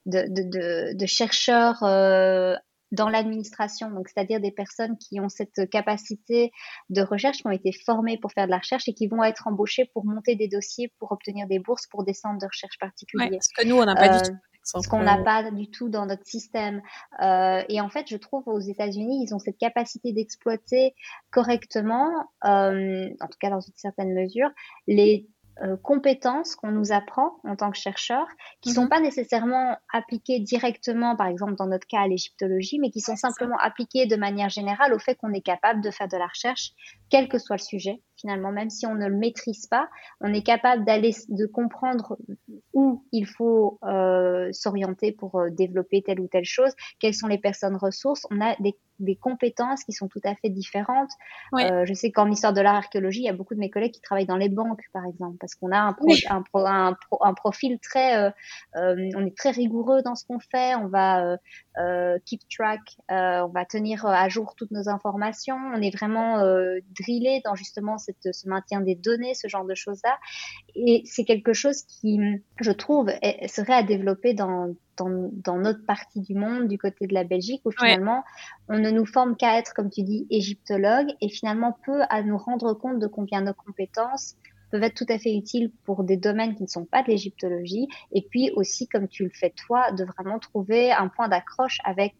de, 0.06 0.24
de, 0.28 0.96
de, 0.96 1.06
chercheurs 1.06 1.82
euh, 1.82 2.54
dans 2.92 3.08
l'administration, 3.08 3.90
donc 3.90 4.08
c'est-à-dire 4.08 4.40
des 4.40 4.50
personnes 4.50 4.96
qui 4.98 5.20
ont 5.20 5.28
cette 5.28 5.68
capacité 5.70 6.52
de 6.90 7.02
recherche, 7.02 7.38
qui 7.38 7.46
ont 7.46 7.50
été 7.50 7.72
formées 7.72 8.18
pour 8.18 8.32
faire 8.32 8.46
de 8.46 8.50
la 8.50 8.58
recherche 8.58 8.88
et 8.88 8.94
qui 8.94 9.06
vont 9.06 9.22
être 9.22 9.46
embauchées 9.46 9.90
pour 9.92 10.04
monter 10.04 10.36
des 10.36 10.48
dossiers, 10.48 10.92
pour 10.98 11.12
obtenir 11.12 11.46
des 11.46 11.58
bourses 11.58 11.86
pour 11.86 12.04
des 12.04 12.14
centres 12.14 12.38
de 12.38 12.46
recherche 12.46 12.78
particuliers. 12.78 13.30
parce 13.30 13.48
que 13.48 13.66
nous, 13.66 13.76
on 13.76 13.84
n'a 13.84 13.94
pas 13.94 14.08
du 14.08 14.30
tout. 14.30 14.36
Ce 14.64 14.86
qu'on 14.86 15.02
n'a 15.02 15.22
pas 15.22 15.50
du 15.50 15.70
tout 15.70 15.88
dans 15.88 16.04
notre 16.04 16.26
système. 16.26 16.82
Euh, 17.22 17.62
et 17.70 17.80
en 17.80 17.88
fait, 17.88 18.06
je 18.08 18.16
trouve 18.16 18.46
aux 18.46 18.60
États-Unis, 18.60 19.24
ils 19.26 19.34
ont 19.34 19.38
cette 19.38 19.56
capacité 19.56 20.12
d'exploiter 20.12 20.94
correctement, 21.30 22.10
euh, 22.44 23.08
en 23.20 23.26
tout 23.28 23.38
cas 23.40 23.48
dans 23.48 23.60
une 23.60 23.76
certaine 23.76 24.12
mesure, 24.12 24.50
les 24.86 25.26
euh, 25.62 25.76
compétences 25.76 26.54
qu'on 26.54 26.70
nous 26.70 26.92
apprend 26.92 27.38
en 27.44 27.56
tant 27.56 27.70
que 27.70 27.76
chercheur, 27.76 28.26
qui 28.60 28.72
sont 28.72 28.84
mhm. 28.84 28.88
pas 28.88 29.00
nécessairement 29.00 29.76
appliquées 29.92 30.40
directement, 30.40 31.16
par 31.16 31.26
exemple 31.26 31.54
dans 31.56 31.66
notre 31.66 31.86
cas 31.86 32.00
à 32.00 32.08
l'égyptologie, 32.08 32.78
mais 32.78 32.90
qui 32.90 33.00
sont 33.00 33.16
simplement 33.16 33.56
appliquées 33.58 34.06
de 34.06 34.16
manière 34.16 34.48
générale 34.48 34.92
au 34.92 34.98
fait 34.98 35.16
qu'on 35.16 35.32
est 35.32 35.40
capable 35.40 35.80
de 35.80 35.90
faire 35.90 36.08
de 36.08 36.16
la 36.16 36.26
recherche, 36.26 36.72
quel 37.10 37.28
que 37.28 37.38
soit 37.38 37.56
le 37.56 37.62
sujet. 37.62 38.00
Finalement, 38.18 38.52
même 38.52 38.70
si 38.70 38.86
on 38.86 38.94
ne 38.94 39.06
le 39.06 39.16
maîtrise 39.16 39.66
pas, 39.66 39.88
on 40.20 40.32
est 40.32 40.42
capable 40.42 40.84
d'aller, 40.84 41.14
de 41.28 41.46
comprendre 41.46 42.16
où 42.72 43.04
il 43.12 43.26
faut 43.26 43.78
euh, 43.84 44.48
s'orienter 44.52 45.12
pour 45.12 45.36
euh, 45.36 45.50
développer 45.50 46.02
telle 46.02 46.20
ou 46.20 46.28
telle 46.28 46.44
chose, 46.44 46.72
quelles 46.98 47.14
sont 47.14 47.28
les 47.28 47.38
personnes 47.38 47.76
ressources. 47.76 48.26
On 48.30 48.40
a 48.40 48.56
des 48.60 48.76
des 48.98 49.16
compétences 49.16 49.84
qui 49.84 49.92
sont 49.92 50.08
tout 50.08 50.20
à 50.24 50.34
fait 50.34 50.48
différentes. 50.48 51.10
Euh, 51.54 51.84
je 51.84 51.94
sais 51.94 52.10
qu'en 52.10 52.30
histoire 52.30 52.52
de 52.52 52.60
l'art 52.60 52.76
archéologie, 52.76 53.20
il 53.20 53.26
y 53.26 53.28
a 53.28 53.32
beaucoup 53.32 53.54
de 53.54 53.60
mes 53.60 53.70
collègues 53.70 53.92
qui 53.92 54.00
travaillent 54.00 54.26
dans 54.26 54.36
les 54.36 54.48
banques, 54.48 54.82
par 54.92 55.04
exemple, 55.04 55.36
parce 55.38 55.54
qu'on 55.54 55.70
a 55.70 55.78
un, 55.78 55.96
un, 56.30 56.96
un, 57.20 57.34
profil 57.34 57.78
très, 57.78 58.24
euh, 58.24 58.30
on 58.74 59.26
est 59.26 59.36
très 59.36 59.50
rigoureux 59.50 60.02
dans 60.02 60.14
ce 60.14 60.24
qu'on 60.26 60.40
fait. 60.40 60.74
On 60.74 60.88
va 60.88 61.36
keep 62.24 62.42
track, 62.48 62.80
on 63.08 63.50
va 63.54 63.64
tenir 63.64 64.04
à 64.06 64.28
jour 64.28 64.54
toutes 64.56 64.70
nos 64.70 64.88
informations. 64.88 65.56
On 65.74 65.80
est 65.80 65.94
vraiment 65.94 66.42
drillé 66.98 67.40
dans 67.44 67.54
justement 67.54 67.98
cette, 68.08 68.34
ce 68.34 68.48
maintien 68.48 68.80
des 68.80 68.94
données, 68.94 69.34
ce 69.34 69.48
genre 69.48 69.64
de 69.64 69.74
choses-là. 69.74 70.18
Et 70.74 71.02
c'est 71.04 71.24
quelque 71.24 71.52
chose 71.52 71.82
qui, 71.82 72.18
je 72.60 72.72
trouve, 72.72 73.10
serait 73.46 73.74
à 73.74 73.82
développer 73.82 74.34
dans 74.34 74.74
dans, 75.04 75.58
notre 75.58 75.84
partie 75.84 76.20
du 76.20 76.34
monde, 76.34 76.68
du 76.68 76.78
côté 76.78 77.06
de 77.06 77.14
la 77.14 77.24
Belgique, 77.24 77.62
où 77.64 77.70
finalement, 77.70 78.24
on 78.68 78.78
ne 78.78 78.90
nous 78.90 79.06
forme 79.06 79.36
qu'à 79.36 79.58
être, 79.58 79.72
comme 79.74 79.90
tu 79.90 80.02
dis, 80.02 80.26
égyptologue, 80.30 81.08
et 81.20 81.28
finalement 81.28 81.76
peu 81.84 82.02
à 82.08 82.22
nous 82.22 82.38
rendre 82.38 82.74
compte 82.74 82.98
de 82.98 83.06
combien 83.06 83.42
nos 83.42 83.54
compétences 83.54 84.36
peuvent 84.70 84.82
être 84.82 84.94
tout 84.94 85.10
à 85.10 85.18
fait 85.18 85.34
utiles 85.34 85.72
pour 85.84 86.04
des 86.04 86.16
domaines 86.16 86.54
qui 86.54 86.62
ne 86.62 86.68
sont 86.68 86.84
pas 86.84 87.02
de 87.02 87.08
l'égyptologie, 87.08 87.88
et 88.12 88.22
puis 88.22 88.50
aussi, 88.54 88.86
comme 88.86 89.08
tu 89.08 89.24
le 89.24 89.30
fais 89.32 89.50
toi, 89.50 89.92
de 89.92 90.04
vraiment 90.04 90.38
trouver 90.38 90.92
un 90.92 91.08
point 91.08 91.28
d'accroche 91.28 91.78
avec 91.84 92.14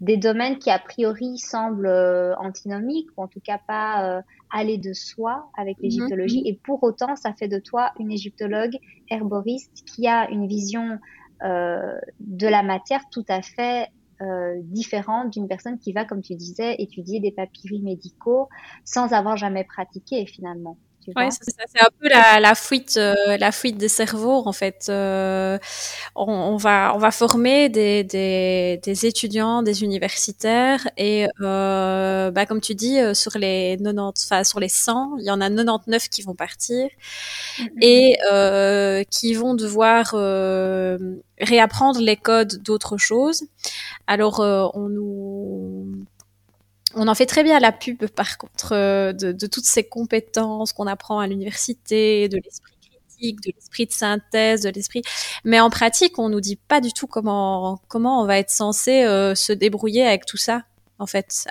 des 0.00 0.16
domaines 0.16 0.58
qui 0.58 0.70
a 0.70 0.78
priori 0.78 1.38
semblent 1.38 1.86
euh, 1.86 2.34
antinomiques 2.36 3.08
ou 3.16 3.22
en 3.22 3.28
tout 3.28 3.40
cas 3.40 3.58
pas 3.66 4.18
euh, 4.18 4.22
aller 4.50 4.78
de 4.78 4.92
soi 4.92 5.50
avec 5.56 5.78
mhm. 5.78 5.84
l'égyptologie 5.84 6.42
et 6.44 6.60
pour 6.64 6.82
autant 6.82 7.16
ça 7.16 7.32
fait 7.32 7.48
de 7.48 7.58
toi 7.58 7.92
une 7.98 8.12
égyptologue 8.12 8.76
herboriste 9.10 9.84
qui 9.86 10.06
a 10.06 10.28
une 10.30 10.46
vision 10.46 10.98
euh, 11.42 11.98
de 12.20 12.46
la 12.46 12.62
matière 12.62 13.02
tout 13.10 13.24
à 13.28 13.42
fait 13.42 13.88
euh, 14.22 14.54
différente 14.62 15.30
d'une 15.34 15.46
personne 15.46 15.78
qui 15.78 15.92
va, 15.92 16.06
comme 16.06 16.22
tu 16.22 16.34
disais, 16.36 16.76
étudier 16.78 17.20
des 17.20 17.32
papyries 17.32 17.82
médicaux 17.82 18.48
sans 18.82 19.12
avoir 19.12 19.36
jamais 19.36 19.64
pratiqué 19.64 20.24
finalement. 20.24 20.78
Ouais, 21.14 21.28
c'est 21.30 21.80
un 21.80 21.88
peu 22.00 22.08
la, 22.08 22.40
la 22.40 22.54
fuite, 22.54 22.96
euh, 22.96 23.36
la 23.38 23.52
fuite 23.52 23.76
des 23.76 23.88
cerveaux 23.88 24.42
en 24.46 24.52
fait. 24.52 24.86
Euh, 24.88 25.58
on, 26.16 26.24
on, 26.24 26.56
va, 26.56 26.92
on 26.94 26.98
va 26.98 27.10
former 27.10 27.68
des, 27.68 28.02
des, 28.02 28.80
des 28.82 29.06
étudiants, 29.06 29.62
des 29.62 29.84
universitaires, 29.84 30.88
et 30.96 31.26
euh, 31.42 32.30
bah, 32.30 32.46
comme 32.46 32.60
tu 32.60 32.74
dis, 32.74 32.98
euh, 32.98 33.14
sur 33.14 33.38
les 33.38 33.76
90, 33.82 34.24
enfin 34.24 34.42
sur 34.44 34.58
les 34.58 34.68
100, 34.68 35.16
il 35.18 35.26
y 35.26 35.30
en 35.30 35.40
a 35.40 35.48
99 35.48 36.08
qui 36.08 36.22
vont 36.22 36.34
partir 36.34 36.88
mm-hmm. 37.58 37.68
et 37.82 38.18
euh, 38.32 39.04
qui 39.10 39.34
vont 39.34 39.54
devoir 39.54 40.14
réapprendre 41.38 42.00
les 42.00 42.16
codes 42.16 42.62
d'autres 42.62 42.96
choses. 42.96 43.44
Alors, 44.06 44.40
on 44.40 44.88
nous 44.88 45.75
on 46.96 47.08
en 47.08 47.14
fait 47.14 47.26
très 47.26 47.44
bien 47.44 47.60
la 47.60 47.72
pub, 47.72 48.06
par 48.06 48.38
contre, 48.38 48.72
euh, 48.72 49.12
de, 49.12 49.46
toutes 49.46 49.66
ces 49.66 49.84
compétences 49.84 50.72
qu'on 50.72 50.86
apprend 50.86 51.18
à 51.18 51.26
l'université, 51.26 52.28
de 52.28 52.38
l'esprit 52.42 52.74
critique, 52.80 53.40
de 53.42 53.52
l'esprit 53.54 53.86
de 53.86 53.92
synthèse, 53.92 54.62
de 54.62 54.70
l'esprit. 54.70 55.02
Mais 55.44 55.60
en 55.60 55.68
pratique, 55.68 56.18
on 56.18 56.30
nous 56.30 56.40
dit 56.40 56.56
pas 56.56 56.80
du 56.80 56.92
tout 56.92 57.06
comment 57.06 57.80
comment 57.88 58.22
on 58.22 58.26
va 58.26 58.38
être 58.38 58.50
censé 58.50 59.04
euh, 59.04 59.34
se 59.34 59.52
débrouiller 59.52 60.06
avec 60.06 60.24
tout 60.24 60.38
ça. 60.38 60.62
En 60.98 61.06
fait, 61.06 61.46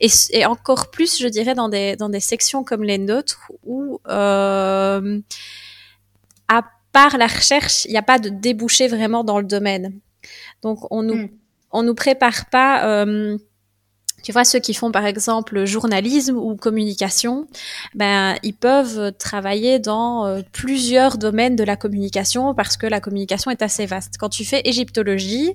Et, 0.00 0.44
encore 0.44 0.90
plus, 0.90 1.18
je 1.18 1.26
dirais, 1.26 1.54
dans 1.54 1.70
des 1.70 1.96
dans 1.96 2.10
des 2.10 2.20
sections 2.20 2.64
comme 2.64 2.82
les 2.82 2.98
nôtres 2.98 3.50
où 3.64 3.98
euh, 4.08 5.20
à 6.48 6.62
part 6.92 7.16
la 7.16 7.26
recherche, 7.26 7.86
il 7.86 7.92
n'y 7.92 7.96
a 7.96 8.02
pas 8.02 8.18
de 8.18 8.28
débouché 8.28 8.88
vraiment 8.88 9.24
dans 9.24 9.38
le 9.38 9.46
domaine. 9.46 9.98
Donc 10.60 10.80
on 10.90 11.02
nous 11.02 11.16
hmm. 11.16 11.30
on 11.70 11.82
nous 11.82 11.94
prépare 11.94 12.50
pas 12.50 13.06
tu 14.22 14.32
vois, 14.32 14.44
ceux 14.44 14.58
qui 14.60 14.74
font 14.74 14.90
par 14.92 15.06
exemple 15.06 15.64
journalisme 15.64 16.36
ou 16.36 16.56
communication, 16.56 17.46
ben 17.94 18.36
ils 18.42 18.54
peuvent 18.54 19.12
travailler 19.18 19.78
dans 19.78 20.26
euh, 20.26 20.42
plusieurs 20.52 21.18
domaines 21.18 21.56
de 21.56 21.64
la 21.64 21.76
communication 21.76 22.54
parce 22.54 22.76
que 22.76 22.86
la 22.86 23.00
communication 23.00 23.50
est 23.50 23.62
assez 23.62 23.86
vaste. 23.86 24.14
Quand 24.18 24.28
tu 24.28 24.44
fais 24.44 24.62
égyptologie, 24.64 25.54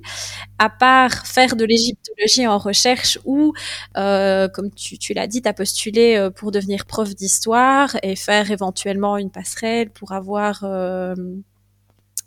à 0.60 0.70
part 0.70 1.26
faire 1.28 1.56
de 1.56 1.66
l'égyptologie 1.66 2.48
en 2.48 2.58
recherche 2.58 3.20
ou, 3.26 3.54
euh, 3.98 4.48
comme 4.50 4.72
tu, 4.72 4.98
tu 4.98 5.14
l'as 5.14 5.28
dit, 5.28 5.42
tu 5.42 5.54
postulé 5.54 6.16
euh, 6.18 6.30
pour 6.30 6.52
devenir 6.52 6.86
prof 6.86 7.16
d'histoire 7.16 7.96
et 8.04 8.16
faire 8.16 8.52
éventuellement 8.52 9.18
une 9.18 9.32
passerelle 9.32 9.90
pour 9.90 10.12
avoir 10.12 10.64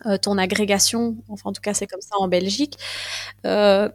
euh, 0.07 0.17
ton 0.17 0.39
agrégation, 0.39 1.17
enfin 1.29 1.51
en 1.51 1.53
tout 1.53 1.61
cas 1.61 1.75
c'est 1.75 1.87
comme 1.87 2.01
ça 2.01 2.17
en 2.19 2.29
Belgique. 2.29 2.79
Euh, 3.47 3.91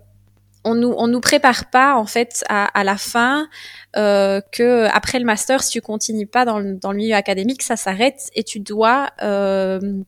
on 0.65 0.75
nous 0.75 0.93
on 0.97 1.07
nous 1.07 1.21
prépare 1.21 1.69
pas 1.69 1.95
en 1.95 2.05
fait 2.05 2.43
à, 2.49 2.83
la 2.83 2.97
fin 2.97 3.47
euh, 3.95 4.41
que 4.51 4.87
après 4.91 5.19
le 5.19 5.25
master 5.25 5.63
si 5.63 5.71
tu 5.71 5.81
continues 5.81 6.27
pas 6.27 6.43
dans 6.43 6.59
le, 6.59 6.75
dans 6.75 6.91
le 6.91 6.97
milieu 6.97 7.15
académique 7.15 7.61
ça 7.61 7.77
s'arrête 7.77 8.29
et 8.33 8.43
tu 8.43 8.59
dois 8.59 9.11
euh, 9.21 10.01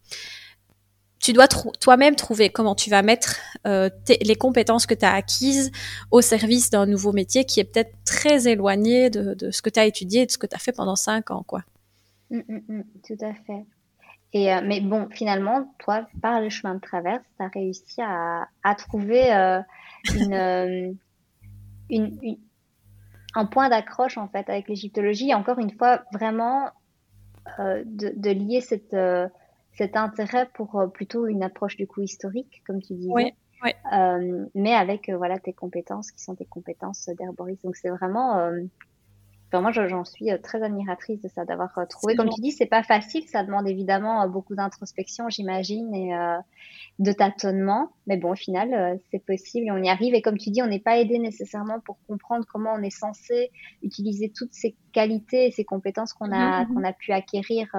tu 1.19 1.33
dois 1.33 1.47
toi-même 1.47 2.15
trouver 2.15 2.49
comment 2.49 2.75
tu 2.75 2.89
vas 2.89 3.01
mettre 3.01 3.37
euh, 3.65 3.89
les 4.21 4.35
compétences 4.35 4.85
que 4.85 4.93
tu 4.93 5.05
as 5.05 5.13
acquises 5.13 5.71
au 6.11 6.21
service 6.21 6.69
d'un 6.69 6.85
nouveau 6.85 7.13
métier 7.13 7.45
qui 7.45 7.59
est 7.59 7.63
peut-être 7.63 7.93
très 8.05 8.47
éloigné 8.47 9.09
de, 9.09 9.35
de 9.35 9.51
ce 9.51 9.61
que 9.61 9.69
tu 9.69 9.79
as 9.79 9.85
étudié 9.85 10.25
de 10.25 10.31
ce 10.31 10.37
que 10.37 10.47
tu 10.47 10.55
as 10.55 10.59
fait 10.59 10.73
pendant 10.73 10.95
cinq 10.95 11.31
ans 11.31 11.43
quoi. 11.45 11.61
Mmh, 12.29 12.39
mmh, 12.47 12.59
mmh, 12.67 12.83
tout 13.07 13.25
à 13.25 13.33
fait. 13.33 13.65
Et, 14.33 14.53
euh, 14.53 14.59
mais 14.63 14.81
bon, 14.81 15.07
finalement, 15.09 15.73
toi, 15.79 16.05
par 16.21 16.41
le 16.41 16.49
chemin 16.49 16.75
de 16.75 16.81
traverse, 16.81 17.23
tu 17.37 17.43
as 17.45 17.47
réussi 17.47 18.01
à, 18.01 18.47
à 18.63 18.75
trouver 18.75 19.31
euh, 20.15 20.91
une, 21.89 22.19
une, 22.21 22.37
un 23.35 23.45
point 23.45 23.69
d'accroche 23.69 24.17
en 24.17 24.27
fait 24.27 24.49
avec 24.49 24.67
l'égyptologie. 24.67 25.29
Et 25.29 25.33
encore 25.33 25.59
une 25.59 25.71
fois, 25.71 26.03
vraiment 26.13 26.69
euh, 27.59 27.83
de, 27.85 28.13
de, 28.15 28.29
lier 28.31 28.61
cette, 28.61 28.93
euh, 28.93 29.27
cet 29.73 29.95
intérêt 29.95 30.49
pour 30.53 30.91
plutôt 30.93 31.27
une 31.27 31.43
approche 31.43 31.77
du 31.77 31.87
coup 31.87 32.01
historique, 32.01 32.61
comme 32.65 32.81
tu 32.81 32.93
disais. 32.93 33.11
Oui, 33.11 33.33
oui. 33.63 33.71
mais 34.53 34.73
avec 34.73 35.09
voilà 35.09 35.39
tes 35.39 35.53
compétences 35.53 36.11
qui 36.11 36.21
sont 36.21 36.35
tes 36.35 36.45
compétences 36.45 37.09
d'herboriste. 37.17 37.63
Donc 37.63 37.75
c'est 37.75 37.89
vraiment 37.89 38.51
moi, 39.53 39.71
j'en 39.71 40.03
suis 40.03 40.29
euh, 40.31 40.37
très 40.37 40.61
admiratrice 40.61 41.21
de 41.21 41.29
ça, 41.29 41.45
d'avoir 41.45 41.77
euh, 41.77 41.85
trouvé. 41.85 42.15
Comme 42.15 42.29
tu 42.29 42.41
dis, 42.41 42.51
c'est 42.51 42.65
pas 42.65 42.83
facile. 42.83 43.23
Ça 43.27 43.43
demande 43.43 43.67
évidemment 43.67 44.21
euh, 44.21 44.27
beaucoup 44.27 44.55
d'introspection, 44.55 45.29
j'imagine, 45.29 45.93
et 45.95 46.13
de 46.99 47.11
tâtonnement. 47.11 47.91
Mais 48.07 48.17
bon, 48.17 48.31
au 48.31 48.35
final, 48.35 48.99
c'est 49.11 49.23
possible 49.23 49.67
et 49.67 49.71
on 49.71 49.77
y 49.77 49.89
arrive. 49.89 50.13
Et 50.15 50.21
comme 50.21 50.37
tu 50.37 50.49
dis, 50.49 50.61
on 50.61 50.67
n'est 50.67 50.79
pas 50.79 50.97
aidé 50.97 51.19
nécessairement 51.19 51.79
pour 51.79 51.97
comprendre 52.07 52.45
comment 52.51 52.73
on 52.73 52.81
est 52.81 52.89
censé 52.89 53.51
utiliser 53.83 54.31
toutes 54.35 54.53
ces 54.53 54.75
qualités 54.91 55.45
et 55.45 55.51
ces 55.51 55.63
compétences 55.63 56.13
qu'on 56.13 56.31
a, 56.31 56.63
mm-hmm. 56.63 56.73
qu'on 56.73 56.83
a 56.83 56.93
pu 56.93 57.11
acquérir 57.11 57.69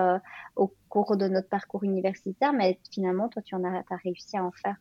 au 0.56 0.72
cours 0.88 1.16
de 1.16 1.28
notre 1.28 1.48
parcours 1.48 1.84
universitaire. 1.84 2.52
Mais 2.52 2.78
finalement, 2.92 3.28
toi, 3.28 3.42
tu 3.42 3.54
en 3.54 3.64
as, 3.64 3.82
as 3.90 3.96
réussi 4.04 4.36
à 4.36 4.44
en 4.44 4.52
faire, 4.52 4.78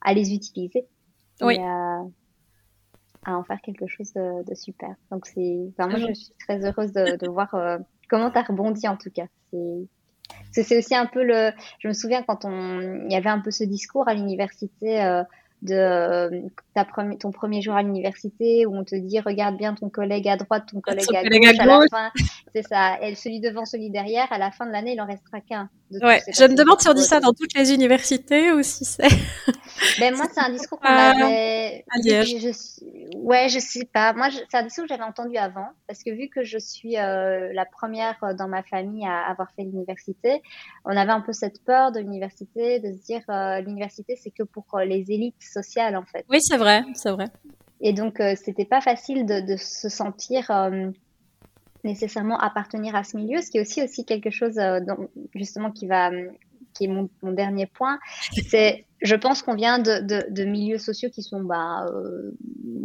à 0.00 0.14
les 0.14 0.34
utiliser. 0.34 0.86
Oui 1.42 1.58
à 3.24 3.36
en 3.36 3.44
faire 3.44 3.60
quelque 3.62 3.86
chose 3.86 4.12
de, 4.14 4.54
super. 4.54 4.94
Donc 5.10 5.26
c'est, 5.26 5.58
enfin, 5.78 5.88
moi 5.88 5.98
je 5.98 6.14
suis 6.14 6.32
très 6.38 6.64
heureuse 6.64 6.92
de, 6.92 7.28
voir 7.28 7.54
euh, 7.54 7.78
comment 8.08 8.30
tu 8.30 8.38
as 8.38 8.42
rebondi 8.42 8.88
en 8.88 8.96
tout 8.96 9.10
cas. 9.10 9.26
c'est 10.52 10.78
aussi 10.78 10.94
un 10.94 11.06
peu 11.06 11.22
le. 11.24 11.52
Je 11.78 11.88
me 11.88 11.92
souviens 11.92 12.22
quand 12.22 12.44
on, 12.44 13.04
il 13.06 13.12
y 13.12 13.16
avait 13.16 13.30
un 13.30 13.40
peu 13.40 13.50
ce 13.50 13.64
discours 13.64 14.08
à 14.08 14.14
l'université. 14.14 15.02
Euh, 15.02 15.22
de 15.62 15.74
euh, 15.74 16.40
ta 16.74 16.86
ton 17.18 17.32
premier 17.32 17.60
jour 17.60 17.74
à 17.74 17.82
l'université 17.82 18.64
où 18.64 18.74
on 18.74 18.84
te 18.84 18.94
dit 18.94 19.20
regarde 19.20 19.58
bien 19.58 19.74
ton 19.74 19.90
collègue 19.90 20.26
à 20.28 20.36
droite, 20.36 20.64
ton 20.72 20.80
collègue, 20.80 21.04
à, 21.14 21.22
gauche, 21.22 21.58
à, 21.58 21.66
la 21.66 21.86
fin. 21.90 22.10
C'est 22.54 22.66
ça. 22.66 22.98
Et 23.02 23.14
celui 23.14 23.40
devant, 23.40 23.66
celui 23.66 23.90
derrière, 23.90 24.32
à 24.32 24.38
la 24.38 24.50
fin 24.50 24.66
de 24.66 24.72
l'année, 24.72 24.94
il 24.94 25.00
en 25.00 25.06
restera 25.06 25.40
qu'un. 25.40 25.68
Ouais. 25.90 26.22
Je 26.28 26.44
me 26.44 26.54
demande 26.54 26.80
si 26.80 26.88
on 26.88 26.94
dit 26.94 27.04
ça 27.04 27.20
dans 27.20 27.32
toutes 27.32 27.54
les 27.54 27.74
universités 27.74 28.52
ou 28.52 28.62
si 28.62 28.84
c'est. 28.84 29.08
Ben 29.98 30.16
moi, 30.16 30.26
c'est 30.32 30.40
un 30.40 30.50
discours 30.50 30.80
qu'on 30.80 30.88
avait. 30.88 31.84
Je... 32.02 33.16
Ouais, 33.16 33.48
je 33.48 33.58
sais 33.58 33.84
pas. 33.84 34.12
Moi, 34.12 34.28
c'est 34.30 34.56
un 34.56 34.62
discours 34.62 34.84
que 34.84 34.88
j'avais 34.88 35.02
entendu 35.02 35.36
avant 35.36 35.68
parce 35.86 36.02
que 36.02 36.10
vu 36.10 36.28
que 36.28 36.44
je 36.44 36.58
suis 36.58 36.96
euh, 36.96 37.52
la 37.52 37.64
première 37.64 38.18
dans 38.36 38.48
ma 38.48 38.62
famille 38.62 39.06
à 39.06 39.28
avoir 39.30 39.50
fait 39.52 39.62
l'université, 39.62 40.42
on 40.84 40.96
avait 40.96 41.12
un 41.12 41.20
peu 41.20 41.32
cette 41.32 41.64
peur 41.64 41.92
de 41.92 42.00
l'université, 42.00 42.80
de 42.80 42.92
se 42.92 43.02
dire 43.04 43.22
euh, 43.28 43.60
l'université 43.60 44.16
c'est 44.16 44.30
que 44.30 44.42
pour 44.42 44.64
les 44.84 45.10
élites 45.10 45.42
sociales 45.42 45.96
en 45.96 46.04
fait. 46.04 46.24
Oui, 46.28 46.40
c'est 46.40 46.56
vrai, 46.56 46.82
c'est 46.94 47.10
vrai. 47.10 47.26
Et 47.80 47.92
donc, 47.92 48.20
euh, 48.20 48.34
c'était 48.36 48.64
pas 48.64 48.80
facile 48.80 49.24
de, 49.26 49.40
de 49.40 49.56
se 49.56 49.88
sentir 49.88 50.50
euh, 50.50 50.90
nécessairement 51.84 52.38
appartenir 52.38 52.94
à 52.94 53.04
ce 53.04 53.16
milieu, 53.16 53.40
ce 53.40 53.50
qui 53.50 53.58
est 53.58 53.62
aussi 53.62 53.82
aussi 53.82 54.04
quelque 54.04 54.30
chose 54.30 54.58
euh, 54.58 54.80
dont, 54.80 55.08
justement 55.34 55.70
qui 55.70 55.86
va 55.86 56.10
qui 56.74 56.84
est 56.84 56.88
mon, 56.88 57.08
mon 57.22 57.32
dernier 57.32 57.66
point, 57.66 57.98
c'est 58.48 58.86
je 59.02 59.14
pense 59.14 59.42
qu'on 59.42 59.54
vient 59.54 59.78
de, 59.78 60.00
de, 60.00 60.26
de, 60.28 60.44
milieux 60.44 60.76
sociaux 60.78 61.08
qui 61.08 61.22
sont 61.22 61.42
bah, 61.42 61.86
euh, 61.86 62.36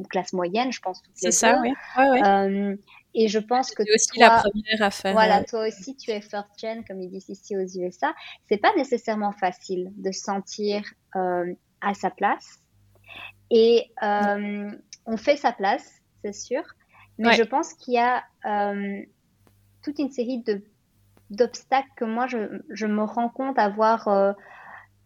classe 0.10 0.32
moyenne, 0.32 0.72
je 0.72 0.80
pense. 0.80 1.04
C'est 1.14 1.32
ça, 1.32 1.60
oui. 1.62 1.74
Ouais, 1.98 2.10
ouais. 2.10 2.26
Euh, 2.26 2.76
et 3.14 3.28
je 3.28 3.40
pense 3.40 3.72
que 3.72 3.84
aussi 3.94 4.08
toi, 4.14 4.28
la 4.28 4.40
première 4.40 4.82
à 4.82 4.92
faire. 4.92 5.14
Voilà, 5.14 5.44
toi 5.44 5.68
aussi, 5.68 5.96
tu 5.96 6.12
es 6.12 6.22
first 6.22 6.48
gen, 6.58 6.86
comme 6.86 7.02
ils 7.02 7.10
disent 7.10 7.30
ici 7.30 7.56
aux 7.58 7.66
USA. 7.66 8.14
C'est 8.48 8.58
pas 8.58 8.74
nécessairement 8.78 9.34
facile 9.34 9.92
de 9.98 10.12
se 10.12 10.22
sentir 10.22 10.84
euh, 11.16 11.54
à 11.82 11.94
sa 11.94 12.10
place 12.10 12.60
et 13.50 13.92
euh, 14.04 14.72
on 15.06 15.18
fait 15.18 15.38
sa 15.38 15.52
place, 15.52 16.02
c'est 16.24 16.34
sûr. 16.34 16.64
Mais 17.18 17.34
je 17.34 17.44
pense 17.44 17.74
qu'il 17.74 17.94
y 17.94 17.98
a 17.98 18.24
euh, 18.46 19.02
toute 19.82 20.00
une 20.00 20.12
série 20.12 20.40
de 20.40 20.62
d'obstacles 21.30 21.90
que 21.96 22.06
moi 22.06 22.28
je, 22.28 22.38
je, 22.70 22.86
me 22.86 23.04
rends 23.04 23.30
compte 23.30 23.58
avoir 23.58 24.08
euh, 24.08 24.34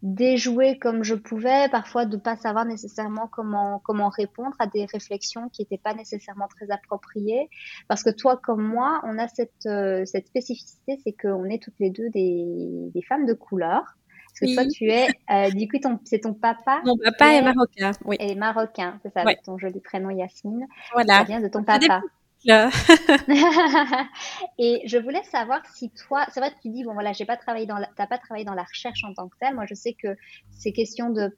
déjoué 0.01 0.78
comme 0.78 1.03
je 1.03 1.15
pouvais, 1.15 1.67
parfois 1.70 2.05
de 2.05 2.17
pas 2.17 2.36
savoir 2.36 2.65
nécessairement 2.65 3.28
comment 3.28 3.80
comment 3.84 4.09
répondre 4.09 4.55
à 4.59 4.67
des 4.67 4.86
réflexions 4.86 5.49
qui 5.49 5.61
n'étaient 5.61 5.78
pas 5.78 5.93
nécessairement 5.93 6.47
très 6.47 6.72
appropriées. 6.72 7.49
Parce 7.88 8.03
que 8.03 8.09
toi 8.09 8.39
comme 8.41 8.63
moi, 8.63 9.01
on 9.03 9.17
a 9.17 9.28
cette 9.28 9.65
euh, 9.65 10.05
cette 10.05 10.28
spécificité, 10.28 10.99
c'est 11.03 11.13
qu'on 11.13 11.45
est 11.45 11.61
toutes 11.61 11.80
les 11.80 11.89
deux 11.89 12.09
des, 12.09 12.89
des 12.93 13.01
femmes 13.01 13.26
de 13.26 13.34
couleur. 13.34 13.95
Parce 14.28 14.51
que 14.51 14.55
toi, 14.55 14.65
tu 14.72 14.86
es, 14.89 15.07
euh, 15.32 15.49
du 15.51 15.67
coup, 15.67 15.78
c'est 16.05 16.20
ton 16.20 16.34
papa. 16.34 16.82
Mon 16.86 16.97
papa 16.97 17.34
est, 17.34 17.41
marocain, 17.41 17.91
oui. 18.05 18.15
Et 18.20 18.36
marocain, 18.36 18.99
c'est 19.03 19.11
ça, 19.11 19.22
avec 19.22 19.41
ton 19.41 19.57
joli 19.57 19.80
prénom 19.80 20.11
Yasmine. 20.11 20.67
Voilà. 20.93 21.20
Ça 21.20 21.24
vient 21.24 21.41
de 21.41 21.47
ton 21.47 21.63
papa. 21.63 22.01
et 24.58 24.82
je 24.86 24.98
voulais 24.98 25.24
savoir 25.24 25.66
si 25.76 25.90
toi, 25.92 26.26
c'est 26.34 26.40
vrai 26.40 26.52
que 26.52 26.60
tu 26.62 26.70
dis 26.70 26.84
bon 26.84 26.94
voilà, 26.94 27.14
j'ai 27.14 27.26
pas 27.26 27.38
travaillé 27.38 27.66
dans, 27.66 27.82
t'as 27.96 28.08
pas 28.08 28.18
travaillé 28.18 28.46
dans 28.46 28.54
la 28.54 28.64
recherche 28.64 29.04
en 29.04 29.14
tant 29.14 29.28
que 29.28 29.36
tel. 29.40 29.56
Moi, 29.56 29.66
je 29.66 29.74
sais 29.74 29.94
que 29.94 30.16
c'est 30.52 30.72
question 30.72 31.10
de, 31.10 31.36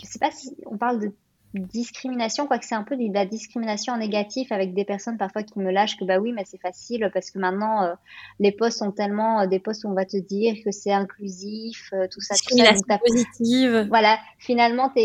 je 0.00 0.06
sais 0.06 0.18
pas 0.18 0.30
si 0.30 0.56
on 0.66 0.76
parle 0.76 1.00
de 1.00 1.14
discrimination, 1.54 2.46
quoique 2.46 2.64
c'est 2.64 2.74
un 2.74 2.82
peu 2.82 2.96
de 2.96 3.12
la 3.12 3.26
discrimination 3.26 3.92
en 3.92 3.98
négatif 3.98 4.50
avec 4.50 4.74
des 4.74 4.84
personnes 4.84 5.16
parfois 5.16 5.42
qui 5.42 5.58
me 5.58 5.70
lâchent 5.70 5.96
que 5.96 6.04
bah 6.04 6.18
oui, 6.18 6.32
mais 6.32 6.44
c'est 6.44 6.60
facile 6.60 7.08
parce 7.14 7.30
que 7.30 7.38
maintenant 7.38 7.84
euh, 7.84 7.94
les 8.40 8.50
postes 8.50 8.78
sont 8.78 8.90
tellement 8.90 9.40
euh, 9.40 9.46
des 9.46 9.60
postes 9.60 9.84
où 9.84 9.88
on 9.88 9.94
va 9.94 10.04
te 10.04 10.16
dire 10.16 10.54
que 10.64 10.70
c'est 10.72 10.92
inclusif, 10.92 11.90
euh, 11.92 12.06
tout 12.10 12.20
ça, 12.20 12.34
tout 12.34 12.56
ça. 12.56 12.98
positive. 12.98 13.86
Voilà, 13.88 14.18
finalement, 14.38 14.90
tu 14.94 15.00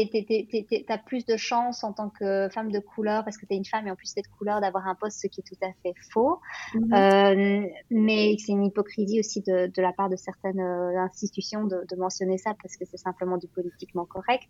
as 0.89 0.97
plus 0.97 1.25
de 1.25 1.37
chance 1.37 1.83
en 1.83 1.93
tant 1.93 2.09
que 2.09 2.49
femme 2.49 2.71
de 2.71 2.79
couleur 2.79 3.23
parce 3.23 3.37
que 3.37 3.45
tu 3.45 3.53
es 3.53 3.57
une 3.57 3.65
femme 3.65 3.87
et 3.87 3.91
en 3.91 3.95
plus 3.95 4.13
t'es 4.13 4.21
de 4.21 4.27
couleur 4.37 4.59
d'avoir 4.61 4.87
un 4.87 4.95
poste, 4.95 5.21
ce 5.21 5.27
qui 5.27 5.41
est 5.41 5.43
tout 5.43 5.63
à 5.63 5.71
fait 5.83 5.93
faux. 6.11 6.39
Mhm. 6.73 7.67
mais 7.91 8.35
c'est 8.39 8.51
une 8.51 8.65
hypocrisie 8.65 9.19
aussi 9.19 9.41
de, 9.41 9.67
de, 9.67 9.81
la 9.81 9.93
part 9.93 10.09
de 10.09 10.15
certaines 10.15 10.59
institutions 10.59 11.65
de, 11.65 11.85
de 11.89 11.95
mentionner 11.95 12.37
ça 12.37 12.55
parce 12.61 12.75
que 12.75 12.85
c'est 12.85 12.97
simplement 12.97 13.37
du 13.37 13.47
politiquement 13.47 14.05
correct. 14.05 14.49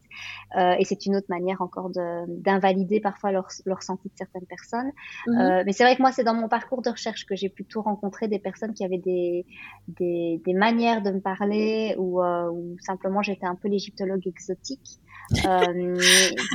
et 0.58 0.86
c'est 0.86 1.06
une 1.06 1.16
autre 1.16 1.28
manière 1.30 1.62
encore 1.62 1.89
d'invalider 1.90 3.00
parfois 3.00 3.32
leur, 3.32 3.48
leur 3.66 3.80
de 3.80 4.12
certaines 4.16 4.46
personnes. 4.46 4.92
Mhm. 5.28 5.38
Euh, 5.38 5.64
mais 5.66 5.74
c'est 5.74 5.84
vrai 5.84 5.96
que 5.96 6.02
moi, 6.02 6.12
c'est 6.12 6.24
dans 6.24 6.34
mon 6.34 6.48
parcours 6.48 6.82
de 6.82 6.90
recherche 6.90 7.26
que 7.26 7.36
j'ai 7.36 7.50
plutôt 7.50 7.82
rencontré 7.82 8.28
des 8.28 8.40
personnes 8.40 8.74
qui 8.74 8.84
avaient 8.84 8.98
des, 8.98 9.46
des, 9.88 10.42
des 10.46 10.54
manières 10.54 11.02
de 11.02 11.12
me 11.12 11.20
parler 11.20 11.96
ou, 11.98 12.22
euh, 12.22 12.50
ou 12.50 12.78
simplement 12.80 13.22
j'étais 13.22 13.46
un 13.46 13.56
peu 13.56 13.68
l'égyptologue 13.68 14.28
exotique. 14.28 15.00
Euh, 15.46 15.96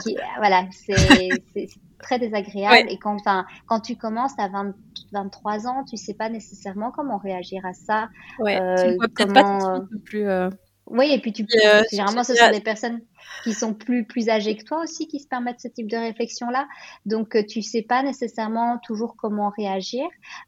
qui, 0.02 0.16
voilà, 0.38 0.64
c'est 0.72 1.68
très 2.00 2.18
désagréable. 2.18 2.88
Et 2.90 2.98
quand, 2.98 3.18
quand 3.66 3.78
tu 3.78 3.94
commences 3.94 4.36
à 4.36 4.48
20, 4.48 4.74
23 5.12 5.68
ans, 5.68 5.84
tu 5.84 5.96
sais 5.96 6.14
pas 6.14 6.28
nécessairement 6.28 6.90
comment 6.90 7.18
réagir 7.18 7.64
à 7.64 7.72
ça. 7.72 8.08
Ouais, 8.40 8.60
euh, 8.60 8.96
tu 8.98 8.98
comment, 9.14 9.32
pas 9.32 9.80
plus. 10.04 10.26
Oui, 10.86 11.10
et 11.12 11.18
puis 11.18 11.32
tu 11.32 11.44
peux, 11.46 11.58
euh, 11.64 11.82
généralement, 11.90 12.24
ce 12.24 12.34
sont 12.34 12.50
des 12.50 12.60
personnes 12.60 13.00
qui 13.42 13.54
sont 13.54 13.72
plus, 13.72 14.04
plus 14.04 14.28
âgées 14.28 14.54
que 14.56 14.64
toi 14.64 14.82
aussi 14.82 15.06
qui 15.08 15.18
se 15.18 15.26
permettent 15.26 15.60
ce 15.60 15.68
type 15.68 15.90
de 15.90 15.96
réflexion-là. 15.96 16.68
Donc, 17.06 17.34
euh, 17.36 17.42
tu 17.46 17.62
sais 17.62 17.82
pas 17.82 18.02
nécessairement 18.02 18.78
toujours 18.78 19.16
comment 19.16 19.48
réagir. 19.56 20.04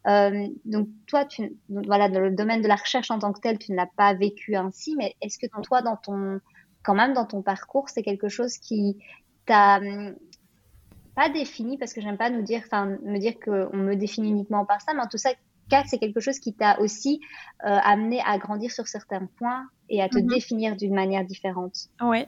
Euh, 0.07 0.47
donc, 0.67 0.89
toi, 1.07 1.25
tu, 1.25 1.57
voilà, 1.71 2.11
dans 2.11 2.21
le 2.21 2.33
domaine 2.33 2.61
de 2.61 2.69
la 2.69 2.77
recherche 2.77 3.11
en 3.11 3.19
tant 3.19 3.33
que 3.33 3.41
tel, 3.41 3.59
tu 3.59 3.73
ne 3.73 3.77
l'as 3.77 3.89
pas 3.97 4.13
vécu 4.13 4.57
ainsi, 4.57 4.95
mais 4.97 5.15
est-ce 5.23 5.39
que 5.39 5.47
toi, 5.63 5.81
dans 5.81 5.97
ton, 5.97 6.41
quand 6.83 6.95
même, 6.95 7.15
dans 7.15 7.27
ton 7.27 7.41
parcours, 7.41 7.89
c'est 7.89 8.03
quelque 8.03 8.29
chose 8.29 8.59
qui 8.59 8.99
t'a, 9.47 9.79
hum, 9.79 10.15
pas 11.15 11.31
défini, 11.31 11.79
parce 11.79 11.95
que 11.95 12.03
j'aime 12.03 12.19
pas 12.19 12.29
nous 12.29 12.43
dire, 12.43 12.61
enfin, 12.67 12.99
me 13.03 13.19
dire 13.19 13.41
qu'on 13.43 13.75
me 13.75 13.95
définit 13.95 14.29
uniquement 14.29 14.67
par 14.67 14.83
ça, 14.83 14.93
mais 14.93 15.01
en 15.01 15.09
tout 15.09 15.17
cas, 15.69 15.83
c'est 15.87 15.99
quelque 15.99 16.21
chose 16.21 16.39
qui 16.39 16.53
t'a 16.53 16.79
aussi 16.81 17.21
euh, 17.65 17.79
amené 17.83 18.21
à 18.25 18.39
grandir 18.39 18.71
sur 18.71 18.87
certains 18.87 19.29
points 19.39 19.67
et 19.89 20.03
à 20.03 20.09
te 20.09 20.19
mhm. 20.19 20.27
définir 20.27 20.77
d'une 20.77 20.95
manière 20.95 21.25
différente. 21.25 21.89
Oui, 22.01 22.25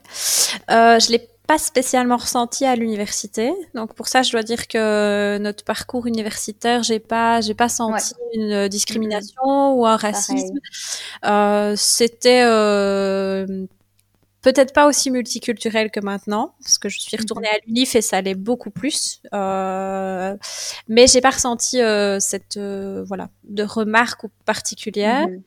euh, 0.70 0.98
je 0.98 1.12
l'ai 1.12 1.28
pas 1.46 1.58
spécialement 1.58 2.18
ressenti 2.18 2.66
à 2.66 2.76
l'université, 2.76 3.50
donc 3.74 3.94
pour 3.94 4.06
ça 4.06 4.20
je 4.22 4.30
dois 4.30 4.42
dire 4.42 4.68
que 4.68 5.38
notre 5.38 5.64
parcours 5.64 6.06
universitaire, 6.06 6.82
j'ai 6.82 6.98
pas, 6.98 7.40
j'ai 7.40 7.54
pas 7.54 7.70
senti 7.70 8.12
une 8.34 8.68
discrimination 8.68 9.72
ou 9.74 9.86
un 9.86 9.96
racisme. 9.96 10.58
Euh, 11.24 11.74
C'était 11.74 12.42
euh, 12.44 13.66
Peut-être 14.40 14.72
pas 14.72 14.86
aussi 14.86 15.10
multiculturel 15.10 15.90
que 15.90 15.98
maintenant, 15.98 16.54
parce 16.62 16.78
que 16.78 16.88
je 16.88 17.00
suis 17.00 17.16
retournée 17.16 17.48
mhm. 17.48 17.54
à 17.54 17.66
l'UNIF 17.66 17.96
et 17.96 18.02
ça 18.02 18.18
allait 18.18 18.36
beaucoup 18.36 18.70
plus. 18.70 19.20
Euh, 19.34 20.36
mais 20.86 21.08
j'ai 21.08 21.20
pas 21.20 21.30
ressenti 21.30 21.82
euh, 21.82 22.20
cette 22.20 22.56
euh, 22.56 23.02
voilà 23.04 23.30
de 23.44 23.64
remarque 23.64 24.26
particulière. 24.44 25.26
Mhm. 25.26 25.42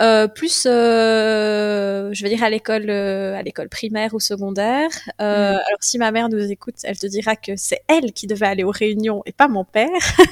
Euh, 0.00 0.28
plus, 0.28 0.62
je 0.64 2.22
vais 2.22 2.28
dire 2.30 2.42
à 2.42 2.48
l'école, 2.48 2.88
à 2.88 3.42
l'école 3.42 3.68
primaire 3.68 4.14
ou 4.14 4.20
secondaire. 4.20 4.88
Mhm. 5.18 5.26
Alors 5.26 5.78
si 5.80 5.98
ma 5.98 6.10
mère 6.10 6.30
nous 6.30 6.50
écoute, 6.50 6.76
elle 6.84 6.98
te 6.98 7.06
dira 7.06 7.36
que 7.36 7.52
c'est 7.56 7.82
elle 7.86 8.12
qui 8.12 8.26
devait 8.26 8.46
aller 8.46 8.64
aux 8.64 8.70
réunions 8.70 9.22
et 9.26 9.32
pas 9.32 9.48
mon 9.48 9.64
père. 9.64 9.90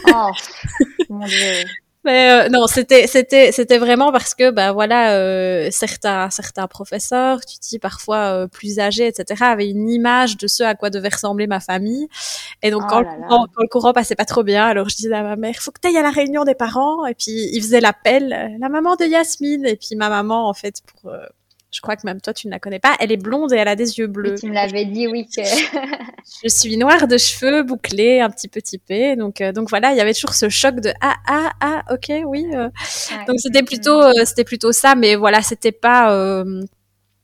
Oh, 0.09 0.31
mon 1.11 1.27
Dieu. 1.27 1.65
Mais 2.05 2.47
euh, 2.47 2.49
non, 2.49 2.67
c'était 2.67 3.07
c'était 3.07 3.53
c'était 3.53 3.77
vraiment 3.77 4.11
parce 4.11 4.35
que 4.35 4.51
ben 4.51 4.73
voilà 4.73 5.17
euh, 5.17 5.69
certains 5.71 6.31
certains 6.31 6.67
professeurs, 6.67 7.45
tu 7.45 7.59
dis 7.61 7.79
parfois 7.79 8.17
euh, 8.17 8.47
plus 8.49 8.79
âgés, 8.79 9.07
etc. 9.07 9.45
avaient 9.45 9.69
une 9.69 9.91
image 9.91 10.39
de 10.39 10.47
ce 10.47 10.63
à 10.63 10.75
quoi 10.75 10.89
devait 10.89 11.11
ressembler 11.11 11.47
ma 11.47 11.61
famille. 11.61 12.09
Et 12.63 12.71
donc 12.71 12.83
oh 12.87 12.89
quand, 12.89 13.01
le 13.01 13.07
courant, 13.07 13.47
quand, 13.55 13.63
le 13.63 13.69
courant, 13.69 13.93
passait 13.93 14.15
pas 14.15 14.25
trop 14.25 14.43
bien, 14.43 14.65
alors 14.65 14.89
je 14.89 14.97
disais 14.97 15.13
à 15.13 15.23
ma 15.23 15.37
mère, 15.37 15.57
faut 15.57 15.73
que 15.73 15.81
tu 15.81 15.89
ailles 15.89 15.99
à 15.99 16.03
la 16.03 16.11
réunion 16.11 16.45
des 16.45 16.55
parents. 16.55 17.05
Et 17.05 17.15
puis 17.15 17.51
il 17.53 17.61
faisait 17.61 17.81
l'appel, 17.81 18.57
la 18.59 18.69
maman 18.71 18.97
de 18.97 19.05
Yasmine. 19.05 19.67
Et 19.67 19.77
puis 19.77 19.95
ma 19.97 20.09
maman 20.09 20.49
en 20.49 20.55
fait 20.55 20.77
pour 20.87 21.13
je 21.71 21.81
crois 21.81 21.95
que 21.97 22.03
même 22.05 22.21
toi, 22.21 22.35
tu 22.35 22.49
ne 22.49 22.53
la 22.53 22.59
connais 22.59 22.81
pas. 22.81 22.97
Elle 22.99 23.13
est 23.13 23.17
blonde 23.17 23.53
et 23.53 23.57
elle 23.57 23.69
a 23.69 23.77
des 23.77 23.99
yeux 23.99 24.09
bleus. 24.09 24.35
tu 24.35 24.47
me 24.47 24.55
l'avais 24.55 24.85
dit, 24.85 25.07
oui. 25.07 25.29
je 25.37 26.49
suis 26.49 26.77
noire 26.77 27.07
de 27.07 27.17
cheveux, 27.17 27.63
bouclés, 27.63 28.21
un 28.21 28.29
petit 28.29 28.49
peu 28.49 28.61
typée. 28.61 29.15
Donc, 29.15 29.41
euh, 29.41 29.53
donc 29.53 29.71
voilà, 29.71 29.93
il 29.93 29.97
y 29.97 30.01
avait 30.01 30.15
toujours 30.15 30.35
ce 30.35 30.49
choc 30.49 30.81
de 30.81 30.93
ah 31.01 31.15
ah 31.29 31.53
ah, 31.61 31.83
ok, 31.93 32.13
oui. 32.27 32.47
Euh. 32.55 32.69
donc 33.29 33.39
c'était 33.39 33.63
plutôt, 33.63 34.03
euh, 34.03 34.25
c'était 34.25 34.45
plutôt 34.45 34.73
ça, 34.73 34.97
mais 34.97 35.15
voilà, 35.15 35.43
c'était 35.43 35.73
pas 35.73 36.45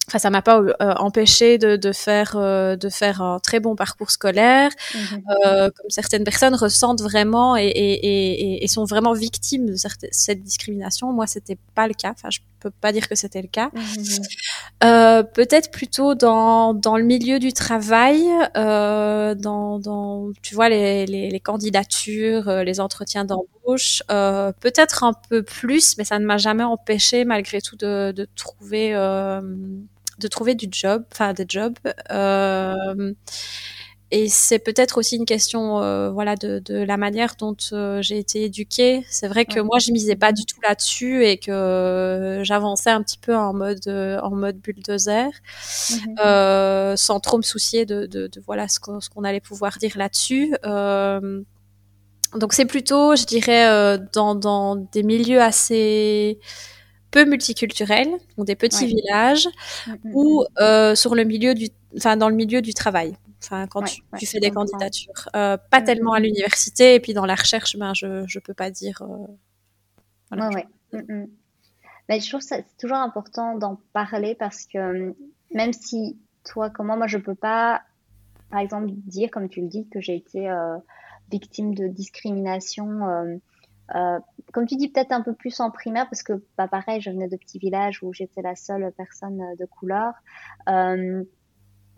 Enfin, 0.09 0.19
ça 0.21 0.31
m'a 0.31 0.41
pas 0.43 0.61
euh, 0.61 0.73
empêché 0.99 1.59
de, 1.59 1.77
de 1.77 1.93
faire 1.93 2.37
euh, 2.37 2.77
de 2.77 2.89
faire 2.89 3.23
un 3.23 3.41
très 3.41 3.59
bon 3.59 3.75
parcours 3.75 4.11
scolaire, 4.13 4.71
mmh 4.95 4.99
euh, 5.47 5.71
comme 5.71 5.91
certaines 5.91 6.23
personnes 6.25 6.55
ressentent 6.55 7.03
vraiment 7.03 7.57
et, 7.57 7.65
et, 7.67 8.55
et, 8.55 8.65
et 8.65 8.69
sont 8.69 8.85
vraiment 8.85 9.13
victimes 9.15 9.67
de 9.67 9.75
cette, 9.75 10.07
cette 10.13 10.43
discrimination. 10.43 11.13
Moi, 11.13 11.27
c'était 11.27 11.59
pas 11.75 11.89
le 11.89 11.95
cas. 11.95 12.11
Enfin, 12.13 12.29
je 12.31 12.39
peux 12.61 12.71
pas 12.71 12.93
dire 12.93 13.09
que 13.09 13.15
c'était 13.17 13.43
le 13.43 13.49
cas. 13.49 13.71
Mmh 13.75 13.81
euh, 14.85 15.23
Peut-être 15.25 15.71
plutôt 15.71 16.15
dans 16.15 16.73
dans 16.75 16.97
le 16.97 17.05
milieu 17.05 17.39
du 17.39 17.53
travail, 17.53 18.23
euh, 18.57 19.35
dans 19.35 19.79
dans 19.81 20.31
tu 20.43 20.55
vois 20.55 20.69
les 20.69 21.07
les, 21.07 21.31
les 21.31 21.41
candidatures, 21.41 22.49
les 22.63 22.81
entretiens 22.81 23.25
d'embauche 23.25 24.03
euh, 24.11 24.53
peut-être 24.61 25.03
un 25.05 25.15
peu 25.29 25.43
plus, 25.43 25.97
mais 25.99 26.05
ça 26.05 26.19
ne 26.19 26.25
m'a 26.27 26.39
jamais 26.39 26.63
empêché 26.65 27.25
malgré 27.25 27.61
tout 27.61 27.77
de, 27.77 28.13
de 28.13 28.29
trouver 28.37 28.95
euh, 28.95 29.41
de 30.19 30.29
trouver 30.29 30.55
du 30.55 30.69
job, 30.71 31.05
enfin 31.13 31.33
des 31.33 31.47
jobs. 31.49 31.79
Euh, 32.11 33.13
et 34.13 34.29
c'est 34.29 34.61
peut-être 34.61 34.99
aussi 34.99 35.17
une 35.17 35.25
question, 35.25 35.83
euh, 35.83 36.11
voilà, 36.11 36.37
de, 36.37 36.61
de, 36.61 36.77
la 36.77 36.97
manière 36.97 37.35
dont 37.37 37.57
euh, 37.73 38.01
j'ai 38.03 38.19
été 38.19 38.45
éduquée. 38.45 39.05
C'est 39.11 39.27
vrai 39.27 39.45
que 39.45 39.59
moi, 39.59 39.79
je 39.81 39.91
misais 39.91 40.15
pas 40.15 40.33
du 40.33 40.45
tout 40.45 40.61
là-dessus 40.63 41.25
et 41.25 41.39
que 41.39 42.41
j'avançais 42.45 42.91
un 42.91 43.03
petit 43.03 43.19
peu 43.19 43.37
en 43.37 43.53
mode 43.53 43.89
en 43.89 44.31
mode 44.31 44.59
bulldozer, 44.59 45.31
mmh 45.91 46.97
sans 46.97 47.21
trop 47.21 47.37
me 47.37 47.43
soucier 47.43 47.85
de, 47.85 48.07
de, 48.07 48.29
de 48.29 48.41
voilà 48.47 48.69
ce 48.69 48.79
qu'on, 48.81 49.25
allait 49.25 49.41
pouvoir 49.41 49.77
dire 49.79 49.93
là-dessus. 49.97 50.55
donc 50.63 52.53
c'est 52.53 52.67
plutôt, 52.67 53.17
je 53.17 53.25
dirais, 53.25 53.99
dans, 54.13 54.37
dans 54.37 54.77
des 54.77 55.03
milieux 55.03 55.43
assez 55.43 56.39
peu 57.17 57.25
multiculturels, 57.25 58.15
ou 58.37 58.45
des 58.45 58.57
petits 58.57 58.87
villages, 58.87 59.49
mmh, 59.87 59.93
mmh, 59.93 60.15
ou 60.15 60.45
sur 60.95 61.15
le 61.15 61.25
milieu 61.25 61.55
du, 61.55 61.69
enfin 61.97 62.17
dans 62.17 62.29
le 62.29 62.35
milieu 62.35 62.61
du 62.61 62.75
travail. 62.75 63.17
Enfin, 63.43 63.67
quand 63.67 63.83
tu, 63.83 64.27
fais 64.27 64.41
des 64.41 64.51
candidatures, 64.51 65.29
euh, 65.37 65.57
pas 65.71 65.83
tellement 65.83 66.13
à 66.13 66.21
l'université 66.21 66.95
et 66.95 67.01
puis 67.01 67.15
dans 67.15 67.27
la 67.27 67.35
recherche, 67.35 67.77
ben 67.77 67.95
je 67.95 68.25
je 68.27 68.39
peux 68.39 68.55
pas 68.55 68.71
dire. 68.71 69.03
Euh, 69.03 69.27
voilà, 70.31 70.65
mm, 70.93 70.99
mm. 70.99 71.29
Mais 72.09 72.21
je 72.21 72.29
trouve 72.29 72.41
que 72.41 72.47
c'est 72.47 72.67
toujours 72.79 72.97
important 72.97 73.57
d'en 73.57 73.81
parler 73.93 74.35
parce 74.35 74.65
que 74.67 74.79
euh, 74.79 75.13
même 75.53 75.73
si 75.73 76.19
toi, 76.45 76.71
comme 76.71 76.87
moi, 76.87 76.97
moi 76.97 77.07
je 77.07 77.19
peux 77.19 77.35
pas, 77.35 77.83
par 78.51 78.61
exemple, 78.61 78.89
dire 78.91 79.31
comme 79.31 79.49
tu 79.49 79.61
le 79.61 79.69
dis 79.69 79.87
que 79.89 80.01
j'ai 80.01 80.17
été 80.17 80.49
victime 81.31 81.75
de 81.75 81.87
discrimination. 81.89 83.41
Comme 83.89 84.67
tu 84.67 84.77
dis, 84.77 84.89
peut-être 84.89 85.13
un 85.13 85.23
peu 85.23 85.35
plus 85.35 85.61
en 85.61 85.71
primaire, 85.71 86.09
parce 86.09 86.23
que, 86.23 86.45
bah, 86.57 86.69
pareil, 86.69 87.01
je 87.01 87.11
venais 87.11 87.29
de 87.29 87.37
petits 87.37 87.59
villages 87.59 88.03
où 88.03 88.13
j'étais 88.13 88.43
la 88.43 88.57
seule 88.57 88.93
personne 88.97 89.43
de 89.59 89.65
couleur 89.67 90.15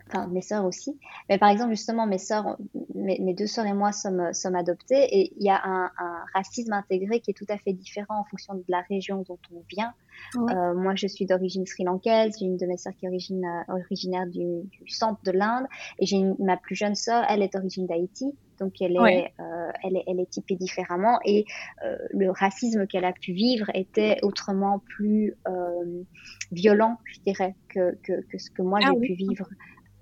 enfin 0.09 0.27
mes 0.27 0.41
sœurs 0.41 0.65
aussi. 0.65 0.97
Mais 1.29 1.37
par 1.37 1.49
exemple, 1.49 1.71
justement, 1.71 2.05
mes 2.05 2.17
sœurs, 2.17 2.57
mes, 2.95 3.33
deux 3.33 3.47
sœurs 3.47 3.65
et 3.65 3.73
moi 3.73 3.91
sommes, 3.91 4.33
sommes 4.33 4.55
adoptés 4.55 5.03
et 5.11 5.33
il 5.37 5.43
y 5.43 5.49
a 5.49 5.61
un, 5.63 5.85
un, 5.97 6.25
racisme 6.33 6.73
intégré 6.73 7.19
qui 7.19 7.31
est 7.31 7.33
tout 7.33 7.45
à 7.49 7.57
fait 7.57 7.73
différent 7.73 8.19
en 8.19 8.23
fonction 8.25 8.55
de 8.55 8.63
la 8.67 8.81
région 8.81 9.23
dont 9.27 9.39
on 9.53 9.63
vient. 9.69 9.93
Euh, 10.35 10.73
moi, 10.73 10.95
je 10.95 11.07
suis 11.07 11.25
d'origine 11.25 11.65
sri-lankaise, 11.65 12.37
j'ai 12.39 12.45
une 12.45 12.57
de 12.57 12.65
mes 12.65 12.77
sœurs 12.77 12.93
qui 12.95 13.05
est 13.05 13.09
origine, 13.09 13.45
euh, 13.45 13.73
originaire 13.73 14.27
du, 14.27 14.45
du, 14.69 14.89
centre 14.89 15.21
de 15.23 15.31
l'Inde 15.31 15.65
et 15.97 16.05
j'ai 16.05 16.21
ma 16.39 16.57
plus 16.57 16.75
jeune 16.75 16.95
sœur, 16.95 17.23
elle 17.29 17.41
est 17.41 17.53
d'origine 17.53 17.87
d'Haïti. 17.87 18.35
Donc 18.59 18.81
elle 18.81 18.97
est, 18.97 19.33
euh, 19.39 19.71
elle 19.83 19.97
est, 19.97 20.03
elle 20.07 20.19
est 20.19 20.29
typée 20.29 20.55
différemment 20.55 21.19
et 21.25 21.45
euh, 21.85 21.97
le 22.11 22.29
racisme 22.29 22.85
qu'elle 22.87 23.05
a 23.05 23.13
pu 23.13 23.31
vivre 23.31 23.65
était 23.73 24.17
autrement 24.21 24.79
plus 24.79 25.35
euh, 25.47 26.03
violent, 26.51 26.97
je 27.05 27.19
dirais, 27.21 27.55
que, 27.69 27.97
que, 28.03 28.21
que 28.21 28.37
ce 28.37 28.51
que 28.51 28.61
moi 28.61 28.79
ah 28.83 28.91
j'ai 28.91 29.07
pu 29.07 29.13
vivre 29.13 29.47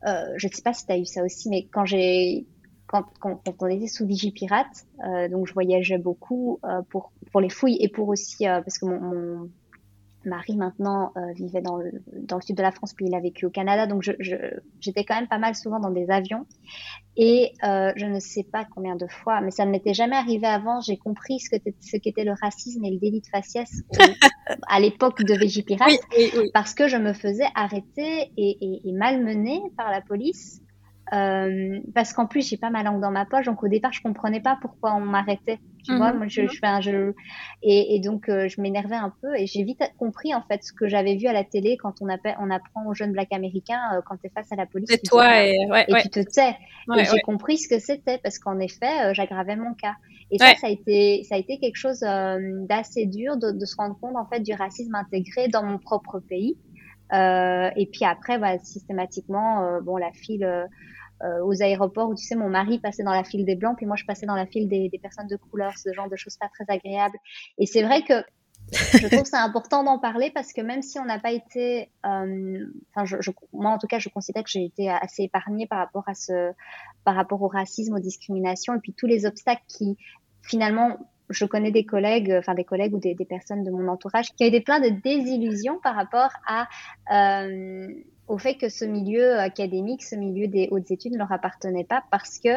je 0.04 0.48
ne 0.48 0.54
sais 0.54 0.62
pas 0.62 0.74
si 0.74 0.86
tu 0.86 0.92
as 0.92 0.98
eu 0.98 1.06
ça 1.06 1.24
aussi, 1.24 1.50
mais 1.50 1.68
quand 1.72 1.86
j'ai 1.86 2.46
quand, 2.88 3.06
quand, 3.20 3.36
quand, 3.46 3.54
on 3.60 3.68
était 3.68 3.88
sous 3.88 4.06
Vigipirate, 4.06 4.86
euh, 5.06 5.28
donc 5.28 5.46
je 5.46 5.54
voyageais 5.54 5.98
beaucoup 5.98 6.60
euh, 6.64 6.82
pour, 6.90 7.12
pour 7.32 7.42
les 7.42 7.50
fouilles 7.50 7.78
et 7.82 7.90
pour 7.90 8.08
aussi, 8.08 8.48
euh, 8.48 8.62
parce 8.62 8.80
que 8.80 8.86
mon, 8.86 9.00
mon 9.00 9.50
mari 10.28 10.56
maintenant 10.56 11.12
euh, 11.18 11.34
vivait 11.34 11.62
dans 11.62 11.78
le, 11.78 11.92
dans 12.14 12.38
le 12.38 12.42
sud 12.42 12.56
de 12.56 12.62
la 12.62 12.72
France, 12.72 12.94
puis 12.94 13.06
il 13.08 13.16
a 13.16 13.20
vécu 13.20 13.46
au 13.46 13.50
Canada, 13.50 13.88
donc 13.88 14.02
j'étais 14.02 14.18
je, 14.20 15.06
quand 15.08 15.16
même 15.16 15.28
pas 15.28 15.38
mal 15.38 15.56
souvent 15.56 15.80
dans 15.80 15.92
des 15.92 16.10
avions. 16.10 16.46
Et 17.16 17.54
euh, 17.64 17.92
je 17.96 18.06
ne 18.06 18.20
sais 18.20 18.44
pas 18.44 18.66
combien 18.76 18.96
de 18.96 19.08
fois, 19.08 19.42
mais 19.42 19.52
ça 19.52 19.66
ne 19.66 19.72
m'était 19.72 19.94
jamais 19.94 20.16
arrivé 20.16 20.46
avant, 20.46 20.82
j'ai 20.82 20.98
compris 20.98 21.40
ce 21.40 21.50
qu'était 21.50 21.74
ce 21.82 22.24
le 22.24 22.36
racisme 22.40 22.86
et 22.86 22.92
le 22.92 23.00
délit 23.00 23.22
de 23.22 23.28
faciès 23.28 23.70
à 24.68 24.80
l'époque 24.80 25.24
de 25.24 25.34
Végipirate, 25.34 26.00
oui, 26.18 26.32
oui, 26.38 26.50
parce 26.54 26.74
que 26.74 26.88
je 26.88 26.98
me 26.98 27.14
faisais 27.14 27.48
arrêter 27.56 28.32
et, 28.38 28.58
et, 28.62 28.82
et 28.88 28.92
malmener 28.92 29.62
par 29.76 29.90
la 29.90 30.02
police 30.02 30.62
euh, 31.14 31.80
parce 31.96 32.14
qu'en 32.14 32.26
plus, 32.26 32.48
j'ai 32.48 32.58
pas 32.58 32.70
ma 32.70 32.84
langue 32.84 33.02
dans 33.02 33.12
ma 33.12 33.26
poche, 33.26 33.46
donc 33.46 33.64
au 33.64 33.68
départ, 33.68 33.94
je 33.94 34.02
comprenais 34.02 34.42
pas 34.42 34.58
pourquoi 34.62 34.94
on 34.96 35.00
m'arrêtait. 35.00 35.60
Tu 35.88 35.96
vois, 35.96 36.12
mhm, 36.12 36.18
moi, 36.18 36.28
je, 36.28 36.42
mhm. 36.42 36.50
je 36.50 36.60
fais 36.60 36.68
un 36.68 36.82
jeu 36.82 37.16
et, 37.64 37.96
et 37.96 38.00
donc 38.02 38.28
euh, 38.28 38.50
je 38.50 38.60
m'énervais 38.60 38.98
un 38.98 39.14
peu 39.22 39.34
et 39.38 39.48
j'ai 39.48 39.64
vite 39.64 39.82
compris 39.98 40.36
en 40.36 40.42
fait 40.42 40.62
ce 40.62 40.74
que 40.74 40.90
j'avais 40.90 41.16
vu 41.16 41.28
à 41.28 41.34
la 41.34 41.46
télé 41.46 41.78
quand 41.78 42.02
on 42.02 42.10
appelle, 42.10 42.36
on 42.42 42.52
apprend 42.52 42.86
aux 42.88 42.94
jeunes 42.94 43.14
blacks 43.14 43.32
américains 43.32 43.80
euh, 43.94 44.02
quand 44.06 44.18
t'es 44.18 44.30
face 44.30 44.52
à 44.52 44.58
la 44.58 44.66
police. 44.66 44.90
C'est 44.92 45.02
toi 45.04 45.46
et, 45.46 45.56
ouais, 45.70 45.86
et 45.88 45.94
tu 46.02 46.10
te 46.10 46.20
tais. 46.20 46.58
et 46.98 47.06
j'ai 47.06 47.22
compris 47.22 47.58
ce 47.58 47.70
que 47.70 47.80
c'était 47.80 48.18
parce 48.18 48.38
qu'en 48.38 48.60
effet, 48.60 49.06
euh, 49.06 49.14
j'aggravais 49.14 49.56
mon 49.56 49.74
cas. 49.76 49.96
Et 50.30 50.40
ça, 50.40 50.56
ça 50.56 50.68
a 50.68 50.70
été, 50.72 51.24
ça 51.24 51.36
a 51.36 51.38
été 51.38 51.58
quelque 51.58 51.78
chose 51.78 52.02
d'assez 52.02 53.06
dur 53.06 53.38
de, 53.38 53.52
de, 53.52 53.66
se 53.66 53.78
rendre 53.78 53.98
compte 53.98 54.18
en 54.18 54.26
fait 54.26 54.42
du 54.42 54.54
racisme 54.54 54.94
intégré 54.94 55.48
dans 55.48 55.64
mon 55.64 55.78
propre 55.78 56.20
pays. 56.20 56.58
et 57.14 57.90
puis 57.94 58.04
après, 58.04 58.38
bah, 58.38 58.60
systématiquement, 58.60 59.80
bon, 59.84 59.96
la 59.96 60.12
file 60.12 60.68
euh, 61.24 61.44
aux 61.44 61.62
aéroports 61.62 62.10
où 62.10 62.16
tu 62.16 62.26
sais 62.26 62.36
mon 62.36 62.50
mari 62.50 62.80
passait 62.80 63.04
dans 63.04 63.12
la 63.12 63.24
file 63.24 63.46
des 63.46 63.56
blancs 63.56 63.76
puis 63.78 63.86
moi 63.86 63.96
je 63.96 64.06
passais 64.06 64.26
dans 64.26 64.36
la 64.36 64.46
file 64.46 64.68
des, 64.68 64.90
personnes 65.02 65.28
de 65.28 65.36
couleur 65.36 65.78
ce 65.78 65.92
genre 65.94 66.10
de 66.10 66.16
choses 66.16 66.38
pas 66.38 66.50
très 66.50 66.66
agréables. 66.74 67.18
Et 67.58 67.66
c'est 67.66 67.84
vrai 67.84 68.04
que 68.04 68.14
je 68.72 69.08
trouve 69.08 69.26
c'est 69.26 69.38
important 69.38 69.84
d'en 69.84 70.00
parler 70.00 70.32
parce 70.32 70.54
que 70.54 70.62
même 70.62 70.82
si 70.82 71.00
on 71.00 71.06
n'a 71.06 71.20
pas 71.20 71.32
été, 71.32 71.92
euh, 72.06 72.66
enfin, 72.94 73.06
je, 73.06 73.18
je, 73.22 73.32
moi 73.54 73.72
en 73.72 73.78
tout 73.78 73.88
cas, 73.88 74.00
je 74.00 74.10
considère 74.10 74.44
que 74.44 74.50
j'ai 74.50 74.66
été 74.66 74.90
assez 74.90 75.24
épargnée 75.24 75.68
par 75.68 75.80
rapport 75.80 76.04
à 76.08 76.14
ce, 76.14 76.52
par 77.04 77.16
rapport 77.16 77.42
au 77.42 77.48
racisme, 77.48 77.96
aux 77.96 78.00
discriminations 78.00 78.76
et 78.76 78.80
puis 78.80 78.94
tous 78.94 79.08
les 79.08 79.26
obstacles 79.26 79.64
qui 79.68 79.98
finalement 80.42 80.98
je 81.30 81.46
connais 81.46 81.72
des 81.72 81.86
collègues, 81.86 82.34
enfin 82.38 82.54
des 82.54 82.64
collègues 82.64 82.94
ou 82.94 83.00
des, 83.00 83.16
personnes 83.16 83.64
de 83.64 83.72
mon 83.72 83.88
entourage 83.88 84.34
qui 84.34 84.44
ont 84.46 84.48
eu 84.48 84.62
plein 84.62 84.80
de 84.80 84.90
désillusions 84.90 85.80
par 85.82 85.96
rapport 85.96 86.32
à 86.48 86.68
euh, 87.12 87.88
au 88.28 88.38
fait 88.38 88.56
que 88.56 88.70
ce 88.70 88.86
milieu 88.86 89.40
académique, 89.40 90.04
ce 90.04 90.16
milieu 90.16 90.48
des 90.48 90.68
hautes 90.72 90.92
études 90.92 91.14
ne 91.14 91.18
leur 91.18 91.32
appartenait 91.32 91.86
pas 91.86 92.04
parce 92.12 92.40
que 92.40 92.50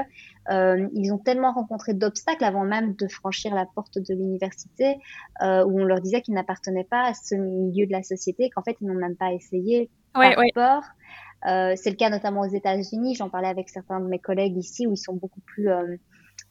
euh, 0.51 0.89
ils 0.95 1.13
ont 1.13 1.19
tellement 1.19 1.53
rencontré 1.53 1.95
d'obstacles 1.95 2.45
avant 2.45 2.65
même 2.65 2.95
de 2.95 3.07
franchir 3.07 3.55
la 3.55 3.67
porte 3.67 3.99
de 3.99 4.15
l'université 4.15 4.97
euh, 5.43 5.65
où 5.65 5.81
on 5.81 5.85
leur 5.85 6.01
disait 6.01 6.23
qu'ils 6.23 6.35
n'appartenaient 6.35 6.85
pas 6.85 7.07
à 7.07 7.15
ce 7.15 7.35
milieu 7.35 7.87
de 7.87 7.93
la 7.93 8.03
société 8.03 8.51
qu'en 8.51 8.63
fait 8.63 8.77
ils 8.81 8.89
n'ont 8.89 8.95
même 8.95 9.17
pas 9.17 9.33
essayé 9.33 9.91
par 10.13 10.33
peur. 10.55 10.83
Euh, 11.47 11.75
c'est 11.77 11.91
le 11.91 11.97
cas 11.97 12.11
notamment 12.11 12.43
aux 12.43 12.53
États-Unis. 12.53 13.15
J'en 13.15 13.31
parlais 13.31 13.49
avec 13.49 13.69
certains 13.69 14.01
de 14.01 14.07
mes 14.07 14.19
collègues 14.19 14.57
ici 14.57 14.87
où 14.87 14.93
ils 14.93 14.99
sont 14.99 15.15
beaucoup 15.15 15.41
plus 15.41 15.71
euh, 15.71 15.97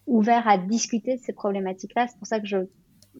ouverts 0.07 0.47
à 0.47 0.57
discuter 0.57 1.17
de 1.17 1.21
ces 1.21 1.33
problématiques-là. 1.33 2.07
C'est 2.07 2.17
pour 2.17 2.27
ça 2.27 2.39
que 2.39 2.47
je 2.47 2.57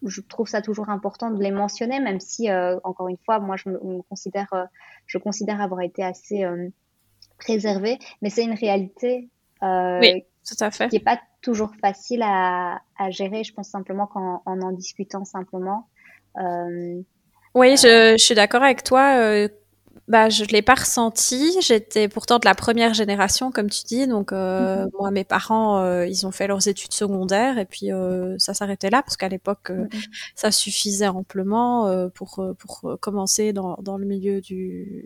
je 0.05 0.21
trouve 0.21 0.47
ça 0.47 0.61
toujours 0.61 0.89
important 0.89 1.31
de 1.31 1.41
les 1.41 1.51
mentionner, 1.51 1.99
même 1.99 2.19
si, 2.19 2.49
euh, 2.49 2.77
encore 2.83 3.09
une 3.09 3.17
fois, 3.17 3.39
moi, 3.39 3.55
je 3.57 3.69
me, 3.69 4.01
considère, 4.03 4.47
euh, 4.53 4.65
je 5.05 5.17
considère 5.17 5.61
avoir 5.61 5.81
été 5.81 6.03
assez 6.03 6.43
euh, 6.43 6.69
préservée, 7.37 7.99
mais 8.21 8.29
c'est 8.29 8.43
une 8.43 8.53
réalité 8.55 9.29
oui, 9.61 10.23
tout 10.47 10.63
à 10.63 10.71
fait. 10.71 10.87
qui 10.87 10.95
n'est 10.95 11.03
pas 11.03 11.19
toujours 11.41 11.71
facile 11.81 12.21
à, 12.23 12.81
à, 12.97 13.09
gérer, 13.09 13.43
je 13.43 13.53
pense 13.53 13.69
simplement 13.69 14.07
qu'en 14.07 14.41
en, 14.45 14.61
en 14.61 14.71
discutant 14.71 15.25
simplement. 15.25 15.87
oui, 16.35 17.75
je, 17.75 18.15
je, 18.17 18.23
suis 18.23 18.35
d'accord 18.35 18.63
avec 18.63 18.83
toi 18.83 19.47
bah, 20.09 20.29
je 20.29 20.43
l'ai 20.45 20.63
pas 20.63 20.73
ressenti. 20.75 21.55
J'étais 21.61 22.07
pourtant 22.09 22.39
de 22.39 22.45
la 22.45 22.55
première 22.55 22.93
génération, 22.95 23.51
comme 23.51 23.69
tu 23.69 23.83
dis. 23.85 24.07
Donc, 24.07 24.33
euh, 24.33 24.85
mmh 24.85 24.89
moi, 24.99 25.11
mes 25.11 25.23
parents, 25.23 25.79
euh, 25.81 26.05
ils 26.07 26.25
ont 26.25 26.31
fait 26.31 26.47
leurs 26.47 26.67
études 26.67 26.93
secondaires 26.93 27.57
et 27.59 27.65
puis 27.65 27.91
euh, 27.93 28.35
ça 28.39 28.53
s'arrêtait 28.55 28.89
là 28.89 29.03
parce 29.03 29.17
qu'à 29.17 29.29
l'époque, 29.29 29.69
mmh 29.69 29.87
ça 30.35 30.51
suffisait 30.51 31.07
amplement 31.07 32.09
pour 32.15 32.43
pour 32.57 32.97
commencer 33.01 33.53
dans 33.53 33.77
dans 33.81 33.97
le 33.97 34.05
milieu 34.05 34.41
du 34.41 35.05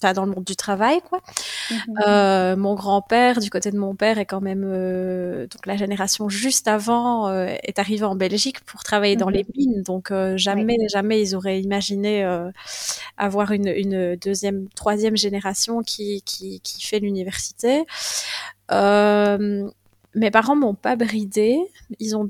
dans 0.00 0.24
le 0.24 0.32
monde 0.32 0.44
du 0.44 0.56
travail, 0.56 1.00
quoi. 1.08 1.20
Mhm. 1.70 1.78
Euh, 2.06 2.56
mon 2.56 2.74
grand-père, 2.74 3.40
du 3.40 3.50
côté 3.50 3.70
de 3.70 3.78
mon 3.78 3.94
père, 3.94 4.18
est 4.18 4.26
quand 4.26 4.40
même 4.40 4.64
euh, 4.64 5.46
donc 5.46 5.66
la 5.66 5.76
génération 5.76 6.28
juste 6.28 6.68
avant 6.68 7.28
euh, 7.28 7.54
est 7.62 7.78
arrivé 7.78 8.04
en 8.04 8.14
Belgique 8.14 8.60
pour 8.64 8.82
travailler 8.82 9.16
dans 9.16 9.28
les 9.28 9.44
mhm. 9.44 9.50
mines. 9.56 9.82
Donc 9.82 10.10
euh, 10.10 10.36
jamais, 10.36 10.76
jamais 10.90 11.20
ils 11.22 11.36
auraient 11.36 11.60
imaginé 11.60 12.24
euh, 12.24 12.50
avoir 13.16 13.52
une, 13.52 13.68
une, 13.68 14.16
deuxième, 14.16 14.68
troisième 14.70 15.16
génération 15.16 15.82
qui 15.82 16.22
qui, 16.22 16.60
qui 16.60 16.84
fait 16.86 16.98
l'université. 16.98 17.84
mes 18.70 20.30
parents 20.32 20.56
m'ont 20.56 20.74
pas 20.74 20.96
bridé. 20.96 21.58
Ils 21.98 22.16
ont 22.16 22.28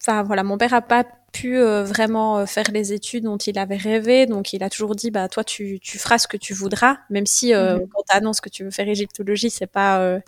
enfin 0.00 0.22
voilà, 0.22 0.42
mon 0.44 0.58
père 0.58 0.74
a 0.74 0.82
pas 0.82 1.04
pu 1.32 1.58
euh, 1.58 1.84
vraiment 1.84 2.38
euh, 2.38 2.46
faire 2.46 2.66
les 2.72 2.92
études 2.92 3.24
dont 3.24 3.36
il 3.36 3.58
avait 3.58 3.76
rêvé, 3.76 4.26
donc 4.26 4.52
il 4.52 4.62
a 4.62 4.70
toujours 4.70 4.94
dit 4.94 5.10
bah 5.10 5.28
toi 5.28 5.44
tu, 5.44 5.78
tu 5.80 5.98
feras 5.98 6.18
ce 6.18 6.28
que 6.28 6.36
tu 6.36 6.54
voudras, 6.54 6.98
même 7.10 7.26
si 7.26 7.52
euh, 7.52 7.76
mhm. 7.76 7.88
quand 7.88 8.02
tu 8.08 8.16
annonces 8.16 8.40
que 8.40 8.48
tu 8.48 8.64
veux 8.64 8.70
faire 8.70 8.88
égyptologie, 8.88 9.50
c'est 9.50 9.66
pas 9.66 10.20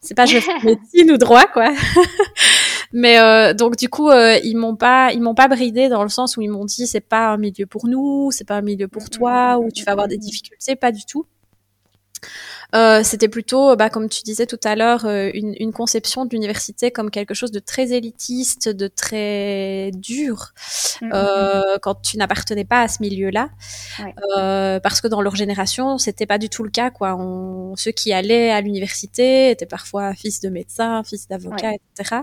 c'est 0.00 0.14
pas 0.14 0.26
je 0.26 0.38
fais 0.38 0.52
médecine 0.64 1.10
ou 1.12 1.18
droit 1.18 1.46
quoi. 1.46 1.72
Mais 2.92 3.54
donc 3.54 3.76
du 3.76 3.88
coup 3.88 4.10
ils 4.10 4.56
m'ont 4.56 4.76
pas 4.76 5.12
ils 5.12 5.20
m'ont 5.20 5.34
pas 5.34 5.48
bridé 5.48 5.88
dans 5.88 6.02
le 6.02 6.08
sens 6.08 6.36
où 6.36 6.42
ils 6.42 6.50
m'ont 6.50 6.64
dit 6.64 6.86
c'est 6.86 7.00
pas 7.00 7.28
un 7.28 7.36
milieu 7.36 7.66
pour 7.66 7.86
nous, 7.86 8.30
c'est 8.30 8.46
pas 8.46 8.56
un 8.56 8.62
milieu 8.62 8.88
pour 8.88 9.10
toi, 9.10 9.58
où 9.58 9.70
tu 9.70 9.84
vas 9.84 9.92
avoir 9.92 10.08
des 10.08 10.18
difficultés, 10.18 10.76
pas 10.76 10.92
du 10.92 11.04
tout. 11.04 11.26
Euh, 12.74 13.02
c'était 13.02 13.28
plutôt, 13.28 13.76
bah, 13.76 13.90
comme 13.90 14.08
tu 14.08 14.22
disais 14.22 14.46
tout 14.46 14.58
à 14.64 14.74
l'heure, 14.74 15.04
euh, 15.04 15.30
une, 15.34 15.54
une, 15.58 15.72
conception 15.72 16.24
de 16.24 16.30
l'université 16.30 16.90
comme 16.90 17.10
quelque 17.10 17.34
chose 17.34 17.52
de 17.52 17.58
très 17.58 17.92
élitiste, 17.92 18.68
de 18.68 18.88
très 18.88 19.90
dur, 19.94 20.52
mm, 21.00 21.06
mm, 21.06 21.10
euh, 21.14 21.78
quand 21.80 22.02
tu 22.02 22.16
n'appartenais 22.16 22.64
pas 22.64 22.82
à 22.82 22.88
ce 22.88 22.98
milieu-là, 23.02 23.50
ouais. 24.00 24.14
Euh, 24.36 24.80
parce 24.80 25.00
que 25.00 25.08
dans 25.08 25.20
leur 25.20 25.36
génération, 25.36 25.98
c'était 25.98 26.26
pas 26.26 26.38
du 26.38 26.48
tout 26.48 26.64
le 26.64 26.70
cas. 26.70 26.90
Quoi. 26.90 27.14
On, 27.14 27.76
ceux 27.76 27.92
qui 27.92 28.12
allaient 28.12 28.50
à 28.50 28.60
l'université 28.60 29.50
étaient 29.50 29.66
parfois 29.66 30.14
fils 30.14 30.40
de 30.40 30.48
médecins, 30.48 31.02
fils 31.04 31.28
d'avocats, 31.28 31.70
ouais. 31.70 31.80
etc. 31.98 32.22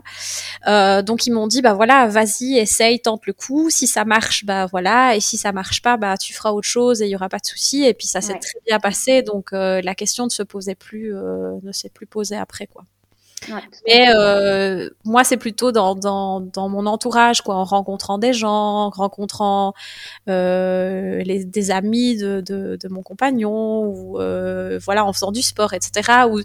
Euh, 0.68 1.02
donc 1.02 1.26
ils 1.26 1.32
m'ont 1.32 1.48
dit, 1.48 1.62
bah 1.62 1.74
voilà, 1.74 2.08
vas-y, 2.08 2.58
essaye, 2.58 3.00
tente 3.00 3.26
le 3.26 3.34
coup. 3.34 3.70
Si 3.70 3.88
ça 3.88 4.04
marche, 4.04 4.46
bah 4.46 4.66
voilà, 4.66 5.16
et 5.16 5.22
si 5.22 5.38
ça 5.38 5.52
marche 5.52 5.82
pas, 5.82 5.98
bah 5.98 6.18
tu 6.18 6.34
feras 6.34 6.52
autre 6.52 6.68
chose 6.68 7.02
et 7.02 7.06
il 7.06 7.10
y 7.10 7.16
aura 7.16 7.30
pas 7.30 7.40
de 7.40 7.46
souci. 7.46 7.86
Et 7.86 7.94
puis 7.94 8.08
ça 8.08 8.20
s'est 8.22 8.38
très 8.40 8.60
bien 8.66 8.80
passé. 8.80 9.22
Donc 9.22 9.52
la 9.52 9.96
question 9.96 10.28
de 10.28 10.33
se 10.34 10.44
posait 10.44 10.76
plus, 10.76 11.16
euh, 11.16 11.58
ne 11.64 11.72
s'est 11.72 11.90
plus 11.90 12.08
posé 12.08 12.36
après 12.36 12.68
quoi. 12.68 12.86
Ouais, 13.50 13.62
Mais 13.88 14.08
euh, 14.10 14.90
moi, 15.04 15.24
c'est 15.24 15.38
plutôt 15.38 15.72
dans, 15.72 15.96
dans, 15.96 16.40
dans, 16.40 16.70
mon 16.70 16.86
entourage, 16.86 17.42
quoi, 17.42 17.56
en 17.56 17.64
rencontrant 17.64 18.18
des 18.18 18.34
gens, 18.34 18.50
en 18.50 18.90
rencontrant 18.90 19.74
euh, 20.30 21.22
les, 21.24 21.44
des 21.44 21.72
amis 21.72 22.18
de, 22.18 22.42
de, 22.42 22.78
de, 22.82 22.88
mon 22.88 23.02
compagnon, 23.02 23.86
ou 23.86 24.20
euh, 24.20 24.80
voilà, 24.84 25.06
en 25.06 25.14
faisant 25.14 25.32
du 25.32 25.42
sport, 25.42 25.74
etc. 25.74 26.26
Ou 26.30 26.42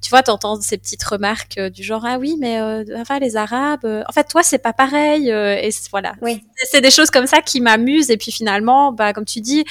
tu 0.00 0.10
vois, 0.10 0.22
t'entends 0.22 0.60
ces 0.60 0.78
petites 0.78 1.04
remarques 1.04 1.60
du 1.60 1.82
genre 1.82 2.04
ah 2.04 2.18
oui, 2.18 2.36
mais 2.38 2.60
enfin 2.96 3.18
les 3.18 3.36
Arabes, 3.36 3.84
en 3.84 4.12
fait 4.12 4.24
toi 4.24 4.42
c'est 4.42 4.58
pas 4.58 4.72
pareil. 4.72 5.28
et 5.28 5.70
voilà, 5.90 6.14
oui. 6.22 6.42
c'est 6.70 6.80
des 6.80 6.90
choses 6.90 7.10
comme 7.10 7.26
ça 7.26 7.40
qui 7.40 7.60
m'amusent. 7.60 8.10
Et 8.10 8.16
puis 8.16 8.32
finalement, 8.32 8.92
bah 8.92 9.12
comme 9.12 9.24
tu 9.24 9.40
dis 9.40 9.64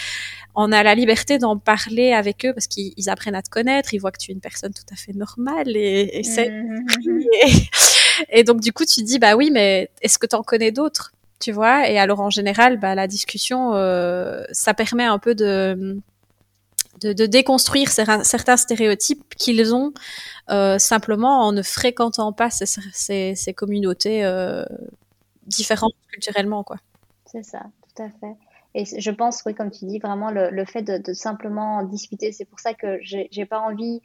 on 0.61 0.73
a 0.73 0.83
la 0.83 0.93
liberté 0.93 1.37
d'en 1.37 1.57
parler 1.57 2.11
avec 2.11 2.45
eux 2.45 2.53
parce 2.53 2.67
qu'ils 2.67 3.09
apprennent 3.09 3.35
à 3.35 3.41
te 3.41 3.49
connaître, 3.49 3.93
ils 3.93 3.99
voient 3.99 4.11
que 4.11 4.17
tu 4.17 4.31
es 4.31 4.33
une 4.33 4.41
personne 4.41 4.73
tout 4.73 4.93
à 4.93 4.97
fait 4.97 5.13
normale 5.13 5.75
et, 5.77 6.09
et 6.13 6.23
c'est 6.23 6.49
mmh. 6.49 7.21
et, 7.45 7.69
et, 8.39 8.43
donc 8.43 8.59
du 8.59 8.73
coup 8.73 8.83
tu 8.83 9.01
dis 9.03 9.19
bah 9.19 9.35
oui 9.37 9.51
mais 9.51 9.89
est-ce 10.01 10.19
que 10.19 10.27
tu 10.27 10.35
en 10.35 10.43
connais 10.43 10.71
d'autres 10.71 11.13
tu 11.39 11.53
vois? 11.53 11.89
Et 11.89 11.97
alors 11.97 12.19
en 12.19 12.29
général 12.29 12.77
bah 12.77 12.93
la 12.93 13.07
discussion 13.07 13.73
euh, 13.73 14.43
ça 14.51 14.73
permet 14.73 15.05
un 15.05 15.17
peu 15.17 15.33
de 15.33 15.97
de, 16.99 17.13
de 17.13 17.25
déconstruire 17.25 17.89
certains 17.89 18.57
stéréotypes 18.57 19.33
qu'ils 19.35 19.73
ont 19.73 19.93
euh, 20.49 20.77
simplement 20.77 21.47
en 21.47 21.53
ne 21.53 21.61
fréquentant 21.61 22.33
pas 22.33 22.49
ces, 22.49 22.65
ces, 22.65 23.35
ces 23.35 23.53
communautés 23.53 24.25
euh, 24.25 24.65
différentes 25.47 25.93
culturellement 26.11 26.65
quoi. 26.65 26.75
C'est 27.31 27.43
ça, 27.43 27.61
tout 27.95 28.03
à 28.03 28.09
fait. 28.09 28.35
Et 28.79 28.85
je 28.85 29.11
pense, 29.11 29.43
oui, 29.45 29.53
comme 29.53 29.71
tu 29.71 29.85
dis, 29.85 29.99
vraiment 29.99 30.31
le, 30.31 30.49
le 30.51 30.63
fait 30.63 30.81
de, 30.81 30.97
de, 30.97 31.11
simplement 31.11 31.83
discuter, 31.83 32.31
c'est 32.31 32.45
pour 32.45 32.61
ça 32.61 32.73
que 32.73 32.97
j'ai 33.01 33.45
pas 33.45 33.59
envie, 33.59 34.01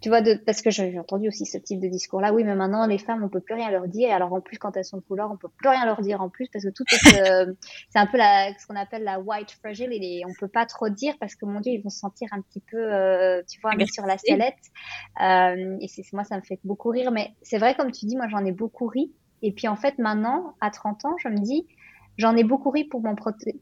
tu 0.00 0.08
vois, 0.08 0.20
de, 0.20 0.34
parce 0.34 0.62
que 0.62 0.70
j'ai 0.70 0.96
entendu 1.00 1.26
aussi 1.26 1.46
ce 1.46 1.58
type 1.58 1.80
de 1.80 1.88
discours-là. 1.88 2.32
Oui, 2.32 2.44
mais 2.44 2.54
maintenant 2.54 2.86
les 2.86 2.98
femmes, 2.98 3.24
on 3.24 3.28
peut 3.28 3.40
plus 3.40 3.56
rien 3.56 3.72
leur 3.72 3.88
dire. 3.88 4.10
Et 4.10 4.12
alors 4.12 4.32
en 4.32 4.40
plus, 4.40 4.56
quand 4.58 4.76
elles 4.76 4.84
sont 4.84 4.98
de 4.98 5.02
couleur, 5.02 5.32
on 5.32 5.36
peut 5.36 5.48
plus 5.48 5.68
rien 5.68 5.84
leur 5.84 6.00
dire 6.00 6.20
en 6.20 6.28
plus 6.28 6.46
parce 6.52 6.64
que 6.64 6.70
tout 6.70 6.84
est, 6.92 7.28
euh, 7.28 7.52
c'est 7.90 7.98
un 7.98 8.06
peu 8.06 8.18
la, 8.18 8.56
ce 8.56 8.68
qu'on 8.68 8.76
appelle 8.76 9.02
la 9.02 9.18
white 9.18 9.50
fragility. 9.50 10.20
Et 10.20 10.24
on 10.26 10.32
peut 10.38 10.46
pas 10.46 10.64
trop 10.64 10.88
dire 10.88 11.14
parce 11.18 11.34
que 11.34 11.44
mon 11.44 11.58
Dieu, 11.58 11.72
ils 11.72 11.82
vont 11.82 11.90
se 11.90 11.98
sentir 11.98 12.28
un 12.30 12.40
petit 12.40 12.60
peu, 12.60 12.78
euh, 12.78 13.42
tu 13.50 13.60
vois, 13.62 13.74
mis 13.74 13.88
sur 13.88 14.06
la 14.06 14.16
sellette. 14.16 14.54
Euh, 15.20 15.76
et 15.80 15.88
c'est 15.88 16.04
moi, 16.12 16.22
ça 16.22 16.36
me 16.36 16.42
fait 16.42 16.60
beaucoup 16.62 16.90
rire. 16.90 17.10
Mais 17.10 17.34
c'est 17.42 17.58
vrai, 17.58 17.74
comme 17.74 17.90
tu 17.90 18.06
dis, 18.06 18.16
moi 18.16 18.28
j'en 18.28 18.44
ai 18.44 18.52
beaucoup 18.52 18.86
ri. 18.86 19.12
Et 19.42 19.50
puis 19.50 19.66
en 19.66 19.74
fait, 19.74 19.98
maintenant, 19.98 20.54
à 20.60 20.70
30 20.70 21.04
ans, 21.04 21.16
je 21.18 21.28
me 21.28 21.38
dis, 21.38 21.66
j'en 22.18 22.36
ai 22.36 22.44
beaucoup 22.44 22.70
ri 22.70 22.84
pour 22.84 23.00
m'en 23.02 23.14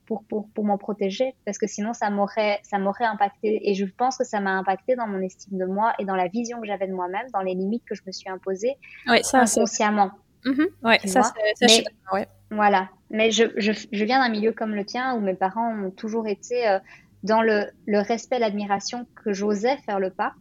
pour, 0.06 0.24
pour, 0.24 0.48
pour 0.50 0.64
m'en 0.64 0.78
protéger 0.78 1.34
parce 1.44 1.58
que 1.58 1.66
sinon 1.66 1.92
ça 1.92 2.10
m'aurait 2.10 2.58
ça 2.62 2.78
m'aurait 2.78 3.04
impacté. 3.04 3.70
Et 3.70 3.74
je 3.74 3.84
pense 3.84 4.16
que 4.16 4.24
ça 4.24 4.40
m'a 4.40 4.52
impacté 4.52 4.96
dans 4.96 5.06
mon 5.06 5.20
estime 5.20 5.58
de 5.58 5.66
moi 5.66 5.94
et 5.98 6.04
dans 6.04 6.16
la 6.16 6.28
vision 6.28 6.60
que 6.60 6.66
j'avais 6.66 6.88
de 6.88 6.92
moi-même 6.94 7.26
dans 7.32 7.40
les 7.40 7.54
limites 7.54 7.84
que 7.84 7.94
je 7.94 8.02
me 8.06 8.12
suis 8.12 8.28
imposées 8.28 8.74
ouais, 9.08 9.22
ça, 9.22 9.40
inconsciemment. 9.40 10.10
Mmh, 10.44 10.62
ouais 10.84 10.98
ça, 11.04 11.22
ça 11.22 11.32
Mais, 11.62 11.84
ouais. 12.12 12.26
voilà. 12.50 12.88
Mais 13.10 13.30
je, 13.30 13.44
je, 13.56 13.72
je 13.92 14.04
viens 14.04 14.20
d'un 14.20 14.30
milieu 14.30 14.52
comme 14.52 14.74
le 14.74 14.84
tien 14.84 15.14
où 15.14 15.20
mes 15.20 15.34
parents 15.34 15.72
ont 15.84 15.90
toujours 15.90 16.26
été 16.26 16.66
euh, 16.66 16.78
dans 17.22 17.42
le, 17.42 17.66
le 17.86 18.00
respect 18.00 18.38
l'admiration 18.38 19.06
que 19.22 19.32
j'osais 19.32 19.76
faire 19.78 20.00
le 20.00 20.10
pas 20.10 20.32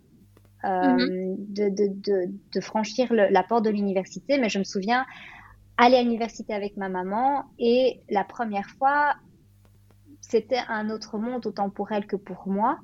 euh, 0.64 0.94
mmh. 0.94 1.36
de, 1.49 1.69
de, 1.69 1.88
de, 1.90 2.31
de 2.53 2.61
franchir 2.61 3.11
le, 3.11 3.27
la 3.30 3.44
porte 3.44 3.65
de 3.65 3.69
l'université. 3.69 4.38
Mais 4.40 4.49
je 4.49 4.60
me 4.60 4.64
souviens 4.64 5.06
aller 5.80 5.95
à 5.95 6.03
l'université 6.03 6.53
avec 6.53 6.77
ma 6.77 6.89
maman 6.89 7.45
et 7.57 8.01
la 8.10 8.26
première 8.26 8.69
fois, 8.77 9.15
c'était 10.19 10.60
un 10.68 10.89
autre 10.89 11.18
monde 11.18 11.45
autant 11.47 11.69
pour 11.69 11.91
elle 11.93 12.06
que 12.06 12.18
pour 12.18 12.47
moi. 12.47 12.77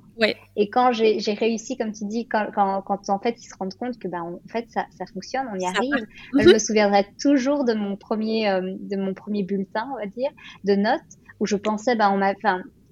Et 0.56 0.70
quand 0.70 0.92
j'ai 0.92 1.18
réussi, 1.34 1.76
comme 1.76 1.92
tu 1.92 2.06
dis, 2.06 2.26
quand, 2.26 2.48
quand, 2.54 2.80
quand, 2.82 3.08
en 3.10 3.18
fait 3.18 3.36
ils 3.38 3.46
se 3.46 3.54
rendent 3.58 3.74
compte 3.74 3.98
que 3.98 4.08
ben 4.08 4.22
en 4.22 4.40
fait 4.48 4.68
ça, 4.70 4.86
ça 4.96 5.04
fonctionne, 5.12 5.46
on 5.52 5.56
y 5.56 5.62
ça 5.62 5.68
arrive. 5.76 6.06
Va. 6.32 6.42
Je 6.42 6.48
me 6.48 6.58
souviendrai 6.58 7.06
toujours 7.20 7.64
de 7.64 7.74
mon 7.74 7.96
premier 7.96 8.48
euh, 8.48 8.74
de 8.80 8.96
mon 8.96 9.12
premier 9.12 9.42
bulletin, 9.42 9.86
on 9.92 9.98
va 9.98 10.06
dire, 10.06 10.30
de 10.64 10.74
notes 10.74 11.02
où 11.38 11.46
je 11.46 11.56
pensais 11.56 11.96
ben 11.96 12.10
on 12.10 12.16
m'a, 12.16 12.32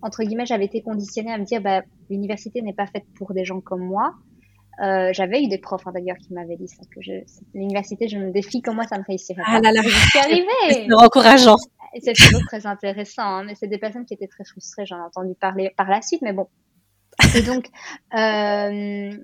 entre 0.03 0.23
guillemets, 0.23 0.47
j'avais 0.47 0.67
été 0.67 0.83
conditionnée 0.83 1.33
à 1.33 1.39
me 1.39 1.45
dire 1.45 1.63
ben 1.63 1.83
l'université 2.11 2.61
n'est 2.61 2.75
pas 2.75 2.87
faite 2.87 3.07
pour 3.17 3.33
des 3.33 3.47
gens 3.47 3.63
comme 3.63 3.83
moi. 3.83 4.15
Euh, 4.83 5.13
j'avais 5.13 5.43
eu 5.43 5.49
des 5.49 5.59
profs 5.59 5.87
hein, 5.87 5.93
d'ailleurs 5.93 6.17
qui 6.19 6.33
m'avaient 6.33 6.57
dit 6.57 6.69
ça, 6.69 6.83
que 6.91 7.01
l'université, 7.55 8.09
je 8.09 8.19
me 8.19 8.31
défie 8.31 8.61
comment 8.61 8.83
ça 8.83 8.99
ne 8.99 9.05
réussirait 9.05 9.43
ah 9.47 9.53
pas. 9.53 9.57
Ah 9.59 9.61
là 9.61 9.73
là, 9.73 9.83
je 9.83 9.89
suis 9.89 10.19
arrivée. 10.19 10.47
C'est 10.71 10.93
encourageant. 10.95 11.57
C'est 12.01 12.13
toujours 12.13 12.43
très 12.49 12.67
intéressant, 12.67 13.23
hein, 13.23 13.45
mais 13.45 13.55
c'est 13.55 13.69
des 13.69 13.79
personnes 13.79 14.05
qui 14.05 14.15
étaient 14.15 14.27
très 14.27 14.45
frustrées. 14.45 14.85
J'en 14.85 14.99
ai 14.99 15.03
entendu 15.03 15.35
parler 15.37 15.71
par 15.77 15.89
la 15.89 16.03
suite, 16.03 16.23
mais 16.23 16.33
bon. 16.33 16.49
Et 17.37 17.43
donc, 17.43 17.69
euh, 18.15 19.17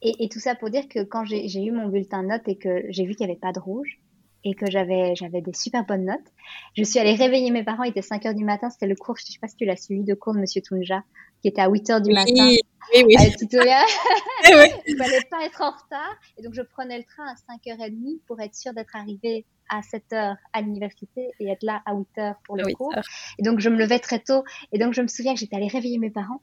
et, 0.00 0.24
et, 0.24 0.28
tout 0.30 0.40
ça 0.40 0.54
pour 0.54 0.70
dire 0.70 0.88
que 0.88 1.02
quand 1.04 1.26
j'ai 1.26 1.62
eu 1.62 1.70
mon 1.70 1.88
bulletin 1.88 2.22
de 2.22 2.28
notes 2.28 2.48
et 2.48 2.56
que 2.56 2.84
j'ai 2.88 3.04
vu 3.04 3.14
qu'il 3.14 3.26
n'y 3.26 3.32
avait 3.32 3.40
pas 3.40 3.52
de 3.52 3.60
rouge 3.60 4.00
et 4.42 4.54
que 4.54 4.70
j'avais 4.70 5.14
j'avais 5.16 5.42
des 5.42 5.52
super 5.52 5.84
bonnes 5.84 6.06
notes, 6.06 6.32
je 6.76 6.82
suis 6.82 6.98
allée 6.98 7.14
réveiller 7.14 7.50
mes 7.50 7.62
parents. 7.62 7.82
Il 7.82 7.90
était 7.90 8.00
5 8.00 8.24
heures 8.24 8.34
du 8.34 8.44
matin. 8.44 8.70
C'était 8.70 8.86
le 8.86 8.96
cours, 8.96 9.16
je 9.18 9.24
sais 9.24 9.38
pas 9.38 9.48
si 9.48 9.56
tu 9.56 9.66
l'as 9.66 9.76
suivi, 9.76 10.02
de 10.04 10.14
cours 10.14 10.32
de 10.32 10.40
Monsieur 10.40 10.62
Tunja, 10.62 11.02
qui 11.44 11.48
était 11.48 11.60
à 11.60 11.68
8 11.68 11.90
heures 11.90 12.00
du 12.00 12.08
oui. 12.08 12.14
matin. 12.14 12.56
Oui, 12.94 13.04
oui. 13.06 13.16
Souviens 13.38 13.84
oui. 14.46 14.70
Il 14.86 14.96
fallait 14.96 15.20
pas 15.30 15.44
être 15.44 15.60
en 15.60 15.72
retard. 15.72 16.16
Et 16.38 16.42
donc, 16.42 16.54
je 16.54 16.62
prenais 16.62 16.96
le 16.96 17.04
train 17.04 17.26
à 17.26 17.34
5h30 17.34 18.20
pour 18.26 18.40
être 18.40 18.54
sûre 18.54 18.72
d'être 18.72 18.96
arrivée 18.96 19.44
à 19.68 19.80
7h 19.80 20.36
à 20.52 20.60
l'université 20.60 21.30
et 21.40 21.48
être 21.48 21.62
là 21.62 21.82
à 21.86 21.94
8h 21.94 22.36
pour 22.44 22.56
le 22.56 22.64
cours. 22.74 22.94
Et 23.38 23.42
donc, 23.42 23.60
je 23.60 23.68
me 23.68 23.76
levais 23.76 23.98
très 23.98 24.18
tôt. 24.18 24.44
Et 24.72 24.78
donc, 24.78 24.94
je 24.94 25.02
me 25.02 25.08
souviens 25.08 25.34
que 25.34 25.40
j'étais 25.40 25.56
allée 25.56 25.68
réveiller 25.68 25.98
mes 25.98 26.10
parents. 26.10 26.40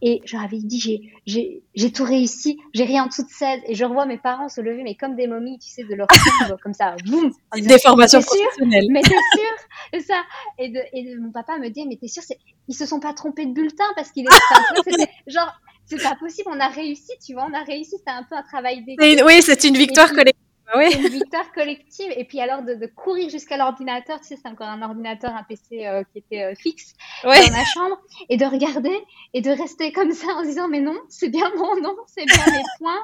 Et 0.00 0.22
je 0.24 0.36
leur 0.36 0.44
avais 0.44 0.58
dit, 0.58 1.12
j'ai, 1.26 1.92
tout 1.92 2.04
réussi, 2.04 2.58
j'ai 2.72 2.84
rien 2.84 3.04
en 3.04 3.06
dessous 3.08 3.24
de 3.24 3.30
16. 3.30 3.60
Et 3.66 3.74
je 3.74 3.84
revois 3.84 4.06
mes 4.06 4.18
parents 4.18 4.48
se 4.48 4.60
lever, 4.60 4.82
mais 4.82 4.94
comme 4.94 5.16
des 5.16 5.26
momies, 5.26 5.58
tu 5.58 5.68
sais, 5.68 5.84
de 5.84 5.94
leur 5.94 6.06
tombe, 6.48 6.56
comme 6.62 6.72
ça, 6.72 6.96
boum. 7.04 7.32
Des 7.54 7.78
formations 7.78 8.20
professionnelles. 8.20 8.86
Mais 8.90 9.02
t'es 9.02 9.08
sûr, 9.08 9.66
c'est 9.92 10.00
ça. 10.06 10.22
Et, 10.58 10.68
de, 10.68 10.80
et 10.92 11.04
de, 11.04 11.20
mon 11.20 11.32
papa 11.32 11.58
me 11.58 11.68
dit, 11.68 11.86
mais 11.86 11.96
t'es 11.96 12.08
sûr, 12.08 12.22
ils 12.68 12.74
se 12.74 12.86
sont 12.86 13.00
pas 13.00 13.12
trompés 13.12 13.46
de 13.46 13.52
bulletin 13.52 13.84
parce 13.96 14.12
qu'il 14.12 14.26
est, 14.26 15.08
genre, 15.26 15.52
c'est 15.84 16.02
pas 16.02 16.14
possible, 16.16 16.50
on 16.52 16.60
a 16.60 16.68
réussi, 16.68 17.12
tu 17.24 17.32
vois, 17.32 17.48
on 17.50 17.54
a 17.54 17.64
réussi, 17.64 17.96
c'était 17.98 18.10
un 18.10 18.22
peu 18.22 18.36
un 18.36 18.42
travail 18.42 18.84
d'équipe. 18.84 19.24
Oui, 19.26 19.42
c'est 19.42 19.64
une 19.64 19.76
victoire 19.76 20.10
collective. 20.10 20.47
Oui. 20.76 20.84
une 20.94 21.08
victoire 21.08 21.50
collective. 21.52 22.12
Et 22.16 22.24
puis 22.24 22.40
alors 22.40 22.62
de, 22.62 22.74
de 22.74 22.86
courir 22.86 23.28
jusqu'à 23.30 23.56
l'ordinateur, 23.56 24.20
tu 24.20 24.28
sais, 24.28 24.36
c'est 24.36 24.48
encore 24.48 24.68
un 24.68 24.82
ordinateur, 24.82 25.34
un 25.34 25.42
PC 25.42 25.86
euh, 25.86 26.02
qui 26.12 26.18
était 26.18 26.42
euh, 26.42 26.54
fixe 26.54 26.94
ouais. 27.24 27.46
dans 27.46 27.52
ma 27.52 27.64
chambre, 27.64 27.98
et 28.28 28.36
de 28.36 28.44
regarder 28.44 28.96
et 29.34 29.40
de 29.40 29.50
rester 29.50 29.92
comme 29.92 30.12
ça 30.12 30.28
en 30.34 30.42
se 30.42 30.48
disant 30.48 30.68
mais 30.68 30.80
non, 30.80 30.98
c'est 31.08 31.30
bien 31.30 31.50
mon 31.56 31.80
nom, 31.80 31.96
c'est 32.06 32.26
bien 32.26 32.52
mes 32.52 32.62
points. 32.78 33.02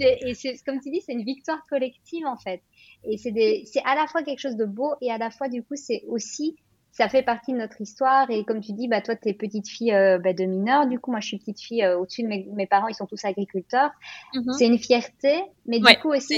Et 0.00 0.34
c'est 0.34 0.56
comme 0.64 0.80
tu 0.80 0.90
dis, 0.90 1.02
c'est 1.04 1.12
une 1.12 1.24
victoire 1.24 1.66
collective 1.68 2.26
en 2.26 2.36
fait. 2.36 2.62
Et 3.04 3.18
c'est 3.18 3.82
à 3.84 3.94
la 3.94 4.06
fois 4.06 4.22
quelque 4.22 4.40
chose 4.40 4.56
de 4.56 4.64
beau 4.64 4.94
et 5.00 5.10
à 5.10 5.18
la 5.18 5.30
fois 5.30 5.48
du 5.48 5.62
coup 5.62 5.76
c'est 5.76 6.04
aussi 6.08 6.56
ça 6.92 7.08
fait 7.08 7.22
partie 7.22 7.52
de 7.52 7.58
notre 7.58 7.80
histoire. 7.80 8.30
Et 8.30 8.44
comme 8.44 8.60
tu 8.60 8.72
dis, 8.72 8.88
bah, 8.88 9.00
toi, 9.00 9.14
t'es 9.14 9.32
petite 9.32 9.68
fille 9.68 9.92
euh, 9.92 10.18
bah, 10.18 10.32
de 10.32 10.44
mineur. 10.44 10.86
Du 10.86 10.98
coup, 10.98 11.10
moi, 11.10 11.20
je 11.20 11.28
suis 11.28 11.38
petite 11.38 11.60
fille 11.60 11.84
euh, 11.84 11.98
au-dessus 11.98 12.22
de 12.22 12.28
mes, 12.28 12.48
mes, 12.52 12.66
parents. 12.66 12.88
Ils 12.88 12.94
sont 12.94 13.06
tous 13.06 13.24
agriculteurs. 13.24 13.90
Mm 14.34 14.40
-hmm. 14.40 14.52
C'est 14.58 14.66
une 14.66 14.78
fierté. 14.78 15.42
Mais 15.66 15.78
du 15.78 15.84
ouais, 15.84 15.98
coup, 16.00 16.12
aussi, 16.12 16.36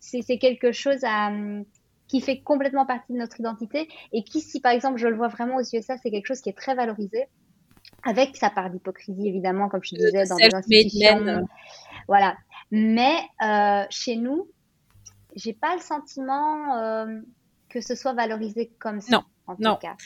c'est 0.00 0.38
quelque 0.38 0.72
chose 0.72 1.02
à, 1.04 1.30
qui 2.08 2.20
fait 2.20 2.40
complètement 2.40 2.86
partie 2.86 3.12
de 3.12 3.18
notre 3.18 3.40
identité. 3.40 3.88
Et 4.12 4.22
qui, 4.22 4.40
si 4.40 4.60
par 4.60 4.72
exemple, 4.72 4.98
je 4.98 5.08
le 5.08 5.16
vois 5.16 5.28
vraiment 5.28 5.56
aux 5.56 5.62
USA, 5.62 5.96
c'est 5.96 6.10
quelque 6.10 6.26
chose 6.26 6.40
qui 6.40 6.50
est 6.50 6.58
très 6.64 6.74
valorisé. 6.74 7.26
Avec 8.04 8.36
sa 8.36 8.50
part 8.50 8.68
d'hypocrisie, 8.70 9.28
évidemment, 9.28 9.68
comme 9.68 9.82
je 9.82 9.94
disais, 9.94 10.24
dans 10.26 10.36
des 10.36 10.54
institutions. 10.54 11.26
Euh, 11.26 11.40
voilà. 12.08 12.36
Mais 12.70 13.14
euh, 13.42 13.84
chez 13.90 14.16
nous, 14.16 14.48
j'ai 15.36 15.52
pas 15.52 15.74
le 15.74 15.80
sentiment 15.80 16.76
euh, 16.76 17.20
que 17.68 17.80
ce 17.80 17.94
soit 17.94 18.12
valorisé 18.12 18.72
comme 18.78 19.00
ça. 19.00 19.12
Non 19.16 19.24
en 19.46 19.54
non. 19.58 19.74
tout 19.74 19.80
cas. 19.80 19.96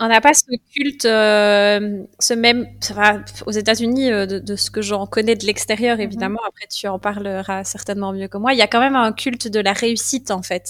On 0.00 0.06
n'a 0.06 0.20
pas 0.20 0.32
ce 0.32 0.44
culte, 0.72 1.06
euh, 1.06 2.04
ce 2.20 2.32
même, 2.32 2.68
enfin, 2.88 3.24
aux 3.46 3.50
États-Unis, 3.50 4.12
euh, 4.12 4.26
de, 4.26 4.38
de, 4.38 4.54
ce 4.54 4.70
que 4.70 4.80
j'en 4.80 5.06
connais 5.06 5.34
de 5.34 5.44
l'extérieur, 5.44 5.96
mm 5.96 6.00
-hmm. 6.00 6.04
évidemment. 6.04 6.38
Après, 6.46 6.66
tu 6.68 6.86
en 6.86 7.00
parleras 7.00 7.64
certainement 7.64 8.12
mieux 8.12 8.28
que 8.28 8.38
moi. 8.38 8.52
Il 8.52 8.58
y 8.58 8.62
a 8.62 8.68
quand 8.68 8.78
même 8.86 8.94
un 9.06 9.12
culte 9.12 9.48
de 9.56 9.60
la 9.68 9.72
réussite, 9.72 10.30
en 10.30 10.42
fait, 10.42 10.66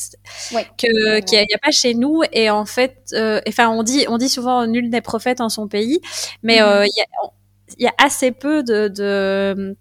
ouais. 0.54 0.66
que 0.82 1.20
qu'il 1.26 1.38
n'y 1.38 1.54
a, 1.54 1.58
a, 1.58 1.66
pas 1.66 1.74
chez 1.82 1.92
nous. 2.02 2.22
Et 2.40 2.48
en 2.48 2.64
fait, 2.76 2.96
euh, 3.12 3.40
enfin, 3.50 3.68
on 3.78 3.82
dit, 3.90 4.02
on 4.08 4.16
dit 4.24 4.30
souvent, 4.36 4.66
nul 4.74 4.86
n'est 4.92 5.02
prophète 5.12 5.40
en 5.46 5.50
son 5.50 5.68
pays, 5.76 5.98
mais 6.46 6.58
mm 6.60 6.64
-hmm. 6.64 6.86
il 6.88 6.94
y 7.00 7.84
y 7.84 7.86
a 7.86 7.94
assez 8.08 8.30
peu 8.44 8.56
de, 8.70 8.78
de 9.00 9.76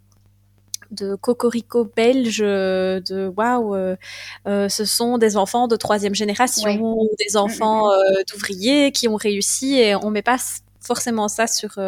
de 0.92 1.16
cocorico 1.16 1.86
belge 1.86 2.40
de 2.40 3.32
waouh 3.36 3.76
euh, 3.76 4.70
ce 4.70 4.86
sont 4.86 5.18
des 5.18 5.38
enfants 5.38 5.68
de 5.68 5.76
troisième 5.76 6.16
génération 6.16 6.70
ou 6.82 7.10
des 7.20 7.34
mm, 7.34 7.40
mm, 7.40 7.44
enfants 7.44 7.88
mm. 7.88 8.24
d'ouvriers 8.32 8.92
qui 8.92 9.08
ont 9.08 9.16
réussi 9.16 9.80
et 9.80 9.96
on 9.96 10.10
met 10.10 10.22
pas 10.22 10.38
forcément 10.80 11.28
ça 11.28 11.48
sur 11.48 11.80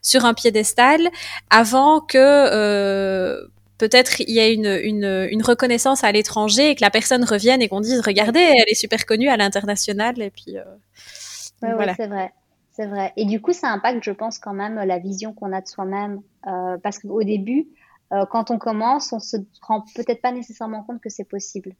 sur 0.00 0.24
un 0.24 0.34
piédestal 0.34 1.08
avant 1.50 2.00
que 2.00 3.48
peut-être 3.82 4.20
il 4.20 4.30
y 4.30 4.38
a 4.38 4.48
une, 4.48 4.78
une, 4.84 5.28
une 5.30 5.42
reconnaissance 5.42 6.04
à 6.04 6.12
l'étranger 6.12 6.70
et 6.70 6.74
que 6.76 6.82
la 6.82 6.90
personne 6.90 7.24
revienne 7.24 7.62
et 7.62 7.68
qu'on 7.68 7.80
dise 7.80 8.00
regardez, 8.00 8.38
elle 8.38 8.68
est 8.68 8.76
super 8.76 9.04
connue 9.06 9.28
à 9.28 9.36
l'international 9.36 10.22
et 10.22 10.30
puis 10.30 10.56
euh, 10.56 10.62
voilà. 11.74 11.94
c'est 11.94 12.06
vrai. 12.06 12.32
C'est 12.74 12.86
vrai. 12.86 13.12
Et 13.16 13.26
du 13.26 13.40
coup, 13.42 13.52
ça 13.52 13.68
impacte, 13.68 14.02
je 14.02 14.12
pense, 14.12 14.38
quand 14.38 14.54
même 14.54 14.76
la 14.76 14.98
vision 14.98 15.34
qu'on 15.34 15.52
a 15.52 15.60
de 15.60 15.66
soi-même. 15.66 16.22
Euh, 16.46 16.78
parce 16.82 16.98
qu'au 16.98 17.22
début, 17.22 17.66
euh, 18.12 18.26
quand 18.26 18.50
on 18.50 18.58
commence, 18.58 19.12
on 19.12 19.20
se 19.20 19.36
rend 19.62 19.84
peut-être 19.94 20.20
pas 20.20 20.32
nécessairement 20.32 20.82
compte 20.82 21.00
que 21.00 21.08
c'est 21.08 21.24
possible. 21.24 21.74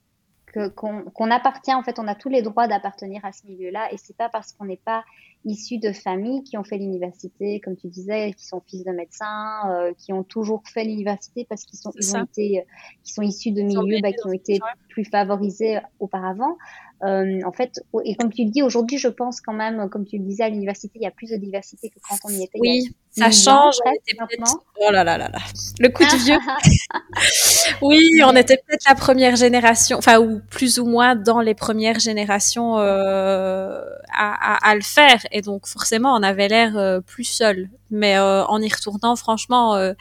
Qu'on 0.77 1.31
appartient 1.31 1.73
en 1.73 1.83
fait 1.83 1.99
on 1.99 2.07
a 2.07 2.15
tous 2.15 2.29
les 2.29 2.43
droits 2.43 2.69
d'appartenir 2.69 3.25
à 3.25 3.33
ce 3.33 3.47
milieu-là 3.47 3.91
et 3.91 3.97
c'est 3.97 4.15
pas 4.15 4.29
parce 4.29 4.53
qu'on 4.53 4.67
n'est 4.67 4.77
pas 4.77 5.03
issu 5.47 5.79
de 5.79 5.93
familles 5.93 6.45
qui 6.45 6.59
ont 6.59 6.63
fait 6.63 6.77
l'université 6.77 7.59
comme 7.61 7.75
tu 7.75 7.89
disais 7.89 8.35
qui 8.35 8.45
sont 8.45 8.61
fils 8.61 8.85
de 8.85 8.93
médecins 8.93 9.71
euh, 9.71 9.95
qui 9.97 10.13
ont 10.13 10.25
toujours 10.25 10.63
fait 10.67 10.85
l'université 10.85 11.47
parce 11.49 11.65
qu'ils 11.65 11.79
sont 11.79 11.91
ils 11.99 12.15
ont 12.15 12.25
été 12.25 12.59
euh, 12.59 12.63
qui 13.03 13.15
sont 13.15 13.23
issus 13.23 13.53
de 13.53 13.63
milieux 13.63 14.01
bah, 14.03 14.13
qui 14.13 14.27
ont 14.27 14.33
été 14.33 14.61
plus 14.91 15.07
favorisés 15.07 15.79
auparavant 16.01 16.59
euh, 17.05 17.41
en 17.45 17.53
fait, 17.53 17.81
et 18.05 18.15
comme 18.15 18.33
tu 18.33 18.45
le 18.45 18.51
dis, 18.51 18.63
aujourd'hui, 18.63 18.97
je 18.97 19.09
pense 19.09 19.41
quand 19.41 19.53
même, 19.53 19.89
comme 19.91 20.07
tu 20.07 20.19
le 20.19 20.25
disais, 20.25 20.45
à 20.45 20.49
l'université, 20.49 21.01
il 21.01 21.03
y 21.03 21.07
a 21.07 21.11
plus 21.11 21.31
de 21.31 21.37
diversité 21.37 21.91
que 21.91 21.99
quand 22.09 22.17
on 22.25 22.29
y 22.29 22.45
était. 22.45 22.59
Oui, 22.61 22.95
ça 23.11 23.31
change. 23.33 23.75
maintenant. 24.19 24.61
Oh 24.81 24.91
là 24.93 25.03
là 25.03 25.19
là 25.19 25.29
là. 25.29 25.39
Le 25.81 25.89
coup 25.89 26.05
de 26.05 26.25
vieux. 26.25 26.39
oui, 27.83 28.21
on 28.25 28.37
était 28.37 28.57
peut-être 28.57 28.85
la 28.89 28.95
première 28.95 29.35
génération, 29.35 29.99
enfin, 29.99 30.21
ou 30.21 30.41
plus 30.49 30.79
ou 30.79 30.87
moins 30.87 31.17
dans 31.17 31.41
les 31.41 31.55
premières 31.55 31.99
générations 31.99 32.79
euh, 32.79 33.83
à, 34.13 34.55
à, 34.55 34.71
à, 34.71 34.75
le 34.77 34.83
faire. 34.83 35.27
Et 35.33 35.43
donc, 35.43 35.67
forcément, 35.67 36.15
on 36.15 36.23
avait 36.23 36.47
l'air 36.47 36.79
euh, 36.79 37.01
plus 37.01 37.25
seul. 37.25 37.69
Mais 37.93 38.17
euh, 38.17 38.45
en 38.47 38.61
y 38.61 38.69
retournant, 38.71 39.15
franchement, 39.17 39.77
euh, 39.77 39.93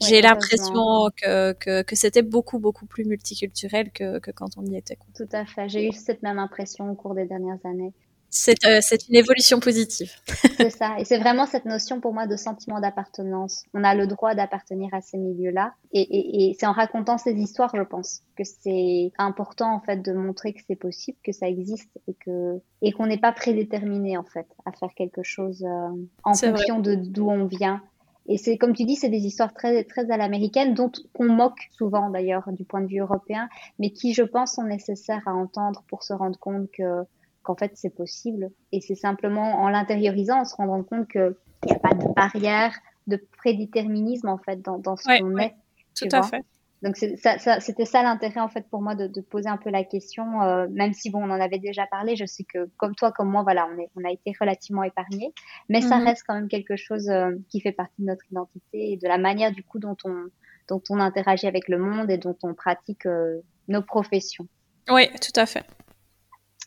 j'ai 0.00 0.22
l'impression 0.22 1.10
que, 1.20 1.52
que, 1.54 1.82
que 1.82 1.96
c'était 1.96 2.22
beaucoup, 2.22 2.60
beaucoup 2.60 2.86
plus 2.86 3.04
multiculturel 3.04 3.90
que, 3.90 4.20
que 4.20 4.30
quand 4.30 4.56
on 4.56 4.64
y 4.64 4.76
était. 4.76 4.96
Tout 5.16 5.28
à 5.32 5.44
fait. 5.44 5.68
J'ai 5.68 5.88
eu 5.88 5.92
cette 5.92 6.22
même 6.22 6.38
impression 6.38 6.88
au 6.88 6.94
cours 6.94 7.16
des 7.16 7.26
dernières 7.26 7.58
années. 7.64 7.92
C'est 8.34 8.64
euh, 8.64 8.80
une 9.10 9.16
évolution 9.16 9.60
positive. 9.60 10.10
c'est 10.56 10.70
ça. 10.70 10.98
Et 10.98 11.04
c'est 11.04 11.18
vraiment 11.18 11.44
cette 11.44 11.66
notion 11.66 12.00
pour 12.00 12.14
moi 12.14 12.26
de 12.26 12.36
sentiment 12.36 12.80
d'appartenance. 12.80 13.64
On 13.74 13.84
a 13.84 13.94
le 13.94 14.06
droit 14.06 14.34
d'appartenir 14.34 14.88
à 14.94 15.02
ces 15.02 15.18
milieux-là. 15.18 15.74
Et, 15.92 16.00
et, 16.00 16.48
et 16.48 16.56
c'est 16.58 16.64
en 16.64 16.72
racontant 16.72 17.18
ces 17.18 17.34
histoires, 17.34 17.76
je 17.76 17.82
pense, 17.82 18.22
que 18.34 18.42
c'est 18.42 19.12
important 19.18 19.74
en 19.74 19.80
fait 19.80 19.98
de 19.98 20.14
montrer 20.14 20.54
que 20.54 20.62
c'est 20.66 20.76
possible, 20.76 21.18
que 21.22 21.32
ça 21.32 21.46
existe 21.46 21.90
et 22.08 22.14
que 22.14 22.58
et 22.80 22.92
qu'on 22.92 23.06
n'est 23.06 23.20
pas 23.20 23.32
prédéterminé 23.32 24.16
en 24.16 24.24
fait 24.24 24.46
à 24.64 24.72
faire 24.72 24.94
quelque 24.96 25.22
chose 25.22 25.62
euh, 25.62 25.88
en 26.24 26.32
fonction 26.32 26.80
de 26.80 26.94
d'où 26.94 27.28
on 27.28 27.44
vient. 27.44 27.82
Et 28.28 28.38
c'est 28.38 28.56
comme 28.56 28.74
tu 28.74 28.84
dis, 28.84 28.96
c'est 28.96 29.10
des 29.10 29.26
histoires 29.26 29.52
très 29.52 29.84
très 29.84 30.10
à 30.10 30.16
l'américaine 30.16 30.72
dont 30.72 30.92
on 31.18 31.26
moque 31.26 31.68
souvent 31.72 32.08
d'ailleurs 32.08 32.50
du 32.52 32.64
point 32.64 32.80
de 32.80 32.86
vue 32.86 33.00
européen, 33.00 33.50
mais 33.78 33.90
qui 33.90 34.14
je 34.14 34.22
pense 34.22 34.54
sont 34.54 34.64
nécessaires 34.64 35.22
à 35.26 35.34
entendre 35.34 35.84
pour 35.88 36.02
se 36.02 36.14
rendre 36.14 36.38
compte 36.38 36.70
que 36.70 37.04
qu'en 37.42 37.56
fait 37.56 37.72
c'est 37.74 37.94
possible. 37.94 38.50
Et 38.72 38.80
c'est 38.80 38.94
simplement 38.94 39.60
en 39.60 39.68
l'intériorisant, 39.68 40.40
en 40.40 40.44
se 40.44 40.54
rendant 40.56 40.82
compte 40.82 41.08
qu'il 41.08 41.34
n'y 41.66 41.72
a 41.72 41.78
pas 41.78 41.94
de 41.94 42.12
barrière, 42.14 42.74
de 43.06 43.22
prédéterminisme 43.38 44.28
en 44.28 44.38
fait 44.38 44.62
dans, 44.62 44.78
dans 44.78 44.96
ce 44.96 45.04
qu'on 45.18 45.38
est. 45.38 45.54
Tout 45.94 46.08
à 46.12 46.22
fait. 46.22 46.44
Donc 46.82 46.96
ça, 46.96 47.60
c'était 47.60 47.84
ça 47.84 48.02
l'intérêt 48.02 48.40
en 48.40 48.48
fait 48.48 48.66
pour 48.68 48.82
moi 48.82 48.96
de, 48.96 49.06
de 49.06 49.20
poser 49.20 49.48
un 49.48 49.56
peu 49.56 49.70
la 49.70 49.84
question, 49.84 50.42
euh, 50.42 50.66
même 50.68 50.92
si 50.92 51.10
bon 51.10 51.22
on 51.22 51.30
en 51.30 51.40
avait 51.40 51.60
déjà 51.60 51.86
parlé. 51.86 52.16
Je 52.16 52.26
sais 52.26 52.42
que 52.42 52.68
comme 52.76 52.96
toi, 52.96 53.12
comme 53.12 53.30
moi, 53.30 53.44
voilà, 53.44 53.68
on, 53.72 53.78
est, 53.78 53.88
on 53.94 54.04
a 54.04 54.10
été 54.10 54.32
relativement 54.40 54.82
épargnés, 54.82 55.32
mais 55.68 55.80
ça 55.80 55.98
mhm. 55.98 56.06
reste 56.06 56.24
quand 56.26 56.34
même 56.34 56.48
quelque 56.48 56.74
chose 56.74 57.08
euh, 57.08 57.30
qui 57.48 57.60
fait 57.60 57.70
partie 57.70 58.02
de 58.02 58.06
notre 58.06 58.24
identité 58.32 58.92
et 58.92 58.96
de 58.96 59.06
la 59.06 59.16
manière 59.16 59.52
du 59.52 59.62
coup 59.62 59.78
dont 59.78 59.96
on 60.04 60.26
dont 60.68 60.82
on 60.90 60.98
interagit 60.98 61.46
avec 61.46 61.68
le 61.68 61.78
monde 61.78 62.10
et 62.10 62.18
dont 62.18 62.36
on 62.42 62.54
pratique 62.54 63.06
euh, 63.06 63.40
nos 63.68 63.82
professions. 63.82 64.48
Oui, 64.90 65.08
tout 65.20 65.40
à 65.40 65.46
fait. 65.46 65.64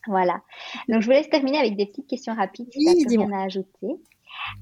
Voilà. 0.07 0.41
Donc, 0.89 1.01
je 1.01 1.05
vous 1.05 1.11
laisse 1.11 1.29
terminer 1.29 1.59
avec 1.59 1.75
des 1.75 1.85
petites 1.85 2.07
questions 2.07 2.35
rapides 2.35 2.71
si 2.71 2.79
oui, 2.79 3.05
tu 3.07 3.19
as 3.19 3.25
rien 3.25 3.31
à 3.33 3.43
ajouter. 3.45 3.87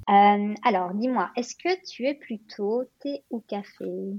Euh, 0.09 0.53
alors, 0.63 0.93
dis-moi, 0.93 1.29
est-ce 1.35 1.55
que 1.55 1.83
tu 1.85 2.05
es 2.05 2.13
plutôt 2.13 2.83
thé 3.01 3.23
ou 3.29 3.41
café? 3.47 4.13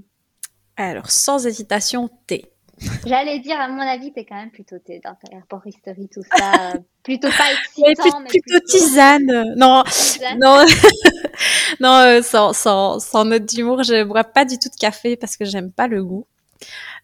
Alors, 0.77 1.09
sans 1.09 1.45
hésitation, 1.45 2.09
thé. 2.27 2.45
J'allais 3.05 3.39
dire, 3.39 3.59
à 3.59 3.69
mon 3.69 3.79
avis, 3.79 4.11
tu 4.11 4.19
es 4.19 4.25
quand 4.25 4.35
même 4.35 4.51
plutôt 4.51 4.77
thé 4.79 4.99
dans 5.03 5.15
ta 5.15 5.35
herboristerie, 5.35 6.09
tout 6.09 6.23
ça. 6.35 6.51
Euh, 6.75 6.79
plutôt 7.03 7.29
pas 7.29 7.51
excitant, 7.51 8.19
mais, 8.21 8.29
plutôt, 8.29 8.59
tisane. 8.67 9.53
Non, 9.55 9.83
non, 10.37 10.65
non, 11.79 11.93
euh, 11.97 12.21
sans, 12.23 12.53
sans, 12.53 12.99
sans 12.99 13.25
note 13.25 13.45
d'humour, 13.45 13.83
je 13.83 14.03
bois 14.03 14.23
pas 14.23 14.43
du 14.43 14.57
tout 14.57 14.69
de 14.69 14.75
café 14.75 15.15
parce 15.15 15.37
que 15.37 15.45
j'aime 15.45 15.71
pas 15.71 15.87
le 15.87 16.03
goût. 16.03 16.25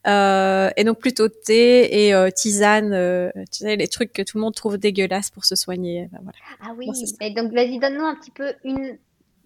Euh, 0.08 0.70
et 0.78 0.84
donc 0.84 1.00
plutôt 1.00 1.30
thé 1.30 2.06
et 2.06 2.14
euh, 2.14 2.32
tisane, 2.32 2.92
euh, 2.92 3.30
tu 3.52 3.60
sais, 3.60 3.76
les 3.76 3.88
trucs 3.88 4.12
que 4.12 4.24
tout 4.24 4.38
le 4.38 4.42
monde 4.42 4.56
trouve 4.56 4.78
dégueulasses 4.78 5.30
pour 5.30 5.46
se 5.46 5.56
soigner. 5.56 6.10
voilà. 6.12 6.38
Ah 6.62 6.74
oui, 6.76 6.90
et 7.22 7.32
donc 7.32 7.52
vas-y, 7.54 7.78
donne-nous 7.78 8.06
un 8.06 8.16
petit 8.16 8.32
peu 8.32 8.54
une, 8.64 8.98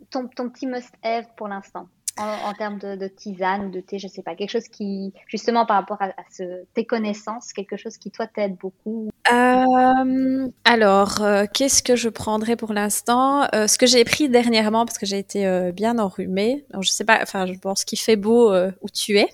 ton, 0.10 0.28
ton 0.28 0.50
petit 0.50 0.66
must-have 0.66 1.28
pour 1.36 1.50
l'instant. 1.50 1.90
En, 2.18 2.54
termes 2.54 2.80
de, 2.80 2.96
de, 2.96 3.08
tisane 3.08 3.66
ou 3.66 3.70
de 3.70 3.82
thé, 3.82 4.00
je 4.00 4.08
sais 4.08 4.22
pas, 4.22 4.36
quelque 4.36 4.52
chose 4.52 4.70
qui, 4.70 5.14
justement 5.28 5.66
par 5.66 5.76
rapport 5.76 6.02
à, 6.02 6.14
ce, 6.32 6.64
tes 6.74 6.86
connaissances, 6.86 7.52
quelque 7.52 7.76
chose 7.76 7.98
qui 7.98 8.10
toi 8.10 8.26
t'aide 8.26 8.56
beaucoup 8.56 9.10
euh, 9.32 10.48
Alors, 10.64 11.22
qu'est-ce 11.54 11.84
que 11.84 11.98
je 11.98 12.08
prendrais 12.08 12.56
pour 12.56 12.72
l'instant? 12.72 13.48
Ce 13.52 13.78
que 13.78 13.86
j'ai 13.86 14.06
pris 14.06 14.30
dernièrement, 14.30 14.86
parce 14.86 14.98
que 14.98 15.06
j'ai 15.06 15.20
été 15.20 15.72
bien 15.74 16.00
enrhumée, 16.00 16.66
alors, 16.72 16.84
je 16.84 16.90
sais 16.90 17.04
pas, 17.04 17.20
enfin 17.22 17.46
je 17.48 17.60
pense 17.60 17.84
qu'il 17.84 18.00
fait 18.00 18.16
beau 18.16 18.56
où 18.82 18.90
tu 18.90 19.18
es, 19.20 19.28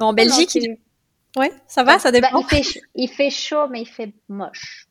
en 0.00 0.12
Belgique, 0.12 0.54
il... 0.54 0.76
ouais, 1.36 1.52
ça 1.66 1.82
va, 1.82 1.98
ça 1.98 2.10
dépend. 2.10 2.40
Bah, 2.40 2.58
il, 2.94 3.08
fait 3.08 3.30
chaud, 3.30 3.68
mais 3.68 3.82
il 3.82 3.88
fait 3.88 4.12
moche. 4.28 4.86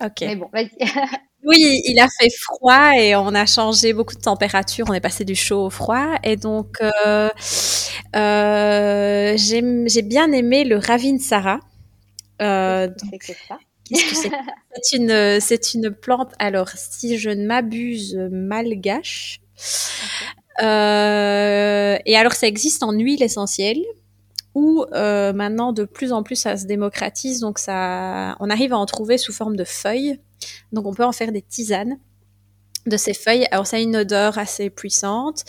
Ok. 0.00 0.20
Mais 0.22 0.36
bon, 0.36 0.48
vas-y. 0.52 0.70
oui, 1.48 1.80
il 1.86 1.98
a 1.98 2.08
fait 2.20 2.30
froid 2.30 2.92
et 2.96 3.16
on 3.16 3.34
a 3.34 3.46
changé 3.46 3.92
beaucoup 3.94 4.14
de 4.14 4.20
température. 4.20 4.86
On 4.88 4.94
est 4.94 5.00
passé 5.00 5.24
du 5.24 5.34
chaud 5.34 5.66
au 5.66 5.70
froid 5.70 6.16
et 6.22 6.36
donc 6.36 6.76
euh, 6.82 7.30
euh, 8.16 9.34
j'ai 9.36 10.02
bien 10.02 10.30
aimé 10.32 10.64
le 10.64 10.76
Ravine 10.76 11.18
Sarah. 11.18 11.60
Euh, 12.42 12.88
c'est 13.10 13.18
C'est? 14.82 14.96
Une, 14.96 15.40
c'est 15.40 15.74
une 15.74 15.90
plante. 15.90 16.32
Alors, 16.38 16.68
si 16.70 17.18
je 17.18 17.30
ne 17.30 17.46
m'abuse, 17.46 18.16
malgache. 18.30 19.40
Et 20.60 22.16
alors, 22.16 22.32
ça 22.32 22.46
existe 22.46 22.82
en 22.82 22.92
huile 22.92 23.22
essentielle 23.22 23.82
où 24.58 24.84
euh, 24.92 25.32
maintenant 25.32 25.72
de 25.72 25.84
plus 25.84 26.12
en 26.12 26.24
plus 26.24 26.34
ça 26.34 26.56
se 26.56 26.66
démocratise, 26.66 27.40
donc 27.40 27.60
ça, 27.60 28.36
on 28.40 28.50
arrive 28.50 28.72
à 28.72 28.78
en 28.78 28.86
trouver 28.86 29.16
sous 29.16 29.32
forme 29.32 29.56
de 29.56 29.64
feuilles, 29.64 30.18
donc 30.72 30.84
on 30.86 30.92
peut 30.92 31.04
en 31.04 31.12
faire 31.12 31.30
des 31.30 31.42
tisanes 31.42 31.98
de 32.88 32.96
ces 32.96 33.14
feuilles. 33.14 33.46
Alors 33.50 33.66
ça 33.66 33.76
a 33.76 33.80
une 33.80 33.96
odeur 33.96 34.38
assez 34.38 34.70
puissante. 34.70 35.44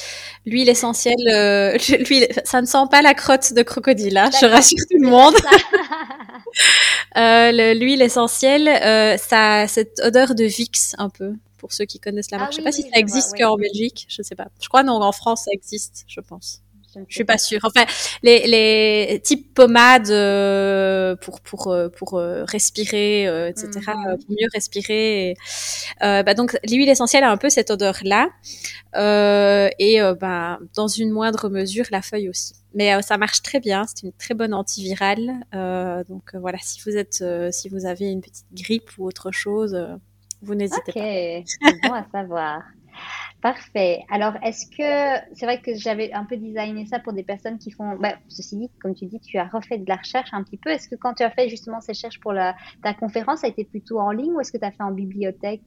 L'huile 0.45 0.69
essentielle, 0.69 1.15
euh, 1.33 1.77
l'huile, 2.07 2.27
ça 2.43 2.61
ne 2.61 2.67
sent 2.67 2.85
pas 2.91 3.01
la 3.01 3.13
crotte 3.13 3.53
de 3.53 3.63
crocodile, 3.63 4.17
hein, 4.17 4.29
je 4.39 4.45
rassure 4.45 4.77
tout 4.89 4.97
le 4.99 5.07
monde. 5.07 5.35
euh, 7.17 7.73
l'huile 7.73 8.01
essentielle, 8.01 8.67
euh, 8.67 9.17
ça 9.17 9.61
a 9.61 9.67
cette 9.67 9.99
odeur 10.03 10.35
de 10.35 10.43
Vix 10.43 10.95
un 10.97 11.09
peu. 11.09 11.33
Pour 11.57 11.73
ceux 11.73 11.83
qui 11.83 11.99
connaissent 11.99 12.31
la 12.31 12.37
marque, 12.37 12.51
ah, 12.51 12.53
je 12.53 12.57
sais 12.57 12.63
pas 12.63 12.71
si 12.71 12.83
ça 12.83 12.97
existe 12.97 13.37
qu'en 13.37 13.57
Belgique, 13.57 14.05
je 14.07 14.21
sais 14.21 14.35
pas. 14.35 14.47
Je 14.61 14.69
crois 14.69 14.81
non, 14.83 15.01
en 15.01 15.11
France 15.11 15.41
ça 15.43 15.51
existe, 15.51 16.05
je 16.07 16.21
pense. 16.21 16.61
Je 16.95 17.13
suis 17.13 17.23
pas 17.23 17.37
sûre. 17.37 17.61
Enfin, 17.63 17.85
les, 18.23 18.47
les 18.47 19.19
types 19.21 19.53
pommades 19.53 20.09
euh, 20.09 21.15
pour 21.15 21.41
pour 21.41 21.67
euh, 21.67 21.89
pour 21.89 22.15
euh, 22.15 22.43
respirer, 22.45 23.23
etc. 23.49 23.69
Mhm. 23.87 24.17
Pour 24.17 24.31
mieux 24.31 24.47
respirer. 24.53 25.29
Et, 25.29 25.35
bah 26.01 26.33
donc 26.33 26.57
l'huile 26.67 26.89
essentielle 26.89 27.23
a 27.23 27.31
un 27.31 27.37
peu 27.37 27.49
cette 27.49 27.71
odeur 27.71 27.97
là, 28.03 28.29
et 29.79 29.99
bah 30.19 30.59
dans 30.75 30.87
une 30.87 31.11
moindre 31.11 31.49
mesure 31.49 31.85
la 31.91 32.01
feuille 32.01 32.29
aussi. 32.29 32.53
Mais 32.73 33.01
ça 33.01 33.17
marche 33.17 33.41
très 33.41 33.59
bien. 33.59 33.85
C'est 33.87 34.03
une 34.03 34.13
très 34.13 34.33
bonne 34.33 34.53
antivirale. 34.53 35.45
donc 36.07 36.35
voilà, 36.35 36.57
si 36.61 36.81
vous 36.85 36.95
êtes, 36.95 37.23
si 37.51 37.69
vous 37.69 37.85
avez 37.85 38.11
une 38.11 38.21
petite 38.21 38.45
grippe 38.53 38.89
ou 38.97 39.05
autre 39.05 39.31
chose, 39.31 39.77
vous 40.41 40.55
n'hésitez 40.55 40.91
okay. 40.91 41.45
pas. 41.61 41.89
Bon 41.89 41.93
à 41.93 42.05
savoir. 42.11 42.61
Parfait. 43.41 44.03
Alors, 44.09 44.33
est-ce 44.43 44.65
que 44.65 45.33
c'est 45.33 45.45
vrai 45.45 45.61
que 45.61 45.73
j'avais 45.73 46.11
un 46.11 46.25
peu 46.25 46.35
designé 46.35 46.85
ça 46.85 46.99
pour 46.99 47.13
des 47.13 47.23
personnes 47.23 47.57
qui 47.57 47.71
font. 47.71 47.95
Bah, 47.95 48.17
ceci 48.27 48.57
dit, 48.57 48.69
comme 48.81 48.93
tu 48.95 49.05
dis, 49.05 49.19
tu 49.21 49.37
as 49.37 49.47
refait 49.47 49.77
de 49.77 49.85
la 49.87 49.95
recherche 49.95 50.29
un 50.33 50.43
petit 50.43 50.57
peu. 50.57 50.69
Est-ce 50.71 50.89
que 50.89 50.95
quand 50.95 51.13
tu 51.13 51.23
as 51.23 51.31
fait 51.31 51.47
justement 51.47 51.79
ces 51.79 51.93
recherches 51.93 52.19
pour 52.19 52.33
ta 52.83 52.93
conférence, 52.93 53.39
ça 53.41 53.47
a 53.47 53.49
été 53.49 53.63
plutôt 53.63 53.99
en 53.99 54.11
ligne 54.11 54.33
ou 54.33 54.41
est-ce 54.41 54.51
que 54.51 54.57
tu 54.57 54.65
as 54.65 54.71
fait 54.71 54.83
en 54.83 54.91
bibliothèque? 54.91 55.63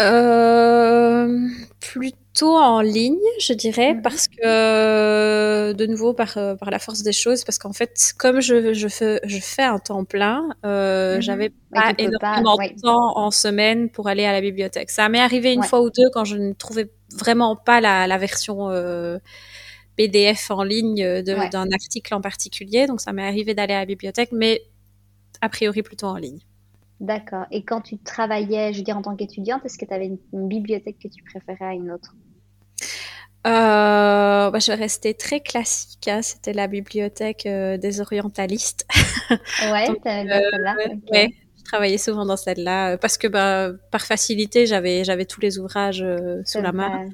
Euh, 0.00 1.48
Plutôt 1.80 2.56
en 2.56 2.80
ligne, 2.80 3.18
je 3.40 3.52
dirais, 3.52 3.94
mhm. 3.94 4.02
parce 4.02 4.28
que 4.28 5.72
de 5.72 5.86
nouveau 5.86 6.12
par 6.12 6.34
par 6.58 6.70
la 6.70 6.78
force 6.78 7.02
des 7.02 7.12
choses, 7.12 7.44
parce 7.44 7.58
qu'en 7.58 7.72
fait, 7.72 8.12
comme 8.18 8.40
je, 8.40 8.72
je 8.72 8.88
fais 8.88 9.20
je 9.24 9.38
fais 9.38 9.62
un 9.62 9.78
temps 9.78 10.04
plein, 10.04 10.48
euh, 10.64 11.20
j'avais 11.20 11.50
pas 11.72 11.92
énormément 11.98 12.56
de 12.56 12.80
temps 12.80 13.16
en 13.16 13.30
semaine 13.30 13.90
pour 13.90 14.08
aller 14.08 14.24
à 14.24 14.32
la 14.32 14.40
bibliothèque. 14.40 14.90
Ça 14.90 15.08
m'est 15.08 15.20
arrivé 15.20 15.52
une 15.52 15.64
fois 15.64 15.80
ou 15.82 15.90
deux 15.90 16.10
quand 16.12 16.24
je 16.24 16.36
ne 16.36 16.52
trouvais 16.52 16.90
vraiment 17.16 17.56
pas 17.56 17.80
la, 17.80 18.06
la 18.06 18.18
version 18.18 18.70
euh, 18.70 19.18
PDF 19.96 20.50
en 20.50 20.62
ligne 20.62 21.22
d'un 21.22 21.72
article 21.72 22.14
en 22.14 22.20
particulier, 22.20 22.86
donc 22.86 23.00
ça 23.00 23.12
m'est 23.12 23.26
arrivé 23.26 23.54
d'aller 23.54 23.74
à 23.74 23.80
la 23.80 23.86
bibliothèque, 23.86 24.30
mais 24.32 24.62
a 25.40 25.48
priori 25.48 25.82
plutôt 25.82 26.06
en 26.06 26.16
ligne. 26.16 26.40
D'accord. 27.00 27.46
Et 27.50 27.62
quand 27.62 27.80
tu 27.80 27.98
travaillais, 27.98 28.72
je 28.72 28.78
veux 28.78 28.84
dire, 28.84 28.96
en 28.96 29.02
tant 29.02 29.14
qu'étudiante, 29.14 29.64
est-ce 29.64 29.78
que 29.78 29.84
tu 29.84 29.94
avais 29.94 30.06
une, 30.06 30.48
bibliothèque 30.48 30.98
que 30.98 31.08
tu 31.08 31.22
préférais 31.22 31.70
à 31.70 31.72
une 31.74 31.92
autre? 31.92 32.14
Euh, 33.46 34.50
bah, 34.50 34.58
je 34.58 34.72
rester 34.72 35.14
très 35.14 35.40
classique. 35.40 36.08
Hein. 36.08 36.22
C'était 36.22 36.52
la 36.52 36.66
bibliothèque 36.66 37.46
euh, 37.46 37.76
des 37.76 38.00
orientalistes. 38.00 38.86
Ouais, 39.70 39.86
tu 40.02 40.08
avais 40.08 40.32
euh, 40.32 40.50
celle-là. 40.50 40.76
Ouais, 41.12 41.28
je 41.56 41.64
travaillais 41.64 41.98
souvent 41.98 42.26
dans 42.26 42.36
celle-là 42.36 42.98
parce 42.98 43.16
que 43.16 43.28
bah, 43.28 43.70
par 43.92 44.02
facilité, 44.02 44.66
j'avais 44.66 45.04
j'avais 45.04 45.24
tous 45.24 45.40
les 45.40 45.58
ouvrages 45.58 46.04
sous 46.44 46.60
la 46.60 46.72
main. 46.72 47.08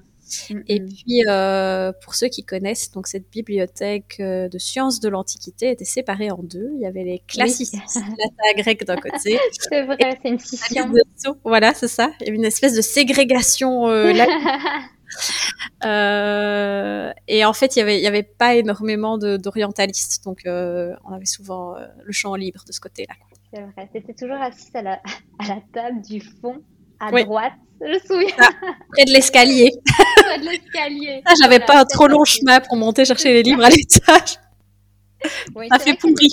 Et 0.69 0.81
puis, 0.81 1.23
euh, 1.29 1.93
pour 2.03 2.15
ceux 2.15 2.29
qui 2.29 2.45
connaissent, 2.45 2.91
donc 2.91 3.07
cette 3.07 3.31
bibliothèque 3.31 4.17
euh, 4.21 4.49
de 4.49 4.59
sciences 4.59 5.01
de 5.01 5.09
l'Antiquité 5.09 5.71
était 5.71 5.85
séparée 5.85 6.31
en 6.31 6.43
deux. 6.43 6.71
Il 6.75 6.81
y 6.81 6.87
avait 6.87 7.05
les 7.05 7.23
classicistes 7.27 7.75
latin 7.97 8.63
grec 8.63 8.85
d'un 8.85 8.97
côté. 8.97 9.39
c'est 9.53 9.83
vrai, 9.83 10.19
c'est 10.23 10.29
une 10.29 10.39
scission. 10.39 10.93
Voilà, 11.45 11.75
c'est 11.75 11.89
ça. 11.89 12.11
Il 12.21 12.27
y 12.27 12.29
avait 12.31 12.39
une 12.39 12.45
espèce 12.45 12.75
de 12.75 12.83
ségrégation 12.83 13.89
euh, 13.89 14.13
euh, 15.85 17.13
et 17.29 17.45
en 17.45 17.53
fait, 17.53 17.77
il 17.77 17.79
y 17.79 17.83
avait, 17.83 18.01
y 18.01 18.07
avait 18.07 18.23
pas 18.23 18.55
énormément 18.55 19.19
d'orientalistes, 19.19 20.25
donc 20.25 20.47
euh, 20.47 20.95
on 21.05 21.13
avait 21.13 21.25
souvent 21.25 21.77
euh, 21.77 21.87
le 22.05 22.13
champ 22.13 22.35
libre 22.35 22.65
de 22.67 22.73
ce 22.73 22.81
côté-là. 22.81 23.15
C'est 23.53 23.63
vrai. 23.63 23.89
C'était 23.93 24.15
toujours 24.15 24.41
assis 24.41 24.71
à 24.75 24.83
la, 24.83 25.03
à 25.39 25.49
la 25.49 25.61
table 25.73 26.03
du 26.03 26.21
fond 26.21 26.63
à 27.07 27.23
droite, 27.23 27.53
je 27.81 27.87
me 27.87 27.99
souviens. 27.99 28.35
Ah, 28.39 28.51
près 28.93 29.05
de 29.05 29.13
l'escalier. 29.13 29.71
près 30.17 30.39
de 30.39 30.45
l'escalier. 30.45 31.23
Ah, 31.25 31.33
j'avais 31.41 31.61
pas 31.61 31.81
un 31.81 31.85
trop 31.85 32.07
long 32.07 32.25
chemin 32.25 32.61
pour 32.61 32.77
monter 32.77 33.05
chercher 33.05 33.33
les 33.33 33.43
livres 33.43 33.65
à 33.65 33.71
l'étage. 33.71 34.39
Oui, 35.57 35.69
ça 35.71 35.79
fait 35.79 35.95
pourri. 35.95 36.29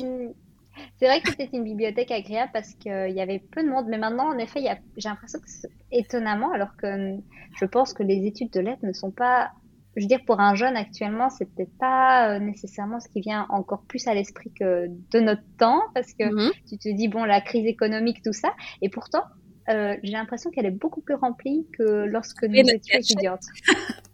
C'est 1.01 1.07
vrai 1.07 1.21
que 1.21 1.29
c'était 1.29 1.49
une 1.53 1.63
bibliothèque 1.63 2.11
agréable 2.11 2.51
parce 2.53 2.73
qu'il 2.73 3.11
y 3.11 3.21
avait 3.21 3.39
peu 3.39 3.63
de 3.63 3.69
monde, 3.69 3.85
mais 3.87 3.97
maintenant, 3.97 4.27
en 4.27 4.37
effet, 4.37 4.61
j'ai 4.97 5.09
l'impression 5.09 5.39
que 5.39 5.67
étonnamment, 5.91 6.51
alors 6.51 6.75
que 6.77 7.15
je 7.59 7.65
pense 7.65 7.93
que 7.93 8.03
les 8.03 8.27
études 8.27 8.51
de 8.51 8.59
lettres 8.59 8.85
ne 8.85 8.93
sont 8.93 9.09
pas, 9.09 9.51
je 9.95 10.01
veux 10.01 10.07
dire, 10.07 10.19
pour 10.27 10.39
un 10.39 10.53
jeune 10.53 10.75
actuellement, 10.75 11.29
c'est 11.29 11.45
peut-être 11.45 11.75
pas 11.79 12.35
euh, 12.35 12.39
nécessairement 12.39 12.99
ce 12.99 13.07
qui 13.07 13.21
vient 13.21 13.47
encore 13.49 13.81
plus 13.87 14.07
à 14.07 14.13
l'esprit 14.13 14.51
que 14.51 14.87
de 14.89 15.19
notre 15.19 15.41
temps, 15.57 15.81
parce 15.95 16.13
que 16.13 16.25
mm-hmm. 16.25 16.51
tu 16.69 16.77
te 16.77 16.89
dis, 16.89 17.07
bon, 17.07 17.23
la 17.23 17.41
crise 17.41 17.65
économique, 17.65 18.21
tout 18.21 18.33
ça, 18.33 18.53
et 18.81 18.89
pourtant, 18.89 19.23
euh, 19.71 19.95
j'ai 20.03 20.13
l'impression 20.13 20.51
qu'elle 20.51 20.65
est 20.65 20.71
beaucoup 20.71 21.01
plus 21.01 21.15
remplie 21.15 21.65
que 21.77 22.05
lorsque 22.05 22.43
nous 22.43 22.55
étions 22.55 22.99
étudiantes. 22.99 23.45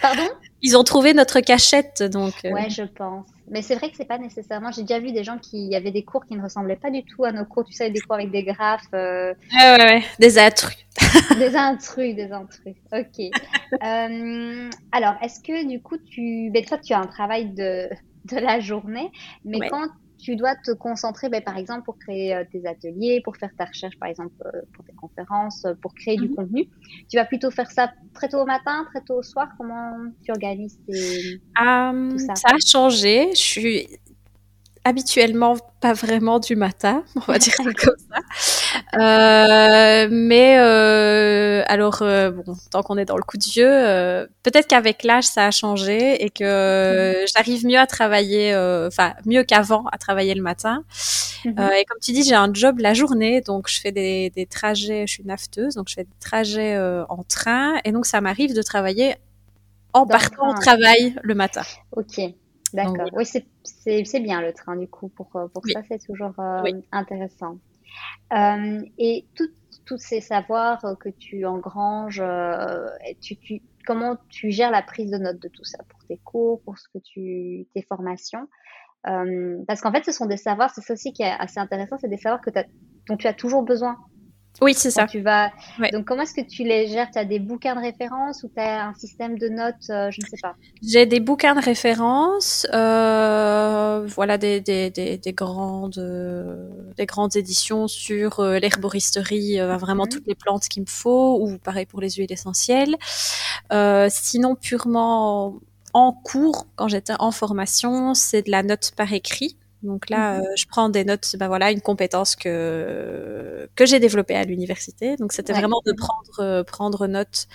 Pardon? 0.00 0.28
Ils 0.62 0.76
ont 0.76 0.84
trouvé 0.84 1.14
notre 1.14 1.40
cachette, 1.40 2.02
donc. 2.02 2.34
Euh. 2.44 2.52
Ouais, 2.52 2.70
je 2.70 2.82
pense. 2.82 3.26
Mais 3.50 3.62
c'est 3.62 3.74
vrai 3.74 3.90
que 3.90 3.96
c'est 3.96 4.04
pas 4.04 4.18
nécessairement. 4.18 4.70
J'ai 4.70 4.82
déjà 4.82 5.00
vu 5.00 5.10
des 5.10 5.24
gens 5.24 5.38
qui 5.38 5.74
avaient 5.74 5.90
des 5.90 6.04
cours 6.04 6.24
qui 6.24 6.36
ne 6.36 6.42
ressemblaient 6.42 6.76
pas 6.76 6.90
du 6.90 7.02
tout 7.04 7.24
à 7.24 7.32
nos 7.32 7.44
cours. 7.44 7.64
Tu 7.64 7.72
sais, 7.72 7.90
des 7.90 8.00
cours 8.00 8.14
avec 8.14 8.30
des 8.30 8.44
graphes. 8.44 8.82
Euh... 8.94 9.34
Ouais, 9.52 9.76
ouais, 9.76 9.84
ouais. 9.84 10.02
Des 10.20 10.38
intrus. 10.38 10.86
des 11.38 11.56
intrus, 11.56 12.14
des 12.14 12.30
intrus. 12.30 12.76
Ok. 12.92 13.18
euh, 13.82 14.70
alors, 14.92 15.14
est-ce 15.22 15.40
que 15.40 15.66
du 15.66 15.80
coup, 15.80 15.98
tu. 15.98 16.50
Ben, 16.50 16.64
toi, 16.64 16.78
tu 16.78 16.92
as 16.92 17.00
un 17.00 17.06
travail 17.06 17.46
de, 17.46 17.88
de 18.26 18.36
la 18.36 18.60
journée, 18.60 19.10
mais 19.44 19.68
quand 19.68 19.88
tu 20.20 20.36
dois 20.36 20.54
te 20.56 20.72
concentrer, 20.72 21.28
ben, 21.28 21.42
par 21.42 21.56
exemple, 21.56 21.84
pour 21.84 21.98
créer 21.98 22.34
euh, 22.34 22.44
tes 22.50 22.66
ateliers, 22.66 23.20
pour 23.24 23.36
faire 23.36 23.50
ta 23.56 23.64
recherche, 23.64 23.98
par 23.98 24.08
exemple, 24.08 24.34
euh, 24.46 24.60
pour 24.72 24.84
tes 24.84 24.92
conférences, 24.92 25.64
euh, 25.64 25.74
pour 25.80 25.94
créer 25.94 26.16
du 26.16 26.28
mhm. 26.28 26.34
contenu. 26.34 26.68
Tu 27.08 27.16
vas 27.16 27.24
plutôt 27.24 27.50
faire 27.50 27.70
ça 27.70 27.92
très 28.14 28.28
tôt 28.28 28.38
au 28.38 28.46
matin, 28.46 28.84
très 28.90 29.02
tôt 29.02 29.18
au 29.18 29.22
soir? 29.22 29.48
Comment 29.58 29.92
tu 30.22 30.30
organises 30.30 30.78
tes... 30.86 31.40
ça, 31.56 32.34
ça 32.34 32.48
a 32.48 32.58
changé. 32.64 33.30
Je 33.32 33.42
suis 33.42 33.88
habituellement 34.84 35.56
pas 35.80 35.92
vraiment 35.92 36.38
du 36.38 36.56
matin, 36.56 37.04
on 37.16 37.20
va 37.32 37.38
dire 37.38 37.54
comme 37.56 37.74
ça. 37.74 38.98
Euh, 38.98 40.08
mais 40.10 40.58
euh, 40.58 41.62
alors, 41.66 42.02
euh, 42.02 42.30
bon, 42.30 42.56
tant 42.70 42.82
qu'on 42.82 42.96
est 42.96 43.04
dans 43.04 43.16
le 43.16 43.22
coup 43.22 43.36
de 43.36 43.44
vieux, 43.44 43.68
euh, 43.70 44.26
peut-être 44.42 44.66
qu'avec 44.68 45.04
l'âge 45.04 45.24
ça 45.24 45.46
a 45.46 45.50
changé 45.50 46.22
et 46.24 46.30
que 46.30 47.20
mhm. 47.20 47.26
j'arrive 47.34 47.66
mieux 47.66 47.78
à 47.78 47.86
travailler, 47.86 48.52
euh, 48.54 48.88
enfin 48.88 49.14
mieux 49.26 49.42
qu'avant 49.42 49.86
à 49.92 49.98
travailler 49.98 50.34
le 50.34 50.42
matin. 50.42 50.84
Mhm. 51.44 51.58
et 51.78 51.84
comme 51.86 51.98
tu 52.02 52.12
dis, 52.12 52.22
j'ai 52.22 52.34
un 52.34 52.52
job 52.52 52.78
la 52.80 52.92
journée, 52.92 53.40
donc 53.40 53.68
je 53.68 53.80
fais 53.80 53.92
des, 53.92 54.30
des 54.30 54.46
trajets, 54.46 55.06
je 55.06 55.12
suis 55.12 55.24
nafteuse, 55.24 55.74
donc 55.74 55.88
je 55.88 55.94
fais 55.94 56.04
des 56.04 56.18
trajets 56.20 56.78
en 57.08 57.22
train 57.24 57.80
et 57.84 57.92
donc 57.92 58.06
ça 58.06 58.20
m'arrive 58.20 58.54
de 58.54 58.62
travailler 58.62 59.16
en 59.92 60.06
partant 60.06 60.50
au 60.50 60.54
travail 60.54 61.16
le 61.22 61.34
matin. 61.34 61.62
Ok. 61.92 62.20
D'accord. 62.72 63.10
Oui, 63.12 63.26
c'est 63.26 64.20
bien 64.20 64.40
le 64.40 64.52
train 64.52 64.76
du 64.76 64.88
coup. 64.88 65.08
Pour, 65.08 65.34
euh, 65.36 65.48
pour 65.48 65.66
ça, 65.66 65.82
c'est 65.88 65.98
toujours 66.04 66.38
euh, 66.38 66.70
intéressant. 66.92 67.58
Euh, 68.32 68.80
et 68.98 69.26
tous 69.84 69.98
ces 69.98 70.20
savoirs 70.20 70.84
que 71.00 71.08
tu 71.08 71.44
engranges, 71.46 72.22
tu, 73.20 73.36
tu, 73.38 73.62
comment 73.86 74.16
tu 74.28 74.50
gères 74.50 74.70
la 74.70 74.82
prise 74.82 75.10
de 75.10 75.18
notes 75.18 75.40
de 75.40 75.48
tout 75.48 75.64
ça? 75.64 75.78
Pour 75.88 75.98
tes 76.06 76.18
cours, 76.24 76.62
pour 76.62 76.78
ce 76.78 76.88
que 76.94 76.98
tu, 77.02 77.66
tes 77.74 77.82
formations? 77.82 78.48
Parce 79.02 79.80
qu'en 79.80 79.92
fait, 79.92 80.04
ce 80.04 80.12
sont 80.12 80.26
des 80.26 80.36
savoirs, 80.36 80.70
c'est 80.70 80.82
ça 80.82 80.92
aussi 80.92 81.12
qui 81.12 81.22
est 81.22 81.34
assez 81.38 81.58
intéressant, 81.58 81.96
c'est 81.98 82.08
des 82.08 82.18
savoirs 82.18 82.40
que 82.40 82.50
dont 83.08 83.16
tu 83.16 83.26
as 83.26 83.34
toujours 83.34 83.62
besoin 83.62 83.96
oui, 84.60 84.74
c'est 84.74 84.90
ça. 84.90 85.06
Tu 85.06 85.20
vas... 85.20 85.50
Donc, 85.92 86.04
comment 86.04 86.22
est-ce 86.22 86.34
que 86.34 86.46
tu 86.46 86.64
les 86.64 86.86
gères? 86.86 87.10
Tu 87.10 87.18
as 87.18 87.24
des 87.24 87.38
bouquins 87.38 87.74
de 87.74 87.80
référence 87.80 88.42
ou 88.42 88.48
tu 88.48 88.60
as 88.60 88.86
un 88.88 88.94
système 88.94 89.38
de 89.38 89.48
notes 89.48 89.88
euh, 89.90 90.10
Je 90.10 90.20
ne 90.20 90.26
sais 90.26 90.36
pas? 90.42 90.54
J'ai 90.82 91.06
des 91.06 91.20
bouquins 91.20 91.54
de 91.54 91.64
référence, 91.64 92.66
euh, 92.72 94.06
voilà, 94.08 94.38
des, 94.38 94.60
des, 94.60 94.90
des, 94.90 95.18
des 95.18 95.32
grandes, 95.32 96.00
des 96.96 97.06
grandes 97.06 97.36
éditions 97.36 97.88
sur 97.88 98.40
euh, 98.40 98.58
l'herboristerie, 98.58 99.60
euh, 99.60 99.76
vraiment 99.76 100.04
mhm. 100.04 100.10
toutes 100.10 100.26
les 100.26 100.34
plantes 100.34 100.68
qu'il 100.68 100.82
me 100.82 100.88
faut, 100.88 101.38
ou 101.40 101.58
pareil 101.58 101.86
pour 101.86 102.00
les 102.00 102.10
huiles 102.10 102.32
essentielles. 102.32 102.96
sinon, 104.10 104.56
purement 104.56 105.54
en 105.92 106.12
cours, 106.12 106.66
quand 106.76 106.88
j'étais 106.88 107.14
en 107.18 107.30
formation, 107.30 108.14
c'est 108.14 108.42
de 108.42 108.50
la 108.50 108.62
note 108.62 108.92
par 108.96 109.12
écrit. 109.12 109.56
Donc 109.82 110.10
là, 110.10 110.34
mhm. 110.34 110.40
euh, 110.40 110.52
je 110.56 110.66
prends 110.66 110.88
des 110.90 111.04
notes, 111.04 111.36
ben 111.38 111.48
voilà, 111.48 111.70
une 111.70 111.80
compétence 111.80 112.36
que 112.36 113.68
que 113.76 113.86
j'ai 113.86 113.98
développée 113.98 114.36
à 114.36 114.44
l'université. 114.44 115.16
Donc 115.16 115.32
c'était 115.32 115.54
vraiment 115.54 115.80
de 115.86 115.92
prendre 115.92 116.40
euh, 116.40 116.62
prendre 116.62 117.06
note 117.06 117.46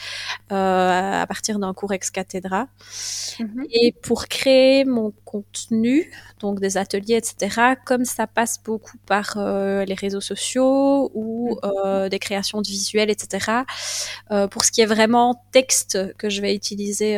euh, 0.52 1.22
à 1.22 1.26
partir 1.28 1.60
d'un 1.60 1.74
cours 1.74 1.94
ex 1.94 2.10
cathedra. 2.10 2.68
Mhm. 3.40 3.66
Et 3.72 3.92
pour 3.92 4.28
créer 4.28 4.86
mon 4.86 5.14
contenu, 5.24 6.12
donc 6.40 6.60
des 6.60 6.78
ateliers, 6.78 7.16
etc. 7.18 7.76
Comme 7.86 8.06
ça 8.06 8.26
passe 8.26 8.60
beaucoup 8.64 8.98
par 9.06 9.38
les 9.38 9.94
réseaux 9.94 10.22
sociaux 10.22 11.12
ou 11.14 11.60
mhm. 11.64 12.10
des 12.10 12.20
créations 12.20 12.62
de 12.62 12.68
visuels, 12.68 13.10
etc. 13.10 13.64
pour 14.50 14.66
ce 14.66 14.72
qui 14.72 14.82
est 14.82 14.86
vraiment 14.86 15.44
texte 15.52 16.16
que 16.18 16.30
je 16.30 16.42
vais 16.42 16.56
utiliser 16.56 17.18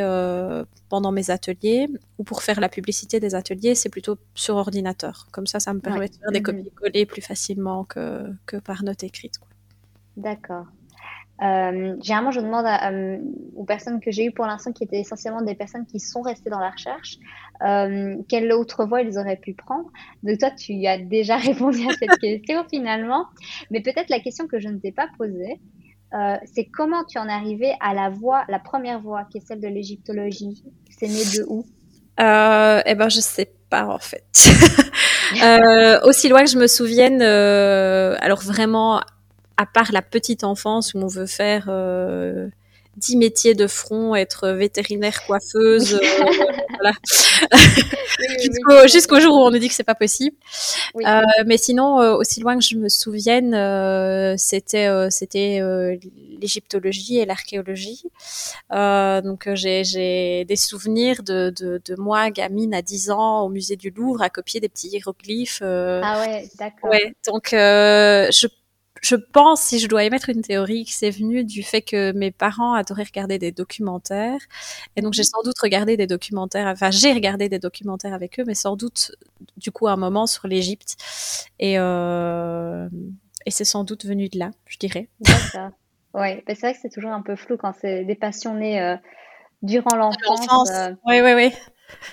pendant 0.88 1.12
mes 1.12 1.30
ateliers 1.30 1.88
ou 2.18 2.24
pour 2.24 2.42
faire 2.42 2.60
la 2.60 2.68
publicité 2.68 3.20
des 3.20 3.34
ateliers, 3.34 3.74
c'est 3.74 3.88
plutôt 3.88 4.16
sur 4.34 4.56
ordinateur. 4.56 5.28
Comme 5.30 5.46
ça, 5.46 5.60
ça 5.60 5.74
me 5.74 5.80
permet 5.80 6.08
de 6.08 6.14
faire 6.14 6.32
des 6.32 6.40
mhm. 6.40 6.44
copier-coller 6.44 7.06
plus 7.06 7.22
facilement 7.22 7.84
que, 7.84 8.26
que 8.46 8.56
par 8.56 8.82
note 8.84 9.02
écrite. 9.04 9.34
D'accord. 10.16 10.66
Euh, 11.40 11.94
généralement, 12.02 12.32
je 12.32 12.40
demande 12.40 12.66
euh, 12.66 13.18
aux 13.54 13.64
personnes 13.64 14.00
que 14.00 14.10
j'ai 14.10 14.24
eues 14.26 14.32
pour 14.32 14.46
l'instant, 14.46 14.72
qui 14.72 14.82
étaient 14.82 14.98
essentiellement 14.98 15.42
des 15.42 15.54
personnes 15.54 15.86
qui 15.86 16.00
sont 16.00 16.20
restées 16.20 16.50
dans 16.50 16.58
la 16.58 16.70
recherche, 16.70 17.18
euh, 17.62 18.16
quelle 18.28 18.52
autre 18.52 18.84
voie 18.86 19.02
ils 19.02 19.18
auraient 19.18 19.36
pu 19.36 19.54
prendre. 19.54 19.88
Donc 20.24 20.38
toi, 20.38 20.50
tu 20.50 20.84
as 20.86 20.98
déjà 20.98 21.36
répondu 21.36 21.86
à 21.88 21.92
cette 21.92 22.18
question 22.18 22.64
finalement, 22.68 23.26
mais 23.70 23.80
peut-être 23.80 24.10
la 24.10 24.18
question 24.18 24.48
que 24.48 24.58
je 24.58 24.68
ne 24.68 24.78
t'ai 24.78 24.90
pas 24.90 25.08
posée, 25.16 25.60
euh, 26.14 26.36
c'est 26.52 26.64
comment 26.64 27.04
tu 27.04 27.18
en 27.18 27.28
es 27.28 27.32
arrivé 27.32 27.74
à 27.80 27.94
la 27.94 28.08
voie, 28.08 28.44
la 28.48 28.58
première 28.58 29.00
voie, 29.00 29.24
qui 29.30 29.38
est 29.38 29.46
celle 29.46 29.60
de 29.60 29.68
l'égyptologie? 29.68 30.64
C'est 30.90 31.08
né 31.08 31.24
de 31.36 31.44
où? 31.48 31.64
Euh, 32.20 32.82
Eh 32.86 32.94
ben, 32.94 33.08
je 33.08 33.20
sais 33.20 33.52
pas 33.68 33.86
en 33.86 33.98
fait. 33.98 34.24
euh, 35.42 36.00
aussi 36.04 36.28
loin 36.28 36.44
que 36.44 36.50
je 36.50 36.58
me 36.58 36.66
souvienne, 36.66 37.20
euh, 37.20 38.16
alors 38.20 38.40
vraiment, 38.40 39.00
à 39.56 39.66
part 39.66 39.92
la 39.92 40.02
petite 40.02 40.44
enfance 40.44 40.94
où 40.94 40.98
on 40.98 41.06
veut 41.06 41.26
faire 41.26 41.68
dix 42.98 43.16
métiers 43.16 43.54
de 43.54 43.66
front, 43.66 44.14
être 44.14 44.48
vétérinaire, 44.50 45.24
coiffeuse, 45.26 46.00
voilà. 46.78 46.92
jusqu'au 48.86 49.20
jour 49.20 49.36
où 49.36 49.40
on 49.40 49.50
nous 49.50 49.58
dit 49.58 49.68
que 49.68 49.74
c'est 49.74 49.84
pas 49.84 49.94
possible. 49.94 50.36
mais 51.46 51.56
sinon, 51.56 51.96
aussi 52.16 52.40
loin 52.40 52.56
que 52.56 52.64
je 52.64 52.76
me 52.76 52.88
souvienne, 52.88 53.52
c'était 54.36 54.88
c'était 55.10 55.60
l'égyptologie 56.40 57.18
et 57.18 57.26
l'archéologie. 57.26 58.02
donc 58.70 59.48
j'ai 59.54 60.44
des 60.44 60.56
souvenirs 60.56 61.22
de, 61.22 61.52
de, 61.56 61.80
de, 61.84 61.94
moi, 61.96 62.30
gamine 62.30 62.74
à 62.74 62.82
10 62.82 63.10
ans, 63.10 63.42
au 63.42 63.48
musée 63.48 63.76
du 63.76 63.90
Louvre, 63.90 64.22
à 64.22 64.30
copier 64.30 64.60
des 64.60 64.68
petits 64.68 64.88
hiéroglyphes. 64.88 65.62
ah 65.62 66.20
ouais, 66.20 66.48
d'accord. 66.58 66.90
Ouais, 66.90 67.14
donc 67.26 67.48
je 67.52 68.46
je 69.02 69.16
pense, 69.16 69.62
si 69.62 69.78
je 69.78 69.88
dois 69.88 70.04
émettre 70.04 70.28
une 70.28 70.42
théorie, 70.42 70.84
que 70.84 70.92
c'est 70.92 71.10
venu 71.10 71.44
du 71.44 71.62
fait 71.62 71.82
que 71.82 72.12
mes 72.12 72.30
parents 72.30 72.74
adoraient 72.74 73.04
regarder 73.04 73.38
des 73.38 73.52
documentaires. 73.52 74.40
Et 74.96 75.02
donc, 75.02 75.14
j'ai 75.14 75.22
mhm. 75.22 75.26
sans 75.26 75.42
doute 75.42 75.58
regardé 75.60 75.96
des 75.96 76.06
documentaires, 76.06 76.66
enfin, 76.66 76.90
j'ai 76.90 77.12
regardé 77.12 77.48
des 77.48 77.58
documentaires 77.58 78.14
avec 78.14 78.38
eux, 78.40 78.44
mais 78.46 78.54
sans 78.54 78.76
doute, 78.76 79.12
du 79.56 79.70
coup, 79.70 79.88
un 79.88 79.96
moment 79.96 80.26
sur 80.26 80.46
l'Égypte. 80.48 80.96
Et, 81.58 81.78
euh, 81.78 82.88
et 83.46 83.50
c'est 83.50 83.64
sans 83.64 83.84
doute 83.84 84.04
venu 84.04 84.28
de 84.28 84.38
là, 84.38 84.50
je 84.66 84.78
dirais. 84.78 85.08
Ouais, 86.14 86.42
c'est 86.48 86.60
vrai 86.60 86.72
que 86.72 86.80
c'est 86.80 86.88
toujours 86.88 87.12
un 87.12 87.20
peu 87.20 87.36
flou 87.36 87.58
quand 87.58 87.74
c'est 87.80 88.02
des 88.04 88.14
passionnés 88.14 88.80
euh, 88.80 88.96
durant 89.62 89.94
l'enfance. 89.94 90.70
Oui, 91.06 91.20
oui, 91.20 91.32
oui. 91.34 91.52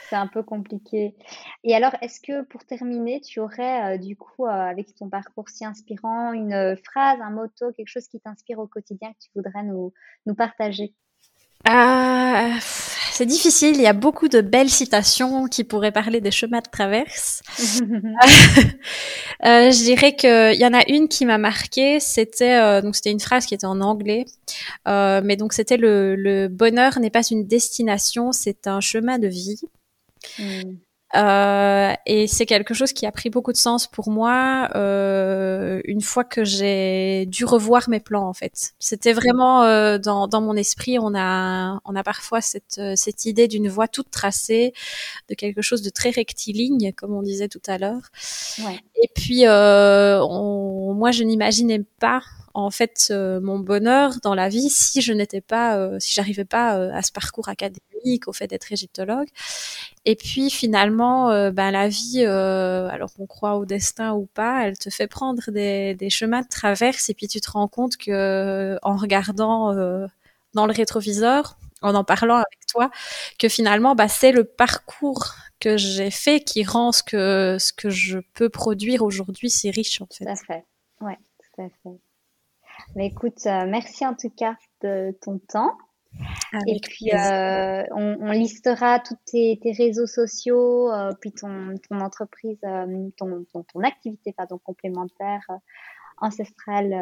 C'est 0.10 0.16
un 0.16 0.28
peu 0.28 0.44
compliqué. 0.44 1.16
Et 1.64 1.76
alors, 1.76 1.96
est-ce 2.02 2.20
que 2.22 2.44
pour 2.44 2.66
terminer, 2.66 3.22
tu 3.22 3.40
aurais 3.40 3.96
euh, 3.96 3.98
du 3.98 4.16
coup, 4.16 4.46
euh, 4.46 4.50
avec 4.50 4.96
ton 4.96 5.10
parcours 5.10 5.50
si 5.50 5.66
inspirant, 5.66 6.32
une 6.34 6.54
euh, 6.54 6.76
phrase, 6.76 7.20
un 7.22 7.32
motto, 7.32 7.72
quelque 7.74 7.88
chose 7.88 8.08
qui 8.08 8.20
t'inspire 8.20 8.60
au 8.60 8.68
quotidien 8.68 9.12
que 9.14 9.18
tu 9.20 9.30
voudrais 9.36 9.64
nous, 9.64 9.94
nous 10.26 10.36
partager? 10.36 10.94
C'est 13.16 13.26
difficile, 13.26 13.76
il 13.78 13.82
y 13.82 13.88
a 13.88 13.94
beaucoup 13.94 14.28
de 14.28 14.42
belles 14.42 14.70
citations 14.70 15.46
qui 15.46 15.64
pourraient 15.64 15.94
parler 15.94 16.20
des 16.20 16.32
chemins 16.32 16.60
de 16.60 16.70
traverse. 16.70 17.42
je 19.42 19.84
dirais 19.84 20.18
qu'il 20.18 20.60
y 20.60 20.66
en 20.66 20.74
a 20.74 20.84
une 20.90 21.08
qui 21.08 21.26
m'a 21.26 21.38
marqué, 21.38 22.02
c'était 22.02 22.82
donc 22.82 22.94
c'était 22.94 23.12
une 23.12 23.22
phrase 23.22 23.46
qui 23.46 23.54
était 23.54 23.66
en 23.66 23.80
anglais, 23.80 24.26
mais 24.86 25.38
donc 25.38 25.54
c'était 25.54 25.78
le, 25.78 26.18
le 26.18 26.50
bonheur 26.50 27.00
n'est 27.00 27.10
pas 27.10 27.24
une 27.24 27.48
destination, 27.48 28.34
c'est 28.34 28.68
un 28.68 28.82
chemin 28.82 29.18
de 29.18 29.28
vie. 29.28 29.62
Mm. 30.38 30.76
Euh, 31.16 31.94
et 32.06 32.28
c'est 32.28 32.46
quelque 32.46 32.74
chose 32.74 32.94
qui 32.94 33.06
a 33.06 33.12
pris 33.12 33.30
beaucoup 33.30 33.52
de 33.52 33.58
sens 33.58 33.88
pour 33.88 34.10
moi 34.10 34.70
euh, 34.76 35.82
une 35.86 36.02
fois 36.02 36.24
que 36.24 36.44
j'ai 36.44 37.26
dû 37.28 37.46
revoir 37.46 37.90
mes 37.90 38.00
plans 38.00 38.28
en 38.28 38.34
fait. 38.34 38.74
C'était 38.80 39.14
vraiment 39.14 39.64
euh, 39.64 39.98
dans, 39.98 40.28
dans 40.28 40.42
mon 40.42 40.56
esprit, 40.56 41.00
on 41.00 41.16
a 41.16 41.80
on 41.86 41.96
a 41.96 42.04
parfois 42.04 42.42
cette 42.42 42.82
cette 42.96 43.26
idée 43.26 43.48
d'une 43.48 43.70
voie 43.70 43.88
toute 43.88 44.12
tracée, 44.12 44.74
de 45.30 45.36
quelque 45.36 45.62
chose 45.62 45.82
de 45.82 45.90
très 45.90 46.10
rectiligne 46.10 46.92
comme 46.94 47.14
on 47.14 47.22
disait 47.22 47.48
tout 47.48 47.62
à 47.68 47.78
l'heure. 47.78 48.02
Ouais. 48.60 48.80
Et 49.02 49.10
puis 49.16 49.44
on, 49.48 50.94
moi 50.94 51.12
je 51.12 51.24
n'imaginais 51.24 51.84
pas 52.00 52.22
en 52.56 52.72
fait 52.72 53.12
mon 53.12 53.60
bonheur 53.60 54.14
dans 54.24 54.36
la 54.36 54.50
vie 54.50 54.70
si 54.70 55.02
je 55.02 55.14
n'étais 55.14 55.42
pas, 55.42 56.00
si 56.00 56.14
j'arrivais 56.14 56.46
pas 56.46 56.72
à 56.94 57.02
ce 57.02 57.12
parcours 57.12 57.50
académique, 57.50 58.28
au 58.28 58.34
fait 58.34 58.48
d'être 58.48 58.72
égyptologue. 58.72 59.28
Et 60.06 60.16
puis 60.16 60.50
finalement, 60.50 61.30
ben 61.52 61.72
la 61.72 61.88
vie, 61.88 62.24
alors 62.26 63.14
qu'on 63.14 63.28
croit 63.28 63.56
au 63.58 63.66
destin 63.66 64.14
ou 64.14 64.28
pas, 64.34 64.66
elle 64.66 64.78
te 64.78 64.90
fait 64.90 65.08
prendre 65.08 65.52
des, 65.52 65.96
des, 65.96 66.10
chemins 66.10 66.42
de 66.42 66.48
traverse 66.48 67.10
et 67.10 67.14
puis 67.14 67.28
tu 67.28 67.42
te 67.42 67.52
rends 67.52 67.68
compte 67.68 67.98
que 67.98 68.78
en 68.84 68.96
regardant 68.96 69.74
dans 70.56 70.66
le 70.66 70.74
rétroviseur, 70.74 71.58
en 71.82 71.94
en 71.94 72.04
parlant 72.04 72.38
avec 72.38 72.66
toi, 72.68 72.90
que 73.38 73.48
finalement, 73.50 73.94
bah, 73.94 74.08
c'est 74.08 74.32
le 74.32 74.44
parcours 74.44 75.36
que 75.60 75.78
j'ai 75.78 76.12
fait 76.12 76.42
qui 76.42 76.64
rend 76.64 76.92
ce 76.92 77.04
que 77.04 77.58
ce 77.60 77.72
que 77.74 77.90
je 77.90 78.20
peux 78.34 78.50
produire 78.50 79.04
aujourd'hui 79.04 79.50
si 79.50 79.70
riche 79.70 80.02
en 80.02 80.08
fait. 80.08 80.26
Tout 80.26 80.32
à 80.32 80.36
fait. 80.36 80.66
Ouais, 81.02 81.18
tout 81.40 81.62
à 81.62 81.68
fait. 81.84 82.00
Mais 82.96 83.08
écoute, 83.08 83.46
euh, 83.46 83.66
merci 83.68 84.06
en 84.06 84.16
tout 84.16 84.30
cas 84.30 84.56
de 84.82 85.16
ton 85.22 85.40
temps. 85.40 85.78
et 86.66 86.80
puis, 86.82 87.12
euh, 87.14 87.84
on, 87.92 88.32
listera 88.32 89.00
tous 89.02 89.18
tes, 89.26 89.60
réseaux 89.78 90.08
sociaux, 90.08 90.90
euh, 90.94 91.12
puis 91.20 91.34
ton, 91.34 91.76
ton 91.90 92.00
entreprise, 92.00 92.60
ton, 93.18 93.46
ton, 93.52 93.80
activité 93.82 94.32
pardon, 94.32 94.58
complémentaire 94.60 95.46
ancestrale. 96.20 96.94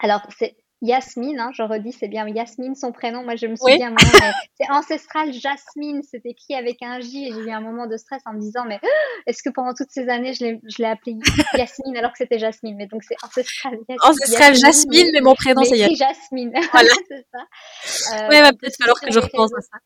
alors, 0.00 0.26
c'est 0.38 0.56
Yasmine, 0.82 1.40
hein, 1.40 1.50
je 1.54 1.62
redis, 1.62 1.92
c'est 1.92 2.08
bien 2.08 2.28
Yasmine 2.28 2.74
son 2.74 2.92
prénom. 2.92 3.24
Moi, 3.24 3.36
je 3.36 3.46
me 3.46 3.56
souviens, 3.56 3.94
c'est 4.60 4.70
ancestral 4.70 5.32
Jasmine, 5.32 6.02
c'est 6.02 6.24
écrit 6.24 6.54
avec 6.54 6.82
un 6.82 7.00
J 7.00 7.26
et 7.26 7.32
j'ai 7.32 7.40
eu 7.40 7.50
un 7.50 7.60
moment 7.60 7.86
de 7.86 7.96
stress 7.96 8.20
en 8.26 8.34
me 8.34 8.40
disant, 8.40 8.64
mais 8.66 8.78
est-ce 9.26 9.42
que 9.42 9.50
pendant 9.50 9.72
toutes 9.74 9.90
ces 9.90 10.08
années, 10.08 10.34
je 10.34 10.44
l'ai 10.78 10.88
appelé 10.88 11.16
Yasmine 11.54 11.96
alors 11.96 12.12
que 12.12 12.18
c'était 12.18 12.38
Jasmine? 12.38 12.76
Mais 12.76 12.86
donc, 12.86 13.02
c'est 13.04 13.16
ancestral 13.24 13.74
Yasmine. 13.88 13.98
Ancestral 14.02 14.54
Jasmine, 14.54 15.10
mais, 15.12 15.20
mon 15.20 15.34
prénom, 15.34 15.62
c'est 15.64 15.78
Yasmine. 15.78 15.96
Jasmine. 15.96 16.52
Voilà. 16.72 16.90
c'est 17.08 17.26
ça. 17.32 18.18
Euh, 18.18 18.28
ouais, 18.28 18.42
va 18.42 18.50
peut-être 18.52 18.76
falloir 18.78 19.00
que 19.00 19.10
je 19.10 19.18
repense 19.18 19.50
à 19.54 19.60
ça. 19.62 19.78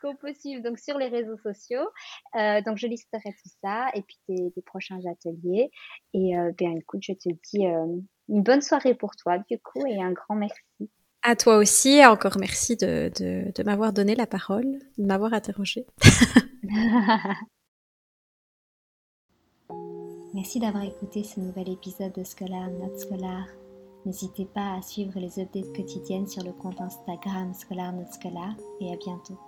Qu'au 0.00 0.14
possible, 0.14 0.62
donc 0.62 0.78
sur 0.78 0.98
les 0.98 1.08
réseaux 1.08 1.36
sociaux. 1.38 1.86
Euh, 2.36 2.60
donc, 2.62 2.78
je 2.78 2.86
listerai 2.86 3.30
tout 3.42 3.50
ça 3.62 3.86
et 3.94 4.02
puis 4.02 4.18
des, 4.28 4.62
prochains 4.66 5.00
ateliers. 5.10 5.70
Et 6.14 6.36
euh, 6.36 6.50
bien, 6.56 6.72
écoute, 6.76 7.00
je 7.02 7.12
te 7.12 7.28
dis 7.28 7.66
euh, 7.66 7.86
une 8.32 8.42
bonne 8.42 8.62
soirée 8.62 8.94
pour 8.94 9.14
toi, 9.14 9.38
du 9.38 9.58
coup, 9.58 9.86
et 9.86 10.02
un 10.02 10.12
grand 10.12 10.34
merci. 10.34 10.62
À 11.22 11.36
toi 11.36 11.58
aussi, 11.58 12.04
encore 12.04 12.38
merci 12.40 12.76
de, 12.76 13.12
de, 13.16 13.62
m'avoir 13.62 13.92
donné 13.92 14.16
la 14.16 14.26
parole, 14.26 14.80
de 14.98 15.04
m'avoir 15.04 15.32
interrogé. 15.34 15.86
merci 20.34 20.58
d'avoir 20.58 20.82
écouté 20.82 21.22
ce 21.22 21.38
nouvel 21.38 21.68
épisode 21.68 22.12
de 22.14 22.24
Scholar 22.24 22.68
Not 22.70 22.98
Scholar. 22.98 23.46
N'hésitez 24.04 24.46
pas 24.46 24.78
à 24.78 24.82
suivre 24.82 25.20
les 25.20 25.38
updates 25.38 25.72
quotidiennes 25.76 26.26
sur 26.26 26.42
le 26.42 26.50
compte 26.52 26.80
Instagram 26.80 27.52
Scholar 27.54 27.92
Not 27.92 28.10
Scholar 28.20 28.56
et 28.80 28.92
à 28.92 28.96
bientôt. 28.96 29.38